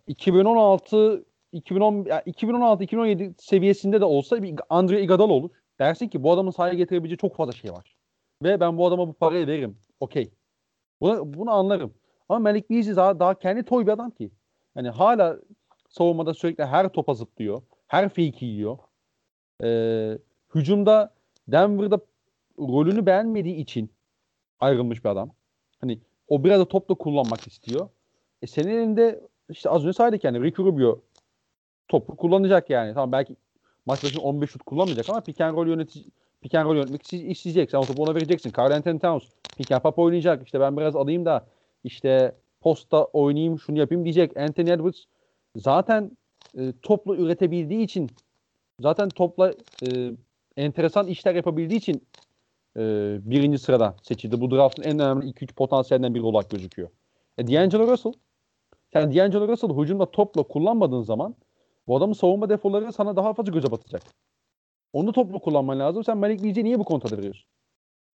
2016 0.07 1.25
2010 1.51 2.05
yani 2.05 2.21
2016 2.25 2.83
2017 2.83 3.33
seviyesinde 3.37 4.01
de 4.01 4.05
olsa 4.05 4.43
bir 4.43 4.55
Andre 4.69 5.01
Iguodala 5.01 5.33
olur. 5.33 5.49
Dersin 5.79 6.07
ki 6.07 6.23
bu 6.23 6.31
adamın 6.31 6.51
sahaya 6.51 6.73
getirebileceği 6.73 7.17
çok 7.17 7.35
fazla 7.35 7.51
şey 7.51 7.71
var. 7.71 7.95
Ve 8.43 8.59
ben 8.59 8.77
bu 8.77 8.87
adama 8.87 9.07
bu 9.07 9.13
parayı 9.13 9.47
veririm. 9.47 9.77
Okey. 9.99 10.31
Bunu, 11.01 11.33
bunu 11.33 11.51
anlarım. 11.51 11.93
Ama 12.29 12.39
Malik 12.39 12.69
Beasley 12.69 12.95
daha, 12.95 13.19
daha 13.19 13.39
kendi 13.39 13.63
toy 13.63 13.85
bir 13.85 13.91
adam 13.91 14.11
ki. 14.11 14.31
Yani 14.75 14.89
hala 14.89 15.37
savunmada 15.89 16.33
sürekli 16.33 16.65
her 16.65 16.89
topa 16.89 17.13
zıplıyor. 17.13 17.61
Her 17.87 18.09
fake 18.09 18.45
yiyor. 18.45 18.77
Ee, 19.63 20.17
hücumda 20.55 21.13
Denver'da 21.47 21.99
rolünü 22.59 23.05
beğenmediği 23.05 23.55
için 23.55 23.91
ayrılmış 24.59 25.03
bir 25.03 25.09
adam. 25.09 25.31
Hani 25.81 25.99
o 26.27 26.43
biraz 26.43 26.59
da 26.59 26.67
topla 26.67 26.95
kullanmak 26.95 27.47
istiyor. 27.47 27.89
E 28.41 28.47
senin 28.47 28.69
elinde 28.69 29.21
işte 29.49 29.69
az 29.69 29.83
önce 29.83 29.93
saydık 29.93 30.23
yani 30.23 30.43
Ricky 30.43 30.67
Rubio 30.67 31.01
topu 31.87 32.15
kullanacak 32.15 32.69
yani. 32.69 32.93
Tamam 32.93 33.11
belki 33.11 33.35
maç 33.85 34.03
başına 34.03 34.21
15 34.21 34.49
şut 34.49 34.63
kullanmayacak 34.63 35.09
ama 35.09 35.21
pick 35.21 35.41
and 35.41 35.55
roll 35.55 35.67
yönetici 35.67 36.05
pick 36.41 36.55
and 36.55 36.65
roll 36.65 36.75
yönetmek 36.75 37.13
isteyecek. 37.13 37.71
Sen 37.71 37.77
o 37.77 37.85
topu 37.85 38.03
ona 38.03 38.15
vereceksin. 38.15 38.53
Carl 38.57 38.71
Anthony 38.71 38.99
Towns 38.99 39.23
pick 39.57 39.71
and 39.71 39.81
pop 39.81 39.99
oynayacak. 39.99 40.45
İşte 40.45 40.59
ben 40.59 40.77
biraz 40.77 40.95
alayım 40.95 41.25
da 41.25 41.47
işte 41.83 42.35
posta 42.61 43.03
oynayayım 43.03 43.59
şunu 43.59 43.79
yapayım 43.79 44.03
diyecek. 44.03 44.37
Anthony 44.37 44.71
Edwards 44.71 44.99
zaten 45.55 46.17
e, 46.57 46.73
toplu 46.81 47.15
üretebildiği 47.15 47.83
için 47.83 48.09
zaten 48.79 49.09
topla 49.09 49.53
e, 49.87 50.11
enteresan 50.57 51.07
işler 51.07 51.35
yapabildiği 51.35 51.79
için 51.79 52.07
e, 52.77 52.81
birinci 53.21 53.59
sırada 53.59 53.95
seçildi. 54.03 54.41
Bu 54.41 54.51
draftın 54.51 54.83
en 54.83 54.99
önemli 54.99 55.25
2-3 55.25 55.53
potansiyelinden 55.53 56.15
biri 56.15 56.23
olarak 56.23 56.49
gözüküyor. 56.49 56.89
E, 57.37 57.47
D'Angelo 57.47 57.87
Russell 57.87 58.13
yani 58.93 59.15
D'Angelo 59.15 59.47
Russell 59.47 59.69
hücumda 59.69 60.11
topla 60.11 60.43
kullanmadığın 60.43 61.01
zaman 61.01 61.35
bu 61.87 61.97
adamın 61.97 62.13
savunma 62.13 62.49
defoları 62.49 62.93
sana 62.93 63.15
daha 63.15 63.33
fazla 63.33 63.51
göze 63.51 63.71
batacak. 63.71 64.01
Onu 64.93 65.13
toplu 65.13 65.39
kullanman 65.39 65.79
lazım. 65.79 66.03
Sen 66.03 66.17
Malik 66.17 66.43
Beasley'e 66.43 66.65
niye 66.65 66.79
bu 66.79 66.83
kontratı 66.83 67.17
veriyorsun? 67.17 67.45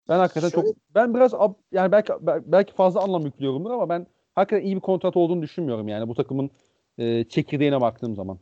Ben 0.10 0.20
hakikaten 0.20 0.50
Şöyle... 0.50 0.68
çok 0.68 0.76
ben 0.96 1.14
biraz 1.14 1.34
yani 1.72 1.92
belki 1.92 2.14
belki 2.46 2.74
fazla 2.74 3.02
anlam 3.02 3.26
yüklüyorumdur 3.26 3.72
ama 3.72 3.90
ben 3.90 4.08
hakikaten 4.36 4.66
iyi 4.66 4.76
bir 4.76 4.82
kontrat 4.82 5.18
olduğunu 5.18 5.42
düşünmüyorum 5.42 5.88
yani 5.88 6.08
bu 6.08 6.16
takımın 6.16 6.50
e, 6.98 7.24
çekirdeğine 7.24 7.82
baktığım 7.82 8.16
zaman. 8.16 8.40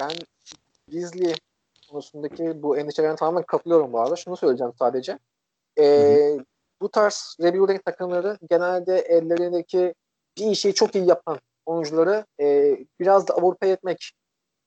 Ben 0.00 0.10
Beasley 0.92 1.34
konusundaki 1.90 2.62
bu 2.62 2.78
endişelerine 2.78 3.16
tamamen 3.16 3.42
katılıyorum 3.42 3.92
bu 3.92 4.00
arada. 4.00 4.16
Şunu 4.16 4.36
söyleyeceğim 4.36 4.72
sadece. 4.78 5.18
Ee, 5.78 6.38
bu 6.80 6.88
tarz 6.88 7.36
rebuilding 7.42 7.84
takımları 7.84 8.38
genelde 8.50 8.98
ellerindeki 8.98 9.94
bir 10.38 10.46
işi 10.46 10.74
çok 10.74 10.94
iyi 10.94 11.08
yapan 11.08 11.38
oyuncuları 11.66 12.26
e, 12.40 12.78
biraz 13.00 13.28
da 13.28 13.34
Avrupa'ya 13.34 13.72
etmek 13.72 14.12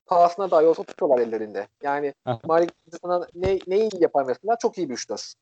pahasına 0.07 0.51
dahi 0.51 0.65
olsa 0.65 0.83
tutuyorlar 0.83 1.19
ellerinde. 1.19 1.67
Yani 1.83 2.13
Malik 2.43 2.71
sana 3.01 3.27
ne, 3.35 3.59
neyi 3.67 3.89
yapar 3.99 4.25
mesela? 4.25 4.57
Çok 4.59 4.77
iyi 4.77 4.89
bir 4.89 4.97
şutör. 4.97 5.33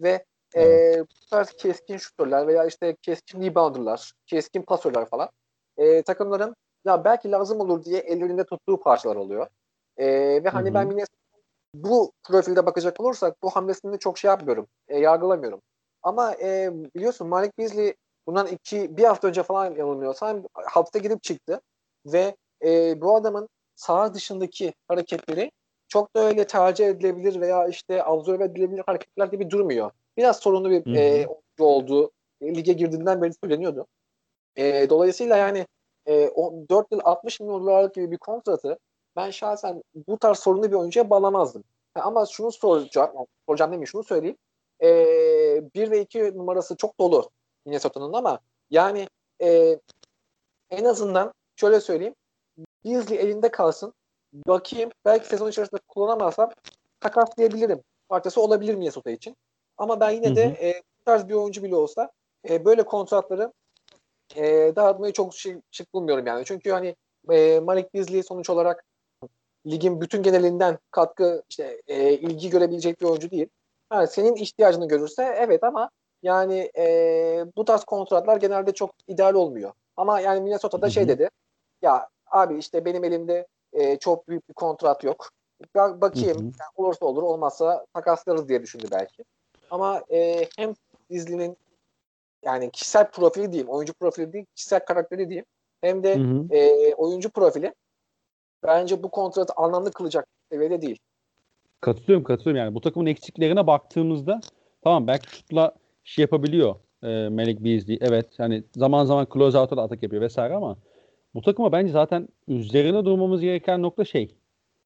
Ve 0.00 0.24
e, 0.56 0.94
bu 1.00 1.26
tarz 1.30 1.50
keskin 1.50 1.96
şutörler 1.96 2.46
veya 2.46 2.64
işte 2.64 2.96
keskin 3.02 3.42
rebounderlar, 3.42 4.12
keskin 4.26 4.62
pasörler 4.62 5.04
falan 5.06 5.28
e, 5.76 6.02
takımların 6.02 6.56
ya 6.84 7.04
belki 7.04 7.30
lazım 7.30 7.60
olur 7.60 7.84
diye 7.84 7.98
ellerinde 7.98 8.44
tuttuğu 8.44 8.80
parçalar 8.80 9.16
oluyor. 9.16 9.46
E, 9.96 10.06
ve 10.44 10.48
hani 10.48 10.66
Hı-hı. 10.66 10.74
ben 10.74 10.90
yine 10.90 11.04
bu 11.74 12.12
profilde 12.28 12.66
bakacak 12.66 13.00
olursak 13.00 13.42
bu 13.42 13.50
hamlesini 13.50 13.98
çok 13.98 14.18
şey 14.18 14.28
yapmıyorum. 14.28 14.66
E, 14.88 14.98
yargılamıyorum. 14.98 15.60
Ama 16.02 16.34
e, 16.34 16.70
biliyorsun 16.94 17.28
Malik 17.28 17.58
Beasley 17.58 17.94
bundan 18.26 18.46
iki 18.46 18.96
bir 18.96 19.04
hafta 19.04 19.28
önce 19.28 19.42
falan 19.42 19.74
yanılmıyorsam 19.74 20.42
hapse 20.52 20.98
gidip 20.98 21.22
çıktı 21.22 21.60
ve 22.06 22.36
e, 22.64 23.00
bu 23.00 23.16
adamın 23.16 23.48
saha 23.76 24.14
dışındaki 24.14 24.74
hareketleri 24.88 25.50
çok 25.88 26.16
da 26.16 26.20
öyle 26.20 26.46
tercih 26.46 26.86
edilebilir 26.86 27.40
veya 27.40 27.68
işte 27.68 28.04
absorbe 28.04 28.44
edilebilir 28.44 28.82
hareketler 28.86 29.26
gibi 29.26 29.50
durmuyor. 29.50 29.90
Biraz 30.16 30.36
sorunlu 30.36 30.70
bir 30.70 30.86
hı 30.86 30.98
e, 30.98 31.26
oyuncu 31.26 31.64
olduğu 31.64 32.10
e, 32.40 32.54
lige 32.54 32.72
girdiğinden 32.72 33.22
beri 33.22 33.32
söyleniyordu. 33.44 33.86
E, 34.56 34.90
dolayısıyla 34.90 35.36
yani 35.36 35.66
e, 36.06 36.28
o 36.28 36.68
4 36.70 36.92
yıl 36.92 37.00
60 37.04 37.40
milyon 37.40 37.62
dolarlık 37.62 37.94
gibi 37.94 38.10
bir 38.10 38.18
kontratı 38.18 38.78
ben 39.16 39.30
şahsen 39.30 39.82
bu 40.08 40.18
tarz 40.18 40.38
sorunlu 40.38 40.70
bir 40.70 40.76
oyuncuya 40.76 41.10
bağlamazdım. 41.10 41.64
Ama 41.94 42.26
şunu 42.26 42.52
soracağım, 42.52 43.10
soracağım 43.48 43.72
demeyeyim 43.72 43.86
şunu 43.86 44.04
söyleyeyim. 44.04 44.36
E, 44.82 44.88
1 45.74 45.90
ve 45.90 46.00
2 46.00 46.38
numarası 46.38 46.76
çok 46.76 47.00
dolu 47.00 47.30
Minnesota'nın 47.66 48.12
ama 48.12 48.38
yani 48.70 49.08
e, 49.42 49.78
en 50.70 50.84
azından 50.84 51.32
şöyle 51.56 51.80
söyleyeyim. 51.80 52.14
Beasley 52.84 53.18
elinde 53.18 53.50
kalsın. 53.50 53.94
Bakayım 54.32 54.90
belki 55.04 55.26
sezon 55.26 55.50
içerisinde 55.50 55.80
kullanamazsam 55.88 56.50
takaslayabilirim. 57.00 57.82
Parçası 58.08 58.40
olabilir 58.40 58.74
Minnesota 58.74 59.10
için. 59.10 59.36
Ama 59.78 60.00
ben 60.00 60.10
yine 60.10 60.36
de 60.36 60.42
e, 60.42 60.82
bu 61.00 61.04
tarz 61.04 61.28
bir 61.28 61.34
oyuncu 61.34 61.62
bile 61.62 61.76
olsa 61.76 62.10
e, 62.48 62.64
böyle 62.64 62.82
kontratları 62.82 63.52
e, 64.36 64.42
dağıtmayı 64.76 65.12
çok 65.12 65.34
şık, 65.34 65.62
şık 65.70 65.94
bulmuyorum 65.94 66.26
yani. 66.26 66.44
Çünkü 66.44 66.70
hani 66.70 66.96
e, 67.30 67.60
Malik 67.60 67.94
Beasley 67.94 68.22
sonuç 68.22 68.50
olarak 68.50 68.84
ligin 69.66 70.00
bütün 70.00 70.22
genelinden 70.22 70.78
katkı 70.90 71.42
işte 71.48 71.82
e, 71.86 72.12
ilgi 72.12 72.50
görebilecek 72.50 73.00
bir 73.00 73.06
oyuncu 73.06 73.30
değil. 73.30 73.48
Ha, 73.88 74.06
senin 74.06 74.34
ihtiyacını 74.34 74.88
görürse 74.88 75.36
evet 75.38 75.64
ama 75.64 75.90
yani 76.22 76.70
e, 76.78 76.84
bu 77.56 77.64
tarz 77.64 77.84
kontratlar 77.84 78.36
genelde 78.36 78.72
çok 78.72 78.90
ideal 79.08 79.34
olmuyor. 79.34 79.72
Ama 79.96 80.20
yani 80.20 80.40
Minnesota'da 80.40 80.90
şey 80.90 81.08
dedi. 81.08 81.30
Ya 81.82 82.08
abi 82.34 82.58
işte 82.58 82.84
benim 82.84 83.04
elimde 83.04 83.46
e, 83.72 83.96
çok 83.96 84.28
büyük 84.28 84.48
bir 84.48 84.54
kontrat 84.54 85.04
yok. 85.04 85.30
Ben 85.74 86.00
bakayım 86.00 86.38
Yani 86.38 86.52
olursa 86.76 87.06
olur 87.06 87.22
olmazsa 87.22 87.86
takaslarız 87.94 88.48
diye 88.48 88.62
düşündü 88.62 88.86
belki. 88.92 89.24
Ama 89.70 90.02
e, 90.12 90.48
hem 90.56 90.74
Disney'nin 91.10 91.56
yani 92.44 92.70
kişisel 92.70 93.10
profili 93.10 93.52
diyeyim, 93.52 93.68
oyuncu 93.68 93.92
profili 93.92 94.32
değil, 94.32 94.46
kişisel 94.54 94.84
karakteri 94.84 95.28
diyeyim. 95.28 95.44
Hem 95.80 96.02
de 96.02 96.18
hı 96.18 96.22
hı. 96.22 96.54
E, 96.54 96.94
oyuncu 96.94 97.30
profili 97.30 97.74
bence 98.62 99.02
bu 99.02 99.10
kontratı 99.10 99.52
anlamlı 99.56 99.92
kılacak 99.92 100.26
seviyede 100.52 100.82
değil. 100.82 100.98
Katılıyorum 101.80 102.24
katılıyorum 102.24 102.64
yani 102.64 102.74
bu 102.74 102.80
takımın 102.80 103.06
eksiklerine 103.06 103.66
baktığımızda 103.66 104.40
tamam 104.84 105.06
belki 105.06 105.36
şutla 105.36 105.74
şey 106.04 106.22
yapabiliyor 106.22 106.74
e, 107.02 107.06
Melik 107.28 107.64
Beasley. 107.64 107.98
Evet 108.00 108.26
hani 108.38 108.64
zaman 108.76 109.04
zaman 109.04 109.26
close 109.34 109.58
out'a 109.58 109.76
da 109.76 109.82
atak 109.82 110.02
yapıyor 110.02 110.22
vesaire 110.22 110.54
ama 110.54 110.76
bu 111.34 111.42
takıma 111.42 111.72
bence 111.72 111.92
zaten 111.92 112.28
üzerine 112.48 113.04
durmamız 113.04 113.40
gereken 113.40 113.82
nokta 113.82 114.04
şey. 114.04 114.34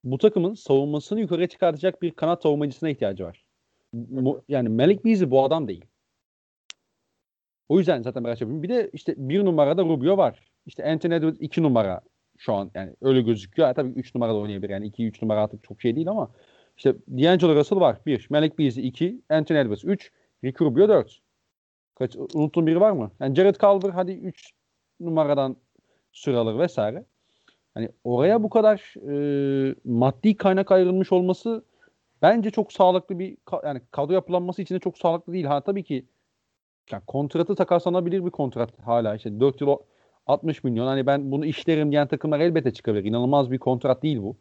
Bu 0.05 0.19
takımın 0.19 0.55
savunmasını 0.55 1.21
yukarı 1.21 1.49
çıkartacak 1.49 2.03
bir 2.03 2.11
kanat 2.11 2.43
savunmacısına 2.43 2.89
ihtiyacı 2.89 3.25
var. 3.25 3.45
Mu- 3.93 4.43
yani 4.49 4.69
Malik 4.69 5.05
Beasley 5.05 5.31
bu 5.31 5.45
adam 5.45 5.69
değil. 5.69 5.85
O 7.69 7.79
yüzden 7.79 8.03
zaten 8.03 8.23
merak 8.23 8.37
ediyorum. 8.37 8.63
Bir 8.63 8.69
de 8.69 8.91
işte 8.93 9.15
bir 9.17 9.45
numarada 9.45 9.83
Rubio 9.83 10.17
var. 10.17 10.41
İşte 10.67 10.91
Anthony 10.91 11.15
Edwards 11.15 11.37
iki 11.41 11.63
numara 11.63 12.01
şu 12.39 12.55
an 12.55 12.71
yani 12.75 12.95
öyle 13.01 13.21
gözüküyor. 13.21 13.75
tabii 13.75 13.89
üç 13.89 14.15
numarada 14.15 14.39
oynayabilir. 14.39 14.71
Yani 14.71 14.87
iki 14.87 15.07
üç 15.07 15.23
numara 15.23 15.43
artık 15.43 15.65
çok 15.65 15.81
şey 15.81 15.97
değil 15.97 16.09
ama 16.09 16.31
işte 16.77 16.95
D'Angelo 17.09 17.55
Russell 17.55 17.81
var. 17.81 17.99
Bir. 18.07 18.27
Malik 18.31 18.59
Beasley 18.59 18.89
iki. 18.89 19.21
Anthony 19.29 19.59
Edwards 19.59 19.85
üç. 19.85 20.13
Ricky 20.45 20.71
Rubio 20.71 20.89
dört. 20.89 21.21
Kaç, 21.95 22.17
unuttuğum 22.17 22.67
biri 22.67 22.81
var 22.81 22.93
mı? 22.93 23.11
Yani 23.21 23.35
Jared 23.35 23.57
Culver 23.57 23.91
hadi 23.91 24.13
üç 24.13 24.53
numaradan 25.01 25.57
süre 26.19 26.37
alır 26.37 26.59
vesaire. 26.59 27.05
Hani 27.75 27.89
oraya 28.05 28.43
bu 28.43 28.51
kadar 28.51 28.95
e, 29.11 29.75
maddi 29.85 30.37
kaynak 30.37 30.73
ayrılmış 30.73 31.13
olması 31.13 31.65
bence 32.23 32.51
çok 32.51 32.73
sağlıklı 32.73 33.19
bir 33.19 33.37
yani 33.65 33.81
kadro 33.91 34.13
yapılanması 34.13 34.63
için 34.63 34.75
de 34.75 34.79
çok 34.79 34.99
sağlıklı 34.99 35.33
değil. 35.33 35.45
Ha 35.45 35.61
tabii 35.61 35.85
ki 35.85 36.07
yani 36.93 37.03
kontratı 37.07 37.55
takaslanabilir 37.55 38.25
bir 38.27 38.31
kontrat 38.31 38.71
hala 38.85 39.15
işte 39.15 39.41
4 39.41 39.61
yıl 39.61 39.77
60 40.27 40.65
milyon 40.65 40.87
hani 40.87 41.07
ben 41.07 41.31
bunu 41.31 41.47
işlerim 41.47 41.91
diyen 41.91 42.09
takımlar 42.09 42.41
elbette 42.41 42.73
çıkabilir. 42.73 43.05
İnanılmaz 43.05 43.51
bir 43.51 43.59
kontrat 43.59 44.03
değil 44.03 44.23
bu. 44.23 44.37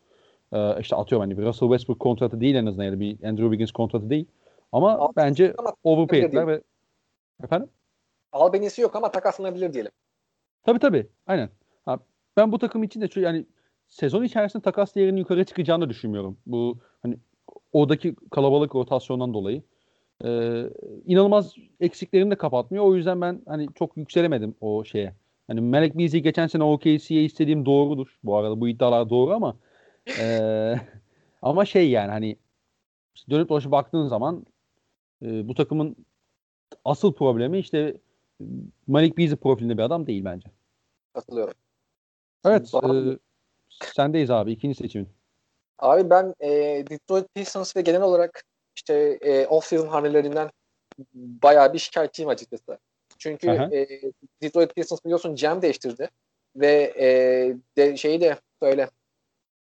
Ee, 0.53 0.79
işte 0.79 0.95
atıyorum 0.95 1.27
hani 1.29 1.37
bir 1.37 1.43
Russell 1.43 1.69
Westbrook 1.69 1.99
kontratı 1.99 2.41
değil 2.41 2.55
en 2.55 2.65
azından 2.65 2.85
ya 2.85 2.91
da 2.91 2.99
bir 2.99 3.23
Andrew 3.23 3.43
Wiggins 3.43 3.71
kontratı 3.71 4.09
değil. 4.09 4.25
Ama 4.71 4.91
Altı 4.91 5.13
bence 5.15 5.53
ama 5.57 5.73
overpaid'ler 5.83 6.47
ve 6.47 6.61
efendim? 7.43 7.69
Albenisi 8.31 8.81
yok 8.81 8.95
ama 8.95 9.11
takaslanabilir 9.11 9.73
diyelim. 9.73 9.91
Tabii 10.63 10.79
tabii. 10.79 11.07
Aynen. 11.27 11.49
Ha, 11.87 11.99
ben 12.37 12.51
bu 12.51 12.59
takım 12.59 12.83
için 12.83 13.01
de 13.01 13.07
şu 13.07 13.19
yani 13.19 13.45
sezon 13.87 14.23
içerisinde 14.23 14.63
takas 14.63 14.95
değerinin 14.95 15.17
yukarı 15.19 15.45
çıkacağını 15.45 15.89
düşünmüyorum. 15.89 16.37
Bu 16.45 16.77
hani 17.01 17.17
oradaki 17.73 18.15
kalabalık 18.31 18.75
rotasyondan 18.75 19.33
dolayı. 19.33 19.63
Ee, 20.25 20.63
inanılmaz 21.05 21.55
eksiklerini 21.79 22.31
de 22.31 22.35
kapatmıyor. 22.35 22.83
O 22.85 22.95
yüzden 22.95 23.21
ben 23.21 23.41
hani 23.47 23.67
çok 23.75 23.97
yükselemedim 23.97 24.55
o 24.61 24.83
şeye. 24.83 25.13
Hani 25.47 25.61
Melek 25.61 25.97
Beasley 25.97 26.21
geçen 26.21 26.47
sene 26.47 26.63
OKC'ye 26.63 27.23
istediğim 27.23 27.65
doğrudur. 27.65 28.19
Bu 28.23 28.37
arada 28.37 28.61
bu 28.61 28.67
iddialar 28.67 29.09
doğru 29.09 29.33
ama 29.33 29.57
e, 30.19 30.75
ama 31.41 31.65
şey 31.65 31.89
yani 31.89 32.11
hani 32.11 32.37
dönüp 33.29 33.49
dolaşıp 33.49 33.71
baktığın 33.71 34.07
zaman 34.07 34.45
e, 35.21 35.47
bu 35.47 35.53
takımın 35.53 35.95
asıl 36.85 37.13
problemi 37.13 37.59
işte 37.59 37.97
Malik 38.87 39.17
Beasley 39.17 39.35
profilinde 39.35 39.77
bir 39.77 39.83
adam 39.83 40.07
değil 40.07 40.25
bence. 40.25 40.49
Katılıyorum. 41.13 41.53
Evet. 42.47 42.73
Doğru. 42.73 43.13
E, 43.13 43.85
sendeyiz 43.95 44.31
abi. 44.31 44.51
ikinci 44.51 44.75
seçimin. 44.77 45.09
Abi 45.79 46.09
ben 46.09 46.33
e, 46.39 46.49
Detroit 46.89 47.35
Pistons 47.35 47.75
ve 47.75 47.81
genel 47.81 48.01
olarak 48.01 48.43
işte 48.75 49.17
e, 49.21 49.43
off-season 49.43 49.87
hamlelerinden 49.87 50.49
bayağı 51.13 51.73
bir 51.73 51.79
şikayetçiyim 51.79 52.29
açıkçası. 52.29 52.77
Çünkü 53.17 53.47
e, 53.49 54.01
Detroit 54.41 54.75
Pistons 54.75 55.05
biliyorsun 55.05 55.35
GM 55.35 55.61
değiştirdi 55.61 56.09
ve 56.55 56.93
e, 56.99 57.07
de, 57.77 57.97
şeyi 57.97 58.21
de 58.21 58.37
söyle 58.63 58.89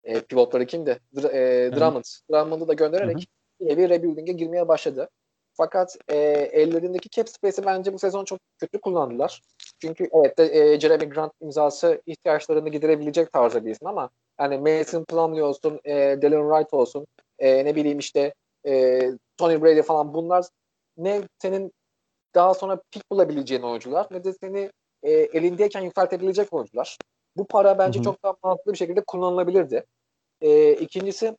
e, 0.05 0.21
pivotları 0.21 0.67
kimdi? 0.67 0.99
Dr- 1.15 1.33
e, 1.33 1.73
Drummond. 1.77 2.05
Drummond'u 2.31 2.69
da 2.69 2.73
göndererek 2.73 3.29
yine 3.61 3.79
bir 3.79 3.91
rebuilding'e 3.91 4.33
girmeye 4.33 4.69
başladı. 4.69 5.09
Fakat 5.57 5.97
e, 6.09 6.17
ellerindeki 6.53 7.11
cap 7.11 7.29
space'i 7.29 7.67
bence 7.67 7.93
bu 7.93 7.99
sezon 7.99 8.25
çok 8.25 8.39
kötü 8.59 8.81
kullandılar. 8.81 9.43
Çünkü 9.81 10.09
evet 10.13 10.39
de 10.39 10.45
e, 10.45 10.81
Jeremy 10.81 11.09
Grant 11.09 11.33
imzası 11.41 12.03
ihtiyaçlarını 12.07 12.69
giderebilecek 12.69 13.33
tarzda 13.33 13.65
bir 13.65 13.71
isim 13.71 13.87
ama 13.87 14.11
yani 14.41 14.59
Mason 14.59 15.05
Plumlee 15.05 15.43
olsun, 15.43 15.81
e, 15.85 15.93
Dylan 16.23 16.51
Wright 16.51 16.75
olsun, 16.75 17.07
e, 17.39 17.65
ne 17.65 17.77
bileyim 17.77 17.99
işte 17.99 18.35
e, 18.67 19.01
Tony 19.37 19.63
Brady 19.63 19.83
falan 19.83 20.15
bunlar 20.15 20.47
ne 20.97 21.23
senin 21.43 21.73
daha 22.35 22.55
sonra 22.55 22.83
pick 22.91 23.11
bulabileceğin 23.11 23.63
oyuncular 23.63 24.07
ne 24.11 24.25
de 24.25 24.33
seni 24.33 24.71
e, 25.03 25.13
elindeyken 25.13 25.81
yükseltebilecek 25.81 26.53
oyuncular. 26.53 26.99
Bu 27.37 27.47
para 27.47 27.79
bence 27.79 27.99
Hı-hı. 27.99 28.05
çok 28.05 28.23
daha 28.23 28.35
mantıklı 28.43 28.73
bir 28.73 28.79
şekilde 28.79 29.01
kullanılabilirdi. 29.01 29.85
E, 30.41 30.73
ikincisi 30.73 31.37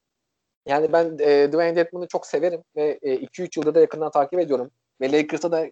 yani 0.65 0.93
ben 0.93 1.17
e, 1.19 1.47
Dwayne 1.51 1.75
Dedman'ı 1.75 2.07
çok 2.07 2.27
severim 2.27 2.63
ve 2.75 2.97
2-3 2.97 3.41
e, 3.41 3.49
yılda 3.55 3.75
da 3.75 3.79
yakından 3.79 4.11
takip 4.11 4.39
ediyorum. 4.39 4.71
Ve 5.01 5.11
Lakers'a 5.11 5.51
da 5.51 5.65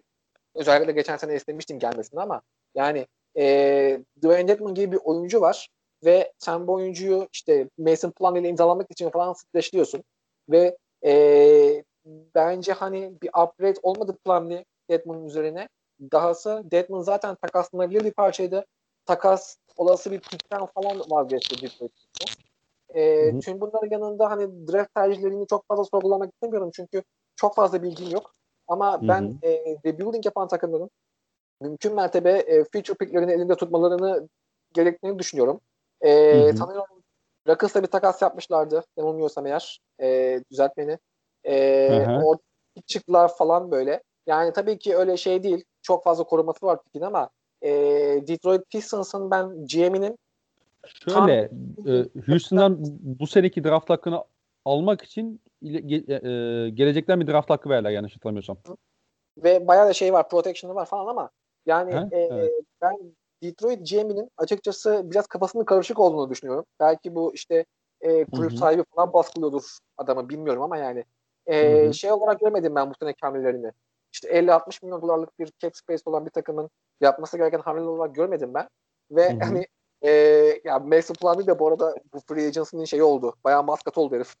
özellikle 0.54 0.92
geçen 0.92 1.16
sene 1.16 1.34
istemiştim 1.34 1.78
gelmesini 1.78 2.20
ama 2.20 2.42
yani 2.74 3.06
e, 3.36 4.00
Dwayne 4.22 4.48
Dedman 4.48 4.74
gibi 4.74 4.92
bir 4.92 5.00
oyuncu 5.04 5.40
var 5.40 5.68
ve 6.04 6.32
sen 6.38 6.66
bu 6.66 6.72
oyuncuyu 6.72 7.28
işte 7.32 7.68
Mason 7.78 8.10
Plumlee 8.10 8.40
ile 8.40 8.48
imzalamak 8.48 8.90
için 8.90 9.10
falan 9.10 9.32
streçliyorsun 9.32 10.04
ve 10.48 10.76
e, 11.04 11.84
bence 12.34 12.72
hani 12.72 13.12
bir 13.22 13.28
upgrade 13.28 13.78
olmadı 13.82 14.16
Plumlee 14.24 14.64
Dedman'ın 14.90 15.26
üzerine. 15.26 15.68
Dahası 16.12 16.62
Dedman 16.70 17.00
zaten 17.00 17.34
takaslanabilir 17.34 18.04
bir 18.04 18.12
parçaydı. 18.12 18.66
Takas 19.06 19.56
olası 19.76 20.12
bir 20.12 20.20
pickten 20.20 20.66
falan 20.66 21.02
vazgeçti 21.10 21.62
Detroit 21.62 21.92
e, 22.94 23.38
tüm 23.40 23.60
bunların 23.60 23.90
yanında 23.90 24.30
hani 24.30 24.68
draft 24.68 24.94
tercihlerini 24.94 25.46
çok 25.46 25.64
fazla 25.68 25.84
sorgulamak 25.84 26.30
istemiyorum 26.34 26.70
çünkü 26.74 27.02
çok 27.36 27.54
fazla 27.54 27.82
bilgim 27.82 28.10
yok. 28.10 28.34
Ama 28.68 29.08
ben 29.08 29.22
hı 29.22 29.26
hı. 29.26 29.52
e, 29.52 29.76
rebuilding 29.86 30.26
yapan 30.26 30.48
takımların 30.48 30.90
mümkün 31.60 31.94
mertebe 31.94 32.30
e, 32.30 32.64
future 32.64 32.96
picklerini 32.96 33.32
elinde 33.32 33.54
tutmalarını 33.54 34.28
gerektiğini 34.72 35.18
düşünüyorum. 35.18 35.60
E, 36.00 36.10
hı 36.10 36.48
hı. 36.48 36.56
Sanıyorum 36.56 37.02
Rockets'la 37.48 37.82
bir 37.82 37.88
takas 37.88 38.22
yapmışlardı. 38.22 38.84
Yanılmıyorsam 38.96 39.46
eğer. 39.46 39.80
E, 40.00 40.40
düzelt 40.50 40.76
beni. 40.76 40.98
E, 41.46 42.06
o 42.24 42.38
çıktılar 42.86 43.36
falan 43.36 43.70
böyle. 43.70 44.02
Yani 44.26 44.52
tabii 44.52 44.78
ki 44.78 44.96
öyle 44.96 45.16
şey 45.16 45.42
değil. 45.42 45.64
Çok 45.82 46.04
fazla 46.04 46.24
koruması 46.24 46.66
var 46.66 46.82
pikin 46.82 47.00
ama 47.00 47.30
e, 47.62 47.70
Detroit 48.26 48.70
Pistons'ın 48.70 49.30
ben 49.30 49.66
GM'inin 49.66 50.18
Şöyle 50.86 51.50
e, 51.86 52.20
Houston'dan 52.26 52.76
bu 53.00 53.26
seneki 53.26 53.64
draft 53.64 53.90
hakkını 53.90 54.24
almak 54.64 55.02
için 55.02 55.40
ge, 55.62 55.96
e, 55.96 56.70
gelecekten 56.70 57.20
bir 57.20 57.26
draft 57.26 57.50
hakkı 57.50 57.68
verler 57.68 57.90
yanlış 57.90 58.16
hatırlamıyorsam. 58.16 58.56
Ve 59.38 59.68
bayağı 59.68 59.88
da 59.88 59.92
şey 59.92 60.12
var, 60.12 60.28
protection'ı 60.28 60.74
var 60.74 60.86
falan 60.86 61.06
ama 61.06 61.30
yani 61.66 62.08
e, 62.12 62.18
evet. 62.18 62.50
ben 62.82 62.96
Detroit 63.42 63.90
GM'inin 63.90 64.30
açıkçası 64.36 65.02
biraz 65.04 65.26
kafasının 65.26 65.64
karışık 65.64 65.98
olduğunu 65.98 66.30
düşünüyorum. 66.30 66.64
Belki 66.80 67.14
bu 67.14 67.34
işte 67.34 67.64
e, 68.00 68.24
kulüp 68.24 68.50
Hı-hı. 68.50 68.58
sahibi 68.58 68.84
falan 68.94 69.12
baskılıyordur 69.12 69.78
adamı 69.98 70.28
bilmiyorum 70.28 70.62
ama 70.62 70.76
yani 70.76 71.04
e, 71.46 71.92
şey 71.92 72.12
olarak 72.12 72.40
görmedim 72.40 72.74
ben 72.74 72.90
bu 72.90 72.94
sene 73.00 73.14
hamlelerini. 73.20 73.72
İşte 74.12 74.28
50-60 74.28 74.84
milyon 74.84 75.02
dolarlık 75.02 75.38
bir 75.38 75.52
cap 75.58 75.76
space 75.76 76.02
olan 76.06 76.26
bir 76.26 76.30
takımın 76.30 76.70
yapması 77.00 77.36
gereken 77.38 77.60
hamleler 77.60 77.86
olarak 77.86 78.14
görmedim 78.14 78.54
ben. 78.54 78.68
Ve 79.10 79.30
Hı-hı. 79.30 79.38
hani 79.44 79.66
ee, 80.04 80.60
ya 80.64 80.78
Mason 80.78 81.14
Plumlee 81.14 81.46
de 81.46 81.58
bu 81.58 81.68
arada 81.68 81.94
bu 82.14 82.20
free 82.28 82.46
agency'nin 82.46 82.84
şeyi 82.84 83.02
oldu. 83.02 83.34
Bayağı 83.44 83.64
maskat 83.64 83.98
oldu 83.98 84.14
herif. 84.14 84.34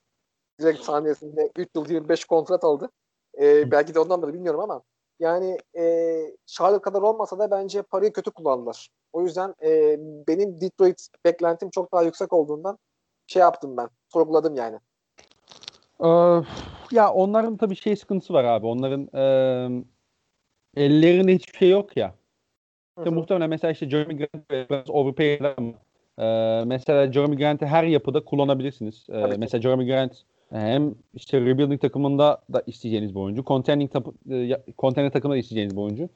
Direkt 0.60 0.80
saniyesinde 0.80 1.50
3 1.56 1.68
yıl 1.74 1.90
25 1.90 2.24
kontrat 2.24 2.64
aldı. 2.64 2.90
Ee, 3.40 3.70
belki 3.70 3.94
de 3.94 4.00
ondan 4.00 4.22
da 4.22 4.34
bilmiyorum 4.34 4.60
ama 4.60 4.82
yani 5.20 5.58
e, 5.76 5.82
Charlotte 6.46 6.82
kadar 6.82 7.02
olmasa 7.02 7.38
da 7.38 7.50
bence 7.50 7.82
parayı 7.82 8.12
kötü 8.12 8.30
kullandılar. 8.30 8.88
O 9.12 9.22
yüzden 9.22 9.54
e, 9.62 9.98
benim 10.28 10.60
Detroit 10.60 11.08
beklentim 11.24 11.70
çok 11.70 11.92
daha 11.92 12.02
yüksek 12.02 12.32
olduğundan 12.32 12.78
şey 13.26 13.40
yaptım 13.40 13.76
ben. 13.76 13.88
Sorguladım 14.12 14.56
yani. 14.56 14.78
Ee, 16.00 16.08
ya 16.90 17.12
onların 17.12 17.56
tabii 17.56 17.76
şey 17.76 17.96
sıkıntısı 17.96 18.32
var 18.32 18.44
abi. 18.44 18.66
Onların 18.66 19.08
e, 19.14 19.24
ellerinde 20.76 21.34
hiçbir 21.34 21.58
şey 21.58 21.70
yok 21.70 21.96
ya. 21.96 22.14
İşte 22.98 23.10
muhtemelen 23.10 23.50
mesela 23.50 23.72
işte 23.72 23.90
Jeremy 23.90 24.26
Grant 24.48 24.90
overpaid 24.90 25.40
ama 25.40 25.72
e, 26.18 26.64
mesela 26.64 27.12
Jeremy 27.12 27.36
Grant'i 27.36 27.66
her 27.66 27.84
yapıda 27.84 28.24
kullanabilirsiniz. 28.24 29.06
E, 29.12 29.36
mesela 29.38 29.62
Jeremy 29.62 29.86
Grant 29.86 30.12
hem 30.50 30.94
işte 31.14 31.40
rebuilding 31.40 31.80
takımında 31.80 32.42
da 32.52 32.62
isteyeceğiniz 32.66 33.14
bir 33.14 33.20
oyuncu. 33.20 33.44
Contending, 33.44 33.92
tap- 33.92 34.32
e, 34.32 34.62
contending 34.78 35.12
takımında 35.12 35.38
isteyeceğiniz 35.38 35.76
bir 35.76 35.82
oyuncu. 35.82 36.08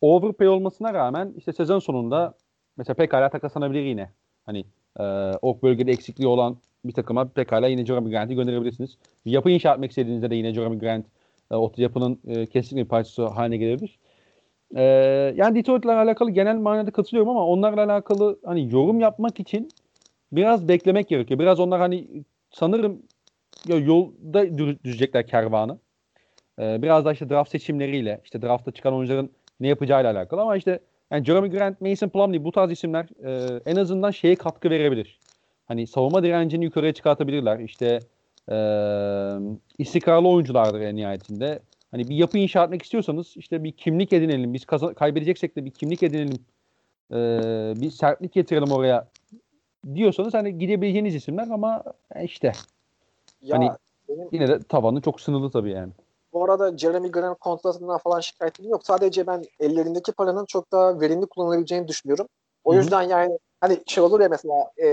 Overpay 0.00 0.48
olmasına 0.48 0.94
rağmen 0.94 1.32
işte 1.36 1.52
sezon 1.52 1.78
sonunda 1.78 2.34
mesela 2.76 2.94
pekala 2.94 3.28
takaslanabilir 3.28 3.82
yine. 3.82 4.10
Hani 4.46 4.64
e, 5.00 5.02
o 5.42 5.58
bölgede 5.62 5.92
eksikliği 5.92 6.28
olan 6.28 6.56
bir 6.84 6.92
takıma 6.92 7.28
pekala 7.28 7.68
yine 7.68 7.86
Jeremy 7.86 8.10
Grant'i 8.10 8.34
gönderebilirsiniz. 8.34 8.98
Yapı 9.24 9.50
inşa 9.50 9.74
etmek 9.74 9.90
istediğinizde 9.90 10.30
de 10.30 10.34
yine 10.34 10.54
Jeremy 10.54 10.78
Grant 10.78 11.06
e, 11.50 11.54
o 11.54 11.72
yapının 11.76 12.18
e, 12.26 12.46
kesinlikle 12.46 12.84
bir 12.84 12.88
parçası 12.88 13.26
haline 13.26 13.56
gelebilir. 13.56 13.98
Ee, 14.74 14.82
yani 15.36 15.54
Detroit'le 15.54 15.86
alakalı 15.86 16.30
genel 16.30 16.56
manada 16.56 16.90
katılıyorum 16.90 17.30
ama 17.30 17.46
onlarla 17.46 17.84
alakalı 17.84 18.38
hani 18.44 18.72
yorum 18.72 19.00
yapmak 19.00 19.40
için 19.40 19.72
biraz 20.32 20.68
beklemek 20.68 21.08
gerekiyor. 21.08 21.40
Biraz 21.40 21.60
onlar 21.60 21.80
hani 21.80 22.24
sanırım 22.50 23.02
ya 23.68 23.76
yolda 23.76 24.58
düzecekler 24.84 25.26
kervanı. 25.26 25.78
Ee, 26.58 26.82
biraz 26.82 27.04
da 27.04 27.12
işte 27.12 27.30
draft 27.30 27.50
seçimleriyle 27.50 28.20
işte 28.24 28.42
draftta 28.42 28.72
çıkan 28.72 28.94
oyuncuların 28.94 29.30
ne 29.60 29.68
yapacağıyla 29.68 30.12
alakalı 30.12 30.40
ama 30.40 30.56
işte 30.56 30.80
yani 31.10 31.24
Jeremy 31.24 31.50
Grant, 31.50 31.80
Mason 31.80 32.08
Plumlee 32.08 32.44
bu 32.44 32.52
tarz 32.52 32.70
isimler 32.70 33.06
e, 33.24 33.60
en 33.66 33.76
azından 33.76 34.10
şeye 34.10 34.36
katkı 34.36 34.70
verebilir. 34.70 35.20
Hani 35.66 35.86
savunma 35.86 36.22
direncini 36.22 36.64
yukarıya 36.64 36.92
çıkartabilirler. 36.92 37.58
İşte 37.58 38.00
e, 38.50 38.56
istikrarlı 39.78 40.28
oyunculardır 40.28 40.80
en 40.80 40.96
nihayetinde. 40.96 41.60
Hani 41.90 42.08
bir 42.08 42.16
yapı 42.16 42.38
inşa 42.38 42.64
etmek 42.64 42.82
istiyorsanız 42.82 43.36
işte 43.36 43.64
bir 43.64 43.72
kimlik 43.72 44.12
edinelim. 44.12 44.54
Biz 44.54 44.64
kazan- 44.64 44.94
kaybedeceksek 44.94 45.56
de 45.56 45.64
bir 45.64 45.70
kimlik 45.70 46.02
edinelim. 46.02 46.44
E, 47.12 47.16
bir 47.80 47.90
sertlik 47.90 48.32
getirelim 48.32 48.72
oraya 48.72 49.08
diyorsanız 49.94 50.34
hani 50.34 50.58
gidebileceğiniz 50.58 51.14
isimler 51.14 51.48
ama 51.48 51.84
işte 52.22 52.52
Ya 53.40 53.56
Hani- 53.56 53.70
benim 54.08 54.28
yine 54.32 54.48
de 54.48 54.58
tavanı 54.62 55.00
çok 55.00 55.20
sınırlı 55.20 55.50
tabii 55.50 55.70
yani. 55.70 55.92
bu 56.32 56.44
arada 56.44 56.78
Jeremy 56.78 57.10
Grant 57.10 57.38
kontratından 57.38 57.98
falan 57.98 58.20
şikayetim 58.20 58.68
yok. 58.68 58.86
Sadece 58.86 59.26
ben 59.26 59.42
ellerindeki 59.60 60.12
paranın 60.12 60.46
çok 60.46 60.72
daha 60.72 61.00
verimli 61.00 61.26
kullanılabileceğini 61.26 61.88
düşünüyorum. 61.88 62.26
O 62.64 62.72
Hı 62.72 62.76
hı. 62.76 62.80
yüzden 62.82 63.02
yani 63.02 63.38
hani 63.60 63.82
şey 63.86 64.04
olur 64.04 64.20
ya 64.20 64.28
mesela 64.28 64.70
e, 64.82 64.86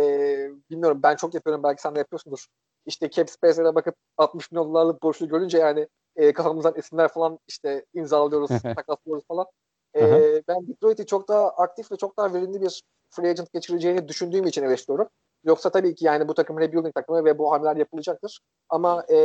bilmiyorum 0.72 1.00
ben 1.04 1.16
çok 1.16 1.34
yapıyorum 1.34 1.64
belki 1.64 1.82
sen 1.82 1.96
de 1.96 2.00
yapıyorsundur. 2.00 2.46
İşte 2.86 3.10
cap 3.10 3.30
space'lere 3.30 3.76
bakıp 3.76 3.96
60 4.18 4.52
milyon 4.52 4.70
dolarlık 4.70 5.04
borçlu 5.04 5.28
görünce 5.28 5.58
yani 5.58 5.88
e, 6.16 6.34
kafamızdan 6.34 6.74
isimler 6.78 7.08
falan 7.08 7.40
işte 7.48 7.86
imzalıyoruz, 7.94 8.50
takaslıyoruz 8.76 9.24
falan. 9.28 9.46
E, 9.94 10.02
Hı 10.02 10.06
hı. 10.06 10.42
ben 10.48 10.68
Detroit'i 10.68 11.06
çok 11.06 11.28
daha 11.28 11.50
aktif 11.50 11.92
ve 11.92 11.96
çok 11.96 12.18
daha 12.18 12.34
verimli 12.34 12.62
bir 12.62 12.84
free 13.10 13.30
agent 13.30 13.54
geçireceğini 13.54 14.08
düşündüğüm 14.08 14.48
için 14.48 14.64
eleştiriyorum. 14.64 15.08
Yoksa 15.44 15.70
tabii 15.70 15.96
ki 15.96 16.06
yani 16.06 16.28
bu 16.28 16.34
takım 16.34 16.60
rebuilding 16.60 16.96
takımı 16.96 17.26
ve 17.26 17.38
bu 17.38 17.52
hamleler 17.52 17.76
yapılacaktır. 17.76 18.40
Ama 18.70 19.04
e, 19.10 19.18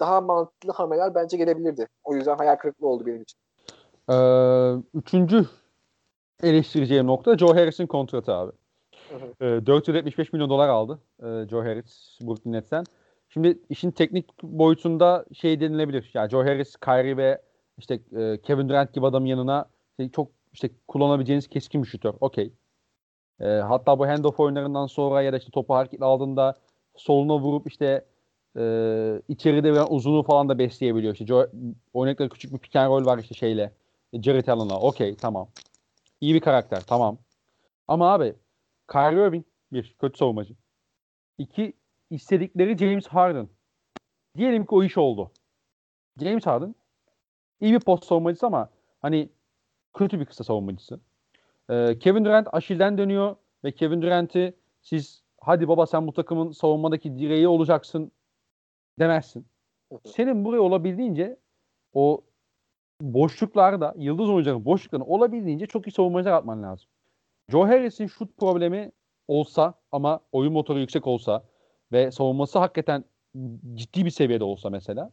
daha 0.00 0.20
mantıklı 0.20 0.72
hamleler 0.72 1.14
bence 1.14 1.36
gelebilirdi. 1.36 1.88
O 2.04 2.14
yüzden 2.14 2.36
hayal 2.36 2.56
kırıklığı 2.56 2.88
oldu 2.88 3.06
benim 3.06 3.22
için. 3.22 3.38
Ee, 4.10 4.82
üçüncü 4.94 5.46
eleştireceğim 6.42 7.06
nokta 7.06 7.38
Joe 7.38 7.54
Harris'in 7.54 7.86
kontratı 7.86 8.32
abi. 8.34 8.52
Hı 9.10 9.44
Ee, 9.44 9.66
475 9.66 10.32
milyon 10.32 10.50
dolar 10.50 10.68
aldı 10.68 10.98
e, 11.18 11.48
Joe 11.48 11.60
Harris 11.60 12.18
Brooklyn 12.20 12.52
Nets'ten. 12.52 12.84
Şimdi 13.28 13.58
işin 13.68 13.90
teknik 13.90 14.42
boyutunda 14.42 15.24
şey 15.32 15.60
denilebilir. 15.60 16.10
Yani 16.14 16.30
Joe 16.30 16.44
Harris, 16.44 16.76
Kyrie 16.76 17.16
ve 17.16 17.42
işte 17.78 18.00
e, 18.16 18.40
Kevin 18.42 18.68
Durant 18.68 18.92
gibi 18.92 19.06
adamın 19.06 19.26
yanına 19.26 19.68
işte 19.90 20.12
çok 20.12 20.30
işte 20.52 20.70
kullanabileceğiniz 20.88 21.48
keskin 21.48 21.82
bir 21.82 21.88
şutör. 21.88 22.14
Okey. 22.20 22.52
E, 23.40 23.46
hatta 23.46 23.98
bu 23.98 24.06
handoff 24.06 24.40
oyunlarından 24.40 24.86
sonra 24.86 25.22
ya 25.22 25.32
da 25.32 25.38
işte 25.38 25.50
topu 25.50 25.74
hareket 25.74 26.02
aldığında 26.02 26.54
soluna 26.96 27.38
vurup 27.38 27.66
işte 27.66 28.04
e, 28.58 29.22
içeride 29.28 29.74
veren 29.74 29.86
uzunluğu 29.90 30.22
falan 30.22 30.48
da 30.48 30.58
besleyebiliyor. 30.58 31.12
İşte 31.12 31.26
Joe, 31.26 32.28
küçük 32.28 32.52
bir 32.52 32.58
pick 32.58 32.76
and 32.76 32.90
roll 32.90 33.06
var 33.06 33.18
işte 33.18 33.34
şeyle. 33.34 33.72
Jared 34.22 34.46
Allen'la. 34.46 34.80
Okey 34.80 35.16
tamam. 35.16 35.48
İyi 36.20 36.34
bir 36.34 36.40
karakter 36.40 36.80
tamam. 36.80 37.18
Ama 37.88 38.12
abi 38.12 38.34
Kyrie 38.92 39.26
Irving 39.26 39.44
bir 39.72 39.96
kötü 40.00 40.18
savunmacı. 40.18 40.54
İki 41.38 41.72
istedikleri 42.10 42.78
James 42.78 43.06
Harden. 43.06 43.48
Diyelim 44.36 44.66
ki 44.66 44.74
o 44.74 44.82
iş 44.82 44.98
oldu. 44.98 45.30
James 46.20 46.46
Harden 46.46 46.74
iyi 47.60 47.72
bir 47.72 47.80
post 47.80 48.04
savunmacısı 48.04 48.46
ama 48.46 48.70
hani 49.02 49.28
kötü 49.94 50.20
bir 50.20 50.24
kısa 50.24 50.44
savunmacısı. 50.44 51.00
Ee, 51.70 51.98
Kevin 51.98 52.24
Durant 52.24 52.48
Aşil'den 52.52 52.98
dönüyor 52.98 53.36
ve 53.64 53.72
Kevin 53.72 54.02
Durant'i 54.02 54.54
siz 54.82 55.22
hadi 55.40 55.68
baba 55.68 55.86
sen 55.86 56.06
bu 56.06 56.12
takımın 56.12 56.52
savunmadaki 56.52 57.18
direği 57.18 57.48
olacaksın 57.48 58.12
demezsin. 58.98 59.46
Senin 60.04 60.44
buraya 60.44 60.60
olabildiğince 60.60 61.36
o 61.92 62.20
boşluklarda 63.00 63.94
yıldız 63.98 64.30
oyuncuların 64.30 64.64
boşluklarını 64.64 65.06
olabildiğince 65.06 65.66
çok 65.66 65.86
iyi 65.86 65.90
savunmacılar 65.90 66.32
atman 66.32 66.62
lazım. 66.62 66.88
Joe 67.50 67.66
Harris'in 67.66 68.06
şut 68.06 68.36
problemi 68.36 68.92
olsa 69.28 69.74
ama 69.92 70.20
oyun 70.32 70.52
motoru 70.52 70.78
yüksek 70.78 71.06
olsa 71.06 71.44
ve 71.92 72.10
savunması 72.10 72.58
hakikaten 72.58 73.04
ciddi 73.74 74.04
bir 74.04 74.10
seviyede 74.10 74.44
olsa 74.44 74.70
mesela 74.70 75.10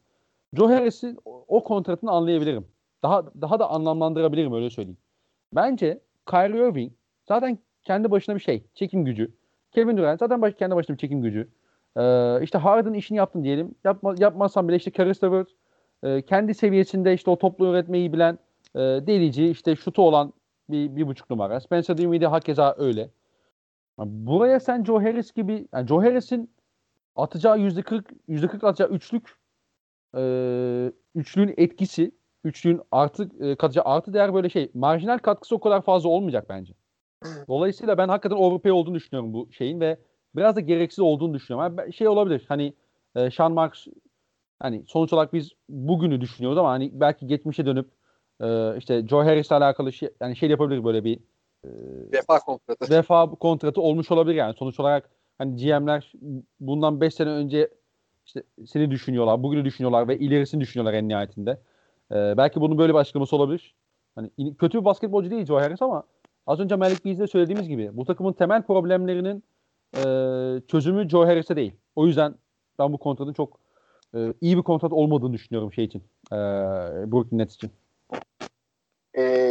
Joe 0.53 0.67
Harris'in 0.67 1.19
o, 1.47 1.63
kontratını 1.63 2.11
anlayabilirim. 2.11 2.67
Daha 3.03 3.25
daha 3.41 3.59
da 3.59 3.69
anlamlandırabilirim 3.69 4.53
öyle 4.53 4.69
söyleyeyim. 4.69 4.97
Bence 5.53 5.99
Kyrie 6.29 6.69
Irving 6.69 6.91
zaten 7.27 7.59
kendi 7.83 8.11
başına 8.11 8.35
bir 8.35 8.39
şey. 8.39 8.63
Çekim 8.73 9.05
gücü. 9.05 9.31
Kevin 9.71 9.97
Durant 9.97 10.19
zaten 10.19 10.41
baş, 10.41 10.53
kendi 10.53 10.75
başına 10.75 10.93
bir 10.93 10.99
çekim 10.99 11.21
gücü. 11.21 11.49
Ee, 11.97 12.43
işte 12.43 12.57
Harden 12.57 12.93
işini 12.93 13.17
yaptın 13.17 13.43
diyelim. 13.43 13.75
Yapma, 13.83 14.15
yapmazsan 14.17 14.67
bile 14.67 14.75
işte 14.75 14.91
Caris 14.91 15.23
LeVert 15.23 15.49
e, 16.03 16.21
kendi 16.21 16.53
seviyesinde 16.53 17.13
işte 17.13 17.31
o 17.31 17.37
toplu 17.37 17.67
üretmeyi 17.67 18.13
bilen 18.13 18.39
e, 18.75 18.79
delici 18.79 19.47
işte 19.47 19.75
şutu 19.75 20.01
olan 20.01 20.33
bir, 20.69 20.95
bir 20.95 21.07
buçuk 21.07 21.29
numara. 21.29 21.59
Spencer 21.59 21.97
Dinwiddie 21.97 22.27
hakeza 22.27 22.75
öyle. 22.77 23.09
Buraya 23.97 24.59
sen 24.59 24.83
Joe 24.83 24.99
Harris 25.03 25.31
gibi 25.31 25.67
yani 25.73 25.87
Joe 25.87 26.03
Harris'in 26.03 26.49
atacağı 27.15 27.59
yüzde 27.59 27.81
kırk 27.81 28.11
yüzde 28.27 28.47
kırk 28.47 28.63
atacağı 28.63 28.89
üçlük 28.89 29.35
e, 30.17 30.21
üçlüğün 31.15 31.53
etkisi 31.57 32.11
üçlüğün 32.43 32.81
artı 32.91 33.29
e, 33.39 33.55
katacağı 33.55 33.85
artı 33.85 34.13
değer 34.13 34.33
böyle 34.33 34.49
şey 34.49 34.71
marjinal 34.73 35.17
katkısı 35.17 35.55
o 35.55 35.59
kadar 35.59 35.81
fazla 35.81 36.09
olmayacak 36.09 36.45
bence. 36.49 36.73
Dolayısıyla 37.47 37.97
ben 37.97 38.07
hakikaten 38.09 38.35
overpay 38.35 38.71
olduğunu 38.71 38.95
düşünüyorum 38.95 39.33
bu 39.33 39.49
şeyin 39.51 39.79
ve 39.79 39.97
biraz 40.35 40.55
da 40.55 40.59
gereksiz 40.59 40.99
olduğunu 40.99 41.33
düşünüyorum. 41.33 41.75
Yani 41.77 41.93
şey 41.93 42.07
olabilir 42.07 42.45
hani 42.47 42.73
e, 43.15 43.31
Sean 43.31 43.51
Marks 43.51 43.87
hani 44.59 44.83
sonuç 44.87 45.13
olarak 45.13 45.33
biz 45.33 45.51
bugünü 45.69 46.21
düşünüyoruz 46.21 46.57
ama 46.57 46.69
hani 46.69 46.91
belki 46.93 47.27
geçmişe 47.27 47.65
dönüp 47.65 47.89
e, 48.41 48.77
işte 48.77 49.07
Joe 49.07 49.23
Harris'le 49.25 49.51
alakalı 49.51 49.93
şey 49.93 50.09
yani 50.21 50.35
şey 50.35 50.49
yapabilir 50.49 50.83
böyle 50.83 51.03
bir 51.03 51.19
e, 51.63 51.69
Vefa 52.13 52.39
kontratı. 52.39 52.93
vefa 52.93 53.29
kontratı 53.29 53.81
olmuş 53.81 54.11
olabilir 54.11 54.35
yani. 54.35 54.53
Sonuç 54.53 54.79
olarak 54.79 55.09
hani 55.37 55.55
GM'ler 55.55 56.11
bundan 56.59 57.01
5 57.01 57.13
sene 57.13 57.29
önce 57.29 57.69
işte 58.25 58.43
seni 58.65 58.91
düşünüyorlar, 58.91 59.43
bugünü 59.43 59.65
düşünüyorlar 59.65 60.07
ve 60.07 60.19
ilerisini 60.19 60.61
düşünüyorlar 60.61 60.93
en 60.93 61.07
nihayetinde. 61.07 61.59
Ee, 62.11 62.33
belki 62.37 62.61
bunun 62.61 62.77
böyle 62.77 62.93
bir 62.93 62.97
açıklaması 62.97 63.35
olabilir. 63.35 63.75
Hani 64.15 64.29
kötü 64.59 64.79
bir 64.79 64.85
basketbolcu 64.85 65.31
değil 65.31 65.45
Joe 65.45 65.59
Harris 65.59 65.81
ama 65.81 66.03
az 66.47 66.59
önce 66.59 66.75
Malik 66.75 67.05
Beasley'de 67.05 67.27
söylediğimiz 67.27 67.67
gibi 67.67 67.89
bu 67.93 68.05
takımın 68.05 68.33
temel 68.33 68.63
problemlerinin 68.63 69.43
e, 69.97 70.01
çözümü 70.67 71.09
Joe 71.09 71.25
Harris'e 71.25 71.55
değil. 71.55 71.73
O 71.95 72.07
yüzden 72.07 72.35
ben 72.79 72.93
bu 72.93 72.97
kontratın 72.97 73.33
çok 73.33 73.59
e, 74.15 74.33
iyi 74.41 74.57
bir 74.57 74.61
kontrat 74.61 74.93
olmadığını 74.93 75.33
düşünüyorum 75.33 75.73
şey 75.73 75.85
için. 75.85 76.03
E, 76.31 76.35
Brooklyn 77.11 77.37
Nets 77.37 77.55
için. 77.55 77.71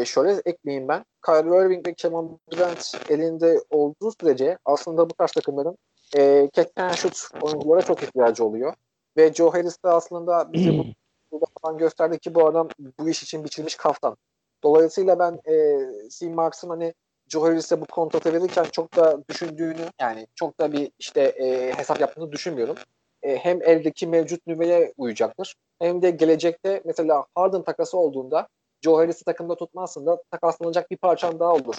Ee, 0.02 0.04
şöyle 0.04 0.42
ekleyeyim 0.44 0.88
ben. 0.88 1.04
Kyrie 1.26 1.64
Irving 1.64 1.86
ve 1.86 1.94
Kevin 1.94 2.40
Durant 2.50 2.94
elinde 3.08 3.60
olduğu 3.70 4.12
sürece 4.20 4.58
aslında 4.64 5.10
bu 5.10 5.14
tarz 5.14 5.32
takımların 5.32 5.78
e, 6.16 6.50
catch 6.52 6.96
shoot 6.96 7.42
oyunculara 7.42 7.82
çok 7.82 8.02
ihtiyacı 8.02 8.44
oluyor. 8.44 8.74
Ve 9.16 9.32
Joe 9.32 9.52
Harris 9.54 9.84
de 9.84 9.88
aslında 9.88 10.52
bize 10.52 10.78
bu 10.78 10.84
burada 11.32 11.44
falan 11.62 11.78
gösterdi 11.78 12.18
ki 12.18 12.34
bu 12.34 12.46
adam 12.46 12.68
bu 12.98 13.08
iş 13.08 13.22
için 13.22 13.44
biçilmiş 13.44 13.76
kaftan. 13.76 14.16
Dolayısıyla 14.62 15.18
ben 15.18 15.52
e, 15.52 15.78
C. 16.08 16.28
Marks'ın 16.28 16.68
hani 16.68 16.94
Joe 17.28 17.42
Harris'e 17.42 17.80
bu 17.80 17.86
kontratı 17.86 18.32
verirken 18.32 18.64
çok 18.72 18.96
da 18.96 19.22
düşündüğünü 19.28 19.90
yani 20.00 20.26
çok 20.34 20.60
da 20.60 20.72
bir 20.72 20.90
işte 20.98 21.20
e, 21.20 21.72
hesap 21.76 22.00
yaptığını 22.00 22.32
düşünmüyorum. 22.32 22.76
E, 23.22 23.36
hem 23.36 23.62
eldeki 23.62 24.06
mevcut 24.06 24.46
nüveye 24.46 24.92
uyacaktır 24.96 25.54
hem 25.78 26.02
de 26.02 26.10
gelecekte 26.10 26.82
mesela 26.84 27.26
Harden 27.34 27.62
takası 27.62 27.98
olduğunda 27.98 28.48
Joe 28.82 28.98
Harris'i 28.98 29.24
takımda 29.24 29.54
tutmazsın 29.54 30.06
da 30.06 30.22
takaslanacak 30.30 30.90
bir 30.90 30.96
parçan 30.96 31.40
daha 31.40 31.52
olur 31.52 31.76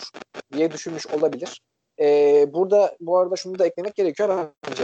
diye 0.53 0.71
düşünmüş 0.71 1.07
olabilir. 1.07 1.61
Ee, 1.99 2.53
burada 2.53 2.95
bu 2.99 3.17
arada 3.17 3.35
şunu 3.35 3.59
da 3.59 3.65
eklemek 3.65 3.95
gerekiyor 3.95 4.47
bence. 4.67 4.83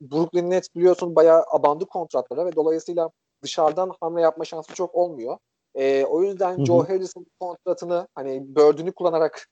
Brooklyn 0.00 0.50
Nets 0.50 0.68
biliyorsun 0.76 1.16
bayağı 1.16 1.44
abandı 1.50 1.86
kontratlara 1.86 2.46
ve 2.46 2.56
dolayısıyla 2.56 3.10
dışarıdan 3.42 3.92
hamle 4.00 4.20
yapma 4.20 4.44
şansı 4.44 4.74
çok 4.74 4.94
olmuyor. 4.94 5.38
Ee, 5.74 6.04
o 6.04 6.22
yüzden 6.22 6.56
Hı 6.56 6.60
hı. 6.60 6.66
Joe 6.66 6.88
Harris'in 6.88 7.26
kontratını 7.40 8.08
hani 8.14 8.56
bördünü 8.56 8.92
kullanarak 8.92 9.48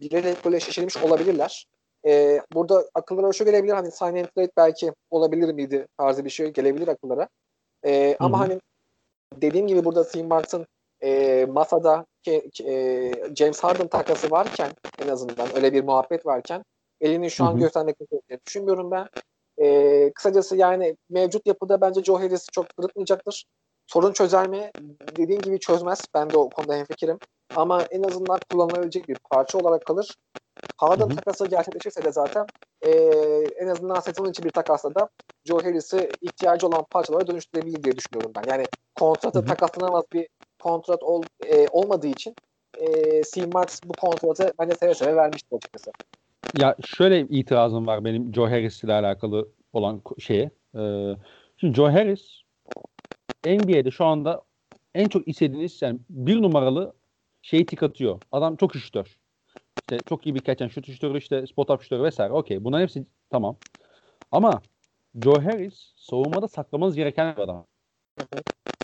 bilerek 0.00 0.44
böyle 0.44 0.60
şişirmiş 0.60 0.96
olabilirler. 0.96 1.66
Ee, 2.06 2.40
burada 2.54 2.84
akıllara 2.94 3.32
şu 3.32 3.44
gelebilir 3.44 3.72
hani 3.72 3.92
sign 3.92 4.16
and 4.16 4.26
trade 4.36 4.52
belki 4.56 4.92
olabilir 5.10 5.54
miydi 5.54 5.86
tarzı 5.98 6.24
bir 6.24 6.30
şey 6.30 6.50
gelebilir 6.50 6.88
akıllara. 6.88 7.28
Ee, 7.86 8.16
ama 8.20 8.38
hani 8.40 8.60
dediğim 9.34 9.66
gibi 9.66 9.84
burada 9.84 10.08
Tim 10.08 10.28
Marks'ın 10.28 10.66
e, 11.04 11.46
masada 11.46 12.06
ke, 12.22 12.42
e, 12.64 13.12
James 13.36 13.60
Harden 13.64 13.88
takası 13.88 14.30
varken 14.30 14.70
en 14.98 15.08
azından 15.08 15.56
öyle 15.56 15.72
bir 15.72 15.84
muhabbet 15.84 16.26
varken 16.26 16.64
elini 17.00 17.30
şu 17.30 17.44
an 17.44 17.58
gerektiğini 17.58 18.40
düşünmüyorum 18.46 18.90
ben. 18.90 19.08
E, 19.62 20.12
kısacası 20.12 20.56
yani 20.56 20.96
mevcut 21.10 21.46
yapıda 21.46 21.80
bence 21.80 22.02
Joe 22.02 22.20
Harris 22.20 22.46
çok 22.52 22.68
kırıtmayacaktır. 22.76 23.44
Sorun 23.86 24.12
çözer 24.12 24.48
mi? 24.48 24.70
Dediğim 25.16 25.40
gibi 25.40 25.60
çözmez. 25.60 26.04
Ben 26.14 26.30
de 26.30 26.36
o 26.38 26.48
konuda 26.48 26.74
hemfikirim. 26.74 27.18
Ama 27.56 27.82
en 27.90 28.02
azından 28.02 28.40
kullanılabilecek 28.50 29.08
bir 29.08 29.16
parça 29.30 29.58
olarak 29.58 29.86
kalır. 29.86 30.16
Harden 30.76 31.08
takası 31.08 31.46
gerçekleşirse 31.46 32.04
de 32.04 32.12
zaten 32.12 32.46
e, 32.82 32.90
en 33.56 33.66
azından 33.66 34.00
sezon 34.00 34.30
için 34.30 34.44
bir 34.44 34.50
takasla 34.50 34.94
da 34.94 35.08
Joe 35.44 35.64
Harris'i 35.64 36.10
ihtiyacı 36.20 36.66
olan 36.66 36.84
parçalara 36.90 37.26
dönüştürebilir 37.26 37.82
diye 37.82 37.96
düşünüyorum 37.96 38.32
ben. 38.36 38.50
Yani 38.52 38.66
kontratı 38.94 39.44
takaslanamaz 39.44 40.04
bir 40.12 40.28
kontrat 40.64 41.02
ol, 41.02 41.22
e, 41.46 41.68
olmadığı 41.68 42.06
için 42.06 42.34
e, 43.36 43.46
Marks 43.46 43.80
bu 43.84 43.92
kontratı 43.92 44.52
bence 44.60 44.74
seve 44.74 44.94
seve 44.94 45.16
vermişti 45.16 45.56
açıkçası. 45.56 45.90
Ya 46.58 46.76
şöyle 46.86 47.20
itirazım 47.20 47.86
var 47.86 48.04
benim 48.04 48.34
Joe 48.34 48.46
Harris 48.46 48.84
ile 48.84 48.92
alakalı 48.92 49.48
olan 49.72 50.02
şeye. 50.18 50.50
Ee, 50.78 51.16
şimdi 51.56 51.74
Joe 51.74 51.92
Harris 51.92 52.42
NBA'de 53.44 53.90
şu 53.90 54.04
anda 54.04 54.42
en 54.94 55.08
çok 55.08 55.28
istediğiniz 55.28 55.82
yani 55.82 55.98
bir 56.10 56.42
numaralı 56.42 56.92
şeyi 57.42 57.66
tik 57.66 57.82
atıyor. 57.82 58.20
Adam 58.32 58.56
çok 58.56 58.74
şutör. 58.74 59.18
İşte 59.80 60.02
çok 60.08 60.26
iyi 60.26 60.34
bir 60.34 60.62
and 60.62 60.70
shoot 60.70 60.86
şutörü 60.86 61.18
işte 61.18 61.46
spot 61.46 61.70
up 61.70 61.82
şutörü 61.82 62.02
vesaire. 62.02 62.32
Okey. 62.32 62.64
Bunların 62.64 62.82
hepsi 62.82 63.06
tamam. 63.30 63.56
Ama 64.32 64.62
Joe 65.22 65.40
Harris 65.44 65.92
savunmada 65.96 66.48
saklamanız 66.48 66.96
gereken 66.96 67.36
bir 67.36 67.42
adam. 67.42 67.66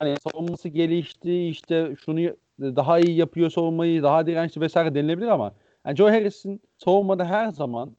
Hani 0.01 0.16
savunması 0.20 0.68
gelişti 0.68 1.48
işte 1.48 1.97
şunu 2.05 2.20
daha 2.60 2.98
iyi 2.98 3.16
yapıyor 3.16 3.51
savunmayı 3.51 4.02
daha 4.02 4.27
dirençli 4.27 4.60
vesaire 4.60 4.94
denilebilir 4.94 5.28
ama 5.28 5.55
yani 5.86 5.97
Joe 5.97 6.10
Harris'in 6.10 6.62
savunmada 6.78 7.24
her 7.24 7.48
zaman 7.48 7.97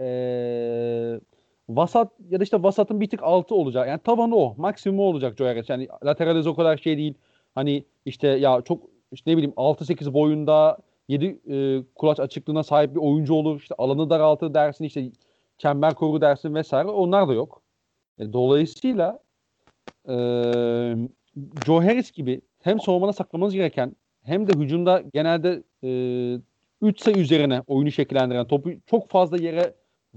ee, 0.00 1.20
vasat 1.68 2.12
ya 2.30 2.40
da 2.40 2.44
işte 2.44 2.62
vasatın 2.62 3.00
bir 3.00 3.10
tık 3.10 3.22
altı 3.22 3.54
olacak. 3.54 3.88
Yani 3.88 4.00
tavanı 4.00 4.36
o. 4.36 4.54
Maksimum 4.56 5.00
olacak 5.00 5.38
Joe 5.38 5.48
Harris. 5.48 5.68
Yani 5.68 5.88
lateraliz 6.04 6.46
o 6.46 6.54
kadar 6.56 6.76
şey 6.76 6.96
değil. 6.98 7.14
Hani 7.54 7.84
işte 8.04 8.28
ya 8.28 8.62
çok 8.62 8.82
işte 9.12 9.30
ne 9.30 9.36
bileyim 9.36 9.54
6-8 9.56 10.12
boyunda 10.14 10.78
7 11.08 11.40
e, 11.50 11.84
kulaç 11.94 12.20
açıklığına 12.20 12.62
sahip 12.62 12.94
bir 12.94 13.00
oyuncu 13.00 13.34
olur. 13.34 13.60
İşte 13.60 13.74
alanı 13.78 14.10
daraltır 14.10 14.54
dersin 14.54 14.84
işte 14.84 15.10
çember 15.58 15.94
koru 15.94 16.20
dersin 16.20 16.54
vesaire. 16.54 16.88
Onlar 16.88 17.28
da 17.28 17.32
yok. 17.32 17.62
E, 18.18 18.32
dolayısıyla 18.32 19.18
e, 20.08 20.14
Joe 21.66 21.84
Harris 21.84 22.12
gibi 22.12 22.40
hem 22.62 22.80
savunmada 22.80 23.12
saklamanız 23.12 23.54
gereken 23.54 23.96
hem 24.22 24.48
de 24.48 24.52
hücumda 24.60 25.02
genelde 25.14 25.62
e, 25.84 26.40
3 26.82 27.00
sayı 27.00 27.16
üzerine 27.16 27.62
oyunu 27.66 27.90
şekillendiren, 27.90 28.46
topu 28.46 28.70
çok 28.86 29.10
fazla 29.10 29.36
yere 29.36 29.74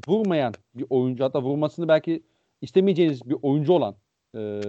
vurmayan 0.08 0.54
bir 0.76 0.86
oyuncu 0.90 1.24
hatta 1.24 1.42
vurmasını 1.42 1.88
belki 1.88 2.24
istemeyeceğiniz 2.62 3.30
bir 3.30 3.38
oyuncu 3.42 3.74
olan 3.74 3.96
e, 4.36 4.62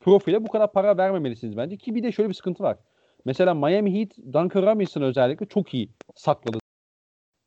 profile 0.00 0.44
bu 0.44 0.48
kadar 0.48 0.72
para 0.72 0.96
vermemelisiniz 0.96 1.56
bence. 1.56 1.76
Ki 1.76 1.94
bir 1.94 2.02
de 2.02 2.12
şöyle 2.12 2.28
bir 2.28 2.34
sıkıntı 2.34 2.62
var. 2.62 2.78
Mesela 3.24 3.54
Miami 3.54 3.98
Heat 3.98 4.16
Duncan 4.16 4.62
Robinson 4.62 5.02
özellikle 5.02 5.46
çok 5.46 5.74
iyi 5.74 5.88
sakladı. 6.14 6.58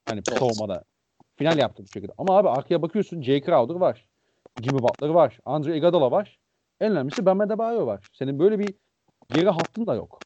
Hani 0.09 0.21
evet. 0.29 0.39
savunmada. 0.39 0.83
Final 1.35 1.57
yaptı 1.57 1.83
bu 1.83 1.87
şekilde. 1.87 2.11
Ama 2.17 2.37
abi 2.37 2.49
arkaya 2.49 2.81
bakıyorsun 2.81 3.21
Jay 3.21 3.41
Crowder 3.41 3.75
var. 3.75 4.05
Jimmy 4.61 4.79
Butler 4.79 5.09
var. 5.09 5.39
Andre 5.45 5.77
Iguodala 5.77 6.11
var. 6.11 6.39
En 6.79 6.91
önemlisi 6.91 7.25
Bam 7.25 7.41
Adebayo 7.41 7.87
var. 7.87 8.09
Senin 8.13 8.39
böyle 8.39 8.59
bir 8.59 8.75
geri 9.29 9.49
hattın 9.49 9.87
da 9.87 9.95
yok. 9.95 10.23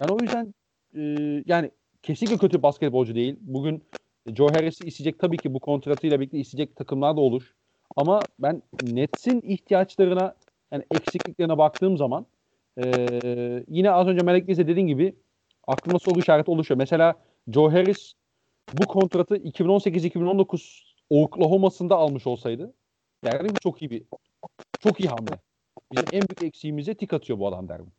Yani 0.00 0.12
o 0.12 0.22
yüzden 0.22 0.54
e, 0.94 1.00
yani 1.46 1.70
kesinlikle 2.02 2.38
kötü 2.38 2.62
basketbolcu 2.62 3.14
değil. 3.14 3.36
Bugün 3.40 3.84
Joe 4.26 4.52
Harris'i 4.52 4.86
isteyecek 4.86 5.18
tabii 5.20 5.40
ki 5.40 5.54
bu 5.54 5.60
kontratıyla 5.60 6.20
birlikte 6.20 6.38
isteyecek 6.38 6.76
takımlar 6.76 7.16
da 7.16 7.20
olur. 7.20 7.54
Ama 7.96 8.28
ben 8.38 8.62
Nets'in 8.80 9.40
ihtiyaçlarına 9.40 10.36
yani 10.72 10.84
eksikliklerine 10.90 11.58
baktığım 11.58 11.96
zaman 11.96 12.26
ee, 12.78 13.64
yine 13.68 13.90
az 13.90 14.06
önce 14.08 14.22
Melek 14.22 14.48
bize 14.48 14.68
dediğin 14.68 14.86
gibi 14.86 15.16
aklıma 15.66 15.98
soru 15.98 16.20
işareti 16.20 16.50
oluşuyor. 16.50 16.78
Mesela 16.78 17.14
Joe 17.48 17.72
Harris 17.72 18.12
bu 18.72 18.86
kontratı 18.86 19.36
2018-2019 19.36 20.96
Oklahoma'sında 21.10 21.96
almış 21.96 22.26
olsaydı 22.26 22.74
derdim 23.24 23.52
ki 23.52 23.60
çok 23.60 23.82
iyi 23.82 23.90
bir 23.90 24.02
çok 24.78 25.00
iyi 25.00 25.08
hamle. 25.08 25.40
Bizim 25.92 26.08
en 26.10 26.28
büyük 26.28 26.42
eksiğimize 26.42 26.94
tik 26.94 27.12
atıyor 27.12 27.38
bu 27.38 27.48
adam 27.48 27.68
derdim. 27.68 27.92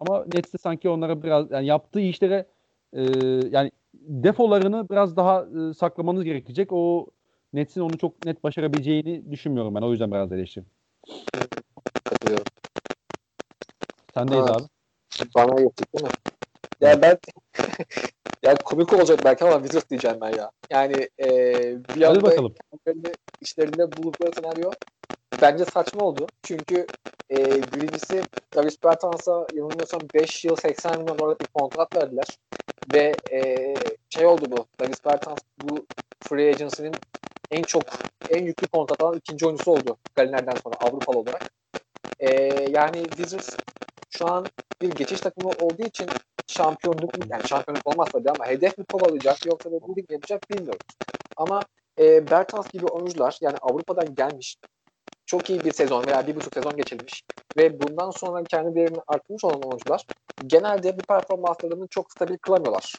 Ama 0.00 0.24
Nets'te 0.24 0.58
sanki 0.58 0.88
onlara 0.88 1.22
biraz 1.22 1.50
yani 1.50 1.66
yaptığı 1.66 2.00
işlere 2.00 2.46
e, 2.92 3.02
yani 3.50 3.70
defolarını 3.94 4.88
biraz 4.90 5.16
daha 5.16 5.46
e, 5.70 5.74
saklamanız 5.74 6.24
gerekecek. 6.24 6.72
O 6.72 7.06
Nets'in 7.52 7.80
onu 7.80 7.98
çok 7.98 8.22
net 8.22 8.44
başarabileceğini 8.44 9.30
düşünmüyorum 9.30 9.74
ben. 9.74 9.82
O 9.82 9.90
yüzden 9.90 10.12
biraz 10.12 10.32
eleştiriyorum. 10.32 10.72
Katılıyorum. 12.04 12.46
Sendeyiz 14.14 14.46
abi. 14.46 14.64
Bana 15.34 15.60
yaptık 15.60 15.94
değil 15.94 16.04
mi? 16.04 16.10
Ya 16.84 17.02
ben 17.02 17.18
ya 18.42 18.56
komik 18.64 18.92
olacak 18.92 19.18
belki 19.24 19.44
ama 19.44 19.56
Wizards 19.56 19.90
diyeceğim 19.90 20.18
ben 20.20 20.30
ya. 20.30 20.50
Yani 20.70 21.08
e, 21.20 21.26
bir 21.94 22.02
Hadi 22.02 22.22
bakalım. 22.22 22.54
işlerinde 23.40 23.96
buldukları 23.96 24.32
senaryo 24.34 24.70
bence 25.40 25.64
saçma 25.64 26.02
oldu. 26.02 26.30
Çünkü 26.42 26.88
e, 27.30 27.36
birincisi 27.72 28.24
Travis 28.50 28.84
Bertans'a 28.84 29.46
yanılmıyorsam 29.54 30.02
5 30.14 30.44
yıl 30.44 30.56
80 30.56 31.00
milyon 31.00 31.18
dolarlık 31.18 31.40
bir 31.40 31.46
kontrat 31.46 31.94
verdiler. 31.94 32.38
Ve 32.92 33.20
e, 33.32 33.76
şey 34.10 34.26
oldu 34.26 34.50
bu. 34.50 34.66
Travis 34.78 35.04
Bertans 35.04 35.42
bu 35.58 35.86
free 36.20 36.50
agency'nin 36.50 37.00
en 37.50 37.64
çok 37.64 37.84
en 38.28 38.44
yüklü 38.44 38.66
kontrat 38.66 39.00
alan 39.00 39.16
ikinci 39.18 39.46
oyuncusu 39.46 39.70
oldu. 39.72 39.96
Galiner'den 40.14 40.56
sonra 40.56 40.74
Avrupalı 40.74 41.18
olarak. 41.18 41.52
E, 42.18 42.30
yani 42.70 43.08
Wizards 43.08 43.56
şu 44.18 44.26
an 44.28 44.46
bir 44.82 44.90
geçiş 44.90 45.20
takımı 45.20 45.48
olduğu 45.48 45.82
için 45.82 46.06
şampiyonluk 46.46 47.30
yani 47.30 47.48
şampiyonluk 47.48 47.86
olmaz 47.86 48.08
tabii 48.12 48.30
ama 48.30 48.46
hedef 48.46 48.78
mi 48.78 48.84
kovalayacak 48.84 49.46
yoksa 49.46 49.72
da 49.72 49.96
bir 49.96 50.12
yapacak 50.12 50.50
bilmiyoruz. 50.50 50.82
Ama 51.36 51.62
e, 52.00 52.30
Bertans 52.30 52.70
gibi 52.72 52.86
oyuncular 52.86 53.38
yani 53.40 53.56
Avrupa'dan 53.62 54.14
gelmiş 54.14 54.56
çok 55.26 55.50
iyi 55.50 55.64
bir 55.64 55.72
sezon 55.72 56.06
veya 56.06 56.26
bir 56.26 56.36
buçuk 56.36 56.54
sezon 56.54 56.76
geçirmiş 56.76 57.22
ve 57.56 57.80
bundan 57.80 58.10
sonra 58.10 58.44
kendi 58.44 58.74
değerini 58.74 58.98
arttırmış 59.06 59.44
olan 59.44 59.62
oyuncular 59.62 60.06
genelde 60.46 60.98
bu 60.98 61.02
performanslarını 61.02 61.86
çok 61.88 62.12
stabil 62.12 62.38
kılamıyorlar. 62.38 62.98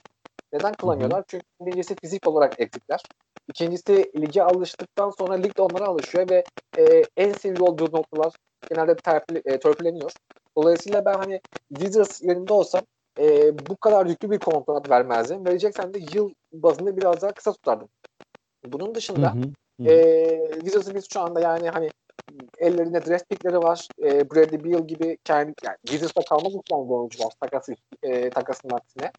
Neden 0.54 0.74
kılamıyorlar? 0.74 1.24
Çünkü 1.28 1.46
birincisi 1.62 1.96
fizik 2.02 2.28
olarak 2.28 2.60
eksikler. 2.60 3.04
İkincisi 3.50 4.12
lige 4.22 4.42
alıştıktan 4.42 5.10
sonra 5.10 5.34
lig 5.34 5.58
de 5.58 5.62
onlara 5.62 5.86
alışıyor 5.86 6.30
ve 6.30 6.44
e, 6.78 7.04
en 7.18 7.34
sevgili 7.34 7.64
olduğu 7.64 7.98
noktalar 7.98 8.34
genelde 8.70 8.96
terpil, 8.96 9.36
e, 9.46 9.60
törpüleniyor. 9.60 10.12
Dolayısıyla 10.58 11.06
ben 11.06 11.18
hani 11.18 11.42
Wizards 11.70 12.24
yerinde 12.24 12.54
olsam 12.54 12.82
e, 13.20 13.52
bu 13.70 13.78
kadar 13.78 14.06
yüklü 14.06 14.32
bir 14.32 14.40
kontrat 14.40 14.90
vermezdim. 14.90 15.46
Vereceksen 15.46 15.94
de 15.94 16.00
yıl 16.00 16.30
bazında 16.54 16.98
biraz 16.98 17.22
daha 17.22 17.32
kısa 17.32 17.54
tutardım. 17.54 17.90
Bunun 18.66 18.96
dışında 18.96 19.34
hı 19.34 19.40
hı, 19.40 19.50
hı. 19.82 19.90
E, 19.90 20.52
Wizards'ın 20.56 20.96
biz 20.96 21.06
şu 21.10 21.20
anda 21.22 21.40
yani 21.40 21.70
hani 21.70 21.92
ellerinde 22.58 23.06
draft 23.06 23.30
pickleri 23.30 23.62
var. 23.62 23.88
E, 24.04 24.30
Bradley 24.32 24.64
Beal 24.64 24.88
gibi 24.88 25.18
kendi 25.24 25.54
yani 25.64 25.78
Wizards'ta 25.86 26.22
kalmak 26.22 26.56
isteyen 26.56 26.90
bir 26.90 26.94
oyuncu 26.94 27.24
var 27.24 27.34
takası, 27.42 27.76
e, 28.04 28.30
takasının 28.30 28.74
aksine. 28.74 29.12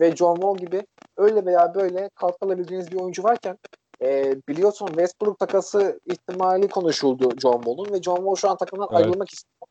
Ve 0.00 0.16
John 0.16 0.36
Wall 0.36 0.58
gibi 0.58 0.86
öyle 1.16 1.46
veya 1.46 1.74
böyle 1.74 2.10
kalkalabileceğiniz 2.14 2.90
bir 2.90 2.96
oyuncu 2.96 3.22
varken 3.22 3.58
e, 4.02 4.36
biliyorsun 4.48 4.88
Westbrook 4.88 5.38
takası 5.38 6.00
ihtimali 6.06 6.68
konuşuldu 6.68 7.38
John 7.38 7.64
Wall'un 7.64 7.92
ve 7.92 8.02
John 8.02 8.16
Wall 8.16 8.34
şu 8.34 8.50
an 8.50 8.56
takımdan 8.56 8.88
evet. 8.92 9.02
ayrılmak 9.02 9.30
istiyor. 9.30 9.68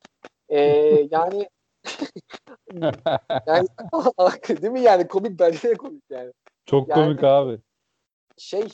E, 0.49 0.59
yani 1.11 1.49
yani 3.47 3.67
değil 4.61 4.73
mi 4.73 4.81
yani 4.81 5.07
komik 5.07 5.39
bence 5.39 5.69
de 5.69 5.73
komik 5.73 6.03
yani. 6.09 6.33
Çok 6.65 6.89
yani, 6.89 7.03
komik 7.03 7.23
abi. 7.23 7.59
Şey 8.37 8.67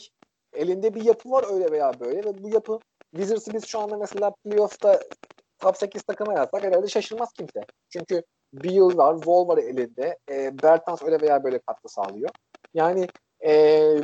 elinde 0.52 0.94
bir 0.94 1.04
yapı 1.04 1.30
var 1.30 1.44
öyle 1.54 1.70
veya 1.70 2.00
böyle 2.00 2.24
ve 2.24 2.42
bu 2.42 2.48
yapı 2.48 2.78
Wizards'ı 3.14 3.54
biz 3.54 3.66
şu 3.66 3.78
anda 3.78 3.96
mesela 3.96 4.32
playoff'ta 4.44 5.00
top 5.58 5.76
8 5.76 6.02
takıma 6.02 6.32
yazsak 6.32 6.64
herhalde 6.64 6.88
şaşırmaz 6.88 7.32
kimse. 7.32 7.60
Çünkü 7.88 8.22
Beal 8.52 8.96
var, 8.96 9.14
Wall 9.14 9.48
var 9.48 9.58
elinde. 9.58 10.18
E, 10.30 10.62
Bertans 10.62 11.02
öyle 11.02 11.20
veya 11.20 11.44
böyle 11.44 11.58
katkı 11.58 11.88
sağlıyor. 11.88 12.30
Yani 12.74 13.06
e, 13.40 13.52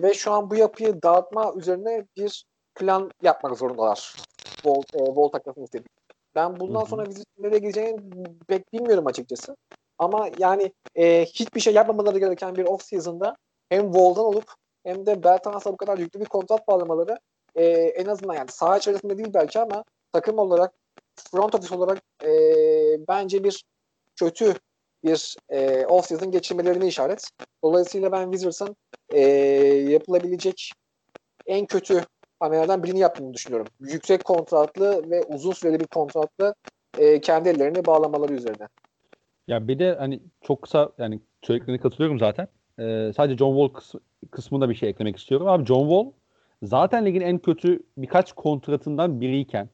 ve 0.03 0.15
şu 0.15 0.33
an 0.33 0.51
bu 0.51 0.55
yapıyı 0.55 1.03
dağıtma 1.03 1.53
üzerine 1.57 2.07
bir 2.17 2.47
plan 2.75 3.11
yapmak 3.23 3.59
zorundalar. 3.59 4.15
Wall, 4.63 4.83
e, 4.95 5.07
Wall 5.07 5.29
takmasını 5.29 5.65
istedik. 5.65 5.91
Ben 6.37 6.61
bundan 6.61 6.81
Hı-hı. 6.81 6.89
sonra 6.89 7.05
Wizards'ın 7.05 7.45
nereye 7.45 7.59
gideceğini 7.59 8.01
pek 8.49 8.73
bilmiyorum 8.73 9.07
açıkçası. 9.07 9.57
Ama 9.99 10.31
yani 10.39 10.73
e, 10.95 11.25
hiçbir 11.25 11.61
şey 11.61 11.75
yapmamaları 11.75 12.19
gereken 12.19 12.57
bir 12.57 12.65
off 12.65 12.83
season'da 12.83 13.37
hem 13.69 13.93
Wall'dan 13.93 14.25
olup 14.25 14.53
hem 14.85 15.07
de 15.07 15.25
Bertans'a 15.25 15.73
bu 15.73 15.77
kadar 15.77 15.99
yüklü 15.99 16.21
bir 16.21 16.25
kontrat 16.25 16.69
bağlamaları 16.69 17.19
e, 17.55 17.65
en 17.71 18.07
azından 18.07 18.35
yani 18.35 18.49
saha 18.51 18.79
içerisinde 18.79 19.19
değil 19.19 19.35
belki 19.35 19.61
ama 19.61 19.85
takım 20.13 20.39
olarak 20.39 20.75
front 21.15 21.55
office 21.55 21.75
olarak 21.75 21.99
e, 22.25 22.31
bence 23.09 23.45
bir 23.45 23.65
kötü 24.17 24.55
bir 25.05 25.37
e, 25.49 25.83
off-season 25.83 26.31
geçirmelerini 26.31 26.87
işaret. 26.87 27.31
Dolayısıyla 27.65 28.13
ben 28.13 28.31
Wizards'ın 28.31 28.77
e, 29.13 29.21
yapılabilecek 29.91 30.73
en 31.47 31.67
kötü 31.67 32.05
hamlelerden 32.41 32.83
birini 32.83 32.99
yaptığını 32.99 33.35
düşünüyorum. 33.35 33.67
Yüksek 33.81 34.25
kontratlı 34.25 35.11
ve 35.11 35.23
uzun 35.23 35.53
süreli 35.53 35.81
bir 35.81 35.87
kontratlı 35.87 36.55
e, 36.99 37.21
kendi 37.21 37.49
ellerini 37.49 37.87
bağlamaları 37.87 38.33
üzerine. 38.33 38.69
Ya 39.49 39.69
bir 39.69 39.79
de 39.79 39.95
hani 39.99 40.21
çok 40.43 40.63
kısa 40.63 40.93
yani 40.99 41.21
söylediklerine 41.43 41.81
katılıyorum 41.81 42.19
zaten. 42.19 42.49
Ee, 42.79 43.13
sadece 43.17 43.37
John 43.37 43.57
Wall 43.57 43.81
kısmı, 43.81 44.01
kısmında 44.31 44.71
bir 44.71 44.75
şey 44.75 44.89
eklemek 44.89 45.17
istiyorum. 45.17 45.49
Abi 45.49 45.65
John 45.65 45.89
Wall 45.89 46.13
zaten 46.63 47.07
ligin 47.07 47.21
en 47.21 47.39
kötü 47.39 47.83
birkaç 47.97 48.33
kontratından 48.33 49.21
biriyken 49.21 49.69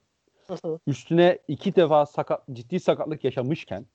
üstüne 0.86 1.38
iki 1.48 1.76
defa 1.76 2.06
sakat, 2.06 2.42
ciddi 2.52 2.80
sakatlık 2.80 3.24
yaşamışken 3.24 3.86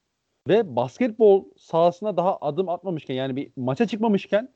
ve 0.48 0.76
basketbol 0.76 1.46
sahasına 1.58 2.18
daha 2.18 2.38
adım 2.38 2.70
atmamışken 2.70 3.16
yani 3.16 3.36
bir 3.36 3.52
maça 3.56 3.88
çıkmamışken 3.88 4.50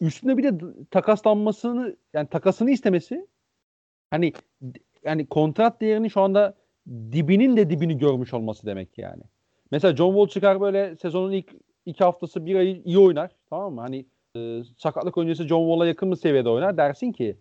üstüne 0.00 0.38
bir 0.38 0.42
de 0.42 0.58
takaslanmasını 0.90 1.96
yani 2.14 2.28
takasını 2.28 2.70
istemesi 2.70 3.26
hani 4.10 4.32
yani 5.04 5.26
kontrat 5.26 5.80
değerini 5.80 6.10
şu 6.10 6.20
anda 6.20 6.54
dibinin 6.88 7.56
de 7.56 7.70
dibini 7.70 7.98
görmüş 7.98 8.34
olması 8.34 8.66
demek 8.66 8.98
yani. 8.98 9.22
Mesela 9.70 9.96
John 9.96 10.12
Wall 10.12 10.28
çıkar 10.28 10.60
böyle 10.60 10.96
sezonun 10.96 11.32
ilk 11.32 11.50
iki 11.86 12.04
haftası 12.04 12.46
bir 12.46 12.56
ay 12.56 12.82
iyi 12.84 12.98
oynar. 12.98 13.30
Tamam 13.50 13.74
mı? 13.74 13.80
Hani 13.80 14.06
e, 14.36 14.62
sakatlık 14.78 15.18
öncesi 15.18 15.48
John 15.48 15.68
Wall'a 15.68 15.86
yakın 15.86 16.10
bir 16.10 16.16
seviyede 16.16 16.48
oynar. 16.48 16.76
Dersin 16.76 17.12
ki 17.12 17.36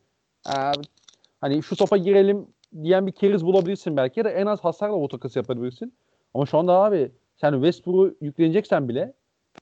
hani 1.42 1.64
şu 1.64 1.76
topa 1.76 1.98
girelim 1.98 2.48
diyen 2.84 3.08
bir 3.08 3.12
keriz 3.12 3.46
bulabilirsin 3.46 3.98
belki 3.98 4.20
ya 4.20 4.26
da 4.26 4.30
en 4.30 4.46
az 4.46 4.60
hasarla 4.60 4.96
o 4.96 5.08
takası 5.08 5.40
yapabilirsin. 5.40 5.94
Ama 6.34 6.46
şu 6.46 6.58
anda 6.58 6.74
abi 6.74 7.12
sen 7.36 7.54
Westbrook'u 7.54 8.16
yükleneceksen 8.22 8.90
bile 8.90 9.14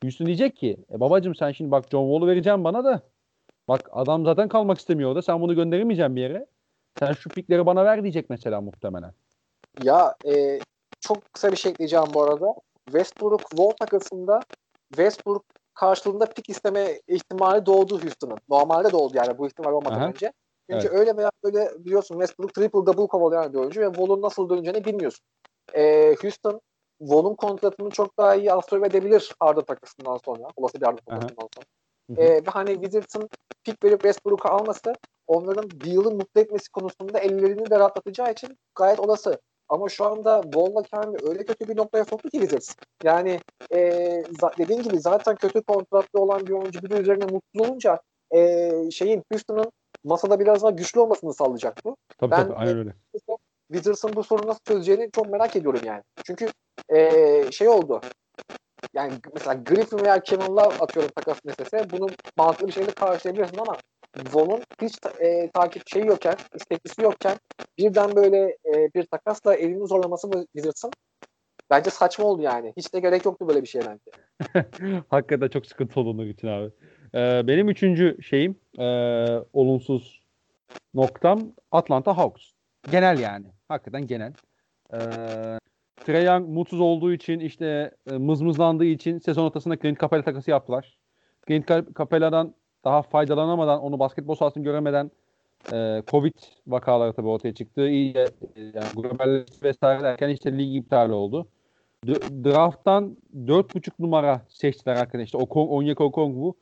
Houston 0.02 0.26
diyecek 0.26 0.56
ki 0.56 0.78
e 0.92 1.00
babacım 1.00 1.36
sen 1.36 1.52
şimdi 1.52 1.72
bak 1.72 1.86
John 1.92 2.06
Wall'u 2.06 2.28
vereceğim 2.28 2.64
bana 2.64 2.84
da 2.84 3.02
bak 3.68 3.90
adam 3.92 4.26
zaten 4.26 4.48
kalmak 4.48 4.78
istemiyor 4.78 5.16
da 5.16 5.22
sen 5.22 5.42
bunu 5.42 5.56
gönderemeyeceksin 5.56 6.16
bir 6.16 6.22
yere. 6.22 6.46
Sen 7.00 7.14
şu 7.14 7.30
pikleri 7.30 7.66
bana 7.66 7.86
ver 7.86 8.04
diyecek 8.04 8.30
mesela 8.30 8.62
muhtemelen. 8.62 9.14
Ya 9.84 10.16
e, 10.28 10.60
çok 11.00 11.34
kısa 11.34 11.52
bir 11.52 11.58
şey 11.58 11.72
ekleyeceğim 11.72 12.06
bu 12.14 12.24
arada. 12.24 12.56
Westbrook 12.86 13.42
Wall 13.50 13.72
takasında 13.72 14.40
Westbrook 14.90 15.44
karşılığında 15.74 16.26
pik 16.26 16.50
isteme 16.50 17.02
ihtimali 17.08 17.66
doğdu 17.66 18.04
Houston'ın. 18.04 18.38
Normalde 18.50 18.92
doğdu 18.92 19.14
yani 19.18 19.38
bu 19.38 19.48
ihtimal 19.48 19.72
olmadan 19.72 20.00
Aha. 20.00 20.08
önce. 20.08 20.34
Çünkü 20.70 20.88
evet. 20.88 21.00
öyle 21.00 21.18
veya 21.18 21.32
böyle 21.44 21.86
biliyorsun 21.86 22.16
Westbrook 22.16 22.54
triple 22.54 22.86
double 22.86 23.08
kovalayan 23.08 23.54
bir 23.54 23.58
oyuncu 23.58 23.82
ve 23.82 23.86
Wall'un 23.86 24.22
nasıl 24.22 24.50
döneceğini 24.50 24.86
bilmiyorsun. 24.86 25.26
E, 25.74 26.16
Houston 26.22 26.62
Wall'un 27.00 27.36
kontratını 27.36 27.90
çok 27.90 28.18
daha 28.18 28.36
iyi 28.36 28.54
absorbe 28.54 28.88
edebilir 28.88 29.36
Arda 29.40 29.66
takasından 29.66 30.18
sonra. 30.26 30.44
Olası 30.56 30.82
bir 30.82 30.88
Arda 30.88 31.02
takasından 31.06 31.48
sonra. 31.56 31.66
E, 32.18 32.36
ve 32.36 32.44
hani 32.46 32.74
Wizards'ın 32.74 33.30
pik 33.64 33.84
verip 33.84 34.02
Westbrook'u 34.02 34.50
alması 34.50 34.94
onların 35.28 35.70
yılı 35.86 36.12
mutlu 36.12 36.42
etmesi 36.42 36.72
konusunda 36.72 37.20
ellerini 37.20 37.70
de 37.70 37.80
rahatlatacağı 37.80 38.32
için 38.32 38.58
gayet 38.76 39.00
olası. 39.00 39.40
Ama 39.70 39.90
şu 39.90 40.06
anda 40.06 40.42
Wall'la 40.44 40.84
kendi 40.84 41.18
öyle 41.30 41.46
kötü 41.46 41.68
bir 41.68 41.78
noktaya 41.78 42.06
soktu 42.06 42.30
ki 42.30 42.40
Wizards. 42.40 42.76
Yani 43.04 43.40
e, 43.74 43.80
dediğin 44.58 44.84
gibi 44.84 45.00
zaten 45.00 45.36
kötü 45.36 45.62
kontratlı 45.62 46.20
olan 46.20 46.48
bir 46.48 46.52
oyuncu 46.52 46.82
bir 46.84 46.90
de 46.90 46.98
üzerine 46.98 47.26
mutlu 47.26 47.64
olunca 47.64 48.00
e, 48.36 48.72
şeyin 48.92 49.24
Houston'ın 49.32 49.72
masada 50.04 50.40
biraz 50.40 50.64
daha 50.64 50.72
güçlü 50.72 51.00
olmasını 51.00 51.34
sağlayacak 51.34 51.86
bu. 51.86 51.96
Tabii 52.18 52.32
ben, 52.32 52.44
tabii 52.44 52.54
aynen 52.54 52.78
öyle. 52.78 52.94
Wizards'ın 53.72 54.16
bu 54.16 54.24
sorunu 54.24 54.48
nasıl 54.48 54.60
çözeceğini 54.64 55.10
çok 55.12 55.30
merak 55.30 55.56
ediyorum 55.56 55.82
yani. 55.86 56.02
Çünkü 56.26 56.48
e, 56.90 57.52
şey 57.52 57.70
oldu. 57.70 58.02
Yani 58.94 59.14
mesela 59.34 59.54
Griffin 59.54 60.00
veya 60.00 60.20
Kevin 60.20 60.56
Love 60.56 60.76
atıyorum 60.80 61.12
takas 61.16 61.38
meselesi. 61.46 61.92
Bunu 61.92 62.08
mantıklı 62.38 62.68
bir 62.68 62.72
şekilde 62.72 62.92
karşılayabilirsin 62.92 63.58
ama 63.58 63.78
Von'un 64.34 64.62
hiç 64.82 65.00
e, 65.20 65.50
takip 65.54 65.90
şeyi 65.90 66.06
yokken, 66.06 66.36
isteklisi 66.56 67.02
yokken 67.02 67.38
birden 67.78 68.16
böyle 68.16 68.58
e, 68.66 68.90
bir 68.96 69.06
takasla 69.06 69.56
elini 69.56 69.88
zorlaması 69.88 70.28
mı 70.28 70.46
Wizards'ın? 70.54 70.92
Bence 71.70 71.90
saçma 71.90 72.26
oldu 72.26 72.42
yani. 72.42 72.74
Hiç 72.78 72.94
de 72.94 73.00
gerek 73.00 73.26
yoktu 73.26 73.48
böyle 73.48 73.62
bir 73.62 73.68
şeye 73.68 73.82
bence. 73.82 74.12
Hakikaten 75.10 75.48
çok 75.48 75.66
sıkıntı 75.66 76.00
oldu 76.00 76.10
onun 76.10 76.28
için 76.28 76.48
abi. 76.48 76.72
Ee, 77.16 77.48
benim 77.48 77.70
üçüncü 77.70 78.18
şeyim 78.24 78.56
e, 78.80 78.86
olumsuz 79.54 80.24
noktam 80.94 81.54
Atlanta 81.72 82.18
Hawks. 82.18 82.52
Genel 82.92 83.20
yani. 83.20 83.48
Hakikaten 83.68 84.08
genel. 84.08 84.34
Ee, 84.94 84.98
Trae 86.06 86.24
Young 86.24 86.48
mutsuz 86.50 86.80
olduğu 86.80 87.14
için 87.14 87.40
işte 87.40 87.92
e, 88.12 88.18
mızmızlandığı 88.18 88.86
için 88.86 89.20
sezon 89.20 89.46
ortasında 89.46 89.78
Clint 89.78 90.00
Capela 90.02 90.24
takası 90.24 90.52
yaptılar. 90.52 90.98
Clint 91.48 91.68
Capela'dan 91.98 92.56
daha 92.84 93.02
faydalanamadan 93.02 93.82
onu 93.82 94.00
basketbol 94.00 94.36
sahasını 94.36 94.64
göremeden 94.64 95.12
e, 95.74 96.04
Covid 96.08 96.34
vakaları 96.68 97.14
tabii 97.14 97.28
ortaya 97.28 97.54
çıktı. 97.54 97.90
İyi 97.90 98.14
yani 98.56 98.88
global 98.96 99.46
vesaire 99.64 100.04
derken 100.04 100.30
işte 100.30 100.58
lig 100.58 100.76
iptal 100.76 101.10
oldu. 101.10 101.48
D- 102.08 102.44
draft'tan 102.50 103.18
4.5 103.46 103.92
numara 104.00 104.42
seçtiler 104.50 104.96
arkadaşlar. 104.96 105.26
İşte 105.26 105.38
Okong, 105.38 105.72
Onyeka 105.72 106.04
Okongwu. 106.04 106.56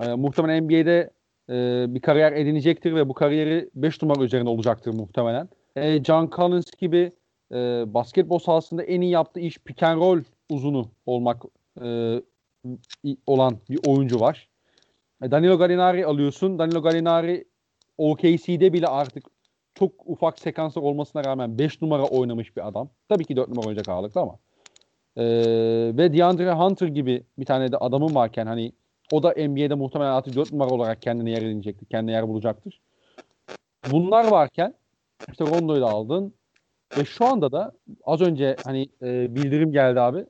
E, 0.00 0.14
muhtemelen 0.14 0.64
NBA'de 0.64 1.10
e, 1.50 1.86
bir 1.94 2.00
kariyer 2.00 2.32
edinecektir 2.32 2.94
ve 2.94 3.08
bu 3.08 3.14
kariyeri 3.14 3.70
5 3.74 4.02
numara 4.02 4.24
üzerinde 4.24 4.50
olacaktır 4.50 4.94
muhtemelen. 4.94 5.48
E, 5.76 6.04
John 6.04 6.30
Collins 6.36 6.70
gibi 6.70 7.12
e, 7.52 7.84
basketbol 7.94 8.38
sahasında 8.38 8.82
en 8.82 9.00
iyi 9.00 9.10
yaptığı 9.10 9.40
iş 9.40 9.58
pick 9.58 9.82
and 9.82 10.00
roll 10.00 10.22
uzunu 10.50 10.90
olmak 11.06 11.42
e, 11.82 12.20
olan 13.26 13.58
bir 13.70 13.78
oyuncu 13.86 14.20
var. 14.20 14.48
E, 15.22 15.30
Danilo 15.30 15.58
Gallinari 15.58 16.06
alıyorsun. 16.06 16.58
Danilo 16.58 16.82
Gallinari 16.82 17.44
OKC'de 17.98 18.72
bile 18.72 18.86
artık 18.86 19.24
çok 19.74 19.92
ufak 20.06 20.38
sekanslar 20.38 20.82
olmasına 20.82 21.24
rağmen 21.24 21.58
5 21.58 21.82
numara 21.82 22.04
oynamış 22.04 22.56
bir 22.56 22.68
adam. 22.68 22.90
Tabii 23.08 23.24
ki 23.24 23.36
4 23.36 23.48
numara 23.48 23.66
oynayacak 23.66 23.88
ağırlıkta 23.88 24.20
ama. 24.20 24.38
Ee, 25.16 25.24
ve 25.96 26.12
DeAndre 26.18 26.52
Hunter 26.52 26.88
gibi 26.88 27.22
bir 27.38 27.44
tane 27.44 27.72
de 27.72 27.76
adamın 27.76 28.14
varken 28.14 28.46
hani 28.46 28.72
o 29.12 29.22
da 29.22 29.28
NBA'de 29.30 29.74
muhtemelen 29.74 30.10
artık 30.10 30.36
4 30.36 30.52
numara 30.52 30.70
olarak 30.70 31.02
kendine 31.02 31.30
yer 31.30 31.42
edinecektir. 31.42 31.86
Kendine 31.86 32.12
yer 32.12 32.28
bulacaktır. 32.28 32.80
Bunlar 33.90 34.30
varken 34.30 34.74
işte 35.30 35.44
Rondo'yu 35.46 35.80
da 35.80 35.86
aldın. 35.86 36.34
Ve 36.98 37.04
şu 37.04 37.24
anda 37.26 37.52
da 37.52 37.72
az 38.04 38.20
önce 38.20 38.56
hani 38.64 38.88
e, 39.02 39.34
bildirim 39.34 39.72
geldi 39.72 40.00
abi. 40.00 40.24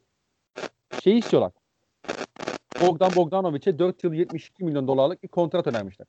Şey 1.02 1.18
istiyorlar. 1.18 1.52
Bogdan 2.80 3.10
Bogdanovic'e 3.16 3.78
4 3.78 4.04
yıl 4.04 4.12
72 4.12 4.64
milyon 4.64 4.88
dolarlık 4.88 5.22
bir 5.22 5.28
kontrat 5.28 5.66
önermişler. 5.66 6.06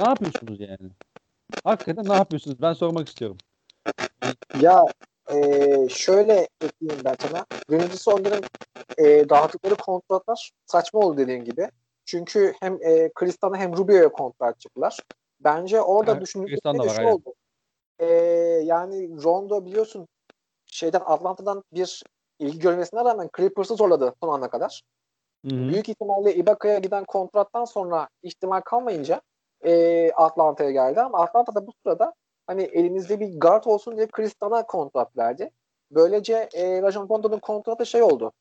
Ne 0.00 0.08
yapıyorsunuz 0.08 0.60
yani? 0.60 0.90
Hakikaten 1.64 2.04
ne 2.04 2.14
yapıyorsunuz? 2.14 2.62
Ben 2.62 2.72
sormak 2.72 3.08
istiyorum. 3.08 3.36
Ya 4.60 4.86
e, 5.32 5.88
şöyle 5.88 6.48
ekleyeyim 6.60 7.04
ben 7.04 7.16
sana. 7.20 7.46
Birincisi 7.70 8.10
onların 8.10 8.42
e, 8.98 9.28
dağıttıkları 9.28 9.74
kontratlar 9.74 10.50
saçma 10.66 11.00
oldu 11.00 11.16
dediğin 11.18 11.44
gibi. 11.44 11.68
Çünkü 12.04 12.52
hem 12.60 12.78
e, 12.82 13.10
Kristan'a 13.14 13.56
hem 13.56 13.76
Rubio'ya 13.76 14.08
kontrat 14.08 14.60
çıktılar. 14.60 14.98
Bence 15.40 15.80
orada 15.80 16.12
evet, 16.12 16.22
düşündükleri 16.22 16.90
şu 16.90 17.02
oldu. 17.02 17.34
E, 17.98 18.06
yani 18.64 19.22
Rondo 19.22 19.64
biliyorsun 19.64 20.08
şeyden 20.66 21.02
Atlanta'dan 21.04 21.64
bir 21.72 22.02
ilgi 22.42 22.58
görmesine 22.58 23.04
rağmen 23.04 23.30
Clippers'ı 23.36 23.74
zorladı 23.74 24.14
son 24.22 24.38
ana 24.38 24.50
kadar. 24.50 24.82
Hı-hı. 25.46 25.68
Büyük 25.68 25.88
ihtimalle 25.88 26.34
Ibaka'ya 26.34 26.78
giden 26.78 27.04
kontrattan 27.04 27.64
sonra 27.64 28.08
ihtimal 28.22 28.60
kalmayınca 28.60 29.20
e, 29.64 30.12
Atlanta'ya 30.12 30.70
geldi 30.70 31.00
ama 31.00 31.18
Atlanta 31.18 31.54
da 31.54 31.66
bu 31.66 31.72
sırada 31.82 32.14
hani 32.46 32.62
elimizde 32.62 33.20
bir 33.20 33.40
guard 33.40 33.64
olsun 33.64 33.96
diye 33.96 34.06
Kristan'a 34.06 34.66
kontrat 34.66 35.16
verdi. 35.16 35.50
Böylece 35.90 36.48
e, 36.54 36.82
Rajon 36.82 37.08
Rondo'nun 37.08 37.38
kontratı 37.38 37.86
şey 37.86 38.02
oldu. 38.02 38.32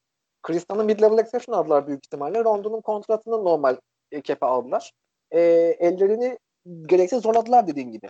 Kristan'ın 0.44 0.90
mid-level 0.90 1.22
exception 1.22 1.57
aldılar 1.57 1.88
büyük 1.88 2.06
ihtimalle. 2.06 2.44
Rondo'nun 2.44 2.82
kontratını 2.82 3.44
normal 3.44 3.78
e, 4.11 4.22
kepe 4.22 4.45
aldılar. 4.45 4.91
E, 5.32 5.40
ellerini 5.80 6.38
gereksiz 6.86 7.22
zorladılar 7.22 7.68
dediğin 7.68 7.91
gibi. 7.91 8.10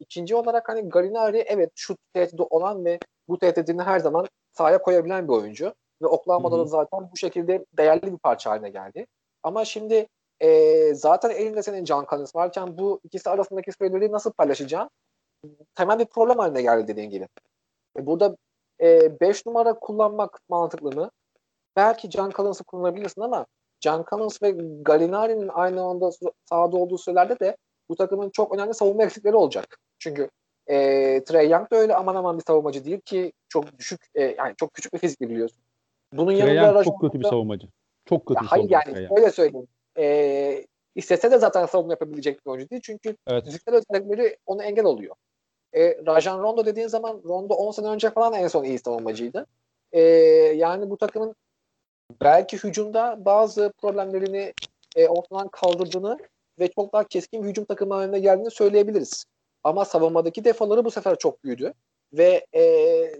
İkinci 0.00 0.36
olarak 0.36 0.68
hani 0.68 0.88
Galinari 0.88 1.38
evet 1.38 1.70
şut 1.74 1.98
tehdidi 2.14 2.42
olan 2.42 2.84
ve 2.84 2.98
bu 3.28 3.38
tehdidini 3.38 3.82
her 3.82 4.00
zaman 4.00 4.26
sahaya 4.52 4.82
koyabilen 4.82 5.28
bir 5.28 5.32
oyuncu. 5.32 5.74
Ve 6.02 6.06
Oklahoma'da 6.06 6.58
da 6.58 6.64
zaten 6.64 7.10
bu 7.12 7.16
şekilde 7.16 7.66
değerli 7.78 8.12
bir 8.12 8.18
parça 8.18 8.50
haline 8.50 8.70
geldi. 8.70 9.06
Ama 9.42 9.64
şimdi 9.64 10.08
e, 10.40 10.94
zaten 10.94 11.30
elinde 11.30 11.62
senin 11.62 11.84
John 11.84 12.06
Collins 12.10 12.36
varken 12.36 12.78
bu 12.78 13.00
ikisi 13.04 13.30
arasındaki 13.30 13.72
süreleri 13.72 14.12
nasıl 14.12 14.32
paylaşacağın 14.32 14.90
temel 15.74 15.98
bir 15.98 16.04
problem 16.04 16.38
haline 16.38 16.62
geldi 16.62 16.88
dediğin 16.88 17.10
gibi. 17.10 17.28
E, 17.98 18.06
burada 18.06 18.36
5 18.80 19.38
e, 19.38 19.42
numara 19.46 19.74
kullanmak 19.74 20.40
mantıklı 20.48 20.92
mı? 20.92 21.10
Belki 21.76 22.10
John 22.10 22.30
Collins'ı 22.30 22.64
kullanabilirsin 22.64 23.20
ama 23.20 23.46
John 23.80 24.04
Collins 24.10 24.42
ve 24.42 24.50
Gallinari'nin 24.82 25.48
aynı 25.48 25.82
anda 25.82 26.10
sahada 26.44 26.76
olduğu 26.76 26.98
sürelerde 26.98 27.40
de 27.40 27.56
bu 27.88 27.96
takımın 27.96 28.30
çok 28.30 28.54
önemli 28.54 28.74
savunma 28.74 29.04
eksikleri 29.04 29.36
olacak. 29.36 29.78
Çünkü 29.98 30.30
e, 30.68 30.76
Trey 31.24 31.48
Young 31.48 31.70
da 31.70 31.76
öyle 31.76 31.94
aman 31.94 32.14
aman 32.14 32.38
bir 32.38 32.44
savunmacı 32.44 32.84
değil 32.84 33.00
ki 33.00 33.32
çok 33.48 33.78
düşük 33.78 34.00
e, 34.14 34.22
yani 34.22 34.54
çok 34.56 34.74
küçük 34.74 34.92
bir 34.92 34.98
fizikli 34.98 35.30
biliyorsun. 35.30 35.58
Bunun 36.12 36.36
Trey 36.36 36.38
yanında 36.38 36.72
Young 36.72 36.84
çok 36.84 37.00
kötü 37.00 37.20
bir 37.20 37.24
savunmacı. 37.24 37.68
Çok 38.06 38.26
kötü 38.26 38.38
ya 38.38 38.42
bir 38.42 38.48
savunmacı. 38.48 38.74
Hayır 38.74 38.96
yani 38.96 39.08
öyle 39.16 39.30
söyleyeyim. 39.30 39.68
E, 39.98 40.66
istese 40.94 41.30
de 41.30 41.38
zaten 41.38 41.66
savunma 41.66 41.92
yapabilecek 41.92 42.46
bir 42.46 42.50
oyuncu 42.50 42.70
değil. 42.70 42.82
Çünkü 42.84 43.16
evet. 43.26 43.44
fiziksel 43.44 43.74
özellikleri 43.74 44.36
onu 44.46 44.62
engel 44.62 44.84
oluyor. 44.84 45.14
E, 45.74 46.06
Rajan 46.06 46.42
Rondo 46.42 46.66
dediğin 46.66 46.88
zaman 46.88 47.22
Rondo 47.24 47.54
10 47.54 47.70
sene 47.70 47.86
önce 47.86 48.10
falan 48.10 48.34
en 48.34 48.48
son 48.48 48.64
iyi 48.64 48.78
savunmacıydı. 48.78 49.46
E, 49.92 50.00
yani 50.56 50.90
bu 50.90 50.96
takımın 50.96 51.34
belki 52.22 52.56
hücumda 52.58 53.24
bazı 53.24 53.72
problemlerini 53.82 54.52
e, 54.96 55.08
ortadan 55.08 55.48
kaldırdığını 55.48 56.18
ve 56.58 56.68
çok 56.68 56.92
daha 56.92 57.04
keskin 57.04 57.42
bir 57.42 57.48
hücum 57.48 57.64
takımı 57.64 57.94
haline 57.94 58.18
geldiğini 58.18 58.50
söyleyebiliriz. 58.50 59.24
Ama 59.68 59.84
savunmadaki 59.84 60.44
defoları 60.44 60.84
bu 60.84 60.90
sefer 60.90 61.18
çok 61.18 61.44
büyüdü. 61.44 61.74
Ve 62.12 62.46
e, 62.54 62.62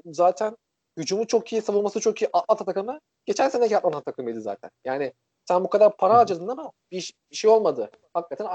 zaten 0.07 0.57
hücumu 0.97 1.27
çok 1.27 1.53
iyi, 1.53 1.63
savunması 1.63 2.01
çok 2.01 2.23
iyi 2.23 2.29
Atlanta 2.33 2.65
takımı 2.65 3.01
geçen 3.27 3.49
seneki 3.49 3.77
Atlanta 3.77 4.01
takımıydı 4.01 4.41
zaten. 4.41 4.71
Yani 4.85 5.13
sen 5.49 5.65
bu 5.65 5.69
kadar 5.69 5.97
para 5.97 6.15
harcadın 6.15 6.49
ama 6.49 6.73
bir, 6.91 7.15
bir 7.31 7.37
şey 7.37 7.51
olmadı. 7.51 7.91
Hakikaten 8.15 8.47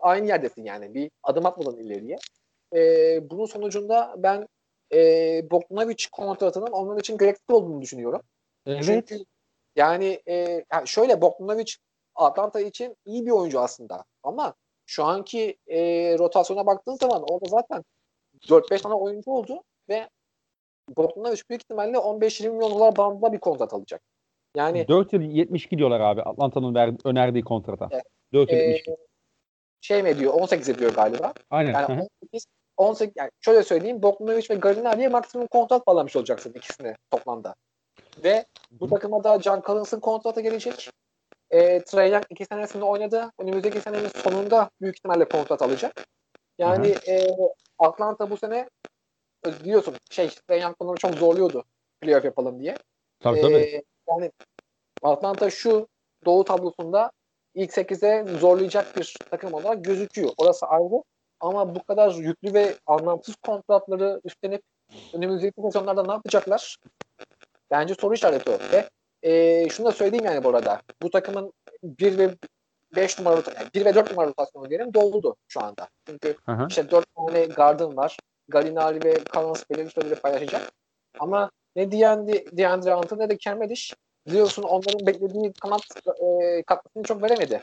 aynı 0.00 0.26
yerdesin 0.28 0.64
yani. 0.64 0.94
Bir 0.94 1.10
adım 1.22 1.46
atmadın 1.46 1.78
ileriye. 1.78 2.18
Ee, 2.74 3.30
bunun 3.30 3.46
sonucunda 3.46 4.14
ben 4.18 4.48
e, 4.92 4.98
Bogdanovic 5.50 6.04
kontratının 6.12 6.72
onun 6.72 6.98
için 6.98 7.18
gerekli 7.18 7.54
olduğunu 7.54 7.82
düşünüyorum. 7.82 8.22
Evet. 8.66 8.84
Çünkü 8.84 9.24
yani, 9.76 10.22
e, 10.28 10.64
yani 10.72 10.88
şöyle 10.88 11.20
Bogdanovic 11.20 11.72
Atlanta 12.14 12.60
için 12.60 12.96
iyi 13.04 13.26
bir 13.26 13.30
oyuncu 13.30 13.60
aslında. 13.60 14.04
Ama 14.22 14.54
şu 14.86 15.04
anki 15.04 15.56
e, 15.66 15.78
rotasyona 16.18 16.66
baktığın 16.66 16.94
zaman 16.94 17.24
orada 17.28 17.48
zaten 17.48 17.84
4-5 18.40 18.82
tane 18.82 18.94
oyuncu 18.94 19.30
oldu 19.30 19.62
ve 19.88 20.08
Bogdanovic 20.96 21.40
büyük 21.50 21.62
ihtimalle 21.62 21.96
15-20 21.96 22.50
milyon 22.50 22.70
dolar 22.70 22.96
bandında 22.96 23.32
bir 23.32 23.38
kontrat 23.38 23.74
alacak. 23.74 24.02
Yani 24.56 24.88
4 24.88 25.12
yıl 25.12 25.20
72 25.20 25.78
diyorlar 25.78 26.00
abi 26.00 26.22
Atlanta'nın 26.22 26.74
ver, 26.74 26.94
önerdiği 27.04 27.44
kontrata. 27.44 27.88
Evet. 27.90 28.04
4 28.32 28.52
yıl 28.52 28.58
e, 28.58 28.62
72. 28.62 28.96
şey 29.80 30.02
mi 30.02 30.08
ediyor? 30.08 30.34
18 30.34 30.68
ediyor 30.68 30.94
galiba. 30.94 31.32
Aynen. 31.50 31.72
Yani 31.72 31.88
hı 31.88 31.92
hı. 31.92 32.08
18 32.22 32.46
18 32.76 33.12
yani 33.16 33.30
şöyle 33.40 33.62
söyleyeyim 33.62 34.02
Bogdanovic 34.02 34.46
ve 34.50 34.54
Gallinari'ye 34.54 35.08
maksimum 35.08 35.46
kontrat 35.46 35.86
bağlamış 35.86 36.16
olacaksın 36.16 36.52
ikisine 36.56 36.96
toplamda. 37.10 37.54
Ve 38.24 38.44
bu 38.70 38.88
takıma 38.88 39.24
da 39.24 39.40
John 39.40 39.62
Collins'ın 39.66 40.00
kontratı 40.00 40.40
gelecek. 40.40 40.90
E, 41.52 41.84
Trae 41.84 42.08
Young 42.08 42.24
iki 42.30 42.44
senesinde 42.44 42.84
oynadı. 42.84 43.32
Önümüzdeki 43.38 43.80
senenin 43.80 44.08
sonunda 44.08 44.70
büyük 44.80 44.96
ihtimalle 44.96 45.24
kontrat 45.24 45.62
alacak. 45.62 46.06
Yani 46.58 46.94
e, 47.08 47.26
Atlanta 47.78 48.30
bu 48.30 48.36
sene 48.36 48.68
biliyorsun 49.46 49.94
şey 50.10 50.28
Trae 50.28 50.60
Young 50.60 50.76
bunları 50.80 50.96
çok 50.96 51.14
zorluyordu 51.14 51.64
playoff 52.02 52.24
yapalım 52.24 52.60
diye. 52.60 52.76
Tabii 53.20 53.40
tabii. 53.40 53.54
Ee, 53.54 53.82
yani 54.08 54.32
Atlanta 55.02 55.50
şu 55.50 55.88
doğu 56.24 56.44
tablosunda 56.44 57.10
ilk 57.54 57.70
8'e 57.70 58.38
zorlayacak 58.38 58.96
bir 58.96 59.16
takım 59.30 59.54
olarak 59.54 59.84
gözüküyor. 59.84 60.30
Orası 60.36 60.66
ayrı. 60.66 61.02
Ama 61.40 61.74
bu 61.74 61.82
kadar 61.82 62.14
yüklü 62.14 62.54
ve 62.54 62.74
anlamsız 62.86 63.36
kontratları 63.36 64.20
üstlenip 64.24 64.62
önümüzdeki 65.12 65.62
sezonlarda 65.62 66.02
ne 66.02 66.12
yapacaklar? 66.12 66.76
Bence 67.70 67.94
soru 67.94 68.14
işareti 68.14 68.50
o. 68.50 68.58
Ve 68.72 68.88
e, 69.22 69.68
şunu 69.68 69.86
da 69.86 69.92
söyleyeyim 69.92 70.24
yani 70.24 70.44
bu 70.44 70.48
arada. 70.48 70.82
Bu 71.02 71.10
takımın 71.10 71.52
1 71.82 72.18
ve 72.18 72.34
5 72.96 73.18
numara 73.18 73.36
rota- 73.36 73.74
1 73.74 73.84
ve 73.84 73.94
4 73.94 74.10
numara 74.10 74.28
rotasyonu 74.28 74.68
diyelim 74.70 74.94
doldu 74.94 75.36
şu 75.48 75.64
anda. 75.64 75.88
Çünkü 76.06 76.36
Hı 76.46 76.52
hı. 76.52 76.66
işte 76.68 76.90
4 76.90 77.06
tane 77.14 77.44
garden 77.44 77.96
var. 77.96 78.16
Gallinari 78.48 79.04
ve 79.04 79.18
Collins 79.32 79.70
belirli 79.70 79.90
süreleri 79.90 80.14
paylaşacak. 80.14 80.72
Ama 81.18 81.50
ne 81.76 81.92
DeAndre 81.92 82.94
Hunter 82.94 83.18
ne 83.18 83.30
de 83.30 83.34
Reddish 83.34 83.94
biliyorsun 84.26 84.62
onların 84.62 85.06
beklediği 85.06 85.52
kanat 85.52 85.82
e, 86.22 86.62
katkısını 86.62 87.02
çok 87.02 87.22
veremedi. 87.22 87.62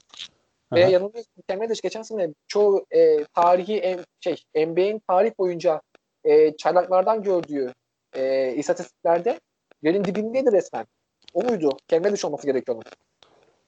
Ve 0.74 0.84
Aha. 0.84 0.90
yanılmıyorsun 0.90 1.44
Cam 1.50 1.62
Reddish 1.62 1.82
geçen 1.82 2.02
sene 2.02 2.30
çoğu 2.48 2.86
e, 2.92 3.24
tarihi 3.24 3.78
em- 3.80 4.04
şey 4.20 4.44
NBA'in 4.56 5.02
tarih 5.08 5.32
boyunca 5.40 5.82
e, 6.24 6.58
çaylaklardan 6.58 7.24
gördüğü 7.24 7.74
e, 8.16 8.54
istatistiklerde 8.54 9.40
yerin 9.82 10.04
dibindeydi 10.04 10.52
resmen. 10.52 10.86
O 11.34 11.44
muydu? 11.44 11.78
Cam 11.88 12.04
Reddish 12.04 12.26
olması 12.26 12.48
gerekiyordu. 12.48 12.84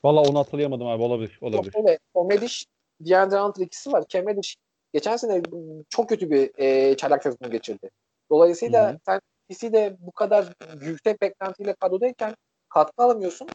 Valla 0.03 0.21
onu 0.21 0.39
hatırlayamadım 0.39 0.87
abi 0.87 1.03
olabilir. 1.03 1.39
Yok 1.41 1.53
Olabilir. 1.53 1.73
öyle. 1.75 1.99
Cam 2.15 2.31
Reddish, 2.31 2.65
DeAndre 2.99 3.39
Hunter 3.39 3.65
ikisi 3.65 3.91
var. 3.91 4.03
Cam 4.09 4.27
Reddish 4.27 4.55
geçen 4.93 5.17
sene 5.17 5.41
çok 5.89 6.09
kötü 6.09 6.29
bir 6.31 6.51
e, 6.57 6.97
çaylak 6.97 7.23
sezonu 7.23 7.51
geçirdi. 7.51 7.89
Dolayısıyla 8.29 8.89
Hı 8.89 8.93
hı. 8.93 8.97
sen 9.05 9.21
ikisi 9.49 9.73
de 9.73 9.97
bu 9.99 10.11
kadar 10.11 10.45
yüksek 10.81 11.21
beklentiyle 11.21 11.73
kadrodayken 11.73 12.35
katkı 12.69 13.03
alamıyorsun. 13.03 13.47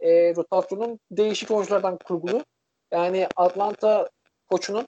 E, 0.00 0.34
rotasyonun 0.36 1.00
değişik 1.10 1.50
oyunculardan 1.50 1.98
kurgulu. 2.04 2.44
Yani 2.90 3.28
Atlanta 3.36 4.08
koçunun 4.50 4.86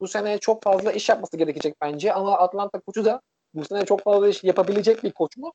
bu 0.00 0.08
sene 0.08 0.38
çok 0.38 0.62
fazla 0.62 0.92
iş 0.92 1.08
yapması 1.08 1.36
gerekecek 1.36 1.74
bence 1.80 2.12
ama 2.12 2.38
Atlanta 2.38 2.80
koçu 2.80 3.04
da 3.04 3.20
bu 3.54 3.64
sene 3.64 3.84
çok 3.84 4.02
fazla 4.02 4.28
iş 4.28 4.44
yapabilecek 4.44 5.04
bir 5.04 5.12
koç 5.12 5.36
mu? 5.36 5.52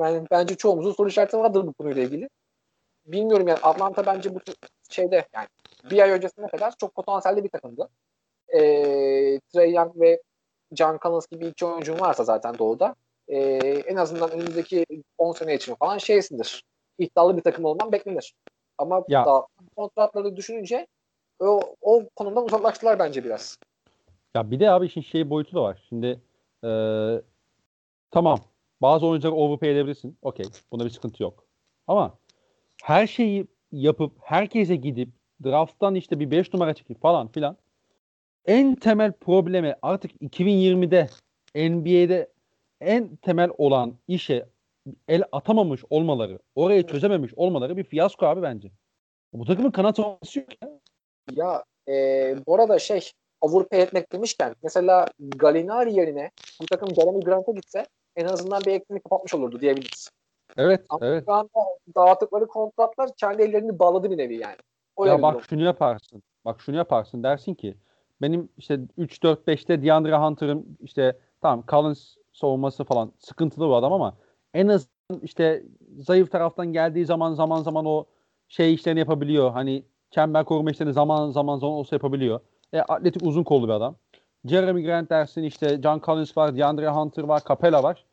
Yani 0.00 0.26
bence 0.30 0.54
çoğumuzun 0.54 0.92
soru 0.92 1.08
işareti 1.08 1.38
vardır 1.38 1.66
bu 1.66 1.72
konuyla 1.72 2.02
ilgili. 2.02 2.28
Bilmiyorum 3.06 3.48
yani 3.48 3.58
Atlanta 3.62 4.06
bence 4.06 4.34
bu 4.34 4.38
şeyde 4.90 5.26
yani 5.34 5.46
bir 5.90 5.98
ay 5.98 6.10
öncesine 6.10 6.46
kadar 6.46 6.74
çok 6.80 6.94
potansiyelli 6.94 7.44
bir 7.44 7.48
takımdı. 7.48 7.88
Ee, 8.48 8.60
Trey 9.54 9.72
Young 9.72 10.00
ve 10.00 10.22
John 10.72 10.98
Collins 11.02 11.26
gibi 11.26 11.46
iki 11.46 11.66
oyuncun 11.66 12.00
varsa 12.00 12.24
zaten 12.24 12.58
doğuda 12.58 12.94
ee, 13.28 13.38
en 13.86 13.96
azından 13.96 14.30
önümüzdeki 14.30 14.86
10 15.18 15.32
sene 15.32 15.54
için 15.54 15.74
falan 15.74 15.98
şeysindir. 15.98 16.64
İddialı 16.98 17.36
bir 17.36 17.42
takım 17.42 17.64
olman 17.64 17.92
beklenir. 17.92 18.34
Ama 18.78 19.04
Ya. 19.08 19.24
daha 19.24 19.46
kontratları 19.76 20.36
düşününce 20.36 20.86
o, 21.40 21.60
o 21.80 22.02
konudan 22.16 22.44
uzaklaştılar 22.44 22.98
bence 22.98 23.24
biraz. 23.24 23.58
Ya 24.34 24.50
bir 24.50 24.60
de 24.60 24.70
abi 24.70 24.86
işin 24.86 25.00
şey 25.00 25.30
boyutu 25.30 25.56
da 25.56 25.62
var. 25.62 25.82
Şimdi 25.88 26.20
eee, 26.64 27.22
tamam 28.10 28.38
bazı 28.82 29.06
oyuncuları 29.06 29.34
overpay 29.34 29.70
edebilirsin. 29.70 30.18
Okey. 30.22 30.46
Bunda 30.72 30.84
bir 30.84 30.90
sıkıntı 30.90 31.22
yok. 31.22 31.44
Ama 31.86 32.18
her 32.82 33.06
şeyi 33.06 33.46
yapıp 33.72 34.12
herkese 34.20 34.76
gidip 34.76 35.08
drafttan 35.44 35.94
işte 35.94 36.20
bir 36.20 36.30
5 36.30 36.54
numara 36.54 36.74
çekip 36.74 37.02
falan 37.02 37.28
filan 37.28 37.56
en 38.46 38.74
temel 38.74 39.12
problemi 39.12 39.76
artık 39.82 40.12
2020'de 40.22 41.08
NBA'de 41.54 42.28
en 42.80 43.16
temel 43.16 43.50
olan 43.58 43.94
işe 44.08 44.46
el 45.08 45.22
atamamış 45.32 45.84
olmaları, 45.90 46.38
orayı 46.54 46.86
çözememiş 46.86 47.34
olmaları 47.34 47.76
bir 47.76 47.84
fiyasko 47.84 48.26
abi 48.26 48.42
bence. 48.42 48.70
Bu 49.32 49.44
takımın 49.44 49.70
kanat 49.70 49.96
savunması 49.96 50.38
yok 50.38 50.48
ya. 50.62 50.70
Ya 51.32 51.64
e, 51.88 52.36
bu 52.46 52.54
arada 52.54 52.78
şey 52.78 53.10
overpay 53.40 53.82
etmek 53.82 54.12
demişken 54.12 54.54
mesela 54.62 55.06
Gallinari 55.18 55.94
yerine 55.94 56.30
bu 56.60 56.66
takım 56.66 56.94
Jeremy 56.94 57.20
Grant'a 57.20 57.52
gitse 57.52 57.86
en 58.16 58.24
azından 58.24 58.60
bir 58.66 58.72
eksiğini 58.72 59.02
kapatmış 59.02 59.34
olurdu 59.34 59.60
diyebiliriz. 59.60 60.08
Evet, 60.56 60.86
Ama 60.88 61.06
evet. 61.06 61.24
şu 61.26 61.32
anda 61.32 61.48
dağıttıkları 61.96 62.46
kontratlar 62.46 63.10
kendi 63.16 63.42
ellerini 63.42 63.78
bağladı 63.78 64.10
bir 64.10 64.18
nevi 64.18 64.36
yani. 64.36 64.56
Öyle 64.98 65.10
Ya 65.10 65.22
bak 65.22 65.34
durum. 65.34 65.44
şunu 65.44 65.62
yaparsın. 65.64 66.22
Bak 66.44 66.60
şunu 66.60 66.76
yaparsın 66.76 67.22
dersin 67.22 67.54
ki 67.54 67.74
benim 68.22 68.48
işte 68.56 68.80
3 68.96 69.22
4 69.22 69.48
5'te 69.48 69.82
DeAndre 69.82 70.16
Hunter'ım 70.16 70.66
işte 70.80 71.18
tamam 71.40 71.64
Collins 71.68 72.16
savunması 72.32 72.84
falan 72.84 73.12
sıkıntılı 73.18 73.68
bir 73.68 73.72
adam 73.72 73.92
ama 73.92 74.16
en 74.54 74.68
azından 74.68 75.20
işte 75.22 75.62
zayıf 75.98 76.30
taraftan 76.32 76.72
geldiği 76.72 77.06
zaman 77.06 77.34
zaman 77.34 77.62
zaman 77.62 77.86
o 77.86 78.04
şey 78.48 78.74
işlerini 78.74 79.00
yapabiliyor. 79.00 79.50
Hani 79.50 79.84
çember 80.10 80.44
koruma 80.44 80.70
işlerini 80.70 80.92
zaman 80.92 81.30
zaman 81.30 81.58
zaman 81.58 81.74
olsa 81.76 81.96
yapabiliyor. 81.96 82.40
E, 82.72 82.80
atletik 82.80 83.22
uzun 83.22 83.44
kollu 83.44 83.68
bir 83.68 83.72
adam. 83.72 83.96
Jeremy 84.44 84.84
Grant 84.84 85.10
dersin 85.10 85.42
işte 85.42 85.82
John 85.82 86.00
Collins 86.00 86.36
var, 86.36 86.56
DeAndre 86.56 86.88
Hunter 86.88 87.22
var, 87.22 87.42
Capella 87.48 87.82
var. 87.82 88.04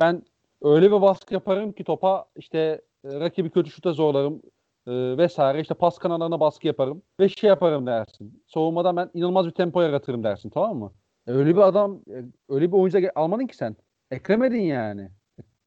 Ben 0.00 0.22
öyle 0.62 0.86
bir 0.86 1.00
baskı 1.00 1.34
yaparım 1.34 1.72
ki 1.72 1.84
topa 1.84 2.24
işte 2.36 2.58
e, 3.04 3.20
rakibi 3.20 3.50
kötü 3.50 3.70
şuta 3.70 3.92
zorlarım 3.92 4.42
e, 4.86 5.18
vesaire 5.18 5.60
işte 5.60 5.74
pas 5.74 5.98
kanallarına 5.98 6.40
baskı 6.40 6.66
yaparım 6.66 7.02
ve 7.20 7.28
şey 7.28 7.48
yaparım 7.48 7.86
dersin. 7.86 8.42
Savunmada 8.46 8.96
ben 8.96 9.10
inanılmaz 9.14 9.46
bir 9.46 9.50
tempo 9.50 9.82
yaratırım 9.82 10.24
dersin 10.24 10.50
tamam 10.50 10.78
mı? 10.78 10.92
Öyle 11.26 11.56
bir 11.56 11.60
adam 11.60 12.00
e, 12.10 12.24
öyle 12.48 12.72
bir 12.72 12.76
oyuncu 12.76 13.10
almadın 13.14 13.46
ki 13.46 13.56
sen. 13.56 13.76
Ekremedin 14.10 14.60
yani. 14.60 15.10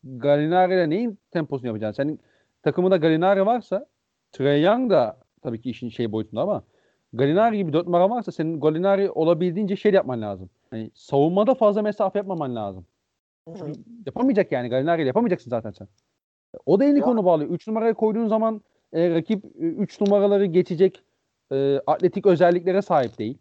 Gallinari 0.03 0.73
ile 0.73 0.89
neyin 0.89 1.19
temposunu 1.31 1.67
yapacaksın? 1.67 2.03
Senin 2.03 2.19
takımında 2.63 2.97
Gallinari 2.97 3.45
varsa 3.45 3.85
Trey 4.31 4.61
Young 4.61 4.91
da 4.91 5.17
tabii 5.41 5.61
ki 5.61 5.69
işin 5.69 5.89
şey 5.89 6.11
boyutunda 6.11 6.41
ama 6.41 6.63
Gallinari 7.13 7.57
gibi 7.57 7.73
dört 7.73 7.85
numara 7.85 8.09
varsa 8.09 8.31
senin 8.31 8.59
Gallinari 8.59 9.11
olabildiğince 9.11 9.75
şey 9.75 9.91
yapman 9.91 10.21
lazım. 10.21 10.49
Yani 10.73 10.91
savunmada 10.93 11.53
fazla 11.55 11.81
mesafe 11.81 12.19
yapmaman 12.19 12.55
lazım. 12.55 12.85
Hı. 13.47 13.71
Yapamayacak 14.05 14.51
yani 14.51 14.69
Gallinari 14.69 15.01
ile 15.01 15.07
yapamayacaksın 15.07 15.49
zaten 15.49 15.71
sen. 15.71 15.87
O 16.65 16.79
da 16.79 16.85
elini 16.85 16.99
Ya. 16.99 17.05
konu 17.05 17.25
bağlıyor. 17.25 17.49
3 17.49 17.67
numaraya 17.67 17.93
koyduğun 17.93 18.27
zaman 18.27 18.61
e, 18.93 19.09
rakip 19.09 19.45
3 19.55 20.01
numaraları 20.01 20.45
geçecek 20.45 21.03
e, 21.51 21.79
atletik 21.87 22.25
özelliklere 22.25 22.81
sahip 22.81 23.19
değil. 23.19 23.37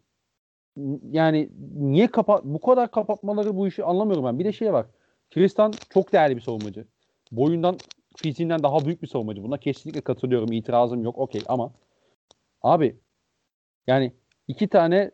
Yani 1.11 1.49
niye 1.75 2.07
kapa 2.07 2.41
bu 2.43 2.61
kadar 2.61 2.91
kapatmaları 2.91 3.55
bu 3.55 3.67
işi 3.67 3.83
anlamıyorum 3.83 4.25
ben. 4.25 4.39
Bir 4.39 4.45
de 4.45 4.51
şey 4.53 4.73
var. 4.73 4.85
Tristan 5.29 5.73
çok 5.89 6.13
değerli 6.13 6.35
bir 6.35 6.41
savunmacı. 6.41 6.85
Boyundan 7.31 7.77
fiziğinden 8.15 8.63
daha 8.63 8.85
büyük 8.85 9.01
bir 9.01 9.07
savunmacı. 9.07 9.43
Buna 9.43 9.57
kesinlikle 9.57 10.01
katılıyorum. 10.01 10.51
İtirazım 10.51 11.03
yok. 11.03 11.17
Okey 11.17 11.41
ama 11.47 11.71
abi 12.61 12.95
yani 13.87 14.13
iki 14.47 14.67
tane 14.67 15.11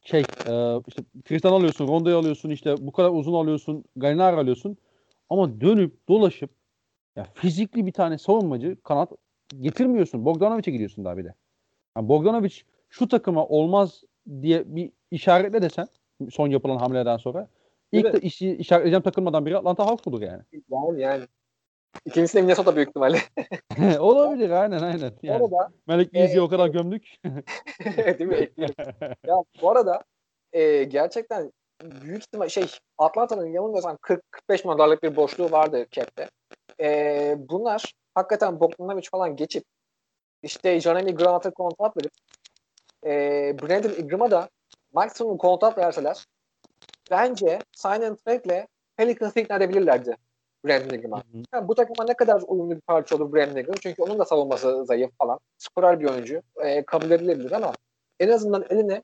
şey 0.00 0.20
e, 0.20 0.80
işte 0.86 1.02
Tristan 1.24 1.52
alıyorsun, 1.52 1.88
Rondo'yu 1.88 2.16
alıyorsun, 2.16 2.50
işte 2.50 2.74
bu 2.78 2.92
kadar 2.92 3.10
uzun 3.10 3.34
alıyorsun, 3.34 3.84
Gallinari 3.96 4.36
alıyorsun. 4.36 4.76
Ama 5.30 5.60
dönüp 5.60 6.08
dolaşıp 6.08 6.50
ya 7.16 7.26
fizikli 7.34 7.86
bir 7.86 7.92
tane 7.92 8.18
savunmacı 8.18 8.76
kanat 8.82 9.12
getirmiyorsun. 9.60 10.24
Bogdanovic'e 10.24 10.70
gidiyorsun 10.70 11.04
daha 11.04 11.16
bir 11.16 11.24
de. 11.24 11.34
Yani 11.96 12.08
Bogdanovic 12.08 12.54
şu 12.88 13.08
takıma 13.08 13.46
olmaz 13.46 14.02
diye 14.42 14.64
bir 14.66 14.92
işaretle 15.10 15.62
desen 15.62 15.88
son 16.30 16.48
yapılan 16.48 16.76
hamleden 16.76 17.16
sonra 17.16 17.48
ilk 17.92 18.12
de 18.12 18.20
işi 18.20 18.56
işaretleyeceğim 18.56 19.02
takılmadan 19.02 19.46
biri 19.46 19.56
Atlanta 19.56 19.86
Hawks 19.86 20.06
olur 20.06 20.22
yani. 20.22 20.42
Yani 20.70 21.00
yani. 21.00 21.24
İkincisi 22.04 22.36
de 22.36 22.42
Minnesota 22.42 22.76
büyük 22.76 22.88
ihtimalle. 22.88 23.18
Olabilir 23.98 24.50
aynen 24.50 24.78
aynen. 24.78 25.12
Yani. 25.22 25.42
Orada 25.42 25.68
Malik 25.86 26.08
e, 26.08 26.14
Beasley'i 26.14 26.40
o 26.40 26.48
kadar 26.48 26.68
gömdük. 26.68 27.16
değil 28.18 28.30
mi? 28.30 28.50
ya 29.26 29.34
bu 29.62 29.70
arada 29.70 30.02
e, 30.52 30.84
gerçekten 30.84 31.52
büyük 31.82 32.22
ihtimal 32.22 32.48
şey 32.48 32.66
Atlanta'nın 32.98 33.46
yanılmıyorsam 33.46 33.96
40-45 33.96 34.20
milyon 34.48 34.78
dolarlık 34.78 35.02
bir 35.02 35.16
boşluğu 35.16 35.50
vardı 35.50 35.86
cap'te. 35.90 36.28
E, 36.80 37.34
bunlar 37.38 37.94
hakikaten 38.14 38.60
Bogdanovic 38.60 39.08
falan 39.10 39.36
geçip 39.36 39.64
işte 40.42 40.80
Jeremy 40.80 41.14
Grant'a 41.14 41.50
kontrat 41.50 41.96
verip 41.96 42.12
e, 43.06 43.10
Brandon 43.62 44.02
Ingram'a 44.02 44.30
da 44.30 44.48
maksimum 44.92 45.38
kontrat 45.38 45.78
verseler 45.78 46.24
bence 47.10 47.58
sign 47.76 48.02
and 48.02 48.16
trade'le 48.16 48.66
Pelicans'ı 48.96 49.40
ikna 49.40 49.56
edebilirlerdi 49.56 50.16
Brandon 50.66 50.94
Ingram'a. 50.94 51.22
Yani 51.54 51.68
bu 51.68 51.74
takıma 51.74 52.04
ne 52.04 52.14
kadar 52.14 52.42
uyumlu 52.46 52.76
bir 52.76 52.80
parça 52.80 53.16
olur 53.16 53.32
Brandon? 53.32 53.74
Çünkü 53.80 54.02
onun 54.02 54.18
da 54.18 54.24
savunması 54.24 54.84
zayıf 54.84 55.10
falan. 55.18 55.38
Skorer 55.58 56.00
bir 56.00 56.10
oyuncu. 56.10 56.42
E, 56.64 56.82
kabul 56.82 57.10
edilebilir 57.10 57.52
ama 57.52 57.72
en 58.20 58.28
azından 58.28 58.64
eline 58.70 59.02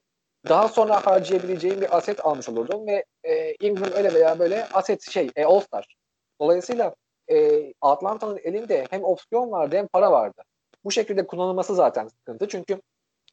daha 0.48 0.68
sonra 0.68 1.06
harcayabileceğin 1.06 1.80
bir 1.80 1.96
aset 1.96 2.26
almış 2.26 2.48
olurdun 2.48 2.86
ve 2.86 3.04
e, 3.24 3.54
Ingram 3.60 3.92
öyle 3.92 4.14
veya 4.14 4.38
böyle 4.38 4.68
aset 4.72 5.10
şey 5.10 5.30
e, 5.36 5.44
All-Star. 5.44 5.96
Dolayısıyla 6.40 6.94
e, 7.30 7.62
Atlanta'nın 7.80 8.40
elinde 8.44 8.86
hem 8.90 9.04
opsiyon 9.04 9.50
vardı 9.50 9.76
hem 9.76 9.86
para 9.86 10.12
vardı. 10.12 10.42
Bu 10.84 10.90
şekilde 10.90 11.26
kullanılması 11.26 11.74
zaten 11.74 12.08
sıkıntı. 12.08 12.48
Çünkü 12.48 12.80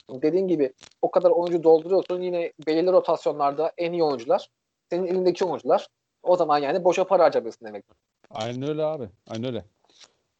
dediğin 0.09 0.47
gibi 0.47 0.73
o 1.01 1.11
kadar 1.11 1.29
oyuncu 1.29 1.63
dolduruyorsun 1.63 2.21
yine 2.21 2.53
belirli 2.67 2.91
rotasyonlarda 2.91 3.71
en 3.77 3.91
iyi 3.91 4.03
oyuncular 4.03 4.49
senin 4.89 5.07
elindeki 5.07 5.45
oyuncular. 5.45 5.87
O 6.23 6.35
zaman 6.35 6.57
yani 6.59 6.83
boşa 6.83 7.03
para 7.03 7.23
harcamıyorsun 7.23 7.67
demek. 7.67 7.85
Aynen 8.29 8.69
öyle 8.69 8.83
abi. 8.83 9.09
Aynen 9.27 9.45
öyle. 9.45 9.65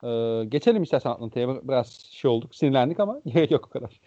Ee, 0.04 0.46
geçelim 0.46 0.84
istersen 0.84 1.10
Atlanta'ya. 1.10 1.68
Biraz 1.68 1.88
şey 1.92 2.32
olduk. 2.32 2.56
Sinirlendik 2.56 3.00
ama 3.00 3.22
gerek 3.26 3.52
yok 3.52 3.66
o 3.68 3.70
kadar. 3.70 4.02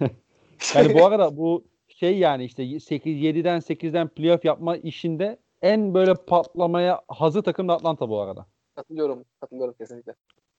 yani 0.74 0.94
bu 0.94 1.06
arada 1.06 1.36
bu 1.36 1.64
şey 1.88 2.18
yani 2.18 2.44
işte 2.44 2.80
8 2.80 3.16
7'den 3.16 3.60
8'den 3.60 4.08
playoff 4.08 4.44
yapma 4.44 4.76
işinde 4.76 5.38
en 5.62 5.94
böyle 5.94 6.14
patlamaya 6.14 7.00
hazır 7.08 7.42
takım 7.42 7.68
da 7.68 7.74
Atlanta 7.74 8.08
bu 8.08 8.20
arada. 8.20 8.46
Katılıyorum. 8.76 9.24
Katılıyorum 9.40 9.74
kesinlikle. 9.74 10.14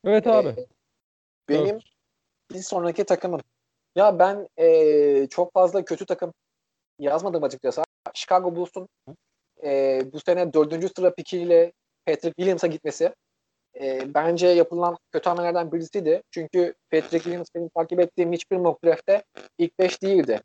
Evet 0.05 0.27
abi. 0.27 0.49
Ee, 0.49 0.67
benim 1.49 1.79
bir 2.53 2.59
sonraki 2.59 3.03
takımım. 3.03 3.41
Ya 3.95 4.19
ben 4.19 4.47
ee, 4.57 5.27
çok 5.29 5.53
fazla 5.53 5.85
kötü 5.85 6.05
takım 6.05 6.33
yazmadım 6.99 7.43
açıkçası. 7.43 7.83
Chicago 8.13 8.55
Bulls'un 8.55 8.87
e, 9.63 10.01
bu 10.13 10.19
sene 10.19 10.53
dördüncü 10.53 10.89
sıra 10.89 11.13
pikiyle 11.15 11.71
Patrick 12.05 12.35
Williams'a 12.35 12.67
gitmesi 12.67 13.13
e, 13.81 14.13
bence 14.13 14.47
yapılan 14.47 14.97
kötü 15.11 15.29
hamlelerden 15.29 15.71
birisiydi. 15.71 16.23
Çünkü 16.31 16.73
Patrick 16.91 17.23
Williams 17.23 17.47
benim 17.55 17.69
takip 17.69 17.99
ettiğim 17.99 18.33
hiçbir 18.33 18.57
mock 18.57 18.83
draft'te 18.83 19.23
ilk 19.57 19.79
5 19.79 20.01
değildi. 20.01 20.39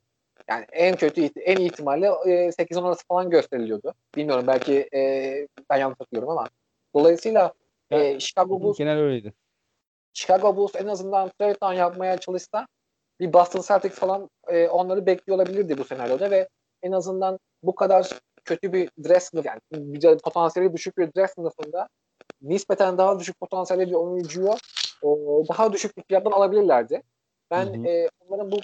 Yani 0.48 0.66
en 0.72 0.97
kötü 0.97 1.24
en 1.24 1.56
iyi 1.56 1.70
ihtimalle 1.70 2.06
e, 2.06 2.51
8-10 2.51 2.86
arası 2.86 3.06
falan 3.09 3.30
gösteriliyordu. 3.30 3.94
Bilmiyorum 4.16 4.44
belki 4.47 4.89
e, 4.94 5.01
ben 5.70 5.76
yanlış 5.76 6.01
hatırlıyorum 6.01 6.30
ama. 6.30 6.48
Dolayısıyla 6.94 7.52
e, 7.90 8.20
Chicago 8.20 8.60
Bulls 8.60 8.78
genel 8.78 8.98
öyleydi. 8.98 9.32
Chicago 10.12 10.56
Bulls 10.56 10.74
en 10.76 10.86
azından 10.86 11.30
trade 11.39 11.76
yapmaya 11.76 12.18
çalışsa 12.18 12.66
bir 13.20 13.32
Boston 13.32 13.60
Celtics 13.60 13.94
falan 13.94 14.30
e, 14.48 14.68
onları 14.68 15.06
bekliyor 15.06 15.39
olabilirdi 15.39 15.78
bu 15.78 15.85
senaryoda 15.85 16.30
ve 16.30 16.48
en 16.82 16.93
azından 16.93 17.39
bu 17.62 17.74
kadar 17.74 18.10
kötü 18.49 18.73
bir 18.73 18.91
dress 19.05 19.31
yani 19.35 19.61
bir 19.73 20.19
potansiyeli 20.19 20.73
düşük 20.73 20.99
bir 20.99 21.15
dress 21.15 21.35
sınıfında 21.35 21.89
nispeten 22.43 22.99
daha 22.99 23.19
düşük 23.19 23.41
potansiyeli 23.41 23.87
bir 23.87 23.95
oyuncuyu 23.95 24.53
e, 25.03 25.09
daha 25.49 25.73
düşük 25.73 25.97
bir 25.97 26.03
fiyattan 26.03 26.31
alabilirlerdi. 26.31 27.03
Ben 27.51 27.66
hı 27.66 27.79
hı. 27.79 27.87
E, 27.87 28.09
onların 28.20 28.51
bu 28.51 28.61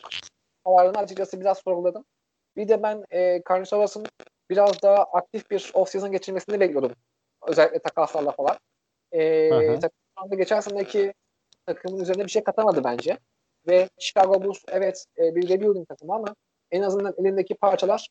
kararını 0.64 0.98
açıkçası 0.98 1.40
biraz 1.40 1.58
sorguladım. 1.58 2.04
Bir 2.56 2.68
de 2.68 2.82
ben 2.82 3.04
e, 3.10 3.42
Karnisovas'ın 3.42 4.06
biraz 4.50 4.82
daha 4.82 4.96
aktif 4.96 5.50
bir 5.50 5.70
off-season 5.74 6.10
geçirmesini 6.10 6.60
bekliyordum. 6.60 6.92
Özellikle 7.46 7.78
takaslarla 7.78 8.30
falan. 8.30 8.56
E, 9.12 9.48
takımda 9.80 10.36
geçen 10.36 10.60
seneki 10.60 11.14
takımın 11.66 12.00
üzerine 12.00 12.24
bir 12.24 12.30
şey 12.30 12.44
katamadı 12.44 12.84
bence. 12.84 13.18
Ve 13.68 13.88
Chicago 13.98 14.44
Bulls 14.44 14.62
evet 14.68 15.04
e, 15.18 15.34
bir 15.34 15.48
rebuilding 15.48 15.88
takımı 15.88 16.14
ama 16.14 16.34
en 16.70 16.82
azından 16.82 17.14
elindeki 17.18 17.54
parçalar 17.54 18.08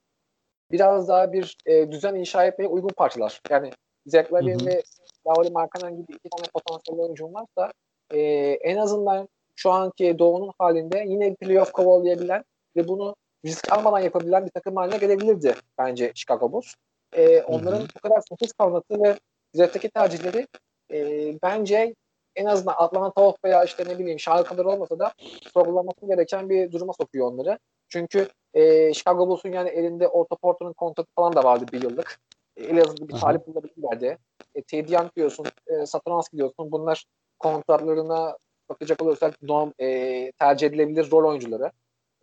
biraz 0.74 1.08
daha 1.08 1.34
bir 1.34 1.58
e, 1.66 1.91
düzen 1.91 2.16
inşa 2.16 2.45
etmeye 2.45 2.68
uygun 2.68 2.90
parçalar. 2.90 3.41
Yani 3.50 3.72
Zach 4.06 4.34
Lavin 4.34 4.66
ve 4.66 4.84
Lauri 5.28 5.50
Markkanen 5.50 5.95
gibi 5.95 6.12
iki 6.12 6.30
tane 6.30 6.48
potansiyel 6.54 7.00
oyuncum 7.00 7.34
varsa 7.34 7.72
e, 8.14 8.20
en 8.62 8.78
azından 8.78 9.28
şu 9.56 9.72
anki 9.72 10.20
doğunun 10.20 10.52
halinde 10.60 11.06
yine 11.08 11.36
playoff 11.36 11.72
kovalayabilen 11.72 12.44
ve 12.76 12.88
bunu 12.88 13.16
risk 13.45 13.74
almadan 13.74 14.00
yapabilen 14.00 14.45
bir 14.45 14.52
takım 14.52 14.76
haline 14.76 14.98
gelebilirdi 14.98 15.56
bence 15.78 16.12
Chicago 16.16 16.52
Bulls. 16.52 16.74
E, 17.14 17.41
onların 17.41 17.80
Hı-hı. 17.80 17.88
bu 17.95 18.00
kadar 18.00 18.22
fokus 18.30 18.52
kalması 18.52 19.04
ve 19.04 19.16
draft'taki 19.58 19.90
tercihleri 19.90 20.48
e, 20.94 20.98
bence 21.44 21.95
en 22.36 22.45
azından 22.45 22.76
Atlanta 22.78 23.22
Hawks 23.22 23.40
veya 23.45 23.64
işte 23.64 23.84
ne 23.88 24.00
bileyim 24.00 24.18
kadar 24.26 24.66
olmasa 24.66 25.00
da 25.00 25.14
sorgulanması 25.54 26.08
gereken 26.08 26.50
bir 26.50 26.72
duruma 26.72 26.94
sokuyor 26.94 27.28
onları. 27.28 27.60
Çünkü 27.94 28.28
e, 28.53 28.94
Chicago 28.94 29.28
Bulls'un 29.28 29.52
yani 29.52 29.70
elinde 29.70 30.07
Otto 30.07 30.36
Porter'ın 30.36 30.74
kontratı 30.74 31.10
falan 31.15 31.36
da 31.36 31.44
vardı 31.44 31.65
bir 31.74 31.82
yıllık. 31.82 32.20
E, 32.57 32.64
Elazığ'da 32.64 33.07
bir 33.07 33.14
talip 33.14 33.48
bulabilirlerdi. 33.48 34.18
E, 34.56 34.61
Teddy 34.61 34.94
Young 34.94 35.15
diyorsun, 35.15 35.45
e, 35.68 35.86
Satoranski 35.86 36.38
diyorsun. 36.38 36.72
Bunlar 36.72 37.06
kontratlarına 37.40 38.38
bakacak 38.70 39.02
olursak 39.02 39.41
norm, 39.41 39.72
e, 39.80 40.32
tercih 40.32 40.68
edilebilir 40.68 41.11
rol 41.11 41.30
oyuncuları. 41.30 41.72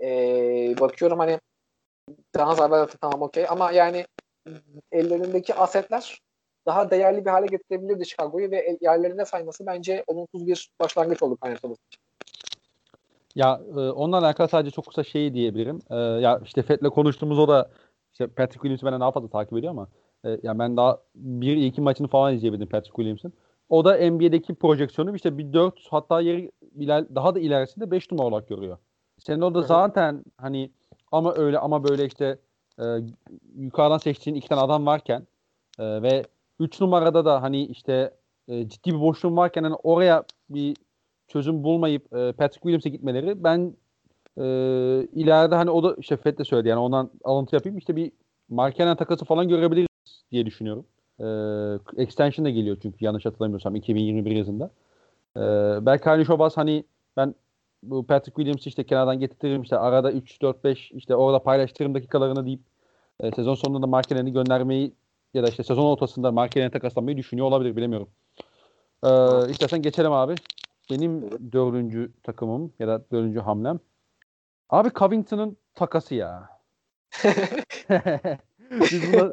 E, 0.02 0.09
bakıyorum 0.80 1.18
hani 1.18 1.40
daha 2.34 2.55
Zarbalat'ı 2.55 2.98
tamam 2.98 3.22
okey 3.22 3.47
ama 3.48 3.72
yani 3.72 4.06
ellerindeki 4.92 5.55
asetler 5.55 6.20
daha 6.66 6.90
değerli 6.90 7.24
bir 7.24 7.30
hale 7.30 7.47
getirebilirdi 7.47 8.06
Chicago'yu 8.06 8.51
ve 8.51 8.78
yerlerine 8.80 9.24
sayması 9.24 9.66
bence 9.66 10.05
olumsuz 10.06 10.47
bir 10.47 10.70
başlangıç 10.80 11.22
oldu 11.22 11.38
için. 11.64 12.09
Ya 13.35 13.61
e, 13.77 13.78
onunla 13.78 14.19
alakalı 14.19 14.48
sadece 14.48 14.70
çok 14.70 14.86
kısa 14.86 15.05
şey 15.05 15.35
diyebilirim. 15.35 15.78
E, 15.90 15.97
ya 15.97 16.40
işte 16.44 16.62
Fed'le 16.62 16.89
konuştuğumuz 16.90 17.39
o 17.39 17.48
da 17.48 17.70
işte 18.12 18.27
Patrick 18.27 18.61
Williams'ı 18.61 18.86
benden 18.86 19.01
daha 19.01 19.12
fazla 19.12 19.28
takip 19.28 19.59
ediyor 19.59 19.70
ama 19.70 19.89
e, 20.24 20.40
ya 20.43 20.59
ben 20.59 20.77
daha 20.77 20.98
bir 21.15 21.57
iki 21.57 21.81
maçını 21.81 22.09
falan 22.09 22.35
izleyebildim 22.35 22.69
Patrick 22.69 22.97
Williams'ın. 22.97 23.32
O 23.69 23.85
da 23.85 24.11
NBA'deki 24.11 24.55
projeksiyonu 24.55 25.16
işte 25.16 25.39
bir 25.39 25.52
4 25.52 25.74
hatta 25.90 26.20
yeri 26.20 26.51
iler, 26.74 27.15
daha 27.15 27.35
da 27.35 27.40
ilerisinde 27.40 27.90
5 27.90 28.12
numara 28.12 28.28
olarak 28.28 28.48
görüyor. 28.48 28.78
Senin 29.19 29.40
orada 29.40 29.62
zaten 29.62 30.24
hani 30.36 30.70
ama 31.12 31.35
öyle 31.35 31.59
ama 31.59 31.85
böyle 31.85 32.05
işte 32.07 32.39
e, 32.78 32.85
yukarıdan 33.57 33.98
seçtiğin 33.98 34.36
iki 34.36 34.48
tane 34.48 34.61
adam 34.61 34.86
varken 34.86 35.27
e, 35.78 36.02
ve 36.02 36.24
3 36.61 36.81
numarada 36.81 37.24
da 37.24 37.43
hani 37.43 37.66
işte 37.66 38.15
e, 38.48 38.69
ciddi 38.69 38.94
bir 38.94 39.01
boşluğum 39.01 39.36
varken 39.36 39.62
hani 39.62 39.74
oraya 39.74 40.24
bir 40.51 40.77
çözüm 41.32 41.65
bulmayıp 41.65 42.02
e, 42.07 42.32
Patrick 42.32 42.61
Williams'e 42.61 42.90
gitmeleri 42.90 43.44
ben 43.44 43.74
e, 44.39 44.44
ileride 45.12 45.55
hani 45.55 45.70
o 45.70 45.82
da 45.82 45.94
işte 45.98 46.19
de 46.39 46.44
söyledi 46.44 46.69
yani 46.69 46.81
ondan 46.81 47.11
alıntı 47.24 47.57
yapayım 47.57 47.78
işte 47.78 47.97
bir 47.97 48.12
Markenen 48.48 48.97
takası 48.97 49.24
falan 49.24 49.48
görebiliriz 49.48 50.24
diye 50.32 50.47
düşünüyorum. 50.47 50.86
E, 51.20 51.27
extension 52.02 52.44
da 52.44 52.51
geliyor 52.51 52.77
çünkü 52.82 53.05
yanlış 53.05 53.27
hatırlamıyorsam 53.27 53.77
2021 53.77 54.31
yazında. 54.31 54.70
E, 55.36 55.40
belki 55.86 56.05
Kyle 56.05 56.24
Şobas 56.24 56.57
hani 56.57 56.85
ben 57.16 57.35
bu 57.82 58.07
Patrick 58.07 58.36
Williams'ı 58.36 58.69
işte 58.69 58.85
kenardan 58.85 59.20
getiririm 59.20 59.62
işte 59.62 59.78
arada 59.78 60.12
3 60.12 60.43
4 60.43 60.65
5 60.65 60.93
işte 60.93 61.16
orada 61.16 61.39
paylaştırırım 61.39 61.94
dakikalarını 61.94 62.47
deyip 62.47 62.61
e, 63.20 63.31
sezon 63.31 63.55
sonunda 63.55 63.82
da 63.82 63.86
Markenen'i 63.86 64.32
göndermeyi 64.32 64.93
ya 65.35 65.43
da 65.43 65.48
işte 65.48 65.65
sezon 65.65 65.85
ortasında 65.85 66.32
Markenen'i 66.32 66.70
takaslanmayı 66.70 67.16
düşünüyor 67.16 67.47
olabilir 67.47 67.77
bilemiyorum. 67.77 68.09
E, 69.05 69.11
istersen 69.51 69.82
geçelim 69.82 70.12
abi. 70.12 70.35
Benim 70.90 71.30
dördüncü 71.52 72.12
takımım 72.22 72.72
ya 72.78 72.88
da 72.88 73.10
dördüncü 73.10 73.40
hamlem. 73.40 73.80
Abi 74.70 74.90
Covington'ın 74.94 75.56
takası 75.74 76.14
ya. 76.14 76.48
Biz 78.70 79.12
bunu 79.12 79.32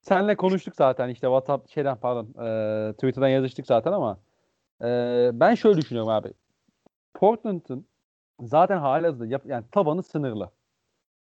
senle 0.00 0.36
konuştuk 0.36 0.76
zaten 0.76 1.08
işte 1.08 1.26
WhatsApp 1.26 1.70
şeyden 1.70 1.96
pardon 1.96 2.44
e, 2.44 2.92
Twitter'dan 2.92 3.28
yazıştık 3.28 3.66
zaten 3.66 3.92
ama 3.92 4.18
e, 4.82 5.30
ben 5.32 5.54
şöyle 5.54 5.76
düşünüyorum 5.76 6.12
abi. 6.12 6.32
Portland'ın 7.14 7.86
zaten 8.40 8.78
halihazırda 8.78 9.26
yap, 9.26 9.42
yani 9.46 9.64
tabanı 9.72 10.02
sınırlı. 10.02 10.50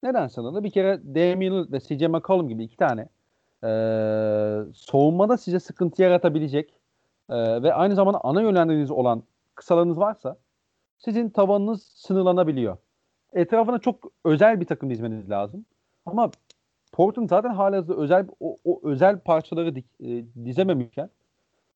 Neden 0.03 0.27
sınırlı? 0.27 0.65
Bir 0.65 0.71
kere 0.71 1.01
Damian 1.05 1.73
ve 1.73 1.81
CJ 1.81 2.03
McCollum 2.03 2.49
gibi 2.49 2.65
iki 2.65 2.77
tane 2.77 3.09
e, 3.65 3.69
soğunmada 4.75 5.37
size 5.37 5.61
sıkıntı 5.61 6.03
yaratabilecek 6.03 6.81
e, 7.31 7.63
ve 7.63 7.75
aynı 7.75 7.95
zamanda 7.95 8.21
ana 8.25 8.43
yönlendiriniz 8.43 8.91
olan 8.91 9.23
kısalarınız 9.57 9.99
varsa 9.99 10.37
sizin 10.99 11.31
tavanınız 11.31 11.83
sınırlanabiliyor. 11.83 12.77
Etrafına 13.33 13.79
çok 13.79 14.13
özel 14.25 14.61
bir 14.61 14.67
takım 14.67 14.91
dizmeniz 14.91 15.31
lazım. 15.31 15.65
Ama 16.07 16.31
Portland 16.93 17.29
zaten 17.29 17.51
halihazırda 17.51 18.01
özel 18.01 18.27
o, 18.41 18.57
o 18.65 18.81
özel 18.89 19.19
parçaları 19.21 19.75
dik, 19.75 19.87
e, 20.01 20.25
dizememişken 20.45 21.11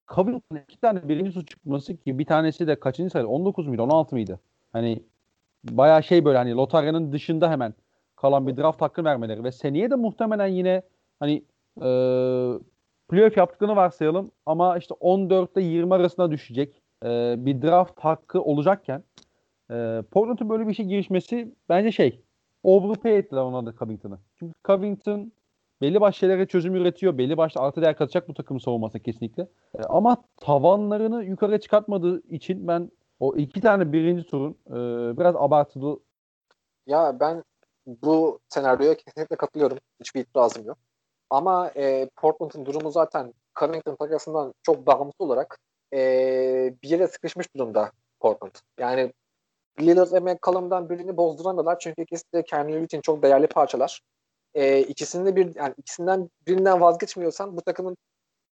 Covington'ın 0.09 0.61
iki 0.69 0.81
tane 0.81 1.09
birinci 1.09 1.32
su 1.32 1.47
çıkması 1.47 1.97
ki 1.97 2.19
bir 2.19 2.24
tanesi 2.24 2.66
de 2.66 2.81
kaçıncı 2.81 3.11
sayı 3.11 3.27
19 3.27 3.66
muydu 3.66 3.82
16 3.82 4.15
mıydı? 4.15 4.40
Hani 4.73 5.02
bayağı 5.65 6.02
şey 6.02 6.24
böyle 6.24 6.39
hani 6.39 6.55
lotaryanın 6.55 7.12
dışında 7.12 7.51
hemen 7.51 7.74
kalan 8.16 8.47
bir 8.47 8.57
draft 8.57 8.81
hakkı 8.82 9.05
vermeleri 9.05 9.44
ve 9.44 9.52
seneye 9.52 9.90
de 9.90 9.94
muhtemelen 9.94 10.47
yine 10.47 10.82
hani 11.20 11.44
e, 11.77 11.89
playoff 13.09 13.36
yaptıklarını 13.36 13.77
varsayalım 13.77 14.31
ama 14.47 14.78
işte 14.78 14.94
14 14.94 15.57
ile 15.57 15.62
20 15.65 15.94
arasında 15.94 16.31
düşecek 16.31 16.80
e, 17.05 17.35
bir 17.39 17.62
draft 17.62 18.01
hakkı 18.01 18.43
olacakken 18.43 19.05
e, 19.70 20.02
Portland'ın 20.10 20.48
böyle 20.48 20.68
bir 20.68 20.74
şey 20.74 20.86
girişmesi 20.86 21.55
bence 21.68 21.93
şey 21.93 22.22
overpay 22.62 23.18
ettiler 23.18 23.40
ona 23.40 23.66
da 23.66 23.74
Covington'ı. 23.78 24.18
Çünkü 24.39 24.55
Covington 24.64 25.32
belli 25.81 26.01
başlı 26.01 26.18
şeylere 26.18 26.47
çözüm 26.47 26.74
üretiyor. 26.74 27.18
Belli 27.18 27.36
başlı 27.36 27.60
artı 27.60 27.82
değer 27.82 27.97
katacak 27.97 28.28
bu 28.28 28.35
takımın 28.35 28.60
savunması 28.60 29.01
kesinlikle. 29.01 29.43
E, 29.78 29.82
ama 29.82 30.16
tavanlarını 30.36 31.24
yukarı 31.24 31.60
çıkartmadığı 31.60 32.22
için 32.28 32.68
ben 32.68 32.90
o 33.20 33.36
iki 33.36 33.60
tane 33.60 33.93
birinci 33.93 34.27
turun 34.27 34.56
e, 34.66 34.74
biraz 35.18 35.36
abartılı. 35.36 36.01
Ya 36.86 37.20
ben 37.20 37.44
bu 37.86 38.40
senaryoya 38.48 38.94
kesinlikle 38.94 39.36
katılıyorum. 39.36 39.78
Hiçbir 40.01 40.20
itirazım 40.20 40.66
yok. 40.66 40.78
Ama 41.31 41.70
e, 41.77 42.09
Portland'ın 42.16 42.66
durumu 42.66 42.90
zaten 42.90 43.35
Covington 43.60 43.97
takasından 43.97 44.55
çok 44.62 44.86
bağımsız 44.86 45.20
olarak 45.20 45.59
e, 45.93 46.75
bir 46.83 46.89
yere 46.89 47.09
sıkışmış 47.09 47.55
durumda 47.57 47.93
Portland. 48.21 48.55
Yani 48.79 49.12
Lillard 49.81 50.12
ve 50.12 50.21
McCollum'dan 50.21 50.91
birini 50.91 51.17
bozduramıyorlar 51.17 51.79
çünkü 51.79 52.03
ikisi 52.03 52.25
de 52.35 52.43
kendileri 52.45 52.85
için 52.85 53.01
çok 53.01 53.23
değerli 53.23 53.47
parçalar. 53.47 54.01
E, 54.55 54.81
ikisinde 54.81 55.37
bir 55.37 55.55
yani 55.55 55.75
ikisinden 55.77 56.31
birinden 56.47 56.81
vazgeçmiyorsan 56.81 57.57
bu 57.57 57.62
takımın 57.62 57.97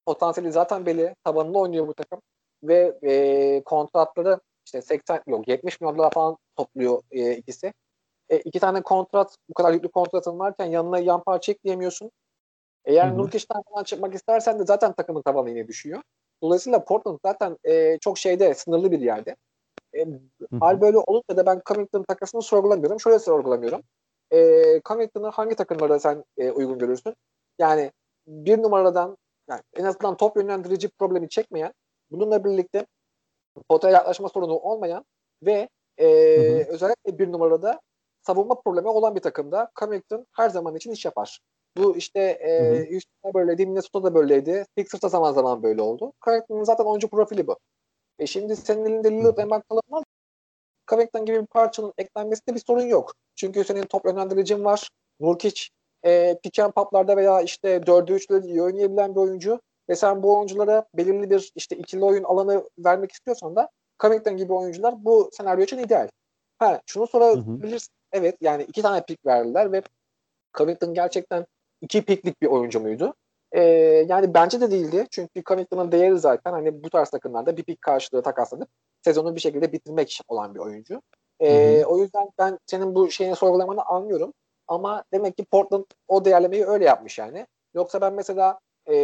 potansiyeli 0.06 0.52
zaten 0.52 0.86
belli. 0.86 1.14
Tabanında 1.24 1.58
oynuyor 1.58 1.86
bu 1.86 1.94
takım 1.94 2.20
ve 2.62 2.98
e, 3.02 3.62
kontratları 3.64 4.40
işte 4.66 4.82
80 4.82 5.22
yok 5.26 5.48
70 5.48 5.80
milyon 5.80 5.98
dolar 5.98 6.10
falan 6.10 6.36
topluyor 6.56 7.02
e, 7.10 7.36
ikisi. 7.36 7.72
E, 8.28 8.38
iki 8.38 8.60
tane 8.60 8.82
kontrat 8.82 9.36
bu 9.48 9.54
kadar 9.54 9.72
yüklü 9.72 9.88
kontratın 9.88 10.38
varken 10.38 10.66
yanına 10.66 10.98
yan 10.98 11.22
parça 11.22 11.52
ekleyemiyorsun. 11.52 12.10
Eğer 12.84 13.16
Nurkic'ten 13.18 13.62
falan 13.70 13.84
çıkmak 13.84 14.14
istersen 14.14 14.58
de 14.58 14.64
zaten 14.64 14.92
takımın 14.92 15.22
tabanı 15.22 15.50
yine 15.50 15.68
düşüyor. 15.68 16.02
Dolayısıyla 16.42 16.84
Portland 16.84 17.18
zaten 17.24 17.58
e, 17.64 17.98
çok 17.98 18.18
şeyde 18.18 18.54
sınırlı 18.54 18.92
bir 18.92 19.00
yerde. 19.00 19.36
E, 19.96 20.06
hal 20.60 20.80
böyle 20.80 20.98
olunca 20.98 21.36
da 21.36 21.46
ben 21.46 21.62
Covington 21.66 22.02
takasını 22.02 22.42
sorgulamıyorum. 22.42 23.00
Şöyle 23.00 23.18
sorgulamıyorum. 23.18 23.82
E, 24.32 24.40
Covington'ı 24.84 25.28
hangi 25.28 25.54
takımlarda 25.54 25.98
sen 25.98 26.24
e, 26.38 26.50
uygun 26.50 26.78
görürsün? 26.78 27.14
Yani 27.58 27.92
bir 28.26 28.62
numaradan 28.62 29.16
yani 29.50 29.60
en 29.76 29.84
azından 29.84 30.16
top 30.16 30.36
yönlendirici 30.36 30.88
problemi 30.88 31.28
çekmeyen, 31.28 31.72
bununla 32.10 32.44
birlikte 32.44 32.86
potaya 33.68 33.94
yaklaşma 33.94 34.28
sorunu 34.28 34.52
olmayan 34.52 35.04
ve 35.42 35.68
e, 35.98 36.06
hı 36.06 36.64
hı. 36.64 36.72
özellikle 36.72 37.18
bir 37.18 37.32
numarada 37.32 37.80
savunma 38.22 38.60
problemi 38.60 38.88
olan 38.88 39.14
bir 39.14 39.20
takımda 39.20 39.70
Covington 39.80 40.26
her 40.32 40.48
zaman 40.48 40.76
için 40.76 40.90
iş 40.90 41.04
yapar. 41.04 41.40
Bu 41.76 41.96
işte 41.96 42.20
e, 42.20 42.78
Houston'da 42.90 43.34
böyleydi, 43.34 43.66
Minnesota'da 43.66 44.14
böyleydi, 44.14 44.66
Sixers'ta 44.78 45.08
zaman 45.08 45.32
zaman 45.32 45.62
böyle 45.62 45.82
oldu. 45.82 46.12
Covington'ın 46.24 46.64
zaten 46.64 46.84
oyuncu 46.84 47.08
profili 47.08 47.46
bu. 47.46 47.58
E 48.18 48.26
şimdi 48.26 48.56
senin 48.56 48.84
elinde 48.84 49.10
Lillard 49.10 49.38
ve 49.38 49.44
McCollum 49.44 49.82
var. 49.90 50.04
Covington 50.90 51.24
gibi 51.24 51.40
bir 51.40 51.46
parçanın 51.46 51.92
eklenmesinde 51.98 52.54
bir 52.54 52.62
sorun 52.66 52.86
yok. 52.86 53.12
Çünkü 53.34 53.64
senin 53.64 53.82
top 53.82 54.04
yönlendiricin 54.04 54.64
var. 54.64 54.88
Nurkic 55.20 55.62
e, 56.04 56.38
pick 56.42 56.58
and 56.58 56.72
pop'larda 56.72 57.16
veya 57.16 57.40
işte 57.40 57.76
4'e 57.76 58.16
3'leri 58.16 58.46
iyi 58.46 58.62
oynayabilen 58.62 59.14
bir 59.14 59.20
oyuncu 59.20 59.60
ve 59.88 59.96
sen 59.96 60.22
bu 60.22 60.36
oyunculara 60.36 60.86
belirli 60.94 61.30
bir 61.30 61.52
işte 61.54 61.76
ikili 61.76 62.04
oyun 62.04 62.24
alanı 62.24 62.70
vermek 62.78 63.12
istiyorsan 63.12 63.56
da 63.56 63.70
Covington 64.02 64.36
gibi 64.36 64.52
oyuncular 64.52 65.04
bu 65.04 65.30
senaryo 65.32 65.64
için 65.64 65.78
ideal. 65.78 66.08
Ha, 66.58 66.80
şunu 66.86 67.06
sorabilirsin. 67.06 67.92
Evet 68.12 68.36
yani 68.40 68.62
iki 68.62 68.82
tane 68.82 69.04
pick 69.04 69.26
verdiler 69.26 69.72
ve 69.72 69.82
Covington 70.54 70.94
gerçekten 70.94 71.46
iki 71.80 72.02
picklik 72.02 72.42
bir 72.42 72.46
oyuncu 72.46 72.80
muydu? 72.80 73.14
Ee, 73.52 73.62
yani 74.08 74.34
bence 74.34 74.60
de 74.60 74.70
değildi. 74.70 75.06
Çünkü 75.10 75.42
Covington'ın 75.42 75.92
değeri 75.92 76.18
zaten 76.18 76.52
hani 76.52 76.82
bu 76.82 76.90
tarz 76.90 77.10
takımlarda 77.10 77.56
bir 77.56 77.62
pick 77.62 77.82
karşılığı 77.82 78.22
takaslanıp 78.22 78.68
sezonu 79.02 79.34
bir 79.34 79.40
şekilde 79.40 79.72
bitirmek 79.72 80.20
olan 80.28 80.54
bir 80.54 80.60
oyuncu. 80.60 81.02
Ee, 81.40 81.84
O 81.84 81.98
yüzden 81.98 82.28
ben 82.38 82.58
senin 82.66 82.94
bu 82.94 83.10
şeyini 83.10 83.36
sorgulamanı 83.36 83.82
anlıyorum. 83.82 84.32
Ama 84.68 85.04
demek 85.12 85.36
ki 85.36 85.44
Portland 85.44 85.84
o 86.08 86.24
değerlemeyi 86.24 86.66
öyle 86.66 86.84
yapmış 86.84 87.18
yani. 87.18 87.46
Yoksa 87.74 88.00
ben 88.00 88.12
mesela 88.12 88.58
e, 88.88 88.94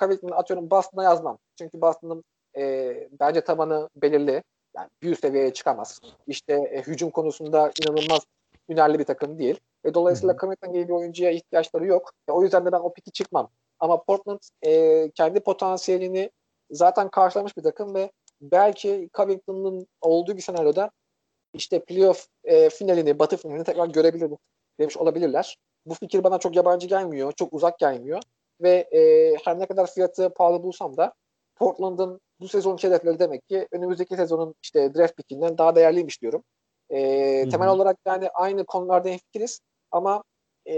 Covington'ı 0.00 0.36
atıyorum 0.36 0.70
Boston'a 0.70 1.04
yazmam. 1.04 1.38
Çünkü 1.58 1.80
Boston'ın 1.80 2.24
e, 2.56 2.94
bence 3.20 3.40
tabanı 3.40 3.88
belirli. 3.96 4.42
Yani 4.76 4.88
büyük 5.02 5.18
seviyeye 5.18 5.52
çıkamaz. 5.52 6.00
İşte 6.26 6.52
e, 6.52 6.82
hücum 6.82 7.10
konusunda 7.10 7.70
inanılmaz 7.82 8.20
hünerli 8.68 8.98
bir 8.98 9.04
takım 9.04 9.38
değil. 9.38 9.60
Ve 9.84 9.94
dolayısıyla 9.94 10.36
Covington 10.36 10.72
gibi 10.72 10.88
bir 10.88 10.92
oyuncuya 10.92 11.30
ihtiyaçları 11.30 11.86
yok. 11.86 12.12
E, 12.28 12.32
o 12.32 12.42
yüzden 12.42 12.66
de 12.66 12.72
ben 12.72 12.80
o 12.80 12.92
piki 12.92 13.12
çıkmam. 13.12 13.50
Ama 13.78 14.02
Portland 14.02 14.38
e, 14.62 15.10
kendi 15.10 15.40
potansiyelini 15.40 16.30
zaten 16.70 17.08
karşılamış 17.08 17.56
bir 17.56 17.62
takım 17.62 17.94
ve 17.94 18.12
belki 18.40 19.10
Covington'ın 19.14 19.86
olduğu 20.00 20.36
bir 20.36 20.42
senaryoda 20.42 20.90
işte 21.54 21.84
playoff 21.84 22.26
e, 22.44 22.70
finalini, 22.70 23.18
batı 23.18 23.36
finalini 23.36 23.64
tekrar 23.64 23.86
görebiliriz 23.88 24.38
demiş 24.80 24.96
olabilirler. 24.96 25.58
Bu 25.86 25.94
fikir 25.94 26.24
bana 26.24 26.38
çok 26.38 26.56
yabancı 26.56 26.86
gelmiyor, 26.86 27.32
çok 27.32 27.52
uzak 27.52 27.78
gelmiyor. 27.78 28.22
Ve 28.60 28.70
e, 28.70 29.34
her 29.44 29.58
ne 29.58 29.66
kadar 29.66 29.86
fiyatı 29.86 30.30
pahalı 30.34 30.62
bulsam 30.62 30.96
da 30.96 31.12
Portland'ın 31.56 32.20
bu 32.40 32.48
sezon 32.48 32.76
hedefleri 32.76 33.18
demek 33.18 33.48
ki 33.48 33.68
önümüzdeki 33.72 34.16
sezonun 34.16 34.54
işte 34.62 34.94
draft 34.94 35.16
pickinden 35.16 35.58
daha 35.58 35.76
değerliymiş 35.76 36.22
diyorum. 36.22 36.44
E, 36.90 37.48
temel 37.48 37.68
olarak 37.68 37.96
yani 38.06 38.28
aynı 38.34 38.64
konularda 38.64 39.08
fikiriz 39.08 39.60
ama 39.92 40.22
e, 40.66 40.74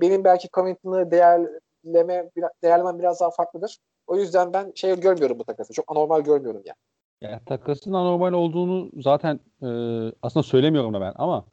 benim 0.00 0.24
belki 0.24 0.48
Covington'ı 0.52 1.10
değerleme 1.10 2.30
değerlemem 2.62 2.98
biraz 2.98 3.20
daha 3.20 3.30
farklıdır. 3.30 3.78
O 4.06 4.16
yüzden 4.16 4.52
ben 4.52 4.72
şey 4.74 5.00
görmüyorum 5.00 5.38
bu 5.38 5.44
takası. 5.44 5.72
Çok 5.72 5.84
anormal 5.88 6.20
görmüyorum 6.20 6.62
yani. 6.64 6.76
Yani 7.20 7.40
takasın 7.46 7.92
anormal 7.92 8.32
olduğunu 8.32 8.90
zaten 8.98 9.40
e, 9.62 9.68
aslında 10.22 10.42
söylemiyorum 10.42 10.94
da 10.94 11.00
ben 11.00 11.12
ama 11.16 11.44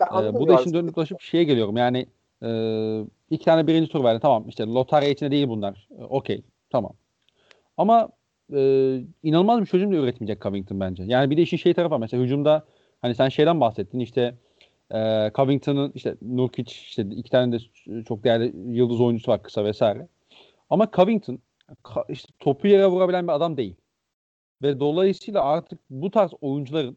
e, 0.00 0.34
bu 0.34 0.48
da 0.48 0.60
işin 0.60 0.74
dönüp 0.74 0.96
dolaşıp 0.96 1.20
şeye 1.20 1.44
geliyorum. 1.44 1.76
Yani 1.76 2.06
e, 2.42 2.50
iki 3.30 3.44
tane 3.44 3.66
birinci 3.66 3.88
tur 3.88 4.04
verdi. 4.04 4.20
Tamam 4.20 4.48
işte 4.48 4.64
lotarya 4.64 5.08
içinde 5.08 5.30
değil 5.30 5.48
bunlar. 5.48 5.88
E, 5.98 6.04
Okey. 6.04 6.42
Tamam. 6.70 6.92
Ama 7.76 8.08
e, 8.54 8.60
inanılmaz 9.22 9.60
bir 9.60 9.66
çözüm 9.66 9.92
de 9.92 9.96
üretmeyecek 9.96 10.42
Covington 10.42 10.80
bence. 10.80 11.04
Yani 11.06 11.30
bir 11.30 11.36
de 11.36 11.42
işin 11.42 11.56
şey 11.56 11.74
tarafı 11.74 11.94
var. 11.94 11.98
Mesela 11.98 12.22
hücumda 12.22 12.64
hani 13.02 13.14
sen 13.14 13.28
şeyden 13.28 13.60
bahsettin 13.60 13.98
işte 13.98 14.34
e, 14.94 15.30
Covington'ın 15.34 15.92
işte 15.94 16.16
Nurkic 16.22 16.72
işte 16.72 17.02
iki 17.02 17.30
tane 17.30 17.52
de 17.52 17.58
çok 18.04 18.24
değerli 18.24 18.76
yıldız 18.76 19.00
oyuncusu 19.00 19.32
var 19.32 19.42
kısa 19.42 19.64
vesaire. 19.64 20.08
Ama 20.70 20.88
Covington 20.92 21.38
işte 22.08 22.32
topu 22.38 22.68
yere 22.68 22.86
vurabilen 22.86 23.28
bir 23.28 23.32
adam 23.32 23.56
değil. 23.56 23.74
Ve 24.62 24.80
dolayısıyla 24.80 25.44
artık 25.44 25.80
bu 25.90 26.10
tarz 26.10 26.30
oyuncuların 26.40 26.96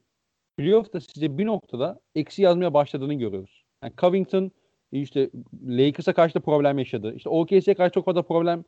playoff'ta 0.57 1.01
size 1.01 1.37
bir 1.37 1.45
noktada 1.45 1.99
eksi 2.15 2.41
yazmaya 2.41 2.73
başladığını 2.73 3.13
görüyoruz. 3.13 3.63
Yani 3.83 3.93
Covington 3.97 4.51
işte 4.91 5.29
Lakers'a 5.67 6.13
karşı 6.13 6.35
da 6.35 6.39
problem 6.39 6.79
yaşadı. 6.79 7.13
İşte 7.15 7.29
OKC'ye 7.29 7.75
karşı 7.75 7.93
çok 7.93 8.05
fazla 8.05 8.21
problem 8.21 8.63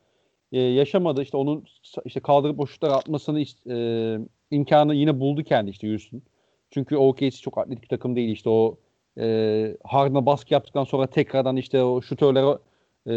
e, 0.51 0.59
yaşamadı. 0.59 1.21
İşte 1.21 1.37
onun 1.37 1.65
işte 2.05 2.19
kaldırıp 2.19 2.57
boşluklara 2.57 2.93
atmasını 2.93 3.43
e, 3.69 4.17
imkanı 4.51 4.95
yine 4.95 5.19
buldu 5.19 5.43
kendi 5.43 5.69
işte 5.69 5.89
Houston. 5.89 6.21
Çünkü 6.71 6.97
OKC 6.97 7.31
çok 7.31 7.57
atletik 7.57 7.83
bir 7.83 7.87
takım 7.87 8.15
değil. 8.15 8.29
İşte 8.29 8.49
o 8.49 8.77
e, 9.19 9.77
Harden'a 9.83 10.25
baskı 10.25 10.53
yaptıktan 10.53 10.83
sonra 10.83 11.07
tekrardan 11.07 11.55
işte 11.57 11.83
o 11.83 12.01
şutörlere 12.01 12.57
e, 13.07 13.15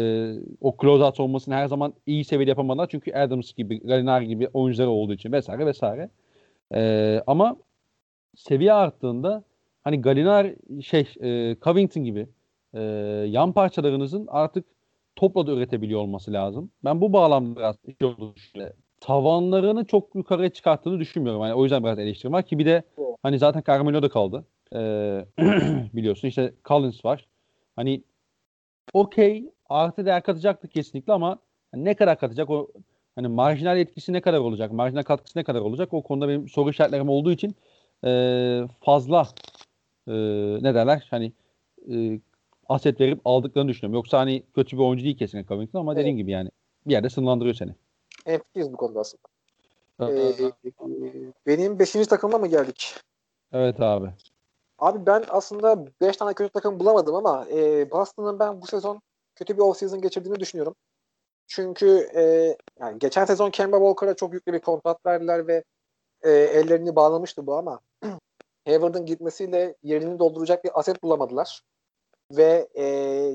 o 0.61 0.75
closeout 0.81 1.19
olmasını 1.19 1.55
her 1.55 1.67
zaman 1.67 1.93
iyi 2.05 2.25
seviyede 2.25 2.49
yapamadılar. 2.49 2.87
Çünkü 2.91 3.13
Adams 3.13 3.53
gibi, 3.53 3.79
Gallinari 3.79 4.27
gibi 4.27 4.47
oyuncuları 4.53 4.89
olduğu 4.89 5.13
için 5.13 5.31
vesaire 5.31 5.65
vesaire. 5.65 6.09
E, 6.73 7.21
ama 7.27 7.57
seviye 8.35 8.73
arttığında 8.73 9.43
hani 9.81 10.01
Gallinari 10.01 10.57
şey 10.83 11.07
e, 11.21 11.55
Covington 11.61 12.03
gibi 12.03 12.27
e, 12.73 12.81
yan 13.27 13.53
parçalarınızın 13.53 14.27
artık 14.31 14.65
topla 15.15 15.47
da 15.47 15.51
üretebiliyor 15.51 15.99
olması 15.99 16.33
lazım. 16.33 16.71
Ben 16.83 17.01
bu 17.01 17.13
bağlamda 17.13 17.59
biraz 17.59 17.75
şey 17.99 18.07
olduğunu. 18.07 18.33
Tavanlarını 19.01 19.85
çok 19.85 20.15
yukarıya 20.15 20.49
çıkarttığını 20.49 20.99
düşünmüyorum. 20.99 21.41
Yani 21.41 21.53
o 21.53 21.63
yüzden 21.63 21.83
biraz 21.83 21.99
eleştirim 21.99 22.33
var 22.33 22.43
ki 22.43 22.59
bir 22.59 22.65
de 22.65 22.83
hani 23.23 23.39
zaten 23.39 23.63
Carmelo 23.67 24.01
da 24.03 24.09
kaldı. 24.09 24.45
Ee, 24.75 25.25
biliyorsun 25.93 26.27
işte 26.27 26.53
Collins 26.65 27.05
var. 27.05 27.27
Hani 27.75 28.03
okey 28.93 29.45
artı 29.69 30.05
değer 30.05 30.23
katacaktı 30.23 30.67
kesinlikle 30.67 31.13
ama 31.13 31.39
ne 31.73 31.93
kadar 31.93 32.19
katacak 32.19 32.49
o 32.49 32.67
hani 33.15 33.27
marjinal 33.27 33.77
etkisi 33.77 34.13
ne 34.13 34.21
kadar 34.21 34.39
olacak? 34.39 34.71
Marjinal 34.71 35.03
katkısı 35.03 35.39
ne 35.39 35.43
kadar 35.43 35.59
olacak? 35.59 35.93
O 35.93 36.01
konuda 36.03 36.27
benim 36.27 36.49
soru 36.49 36.69
işaretlerim 36.69 37.09
olduğu 37.09 37.31
için 37.31 37.55
e, 38.05 38.61
fazla 38.81 39.27
e, 40.07 40.13
ne 40.61 40.75
derler? 40.75 41.07
Hani 41.09 41.31
e, 41.93 42.19
aset 42.69 42.99
verip 43.01 43.21
aldıklarını 43.25 43.69
düşünüyorum. 43.69 43.95
Yoksa 43.95 44.19
hani 44.19 44.43
kötü 44.55 44.77
bir 44.77 44.81
oyuncu 44.81 45.05
değil 45.05 45.17
kesinlikle 45.17 45.55
Covington 45.55 45.79
ama 45.79 45.95
dediğim 45.95 46.17
gibi 46.17 46.31
yani 46.31 46.49
bir 46.87 46.91
yerde 46.91 47.09
sınırlandırıyor 47.09 47.55
seni. 47.55 47.71
Hemfikiriz 48.25 48.73
bu 48.73 48.77
konuda 48.77 48.99
aslında. 48.99 49.23
Ee, 50.01 50.51
benim 51.47 51.79
5. 51.79 52.07
takıma 52.07 52.37
mı 52.37 52.47
geldik? 52.47 52.95
evet 53.53 53.81
abi. 53.81 54.09
Abi 54.79 55.05
ben 55.05 55.23
aslında 55.29 55.85
5 56.01 56.17
tane 56.17 56.33
kötü 56.33 56.49
takım 56.49 56.79
bulamadım 56.79 57.15
ama 57.15 57.45
e, 57.51 57.91
Boston'ın 57.91 58.39
ben 58.39 58.61
bu 58.61 58.67
sezon 58.67 59.01
kötü 59.35 59.57
bir 59.57 59.61
off-season 59.61 60.01
geçirdiğini 60.01 60.39
düşünüyorum. 60.39 60.75
Çünkü 61.47 62.09
e, 62.15 62.21
yani 62.79 62.99
geçen 62.99 63.25
sezon 63.25 63.49
Kemba 63.51 63.77
Walker'a 63.77 64.13
çok 64.13 64.33
yüklü 64.33 64.53
bir 64.53 64.59
kontrat 64.59 65.05
verdiler 65.05 65.47
ve 65.47 65.63
e, 66.21 66.31
ellerini 66.31 66.95
bağlamıştı 66.95 67.47
bu 67.47 67.55
ama 67.55 67.79
Hayward'ın 68.65 69.05
gitmesiyle 69.05 69.75
yerini 69.83 70.19
dolduracak 70.19 70.63
bir 70.63 70.79
aset 70.79 71.03
bulamadılar. 71.03 71.61
Ve 72.31 72.67
e, 72.73 72.83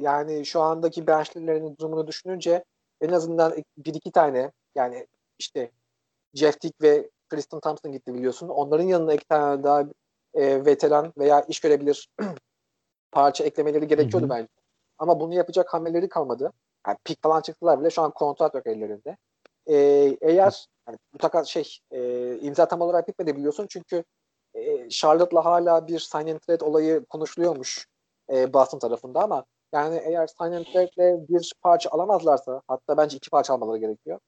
yani 0.02 0.46
şu 0.46 0.60
andaki 0.60 1.06
benchlerinin 1.06 1.76
durumunu 1.76 2.06
düşününce 2.06 2.64
en 3.00 3.08
azından 3.08 3.54
bir 3.78 3.94
iki 3.94 4.10
tane 4.10 4.52
yani 4.76 5.06
işte 5.38 5.70
Jeff 6.34 6.60
Tick 6.60 6.82
ve 6.82 7.10
Tristan 7.30 7.60
Thompson 7.60 7.92
gitti 7.92 8.14
biliyorsun. 8.14 8.48
Onların 8.48 8.84
yanına 8.84 9.14
iki 9.14 9.24
tane 9.24 9.62
daha 9.62 9.84
e, 10.34 10.64
veteran 10.66 11.12
veya 11.18 11.40
iş 11.40 11.60
görebilir 11.60 12.08
parça 13.12 13.44
eklemeleri 13.44 13.88
gerekiyordu 13.88 14.28
bence. 14.30 14.48
Ama 14.98 15.20
bunu 15.20 15.34
yapacak 15.34 15.74
hamleleri 15.74 16.08
kalmadı. 16.08 16.52
Yani 16.86 16.96
pik 17.04 17.22
falan 17.22 17.40
çıktılar 17.40 17.80
bile 17.80 17.90
şu 17.90 18.02
an 18.02 18.10
kontrat 18.10 18.54
yok 18.54 18.66
ellerinde. 18.66 19.16
E, 19.66 19.76
eğer 20.20 20.66
yani 20.88 20.98
bu 21.14 21.18
takas 21.18 21.48
şey 21.48 21.78
e, 21.90 22.38
imza 22.40 22.68
tam 22.68 22.80
olarak 22.80 23.08
bitmedi 23.08 23.36
biliyorsun 23.36 23.66
çünkü 23.70 24.04
e, 24.54 24.88
Charlotte'la 24.88 25.44
hala 25.44 25.88
bir 25.88 25.98
sign 25.98 26.26
and 26.26 26.38
trade 26.38 26.64
olayı 26.64 27.04
konuşuluyormuş 27.04 27.86
e, 28.32 28.52
Boston 28.52 28.78
tarafında 28.78 29.22
ama 29.22 29.44
yani 29.72 30.02
eğer 30.04 30.26
sign 30.26 30.52
and 30.52 30.64
trade'le 30.64 31.28
bir 31.28 31.52
parça 31.62 31.90
alamazlarsa 31.90 32.62
hatta 32.68 32.96
bence 32.96 33.16
iki 33.16 33.30
parça 33.30 33.54
almaları 33.54 33.78
gerekiyor. 33.78 34.18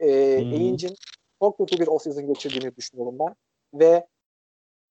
E, 0.00 0.06
Hı 0.06 0.40
hı. 0.40 0.54
Ainge'in 0.54 0.96
çok 1.42 1.58
kötü 1.58 1.80
bir 1.80 1.86
off-season 1.86 2.26
geçirdiğini 2.26 2.76
düşünüyorum 2.76 3.18
ben. 3.18 3.34
Ve 3.74 4.06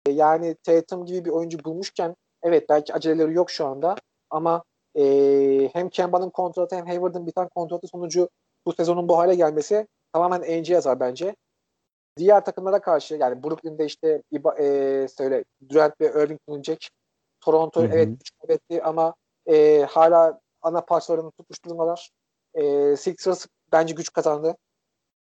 e, 0.05 0.11
yani 0.11 0.55
Tatum 0.63 1.05
gibi 1.05 1.25
bir 1.25 1.30
oyuncu 1.30 1.63
bulmuşken 1.63 2.15
evet 2.43 2.69
belki 2.69 2.93
aceleleri 2.93 3.34
yok 3.34 3.51
şu 3.51 3.65
anda 3.65 3.95
ama 4.30 4.63
e, 4.95 5.03
hem 5.73 5.89
Kemba'nın 5.89 6.30
kontratı 6.30 6.75
hem 6.75 6.85
Hayward'ın 6.85 7.27
biten 7.27 7.49
kontratı 7.49 7.88
sonucu 7.88 8.30
bu 8.65 8.73
sezonun 8.73 9.07
bu 9.07 9.17
hale 9.17 9.35
gelmesi 9.35 9.88
tamamen 10.13 10.41
Ainge'ye 10.41 10.75
yazar 10.75 10.99
bence. 10.99 11.35
Diğer 12.17 12.45
takımlara 12.45 12.81
karşı 12.81 13.15
yani 13.15 13.43
Brooklyn'de 13.43 13.85
işte 13.85 14.23
İba, 14.31 14.55
e, 14.57 15.07
söyle 15.07 15.43
Durant 15.69 16.01
ve 16.01 16.23
Irving 16.23 16.39
bulunacak. 16.47 16.80
Toronto 17.41 17.81
Hı 17.81 17.85
hı. 17.85 17.89
evet 17.93 18.17
kaybetti 18.41 18.84
ama 18.84 19.13
e, 19.45 19.81
hala 19.89 20.39
ana 20.61 20.81
parçalarını 20.81 21.31
tutmuş 21.31 21.65
durumdalar. 21.65 22.09
E, 22.53 22.95
Sixers 22.95 23.45
bence 23.71 23.93
güç 23.93 24.13
kazandı. 24.13 24.57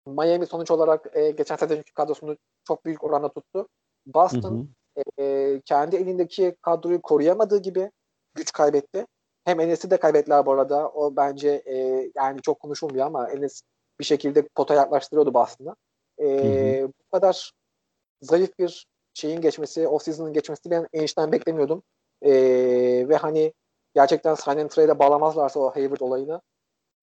Miami 0.06 0.46
sonuç 0.46 0.70
olarak 0.70 1.16
e, 1.16 1.30
geçen 1.30 1.56
sezonki 1.56 1.94
kadrosunu 1.94 2.36
çok 2.64 2.84
büyük 2.84 3.04
oranda 3.04 3.28
tuttu. 3.28 3.58
Hı 3.58 3.66
Boston 4.14 4.68
hı. 4.98 5.22
e, 5.22 5.60
kendi 5.64 5.96
elindeki 5.96 6.56
kadroyu 6.62 7.02
koruyamadığı 7.02 7.62
gibi 7.62 7.90
güç 8.34 8.52
kaybetti. 8.52 9.06
Hem 9.44 9.60
Enes'i 9.60 9.90
de 9.90 9.96
kaybettiler 9.96 10.46
bu 10.46 10.52
arada. 10.52 10.88
O 10.88 11.16
bence 11.16 11.62
e, 11.66 11.74
yani 12.14 12.42
çok 12.42 12.60
konuşulmuyor 12.60 13.06
ama 13.06 13.30
Enes 13.30 13.62
bir 14.00 14.04
şekilde 14.04 14.48
pota 14.54 14.74
yaklaştırıyordu 14.74 15.34
Boston'ı. 15.34 15.76
E, 16.18 16.82
Hı 16.82 16.88
Bu 16.88 17.10
kadar 17.12 17.52
zayıf 18.22 18.58
bir 18.58 18.86
şeyin 19.14 19.40
geçmesi, 19.40 19.88
off 19.88 20.02
season'ın 20.02 20.32
geçmesi 20.32 20.70
ben 20.70 20.88
Ainge'den 20.94 21.32
beklemiyordum. 21.32 21.82
E, 22.22 22.32
ve 23.08 23.16
hani 23.16 23.52
gerçekten 23.94 24.34
sign 24.34 24.58
and 24.58 24.68
trade'e 24.68 24.98
bağlamazlarsa 24.98 25.60
o 25.60 25.70
Hayward 25.70 26.00
olayını 26.00 26.40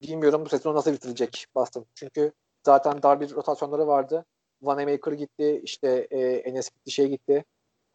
bilmiyorum 0.01 0.45
bu 0.45 0.49
sezonu 0.49 0.75
nasıl 0.75 0.93
bitirecek 0.93 1.45
Boston. 1.55 1.85
Çünkü 1.95 2.33
zaten 2.65 3.03
dar 3.03 3.21
bir 3.21 3.35
rotasyonları 3.35 3.87
vardı. 3.87 4.25
Vanamaker 4.61 5.11
gitti, 5.11 5.61
işte 5.63 6.07
e, 6.11 6.19
Enes 6.19 6.69
gitti, 6.69 6.91
şey 6.91 7.09
gitti, 7.09 7.45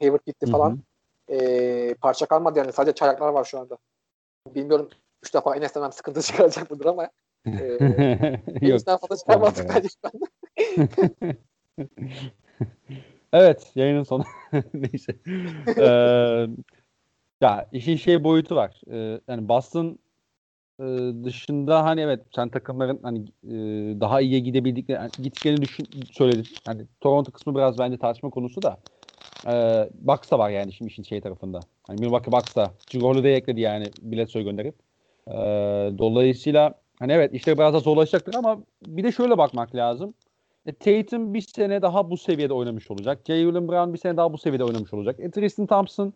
Hayward 0.01 0.27
gitti 0.27 0.51
falan. 0.51 0.70
hı. 0.70 1.35
E, 1.35 1.95
parça 1.95 2.27
kalmadı 2.27 2.59
yani. 2.59 2.73
Sadece 2.73 2.95
çaylaklar 2.95 3.28
var 3.28 3.45
şu 3.45 3.59
anda. 3.59 3.78
Bilmiyorum 4.55 4.89
üç 5.23 5.35
defa 5.35 5.57
Enes 5.57 5.74
demem 5.74 5.93
sıkıntı 5.93 6.23
çıkaracak 6.27 6.70
mıdır 6.70 6.85
ama 6.86 7.09
e, 7.47 7.51
Yok. 8.66 8.81
Fazla 8.85 9.16
çıkarmazdık 9.16 9.65
Yok. 9.65 9.74
bence 9.77 9.89
şu 9.89 10.09
anda. 10.09 10.27
evet 13.32 13.73
yayının 13.74 14.03
sonu. 14.03 14.24
Neyse. 14.74 15.16
Ee, 15.78 16.47
ya 17.40 17.69
işin 17.73 17.97
şey 17.97 18.24
boyutu 18.24 18.57
var. 18.57 18.81
Ee, 18.90 19.20
yani 19.28 19.49
Boston 19.49 19.99
e, 20.80 20.84
dışında 21.24 21.84
hani 21.84 22.00
evet 22.00 22.20
sen 22.34 22.48
takımların 22.48 23.00
hani 23.02 23.18
e, 23.44 23.55
daha 24.00 24.20
iyiye 24.20 24.40
gidebildikleri 24.40 24.98
yani 24.98 25.10
gittiklerini 25.22 25.62
düşün 25.62 25.86
söyledin. 26.12 26.46
Hani 26.64 26.82
Toronto 27.00 27.32
kısmı 27.32 27.55
biraz 27.55 27.78
bence 27.78 27.96
tartışma 27.96 28.30
konusu 28.30 28.62
da. 28.62 28.78
Ee, 29.46 29.88
Bucks 30.00 30.30
da 30.30 30.38
var 30.38 30.50
yani 30.50 30.72
şimdi 30.72 30.90
işin 30.90 31.02
şey 31.02 31.20
tarafında. 31.20 31.60
Hani 31.86 32.00
Milwaukee 32.00 32.32
Bucks 32.32 32.56
da 32.56 32.70
Holiday 32.94 33.36
ekledi 33.36 33.60
yani 33.60 33.90
bilet 34.02 34.30
soy 34.30 34.42
gönderip. 34.42 34.74
Ee, 35.28 35.32
dolayısıyla 35.98 36.74
hani 36.98 37.12
evet 37.12 37.34
işleri 37.34 37.59
biraz 37.59 37.72
daha 37.72 37.80
zorlaşacaktır 37.80 38.34
ama 38.34 38.59
bir 38.86 39.05
de 39.05 39.12
şöyle 39.12 39.38
bakmak 39.38 39.74
lazım. 39.74 40.14
E, 40.66 40.72
Tatum 40.72 41.34
bir 41.34 41.40
sene 41.40 41.82
daha 41.82 42.10
bu 42.10 42.16
seviyede 42.16 42.52
oynamış 42.52 42.90
olacak. 42.90 43.20
Jalen 43.26 43.68
Brown 43.68 43.92
bir 43.92 43.98
sene 43.98 44.16
daha 44.16 44.32
bu 44.32 44.38
seviyede 44.38 44.64
oynamış 44.64 44.94
olacak. 44.94 45.16
E, 45.20 45.30
Tristan 45.30 45.66
Thompson 45.66 46.12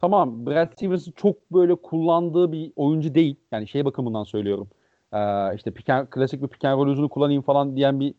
tamam 0.00 0.46
Brad 0.46 0.72
Stevens'ın 0.72 1.12
çok 1.12 1.50
böyle 1.52 1.74
kullandığı 1.74 2.52
bir 2.52 2.72
oyuncu 2.76 3.14
değil. 3.14 3.36
Yani 3.52 3.68
şey 3.68 3.84
bakımından 3.84 4.24
söylüyorum. 4.24 4.68
Ee, 5.12 5.54
işte 5.56 5.70
pick 5.70 5.88
and- 5.88 6.06
klasik 6.10 6.42
bir 6.42 6.48
pick 6.48 6.64
and 6.64 6.80
uzunu 6.88 7.08
kullanayım 7.08 7.42
falan 7.42 7.76
diyen 7.76 8.00
bir 8.00 8.14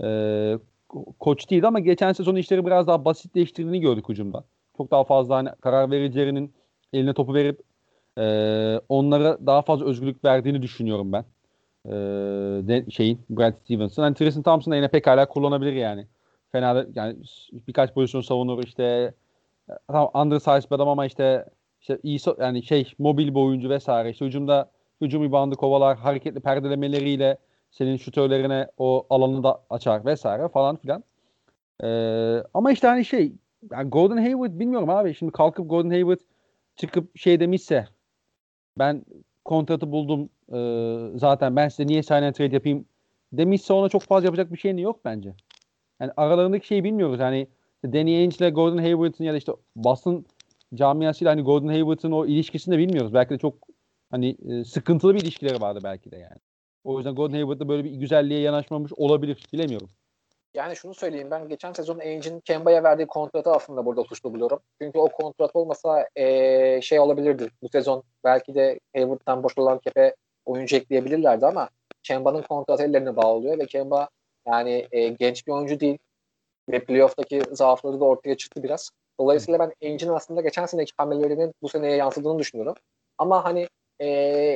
e, 0.00 0.06
ko- 0.88 1.12
koç 1.20 1.50
değildi 1.50 1.66
ama 1.66 1.80
geçen 1.80 2.12
sezon 2.12 2.36
işleri 2.36 2.66
biraz 2.66 2.86
daha 2.86 3.04
basitleştirdiğini 3.04 3.80
gördük 3.80 4.08
hücumda. 4.08 4.44
Çok 4.76 4.90
daha 4.90 5.04
fazla 5.04 5.36
hani 5.36 5.48
karar 5.60 5.90
vericilerinin 5.90 6.52
eline 6.92 7.14
topu 7.14 7.34
verip 7.34 7.60
e, 8.18 8.24
onlara 8.88 9.46
daha 9.46 9.62
fazla 9.62 9.86
özgürlük 9.86 10.24
verdiğini 10.24 10.62
düşünüyorum 10.62 11.12
ben. 11.12 11.24
E, 11.86 11.90
de, 12.68 12.90
şeyin 12.90 13.20
Brad 13.30 13.54
Stevens'ın. 13.64 14.02
Hani 14.02 14.14
Tristan 14.14 14.42
Thompson 14.42 14.72
da 14.72 14.76
yine 14.76 14.88
pekala 14.88 15.28
kullanabilir 15.28 15.72
yani. 15.72 16.06
Fena 16.52 16.86
yani 16.94 17.16
birkaç 17.68 17.94
pozisyon 17.94 18.20
savunur 18.20 18.64
işte 18.64 19.14
tamam 19.88 20.10
undersized 20.14 20.70
bir 20.70 20.76
adam 20.76 20.88
ama 20.88 21.06
işte 21.06 21.44
işte 21.80 21.98
iyi 22.02 22.18
so- 22.18 22.42
yani 22.42 22.62
şey 22.62 22.92
mobil 22.98 23.28
bir 23.28 23.40
oyuncu 23.40 23.70
vesaire. 23.70 24.10
İşte 24.10 24.26
hücumda 24.26 24.70
hücum 25.00 25.32
bandı 25.32 25.56
kovalar, 25.56 25.98
hareketli 25.98 26.40
perdelemeleriyle 26.40 27.38
senin 27.70 27.96
şutörlerine 27.96 28.66
o 28.78 29.06
alanı 29.10 29.42
da 29.42 29.60
açar 29.70 30.04
vesaire 30.04 30.48
falan 30.48 30.76
filan. 30.76 31.04
Ee, 31.84 32.42
ama 32.54 32.72
işte 32.72 32.86
hani 32.86 33.04
şey 33.04 33.32
yani 33.72 33.90
Gordon 33.90 34.16
Hayward 34.16 34.58
bilmiyorum 34.60 34.90
abi. 34.90 35.14
Şimdi 35.14 35.32
kalkıp 35.32 35.70
Gordon 35.70 35.90
Hayward 35.90 36.20
çıkıp 36.76 37.18
şey 37.18 37.40
demişse 37.40 37.88
ben 38.78 39.04
kontratı 39.44 39.92
buldum 39.92 40.30
ee, 40.52 41.18
zaten 41.18 41.56
ben 41.56 41.68
size 41.68 41.86
niye 41.86 42.02
sign 42.02 42.32
trade 42.32 42.54
yapayım 42.54 42.84
demişse 43.32 43.72
ona 43.72 43.88
çok 43.88 44.02
fazla 44.02 44.26
yapacak 44.26 44.52
bir 44.52 44.58
şey 44.58 44.78
yok 44.78 45.04
bence. 45.04 45.34
Yani 46.00 46.12
aralarındaki 46.16 46.66
şeyi 46.66 46.84
bilmiyoruz. 46.84 47.20
Yani 47.20 47.48
işte 47.84 47.98
Danny 47.98 48.16
Ainge 48.16 48.36
ile 48.36 48.50
Gordon 48.50 48.78
Hayward'ın 48.78 49.24
ya 49.24 49.32
da 49.32 49.36
işte 49.36 49.52
Boston 49.76 50.26
camiasıyla 50.74 51.32
hani 51.32 51.42
Gordon 51.42 51.68
Hayward'ın 51.68 52.12
o 52.12 52.26
ilişkisini 52.26 52.74
de 52.74 52.78
bilmiyoruz. 52.78 53.14
Belki 53.14 53.30
de 53.30 53.38
çok 53.38 53.54
hani 54.10 54.36
e, 54.48 54.64
sıkıntılı 54.64 55.14
bir 55.14 55.20
ilişkileri 55.20 55.60
vardı 55.60 55.80
belki 55.84 56.10
de 56.10 56.16
yani. 56.16 56.36
O 56.84 56.96
yüzden 56.96 57.14
Gordon 57.14 57.32
Hayward'da 57.32 57.68
böyle 57.68 57.84
bir 57.84 57.90
güzelliğe 57.90 58.40
yanaşmamış 58.40 58.92
olabilir. 58.96 59.46
Bilemiyorum. 59.52 59.88
Yani 60.54 60.76
şunu 60.76 60.94
söyleyeyim 60.94 61.28
ben 61.30 61.48
geçen 61.48 61.72
sezon 61.72 61.98
Ainge'in 61.98 62.40
Kemba'ya 62.40 62.82
verdiği 62.82 63.06
kontratı 63.06 63.50
aslında 63.50 63.86
burada 63.86 64.04
suçlu 64.04 64.34
buluyorum. 64.34 64.60
Çünkü 64.82 64.98
o 64.98 65.08
kontrat 65.08 65.50
olmasa 65.56 66.08
eee, 66.16 66.80
şey 66.82 67.00
olabilirdi. 67.00 67.48
Bu 67.62 67.68
sezon 67.68 68.02
belki 68.24 68.54
de 68.54 68.80
Hayward'dan 68.96 69.42
boşalan 69.42 69.78
kepe 69.78 70.14
oyuncu 70.44 70.76
ekleyebilirlerdi 70.76 71.46
ama 71.46 71.68
Kemba'nın 72.02 72.42
kontratı 72.42 72.82
ellerine 72.82 73.16
bağlıyor 73.16 73.58
ve 73.58 73.66
Kemba 73.66 74.08
yani 74.46 74.86
eee, 74.92 75.08
genç 75.08 75.46
bir 75.46 75.52
oyuncu 75.52 75.80
değil. 75.80 75.98
Ve 76.68 76.84
playoff'taki 76.84 77.42
zaafları 77.50 78.00
da 78.00 78.04
ortaya 78.04 78.36
çıktı 78.36 78.62
biraz. 78.62 78.90
Dolayısıyla 79.20 79.58
ben 79.58 79.72
Ainge'in 79.88 80.10
aslında 80.10 80.40
geçen 80.40 80.66
seneki 80.66 80.92
hamlelerinin 80.96 81.54
bu 81.62 81.68
seneye 81.68 81.96
yansıdığını 81.96 82.38
düşünüyorum. 82.38 82.74
Ama 83.18 83.44
hani 83.44 83.68
eee 84.00 84.06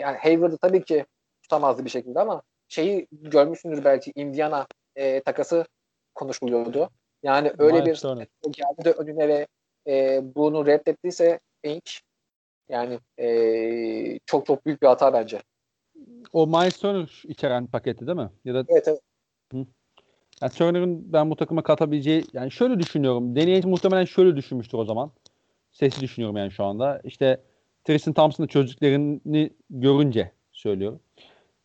yani 0.03 0.19
Hayward'ı 0.19 0.59
tabii 0.59 0.85
ki 0.85 1.07
tutamazdı 1.43 1.85
bir 1.85 1.91
şekilde 1.91 2.21
ama 2.21 2.43
şeyi 2.69 3.07
görmüşsündür 3.13 3.85
belki 3.85 4.13
Indiana 4.15 4.67
eee, 4.97 5.21
takası 5.23 5.67
konuşuluyordu. 6.15 6.91
Yani 7.23 7.53
öyle 7.59 7.81
Miles 7.81 8.05
bir 8.05 8.09
o 8.43 8.53
geldi 8.53 8.85
de 8.85 8.91
önüne 8.93 9.29
ve 9.29 9.47
e, 9.87 10.21
bunu 10.35 10.67
reddettiyse 10.67 11.41
Ainge 11.65 11.91
yani 12.69 12.99
e, 13.19 14.19
çok 14.27 14.47
çok 14.47 14.67
büyük 14.67 14.83
bir 14.83 14.87
hata 14.87 15.13
bence. 15.13 15.43
O 16.33 16.47
Miles 16.47 16.79
Turner 16.79 17.23
içeren 17.25 17.67
paketi 17.67 18.07
değil 18.07 18.19
mi? 18.19 18.31
Ya 18.45 18.55
da 18.55 18.65
Evet 18.69 18.89
evet. 18.89 19.01
Yani 20.43 20.53
Turner'ın 20.53 21.13
ben 21.13 21.31
bu 21.31 21.37
takıma 21.37 21.63
katabileceği 21.63 22.25
yani 22.33 22.51
şöyle 22.51 22.81
düşünüyorum. 22.81 23.37
Danny 23.37 23.61
muhtemelen 23.65 24.05
şöyle 24.05 24.37
düşünmüştür 24.37 24.79
o 24.79 24.85
zaman. 24.85 25.11
Sesi 25.73 26.01
düşünüyorum 26.01 26.37
yani 26.37 26.51
şu 26.51 26.65
anda. 26.65 27.01
İşte 27.05 27.41
Tristan 27.85 28.15
Thompson'ı 28.15 28.47
çözdüklerini 28.47 29.51
görünce 29.71 30.31
söylüyorum. 30.53 31.01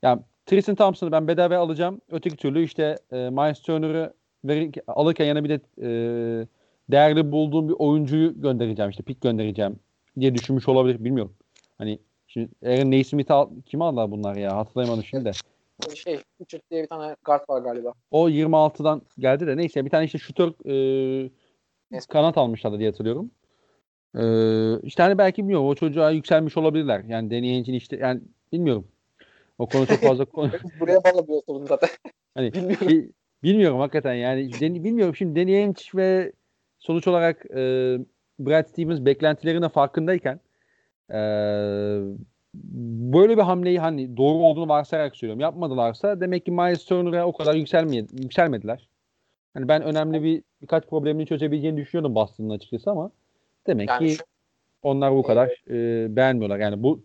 Yani 0.02 0.22
Tristan 0.46 0.76
Thompson'ı 0.76 1.12
ben 1.12 1.28
bedava 1.28 1.58
alacağım. 1.58 2.02
Öteki 2.12 2.36
türlü 2.36 2.64
işte 2.64 2.96
e, 3.12 3.16
Miles 3.16 3.62
Turner'ı 3.62 4.14
alırken 4.88 5.26
yana 5.26 5.44
bir 5.44 5.50
de 5.50 5.60
e, 5.82 5.90
değerli 6.92 7.32
bulduğum 7.32 7.70
bir 7.70 7.76
oyuncuyu 7.80 8.42
göndereceğim 8.42 8.92
işte 8.92 9.04
pik 9.04 9.22
göndereceğim 9.22 9.80
diye 10.20 10.36
düşünmüş 10.36 10.68
olabilir 10.68 11.04
bilmiyorum. 11.04 11.34
Hani 11.78 12.00
şimdi 12.28 12.50
Aaron 12.66 12.92
Naismith'i 12.92 13.34
al, 13.34 13.50
kime 13.66 13.86
aldılar 13.86 14.12
bunlar 14.12 14.36
ya 14.36 14.58
hatırlayamadım 14.58 15.04
şimdi 15.04 15.26
de. 15.26 15.32
Şey, 15.96 16.20
Richard 16.42 16.62
diye 16.72 16.84
bir 16.84 16.88
tane 16.88 17.16
guard 17.26 17.50
var 17.50 17.62
galiba. 17.62 17.94
O 18.12 18.30
26'dan 18.30 19.02
geldi 19.20 19.48
de 19.48 19.58
neyse 19.58 19.86
bir 19.86 19.90
tane 19.90 20.06
işte 20.06 20.18
şutör 20.18 20.48
e, 20.66 21.30
Neyse. 21.92 22.06
kanat 22.10 22.38
almışlardı 22.38 22.80
diye 22.80 22.90
hatırlıyorum. 22.90 23.32
E, 24.16 24.24
işte 24.88 25.04
hani 25.04 25.18
belki 25.18 25.42
bilmiyorum 25.42 25.68
o 25.68 25.76
çocuğa 25.76 26.12
yükselmiş 26.12 26.58
olabilirler. 26.58 27.04
Yani 27.08 27.32
Danny 27.32 27.78
işte 27.78 27.98
yani 27.98 28.22
bilmiyorum. 28.52 28.88
O 29.58 29.66
konu 29.66 29.88
çok 29.88 30.00
fazla 30.02 30.26
konu. 30.26 30.52
Buraya 30.80 31.04
bağlamıyor 31.04 31.42
sorun 31.46 31.66
zaten. 31.66 31.90
Hani 32.36 32.54
Bilmiyorum. 32.54 32.90
şey- 32.90 33.12
bilmiyorum 33.44 33.80
hakikaten 33.80 34.14
yani 34.14 34.52
Den- 34.60 34.84
bilmiyorum 34.84 35.16
şimdi 35.16 35.40
Danny 35.40 35.56
Ainge 35.58 35.82
ve 35.96 36.32
sonuç 36.80 37.08
olarak 37.08 37.46
e, 37.52 37.58
Brad 38.40 38.66
Stevens 38.68 39.06
beklentilerine 39.06 39.70
farkındayken 39.70 40.40
e, 41.14 41.20
böyle 42.54 43.38
bir 43.38 43.42
hamleyi 43.42 43.80
hani 43.80 44.18
doğru 44.18 44.38
olduğunu 44.38 44.70
varsayarak 44.70 45.16
söylüyorum. 45.16 45.40
Yapmadılarsa 45.40 46.22
demek 46.22 46.46
ki 46.46 46.52
Miles 46.52 46.86
Turner'a 46.86 47.26
o 47.28 47.34
kadar 47.34 47.56
yükselmeye, 47.56 48.06
yükselmediler. 48.22 48.90
Hani 49.54 49.68
ben 49.68 49.82
önemli 49.84 50.24
bir 50.24 50.44
birkaç 50.62 50.86
problemini 50.86 51.26
çözebileceğini 51.26 51.78
düşünüyordum 51.78 52.16
Boston'ın 52.16 52.50
açıkçası 52.50 52.92
ama 52.92 53.12
demek 53.68 53.90
Yani 53.90 54.08
ki 54.08 54.16
şu- 54.16 54.24
onlar 54.82 55.16
bu 55.16 55.24
kadar 55.24 55.64
e, 55.70 56.16
beğenmiyorlar. 56.16 56.60
Yani 56.60 56.84
bu 56.84 57.04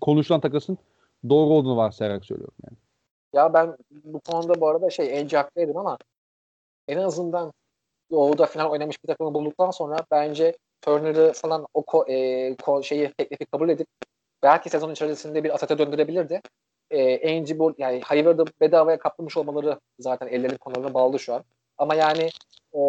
konuşulan 0.00 0.40
takasın 0.40 0.78
doğru 1.28 1.50
olduğunu 1.54 1.76
varsayarak 1.76 2.24
söylüyorum 2.24 2.54
yani. 2.64 2.76
Ya 3.32 3.54
ben 3.54 3.76
bu 3.90 4.20
konuda 4.20 4.60
bu 4.60 4.68
arada 4.68 4.90
şey 4.90 5.20
Ence 5.20 5.36
haklıydım 5.36 5.76
ama 5.76 5.98
en 6.88 6.96
azından 6.96 7.52
Doğu'da 8.10 8.46
final 8.46 8.70
oynamış 8.70 9.04
bir 9.04 9.08
takımı 9.08 9.34
bulduktan 9.34 9.70
sonra 9.70 9.96
bence 10.10 10.56
Turner'ı 10.82 11.32
falan 11.32 11.66
o 11.74 11.82
ko, 11.82 12.04
e, 12.08 12.14
ko- 12.54 12.84
şeyi 12.84 13.12
teklifi 13.18 13.44
kabul 13.44 13.68
edip 13.68 13.86
belki 14.42 14.70
sezon 14.70 14.92
içerisinde 14.92 15.44
bir 15.44 15.54
asete 15.54 15.78
döndürebilirdi. 15.78 16.40
E, 16.90 17.30
Angie 17.30 17.58
bu 17.58 17.74
yani 17.78 18.00
Hayward'ı 18.00 18.44
bedavaya 18.60 18.98
kaplamış 18.98 19.36
olmaları 19.36 19.80
zaten 19.98 20.26
ellerin 20.26 20.56
konularına 20.56 20.94
bağlı 20.94 21.18
şu 21.18 21.34
an. 21.34 21.44
Ama 21.78 21.94
yani 21.94 22.28
e, 22.74 22.80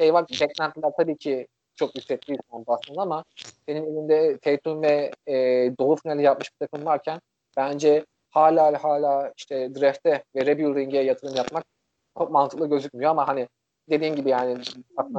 şey 0.00 0.14
var 0.14 0.26
beklentiler 0.40 0.92
tabii 0.96 1.16
ki 1.16 1.46
çok 1.76 1.96
yüksek 1.96 2.28
değil 2.28 2.38
şu 2.50 2.56
an 2.56 2.66
Boston'da 2.66 3.02
ama 3.02 3.24
senin 3.66 3.84
elinde 3.86 4.38
Tatum 4.38 4.82
ve 4.82 5.10
e, 5.26 5.34
Doğu 5.78 5.96
finali 5.96 6.22
yapmış 6.22 6.50
bir 6.52 6.66
takım 6.66 6.86
varken 6.86 7.20
bence 7.56 8.04
hala 8.30 8.84
hala 8.84 9.32
işte 9.36 9.74
draft'e 9.74 10.24
ve 10.36 10.46
rebuilding'e 10.46 10.98
yatırım 10.98 11.36
yapmak 11.36 11.64
çok 12.18 12.30
mantıklı 12.30 12.68
gözükmüyor 12.68 13.10
ama 13.10 13.28
hani 13.28 13.48
dediğin 13.90 14.16
gibi 14.16 14.30
yani 14.30 14.58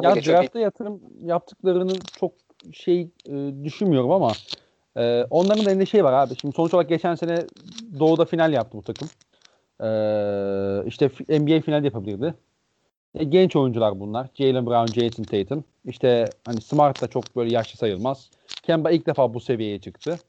Ya 0.02 0.16
draftta 0.16 0.60
yatırım 0.60 1.02
yaptıklarını 1.22 1.94
çok 2.20 2.34
şey 2.74 3.02
e, 3.30 3.64
düşünmüyorum 3.64 4.12
ama 4.12 4.32
e, 4.98 5.26
onların 5.30 5.66
da 5.66 5.72
elinde 5.72 5.86
şey 5.86 6.04
var 6.04 6.14
abi. 6.14 6.36
Şimdi 6.36 6.56
sonuç 6.56 6.74
olarak 6.74 6.90
geçen 6.90 7.16
sene 7.16 7.46
Doğu'da 8.00 8.26
final 8.26 8.54
yaptı 8.54 8.78
bu 8.78 8.82
takım. 8.82 9.08
E, 9.82 9.90
işte 10.88 11.10
NBA 11.30 11.62
final 11.62 11.84
yapabilirdi. 11.84 12.34
E, 13.16 13.24
genç 13.24 13.56
oyuncular 13.56 14.00
bunlar. 14.00 14.28
Jalen 14.36 14.66
Brown, 14.66 15.02
Jason 15.02 15.24
Tatum. 15.24 15.64
İşte 15.86 16.30
hani 16.46 16.62
Smart 16.62 17.02
da 17.02 17.08
çok 17.08 17.36
böyle 17.36 17.54
yaşlı 17.54 17.78
sayılmaz. 17.78 18.30
Kemba 18.64 18.92
ilk 18.92 19.08
defa 19.08 19.34
bu 19.34 19.40
seviyeye 19.40 19.80
çıktı. 19.80 20.20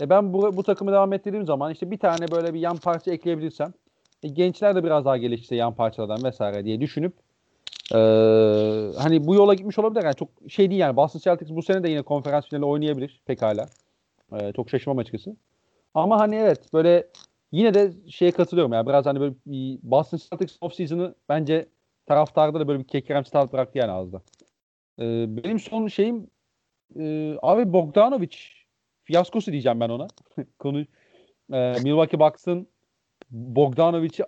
E 0.00 0.10
ben 0.10 0.32
bu, 0.32 0.56
bu 0.56 0.62
takımı 0.62 0.92
devam 0.92 1.12
ettirdiğim 1.12 1.46
zaman 1.46 1.72
işte 1.72 1.90
bir 1.90 1.98
tane 1.98 2.30
böyle 2.30 2.54
bir 2.54 2.60
yan 2.60 2.76
parça 2.76 3.10
ekleyebilirsem 3.10 3.72
e, 4.22 4.28
gençler 4.28 4.76
de 4.76 4.84
biraz 4.84 5.04
daha 5.04 5.16
gelişse 5.16 5.56
yan 5.56 5.74
parçalardan 5.74 6.24
vesaire 6.24 6.64
diye 6.64 6.80
düşünüp 6.80 7.12
ee, 7.94 7.96
hani 8.98 9.26
bu 9.26 9.34
yola 9.34 9.54
gitmiş 9.54 9.78
olabilir. 9.78 10.04
Yani 10.04 10.14
çok 10.14 10.28
şey 10.48 10.70
değil 10.70 10.80
yani. 10.80 10.96
Boston 10.96 11.20
Celtics 11.20 11.50
bu 11.50 11.62
sene 11.62 11.82
de 11.82 11.88
yine 11.88 12.02
konferans 12.02 12.48
finali 12.48 12.64
oynayabilir 12.64 13.20
pekala. 13.26 13.66
Ee, 14.32 14.52
çok 14.56 14.70
şaşırmam 14.70 14.98
açıkçası. 14.98 15.36
Ama 15.94 16.20
hani 16.20 16.34
evet 16.36 16.72
böyle 16.72 17.06
yine 17.52 17.74
de 17.74 17.92
şeye 18.08 18.30
katılıyorum 18.30 18.72
yani 18.72 18.86
biraz 18.86 19.06
hani 19.06 19.20
böyle 19.20 19.34
bir 19.46 19.78
Boston 19.82 20.18
Celtics 20.18 20.58
off 20.60 20.72
bence 21.28 21.68
taraftarda 22.06 22.60
da 22.60 22.68
böyle 22.68 22.78
bir 22.78 22.86
kekremsi 22.86 23.30
tat 23.30 23.52
bıraktı 23.52 23.78
yani 23.78 23.90
ağızda. 23.90 24.22
Ee, 24.98 25.26
benim 25.28 25.58
son 25.58 25.88
şeyim 25.88 26.30
e, 26.98 27.34
abi 27.42 27.72
Bogdanovic 27.72 28.36
fiyaskosu 29.04 29.52
diyeceğim 29.52 29.80
ben 29.80 29.88
ona. 29.88 30.08
Konu 30.58 30.80
e, 31.52 31.72
Milwaukee 31.82 32.20
Bucks'ın 32.20 32.68
Bogdanovic'i 33.30 34.24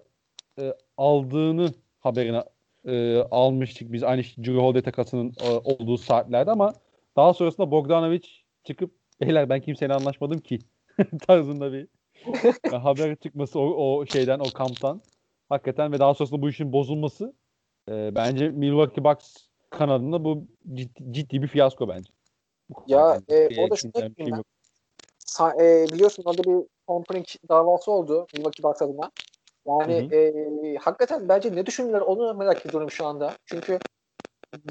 e, 0.58 0.74
aldığını 0.96 1.72
haberini 2.00 2.42
e, 2.84 3.22
almıştık 3.30 3.92
biz 3.92 4.02
aynı 4.02 4.22
Drew 4.22 4.56
Holiday 4.56 4.82
takasının 4.82 5.34
e, 5.44 5.48
olduğu 5.48 5.98
saatlerde 5.98 6.50
ama 6.50 6.72
daha 7.16 7.34
sonrasında 7.34 7.70
Bogdanovic 7.70 8.22
çıkıp 8.64 8.99
beyler 9.20 9.48
ben 9.48 9.60
kimseyle 9.60 9.94
anlaşmadım 9.94 10.40
ki 10.40 10.58
tarzında 11.26 11.72
bir 11.72 11.88
haber 12.70 13.16
çıkması 13.16 13.60
o, 13.60 13.64
o 13.64 14.06
şeyden 14.06 14.38
o 14.38 14.50
kamptan 14.50 15.00
hakikaten 15.48 15.92
ve 15.92 15.98
daha 15.98 16.14
sonrasında 16.14 16.42
bu 16.42 16.48
işin 16.48 16.72
bozulması 16.72 17.34
e, 17.88 18.14
bence 18.14 18.48
Milwaukee 18.48 19.04
Bucks 19.04 19.36
kanadında 19.70 20.24
bu 20.24 20.44
ciddi, 20.74 21.12
ciddi 21.12 21.42
bir 21.42 21.48
fiyasko 21.48 21.88
bence. 21.88 22.12
Ya, 22.86 23.20
e, 23.28 23.60
o 23.60 23.70
da 23.70 23.76
şu 23.76 23.82
kimsenin 23.82 23.92
bir 23.94 24.10
ekleyeyim 24.10 24.14
şeyim 24.16 24.36
yok. 24.36 24.46
Sa- 25.26 25.62
e, 25.62 25.92
biliyorsun 25.92 26.22
orada 26.26 26.44
bir 26.44 26.66
Compring 26.88 27.26
davası 27.48 27.92
oldu 27.92 28.26
Milwaukee 28.34 28.62
Bucks 28.62 28.82
adına. 28.82 29.10
Yani 29.66 30.08
Hı 30.10 30.16
e, 30.16 30.76
hakikaten 30.76 31.28
bence 31.28 31.56
ne 31.56 31.66
düşünürler 31.66 32.00
onu 32.00 32.34
merak 32.34 32.66
ediyorum 32.66 32.90
şu 32.90 33.06
anda. 33.06 33.36
Çünkü 33.46 33.78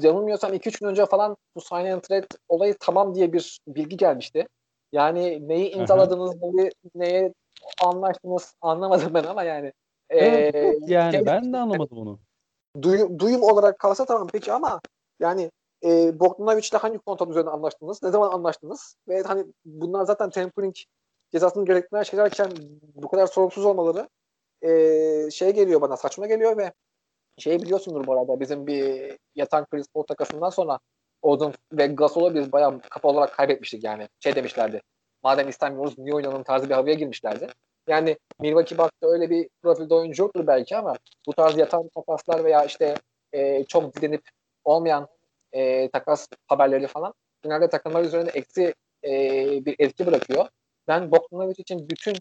yanılmıyorsam 0.02 0.54
2-3 0.54 0.78
gün 0.80 0.86
önce 0.86 1.06
falan 1.06 1.36
bu 1.56 1.60
sign 1.60 1.86
and 1.86 2.00
trade 2.00 2.26
olayı 2.48 2.76
tamam 2.80 3.14
diye 3.14 3.32
bir 3.32 3.60
bilgi 3.68 3.96
gelmişti. 3.96 4.48
Yani 4.92 5.48
neyi 5.48 5.70
imzaladınız, 5.70 6.34
neyi, 6.42 6.70
neye 6.94 7.34
anlaştınız 7.84 8.54
anlamadım 8.60 9.14
ben 9.14 9.24
ama 9.24 9.42
yani. 9.42 9.72
E, 10.10 10.18
Evet, 10.18 10.54
evet, 10.54 10.78
yani 10.86 11.12
şey- 11.12 11.26
ben 11.26 11.52
de 11.52 11.56
anlamadım 11.56 11.98
onu. 11.98 12.18
duyum, 12.82 13.18
duyum 13.18 13.42
olarak 13.42 13.78
kalsa 13.78 14.04
tamam 14.04 14.28
peki 14.32 14.52
ama 14.52 14.80
yani 15.20 15.50
e, 15.84 16.20
Bogdanovic'le 16.20 16.78
hangi 16.78 16.98
kontrat 16.98 17.30
üzerine 17.30 17.50
anlaştınız? 17.50 18.02
Ne 18.02 18.10
zaman 18.10 18.32
anlaştınız? 18.32 18.96
Ve 19.08 19.22
hani 19.22 19.44
bunlar 19.64 20.04
zaten 20.04 20.30
tampering 20.30 20.74
cezasını 21.32 21.64
gerektiren 21.64 22.02
şeylerken 22.02 22.50
bu 22.94 23.08
kadar 23.08 23.26
sorumsuz 23.26 23.64
olmaları 23.64 24.08
e, 24.62 25.30
şey 25.30 25.50
geliyor 25.50 25.80
bana 25.80 25.96
saçma 25.96 26.26
geliyor 26.26 26.56
ve 26.56 26.72
şey 27.40 27.62
biliyorsundur 27.62 28.06
bu 28.06 28.12
arada 28.12 28.40
bizim 28.40 28.66
bir 28.66 29.18
yatan 29.34 29.66
Chris 29.70 29.86
Paul 29.94 30.02
takasından 30.02 30.50
sonra 30.50 30.78
Odin 31.22 31.52
ve 31.72 31.86
Gasol'u 31.86 32.34
biz 32.34 32.52
bayağı 32.52 32.80
kafa 32.80 33.08
olarak 33.08 33.34
kaybetmiştik 33.34 33.84
yani. 33.84 34.08
Şey 34.20 34.34
demişlerdi. 34.34 34.82
Madem 35.22 35.48
istemiyoruz 35.48 35.98
niye 35.98 36.14
oynanın 36.14 36.42
tarzı 36.42 36.68
bir 36.68 36.74
havaya 36.74 36.94
girmişlerdi. 36.94 37.48
Yani 37.88 38.16
Milwaukee 38.40 38.78
Bucks'ta 38.78 39.06
öyle 39.06 39.30
bir 39.30 39.48
profilde 39.62 39.94
oyuncu 39.94 40.22
yoktur 40.22 40.46
belki 40.46 40.76
ama 40.76 40.96
bu 41.26 41.32
tarz 41.32 41.58
yatan 41.58 41.88
takaslar 41.88 42.44
veya 42.44 42.64
işte 42.64 42.94
e, 43.32 43.64
çok 43.64 43.96
dilenip 43.96 44.22
olmayan 44.64 45.08
e, 45.52 45.90
takas 45.90 46.28
haberleri 46.46 46.86
falan 46.86 47.14
genelde 47.42 47.68
takımlar 47.68 48.04
üzerinde 48.04 48.30
eksi 48.30 48.74
e, 49.04 49.10
bir 49.64 49.76
etki 49.78 50.06
bırakıyor. 50.06 50.48
Ben 50.88 51.12
Bogdanovic 51.12 51.54
için 51.58 51.88
bütün 51.88 52.16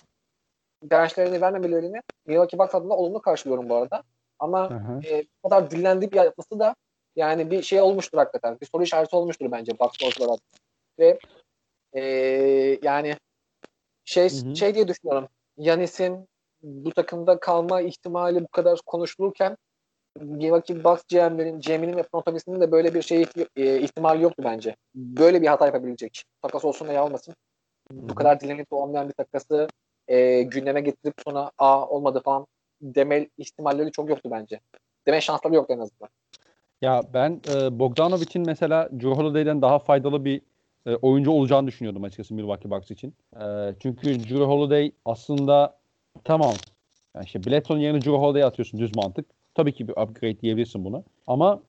dirençlerini 0.89 1.41
vermemelerini 1.41 2.01
Milwaukee 2.25 2.59
Bucks 2.59 2.75
adına 2.75 2.93
olumlu 2.93 3.21
karşılıyorum 3.21 3.69
bu 3.69 3.75
arada. 3.75 4.03
Ama 4.39 4.83
e, 5.09 5.23
bu 5.43 5.49
kadar 5.49 5.71
dinlendiği 5.71 6.11
bir 6.11 6.17
yapması 6.17 6.59
da 6.59 6.75
yani 7.15 7.51
bir 7.51 7.61
şey 7.61 7.81
olmuştur 7.81 8.17
hakikaten. 8.17 8.57
Bir 8.61 8.65
soru 8.65 8.83
işareti 8.83 9.15
olmuştur 9.15 9.51
bence 9.51 9.71
oyuncular 10.03 10.25
adına. 10.25 10.37
Ve 10.99 11.19
e, 11.93 12.01
yani 12.83 13.15
şey 14.05 14.29
Hı 14.29 14.49
hı. 14.49 14.55
şey 14.55 14.75
diye 14.75 14.87
düşünüyorum. 14.87 15.27
Yanis'in 15.57 16.27
bu 16.61 16.91
takımda 16.91 17.39
kalma 17.39 17.81
ihtimali 17.81 18.43
bu 18.43 18.47
kadar 18.47 18.79
konuşulurken 18.85 19.57
Milwaukee 20.19 20.83
Bucks 20.83 21.03
GM'lerin, 21.09 21.59
GM'inin 21.59 21.97
ve 21.97 22.03
front 22.03 22.47
de 22.61 22.71
böyle 22.71 22.93
bir 22.93 23.01
şey 23.01 23.25
e, 23.55 23.79
ihtimali 23.81 24.23
yoktu 24.23 24.43
bence. 24.45 24.75
Böyle 24.95 25.41
bir 25.41 25.47
hata 25.47 25.65
yapabilecek. 25.65 26.23
Takas 26.41 26.65
olsun 26.65 26.87
veya 26.87 27.05
olmasın. 27.05 27.35
Bu 27.91 28.15
kadar 28.15 28.39
dilenip 28.39 28.73
olmayan 28.73 29.07
bir 29.07 29.13
takası 29.13 29.67
e, 30.07 30.41
gündeme 30.41 30.81
getirip 30.81 31.13
sonra 31.23 31.51
a 31.57 31.87
olmadı 31.87 32.21
falan 32.25 32.47
deme 32.81 33.27
ihtimalleri 33.37 33.91
çok 33.91 34.09
yoktu 34.09 34.29
bence. 34.31 34.59
Deme 35.07 35.21
şansları 35.21 35.55
yoktu 35.55 35.73
en 35.73 35.79
azından. 35.79 36.09
Ya 36.81 37.01
ben 37.13 37.41
e, 37.53 37.79
Bogdanovic'in 37.79 38.45
mesela 38.45 38.89
Drew 38.91 39.09
Holiday'den 39.09 39.61
daha 39.61 39.79
faydalı 39.79 40.25
bir 40.25 40.41
e, 40.85 40.95
oyuncu 40.95 41.31
olacağını 41.31 41.67
düşünüyordum 41.67 42.03
açıkçası 42.03 42.33
Milwaukee 42.33 42.71
Bucks 42.71 42.91
için. 42.91 43.13
E, 43.35 43.45
çünkü 43.79 44.19
Drew 44.19 44.43
Holiday 44.43 44.91
aslında 45.05 45.77
tamam. 46.23 46.53
Yani 47.15 47.25
işte 47.25 47.45
Bledsoe'nun 47.45 47.79
yerine 47.79 48.01
Drew 48.01 48.11
Holiday'e 48.11 48.45
atıyorsun 48.45 48.79
düz 48.79 48.95
mantık. 48.95 49.25
Tabii 49.55 49.73
ki 49.73 49.87
bir 49.87 49.93
upgrade 49.93 50.41
diyebilirsin 50.41 50.85
buna. 50.85 51.03
Ama 51.27 51.61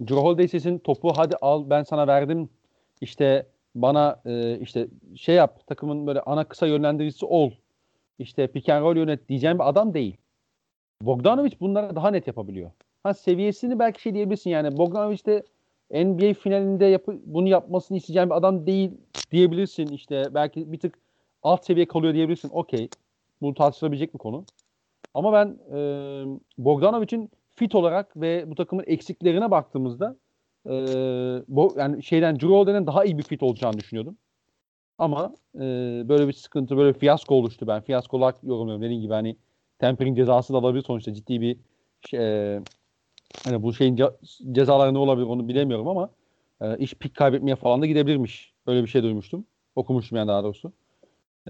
Drew 0.00 0.20
Holiday 0.20 0.48
sesin 0.48 0.78
topu 0.78 1.12
hadi 1.16 1.36
al 1.36 1.70
ben 1.70 1.82
sana 1.82 2.06
verdim 2.06 2.48
işte 3.00 3.46
bana 3.74 4.20
e, 4.26 4.58
işte 4.58 4.88
şey 5.16 5.34
yap 5.34 5.66
takımın 5.66 6.06
böyle 6.06 6.20
ana 6.20 6.44
kısa 6.44 6.66
yönlendiricisi 6.66 7.26
ol 7.26 7.50
işte 8.18 8.46
pick 8.46 8.68
and 8.68 8.82
roll 8.82 8.96
yönet 8.96 9.28
diyeceğim 9.28 9.58
bir 9.58 9.68
adam 9.68 9.94
değil. 9.94 10.16
Bogdanovic 11.06 11.52
bunları 11.60 11.96
daha 11.96 12.10
net 12.10 12.26
yapabiliyor. 12.26 12.70
Ha 13.02 13.14
seviyesini 13.14 13.78
belki 13.78 14.02
şey 14.02 14.14
diyebilirsin 14.14 14.50
yani 14.50 14.76
Bogdanovic 14.76 15.24
de 15.26 15.42
NBA 16.04 16.34
finalinde 16.34 16.84
yapı, 16.84 17.20
bunu 17.24 17.48
yapmasını 17.48 17.96
isteyeceğim 17.96 18.30
bir 18.30 18.34
adam 18.34 18.66
değil 18.66 18.90
diyebilirsin. 19.30 19.86
İşte 19.86 20.24
belki 20.34 20.72
bir 20.72 20.80
tık 20.80 20.98
alt 21.42 21.64
seviye 21.64 21.86
kalıyor 21.86 22.14
diyebilirsin. 22.14 22.48
Okey. 22.52 22.88
Bu 23.42 23.54
tartışılabilecek 23.54 24.14
bir 24.14 24.18
konu. 24.18 24.44
Ama 25.14 25.32
ben 25.32 25.58
e, 25.76 25.78
Bogdanovic'in 26.58 27.30
fit 27.54 27.74
olarak 27.74 28.16
ve 28.16 28.50
bu 28.50 28.54
takımın 28.54 28.84
eksiklerine 28.86 29.50
baktığımızda 29.50 30.16
e, 30.66 30.72
bu 31.48 31.74
yani 31.78 32.02
şeyden 32.02 32.40
Drew 32.40 32.86
daha 32.86 33.04
iyi 33.04 33.18
bir 33.18 33.22
fit 33.22 33.42
olacağını 33.42 33.78
düşünüyordum. 33.78 34.16
Ama 34.98 35.34
e, 35.54 35.60
böyle 36.08 36.28
bir 36.28 36.32
sıkıntı, 36.32 36.76
böyle 36.76 36.94
bir 36.94 36.98
fiyasko 36.98 37.34
oluştu. 37.34 37.66
Ben 37.66 37.80
fiyasko 37.80 38.16
olarak 38.16 38.44
yorumluyorum. 38.44 38.82
Dediğim 38.82 39.02
gibi 39.02 39.12
hani 39.12 39.36
tempering 39.82 40.16
cezası 40.16 40.52
da 40.52 40.58
alabilir 40.58 40.82
sonuçta 40.82 41.14
ciddi 41.14 41.40
bir 41.40 41.56
şey, 42.10 42.20
e, 42.20 42.60
hani 43.44 43.62
bu 43.62 43.74
şeyin 43.74 43.96
ce- 43.96 44.52
cezaları 44.52 44.94
ne 44.94 44.98
olabilir 44.98 45.26
onu 45.26 45.48
bilemiyorum 45.48 45.88
ama 45.88 46.10
e, 46.60 46.78
iş 46.78 46.94
pik 46.94 47.16
kaybetmeye 47.16 47.56
falan 47.56 47.82
da 47.82 47.86
gidebilirmiş. 47.86 48.52
Öyle 48.66 48.82
bir 48.82 48.88
şey 48.88 49.02
duymuştum. 49.02 49.44
Okumuştum 49.76 50.18
yani 50.18 50.28
daha 50.28 50.44
doğrusu. 50.44 50.72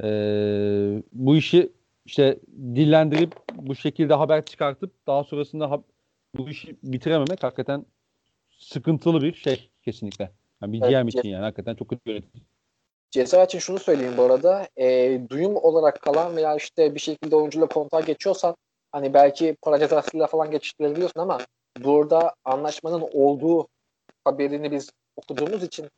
E, 0.02 1.02
bu 1.12 1.36
işi 1.36 1.72
işte 2.06 2.38
dillendirip 2.59 3.32
bu 3.54 3.74
şekilde 3.74 4.14
haber 4.14 4.44
çıkartıp 4.44 4.92
daha 5.06 5.24
sonrasında 5.24 5.70
ha- 5.70 5.82
bu 6.38 6.48
işi 6.48 6.76
bitirememek 6.82 7.42
hakikaten 7.42 7.86
sıkıntılı 8.59 9.22
bir 9.22 9.34
şey 9.34 9.70
kesinlikle. 9.82 10.30
Yani 10.62 10.72
bir 10.72 10.82
Evet, 10.82 11.02
GM 11.04 11.09
için 11.09 11.28
yani 11.28 11.42
hakikaten 11.42 11.74
çok 11.74 11.88
kötü 11.88 12.10
yönetim. 12.10 12.30
Ceza 13.12 13.44
için 13.44 13.59
şunu 13.59 13.78
söyleyeyim 13.78 14.14
bu 14.16 14.22
arada. 14.22 14.68
E, 14.76 15.18
duyum 15.28 15.56
olarak 15.56 16.02
kalan 16.02 16.36
veya 16.36 16.56
işte 16.56 16.94
bir 16.94 17.01
şekilde 17.01 17.36
oyuncuyla 17.36 17.66
kontağa 17.66 18.01
geçiyorsan 18.01 18.56
hani 18.93 19.14
belki 19.14 19.56
para 19.62 19.78
cezasıyla 19.78 20.26
falan 20.26 20.51
geçiştirebiliyorsun 20.51 21.20
ama 21.20 21.39
burada 21.84 22.34
anlaşmanın 22.44 23.09
olduğu 23.12 23.68
haberini 24.24 24.72
biz 24.72 24.90
okuduğumuz 25.16 25.62
için 25.62 25.89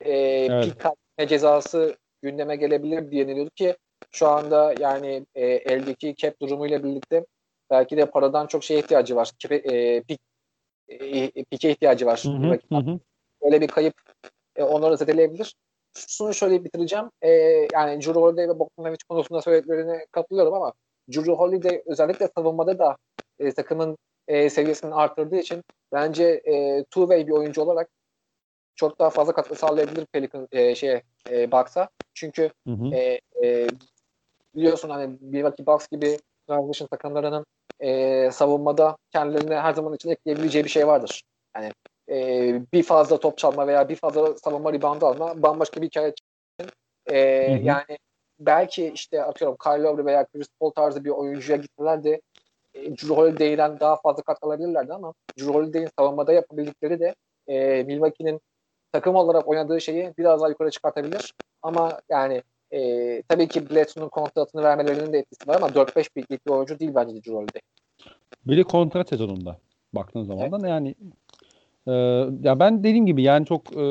e, 0.00 0.12
Evet. 0.12 0.64
pik 0.64 0.80
kaybetme 0.80 1.28
cezası 1.28 1.96
gündeme 2.22 2.56
gelebilir 2.56 3.10
diye 3.10 3.26
deniliyordu 3.26 3.50
ki 3.50 3.76
şu 4.10 4.28
anda 4.28 4.74
yani 4.80 5.26
e, 5.34 5.46
eldeki 5.46 6.14
cap 6.16 6.40
durumuyla 6.40 6.84
birlikte 6.84 7.26
belki 7.70 7.96
de 7.96 8.06
paradan 8.06 8.46
çok 8.46 8.64
şeye 8.64 8.80
ihtiyacı 8.80 9.16
var. 9.16 9.30
Kipe, 9.38 9.54
e, 9.54 10.02
pik, 10.02 10.20
e, 10.88 11.44
pike 11.44 11.70
ihtiyacı 11.70 12.06
var. 12.06 12.24
Hı, 12.24 12.76
hı 12.76 12.76
hı. 12.76 12.98
Öyle 13.42 13.60
bir 13.60 13.68
kayıp 13.68 13.94
e, 14.56 14.62
onları 14.62 14.96
zedeleyebilir. 14.96 15.54
Şunu 15.94 16.34
şöyle 16.34 16.64
bitireceğim. 16.64 17.10
E, 17.22 17.30
yani 17.72 18.00
Drew 18.00 18.20
Holiday 18.20 18.48
ve 18.48 18.58
Bogdanovic 18.58 18.98
konusunda 19.08 19.42
söylediklerine 19.42 20.06
katılıyorum 20.12 20.54
ama 20.54 20.72
Drew 21.12 21.32
Holiday 21.32 21.82
özellikle 21.86 22.28
savunmada 22.36 22.78
da 22.78 22.96
e, 23.38 23.52
takımın 23.52 23.98
e, 24.28 24.50
seviyesini 24.50 24.94
arttırdığı 24.94 25.38
için 25.38 25.62
bence 25.92 26.24
e, 26.44 26.52
two-way 26.80 27.26
bir 27.26 27.32
oyuncu 27.32 27.62
olarak 27.62 27.88
çok 28.74 28.98
daha 28.98 29.10
fazla 29.10 29.32
katkı 29.32 29.54
sağlayabilir 29.54 30.06
Pelican 30.06 30.48
e, 30.52 30.74
şeye 30.74 31.02
e, 31.30 31.52
Bucks'a. 31.52 31.88
Çünkü 32.14 32.50
Hı 32.66 32.72
hı. 32.72 32.94
e, 32.94 33.20
e, 33.44 33.68
biliyorsun 34.54 34.90
hani 34.90 35.18
Milwaukee 35.20 35.66
Bucks 35.66 35.88
gibi 35.88 36.18
transition 36.48 36.88
takımlarının 36.88 37.46
e, 37.80 38.30
savunmada 38.30 38.96
kendilerine 39.12 39.60
her 39.60 39.74
zaman 39.74 39.94
için 39.94 40.10
ekleyebileceği 40.10 40.64
bir 40.64 40.70
şey 40.70 40.86
vardır. 40.86 41.22
Yani 41.56 41.72
e, 42.10 42.62
bir 42.72 42.82
fazla 42.82 43.20
top 43.20 43.38
çalma 43.38 43.66
veya 43.66 43.88
bir 43.88 43.96
fazla 43.96 44.38
savunma 44.38 44.72
rebound 44.72 45.02
alma 45.02 45.42
bambaşka 45.42 45.82
bir 45.82 45.86
hikaye 45.86 46.12
için. 46.12 46.26
E, 47.10 47.48
Hı 47.48 47.54
hı. 47.54 47.64
Yani 47.64 47.98
belki 48.40 48.92
işte 48.94 49.24
atıyorum 49.24 49.56
Kyle 49.64 49.82
Lowry 49.82 50.04
veya 50.04 50.26
Chris 50.26 50.48
Paul 50.60 50.70
tarzı 50.70 51.04
bir 51.04 51.10
oyuncuya 51.10 51.58
gitseler 51.58 52.04
de 52.04 52.20
e, 52.74 52.90
Drew 52.90 53.14
Holiday'den 53.14 53.80
daha 53.80 53.96
fazla 53.96 54.22
katkı 54.22 54.46
alabilirlerdi 54.46 54.92
ama 54.92 55.14
Drew 55.38 55.52
Holiday'in 55.52 55.88
savunmada 55.98 56.32
yapabildikleri 56.32 57.00
de 57.00 57.14
e, 57.48 57.82
Milwaukee'nin 57.82 58.40
takım 58.92 59.14
olarak 59.14 59.48
oynadığı 59.48 59.80
şeyi 59.80 60.12
biraz 60.18 60.40
daha 60.40 60.48
yukarı 60.48 60.70
çıkartabilir. 60.70 61.34
Ama 61.62 62.00
yani 62.08 62.42
e, 62.70 63.22
tabii 63.22 63.48
ki 63.48 63.70
Bledsoe'nun 63.70 64.08
kontratını 64.08 64.62
vermelerinin 64.62 65.12
de 65.12 65.18
etkisi 65.18 65.48
var 65.48 65.56
ama 65.56 65.66
4-5 65.66 66.16
birlik 66.16 66.46
bir 66.46 66.50
oyuncu 66.50 66.78
değil 66.78 66.94
bence 66.94 67.14
Drew 67.14 67.32
Holiday. 67.32 67.60
Biri 68.46 68.64
kontrat 68.64 69.08
sezonunda 69.08 69.56
baktığın 69.92 70.22
zaman 70.24 70.62
da 70.62 70.68
yani 70.68 70.94
e, 71.86 71.92
ya 72.42 72.60
ben 72.60 72.84
dediğim 72.84 73.06
gibi 73.06 73.22
yani 73.22 73.46
çok 73.46 73.72
e, 73.76 73.82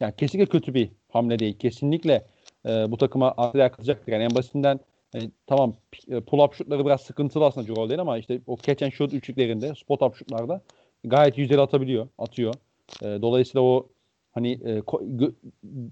yani 0.00 0.14
kesinlikle 0.16 0.50
kötü 0.50 0.74
bir 0.74 0.90
hamle 1.08 1.38
değil. 1.38 1.58
Kesinlikle 1.58 2.26
e, 2.68 2.90
bu 2.90 2.96
takıma 2.96 3.34
artıya 3.36 3.70
katacaktır. 3.70 4.12
Yani 4.12 4.24
en 4.24 4.34
basitinden 4.34 4.80
hani 5.12 5.30
tamam 5.46 5.74
e, 6.08 6.20
pull 6.20 6.38
up 6.38 6.54
şutları 6.54 6.86
biraz 6.86 7.00
sıkıntılı 7.00 7.44
aslında 7.44 7.72
Holiday'in 7.72 8.00
ama 8.00 8.18
işte 8.18 8.40
o 8.46 8.56
catch 8.56 8.82
and 8.82 8.92
shoot 8.92 9.14
üçlüklerinde 9.14 9.74
spot 9.74 10.02
up 10.02 10.16
şutlarda 10.16 10.60
gayet 11.04 11.38
yüzdeli 11.38 11.60
atabiliyor, 11.60 12.08
atıyor. 12.18 12.54
E, 13.02 13.04
dolayısıyla 13.22 13.62
o 13.62 13.88
hani 14.32 14.52
e, 14.52 14.78
gö- 14.78 15.32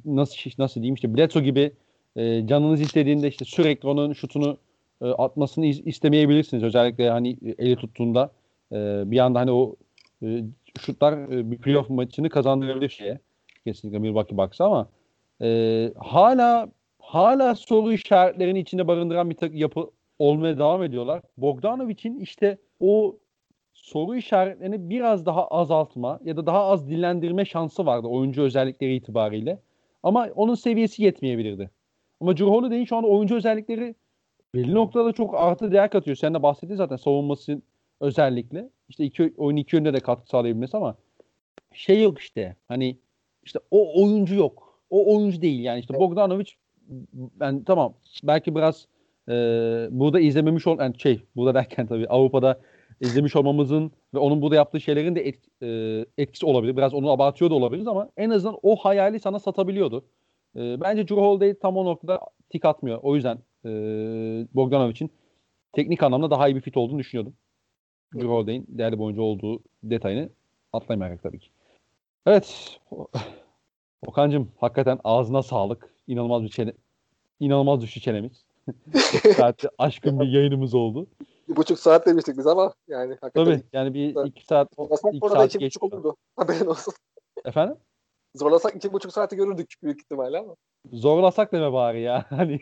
nasıl 0.04 0.50
nasıl 0.58 0.74
diyeyim 0.80 0.94
işte 0.94 1.16
Bledsoe 1.16 1.42
gibi 1.42 1.72
e, 2.16 2.46
canınız 2.46 2.80
istediğinde 2.80 3.28
işte 3.28 3.44
sürekli 3.44 3.88
onun 3.88 4.12
şutunu 4.12 4.58
e, 5.02 5.06
atmasını 5.06 5.66
is- 5.66 5.82
istemeyebilirsiniz. 5.84 6.62
Özellikle 6.62 7.10
hani 7.10 7.30
e, 7.30 7.54
eli 7.58 7.76
tuttuğunda 7.76 8.30
e, 8.72 9.02
bir 9.10 9.18
anda 9.18 9.40
hani 9.40 9.50
o 9.50 9.76
e, 10.22 10.44
şutlar 10.80 11.12
e, 11.12 11.50
bir 11.50 11.58
playoff 11.58 11.90
maçını 11.90 12.28
kazandırabilir 12.28 12.88
şeye. 12.88 13.18
Kesinlikle 13.66 13.98
Milwaukee 13.98 14.36
Bucks'a 14.36 14.64
ama 14.64 14.88
e, 15.42 15.92
hala 15.96 16.68
hala 16.98 17.54
soru 17.54 17.92
işaretlerini 17.92 18.60
içinde 18.60 18.88
barındıran 18.88 19.30
bir 19.30 19.52
yapı 19.52 19.90
olmaya 20.18 20.58
devam 20.58 20.82
ediyorlar. 20.82 21.22
Bogdanovic'in 21.36 22.20
işte 22.20 22.58
o 22.80 23.16
soru 23.72 24.16
işaretlerini 24.16 24.90
biraz 24.90 25.26
daha 25.26 25.46
azaltma 25.46 26.20
ya 26.24 26.36
da 26.36 26.46
daha 26.46 26.64
az 26.64 26.88
dillendirme 26.88 27.44
şansı 27.44 27.86
vardı 27.86 28.06
oyuncu 28.06 28.42
özellikleri 28.42 28.94
itibariyle. 28.94 29.58
Ama 30.02 30.28
onun 30.34 30.54
seviyesi 30.54 31.02
yetmeyebilirdi. 31.02 31.70
Ama 32.20 32.36
Drew 32.36 32.50
Holiday'in 32.50 32.84
şu 32.84 32.96
anda 32.96 33.08
oyuncu 33.08 33.36
özellikleri 33.36 33.94
belli 34.54 34.74
noktada 34.74 35.12
çok 35.12 35.34
artı 35.34 35.72
değer 35.72 35.90
katıyor. 35.90 36.16
Sen 36.16 36.34
de 36.34 36.42
bahsettin 36.42 36.74
zaten 36.74 36.96
savunması 36.96 37.62
özellikle. 38.00 38.68
İşte 38.88 39.04
iki, 39.04 39.34
oyun 39.36 39.56
iki 39.56 39.76
yönde 39.76 39.92
de 39.92 40.00
katkı 40.00 40.28
sağlayabilmesi 40.28 40.76
ama 40.76 40.96
şey 41.72 42.02
yok 42.02 42.18
işte. 42.18 42.56
Hani 42.68 42.98
işte 43.42 43.58
o 43.70 44.02
oyuncu 44.02 44.34
yok. 44.34 44.80
O 44.90 45.16
oyuncu 45.16 45.42
değil 45.42 45.60
yani. 45.60 45.80
işte 45.80 45.94
Bogdanovic 45.94 46.46
ben 47.12 47.64
tamam 47.64 47.94
belki 48.24 48.54
biraz 48.54 48.88
e, 49.28 49.32
burada 49.90 50.20
izlememiş 50.20 50.66
ol 50.66 50.78
yani 50.78 50.98
şey 50.98 51.20
burada 51.36 51.54
derken 51.54 51.86
tabii 51.86 52.06
Avrupa'da 52.08 52.60
izlemiş 53.00 53.36
olmamızın 53.36 53.92
ve 54.14 54.18
onun 54.18 54.42
burada 54.42 54.56
yaptığı 54.56 54.80
şeylerin 54.80 55.14
de 55.14 55.28
et, 55.28 55.38
e, 55.62 56.04
etkisi 56.18 56.46
olabilir. 56.46 56.76
Biraz 56.76 56.94
onu 56.94 57.10
abartıyor 57.10 57.50
da 57.50 57.54
olabiliriz 57.54 57.88
ama 57.88 58.10
en 58.16 58.30
azından 58.30 58.58
o 58.62 58.76
hayali 58.76 59.20
sana 59.20 59.38
satabiliyordu. 59.38 60.04
E, 60.56 60.80
bence 60.80 61.08
Drew 61.08 61.20
Holiday 61.20 61.54
tam 61.58 61.76
o 61.76 61.84
noktada 61.84 62.20
tik 62.50 62.64
atmıyor. 62.64 62.98
O 63.02 63.14
yüzden 63.14 63.38
e, 63.64 63.70
Bogdanovic'in 64.54 65.10
teknik 65.72 66.02
anlamda 66.02 66.30
daha 66.30 66.48
iyi 66.48 66.56
bir 66.56 66.60
fit 66.60 66.76
olduğunu 66.76 66.98
düşünüyordum. 66.98 67.34
Drew 68.14 68.28
Holiday'in 68.28 68.66
değerli 68.68 68.98
bir 68.98 69.04
oyuncu 69.04 69.22
olduğu 69.22 69.62
detayını 69.82 70.28
atlayamayarak 70.72 71.22
tabii 71.22 71.38
ki. 71.38 71.48
Evet. 72.26 72.78
Okan'cım 74.06 74.50
hakikaten 74.58 74.98
ağzına 75.04 75.42
sağlık. 75.42 75.94
İnanılmaz 76.06 76.42
bir 76.42 76.48
çene, 76.48 76.72
inanılmaz 77.40 77.80
düştü 77.80 78.00
çenemiz. 78.00 78.44
Saatte 79.36 79.68
aşkın 79.78 80.20
bir 80.20 80.28
yayınımız 80.28 80.74
oldu. 80.74 81.06
Bir 81.48 81.56
buçuk 81.56 81.78
saat 81.78 82.06
demiştik 82.06 82.38
biz 82.38 82.46
ama 82.46 82.74
yani 82.88 83.16
hakikaten. 83.20 83.44
Tabii 83.44 83.62
yani 83.72 83.94
bir 83.94 84.26
iki 84.26 84.44
saat 84.46 84.68
Zorlasak 84.76 85.14
iki 85.14 85.28
saat 85.28 85.54
iki 85.54 85.66
buçuk 85.66 85.82
olurdu. 85.82 86.16
Haberin 86.36 86.66
olsun. 86.66 86.94
Efendim? 87.44 87.76
Zorlasak 88.34 88.76
iki 88.76 88.92
buçuk 88.92 89.12
saati 89.12 89.36
görürdük 89.36 89.74
büyük 89.82 90.00
ihtimalle 90.00 90.38
ama. 90.38 90.56
Zorlasak 90.92 91.52
deme 91.52 91.72
bari 91.72 92.00
ya. 92.00 92.24
Hani 92.30 92.60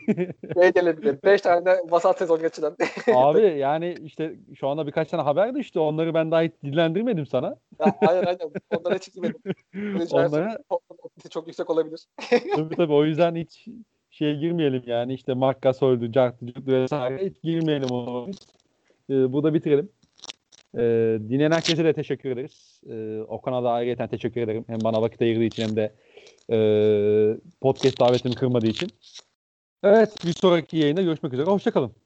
Ne 0.55 0.69
gelebilir? 0.69 1.23
Beş 1.23 1.41
tane 1.41 1.65
de 1.65 1.81
vasat 1.89 2.17
sezon 2.17 2.41
geçiren. 2.41 2.75
abi 3.13 3.41
yani 3.41 3.95
işte 4.03 4.35
şu 4.55 4.67
anda 4.67 4.87
birkaç 4.87 5.09
tane 5.09 5.23
haber 5.23 5.55
düştü. 5.55 5.79
Onları 5.79 6.13
ben 6.13 6.31
daha 6.31 6.41
hiç 6.41 6.53
dillendirmedim 6.63 7.25
sana. 7.25 7.55
Ya, 7.79 7.97
aynen 8.01 8.25
aynen. 8.25 8.51
Onlara 8.77 8.95
hiç 8.95 9.13
girmedim. 9.13 9.41
Onlara 10.11 10.57
çok 11.29 11.47
yüksek 11.47 11.69
olabilir. 11.69 12.05
tabii 12.55 12.75
tabii 12.75 12.93
o 12.93 13.05
yüzden 13.05 13.35
hiç 13.35 13.67
şeye 14.09 14.35
girmeyelim 14.35 14.83
yani 14.85 15.13
işte 15.13 15.33
Mark 15.33 15.61
Gasol'du, 15.61 16.11
Cart'ı, 16.11 16.45
vesaire 16.67 17.25
hiç 17.25 17.41
girmeyelim 17.43 17.89
ona. 17.89 18.31
Ee, 19.09 19.33
burada 19.33 19.53
bitirelim. 19.53 19.89
Ee, 20.77 21.19
dinleyen 21.29 21.51
herkese 21.51 21.85
de 21.85 21.93
teşekkür 21.93 22.29
ederiz. 22.29 22.81
Ee, 22.89 23.21
Okan'a 23.21 23.63
da 23.63 23.71
ayrıca 23.71 24.07
teşekkür 24.07 24.41
ederim. 24.41 24.65
Hem 24.67 24.77
bana 24.83 25.01
vakit 25.01 25.21
ayırdığı 25.21 25.43
için 25.43 25.63
hem 25.63 25.75
de 25.75 25.93
e, 26.51 26.57
podcast 27.61 27.99
davetimi 27.99 28.35
kırmadığı 28.35 28.67
için. 28.67 28.89
Evet 29.83 30.15
bir 30.25 30.33
sonraki 30.33 30.77
yayında 30.77 31.01
görüşmek 31.01 31.33
üzere. 31.33 31.45
Hoşçakalın. 31.45 32.02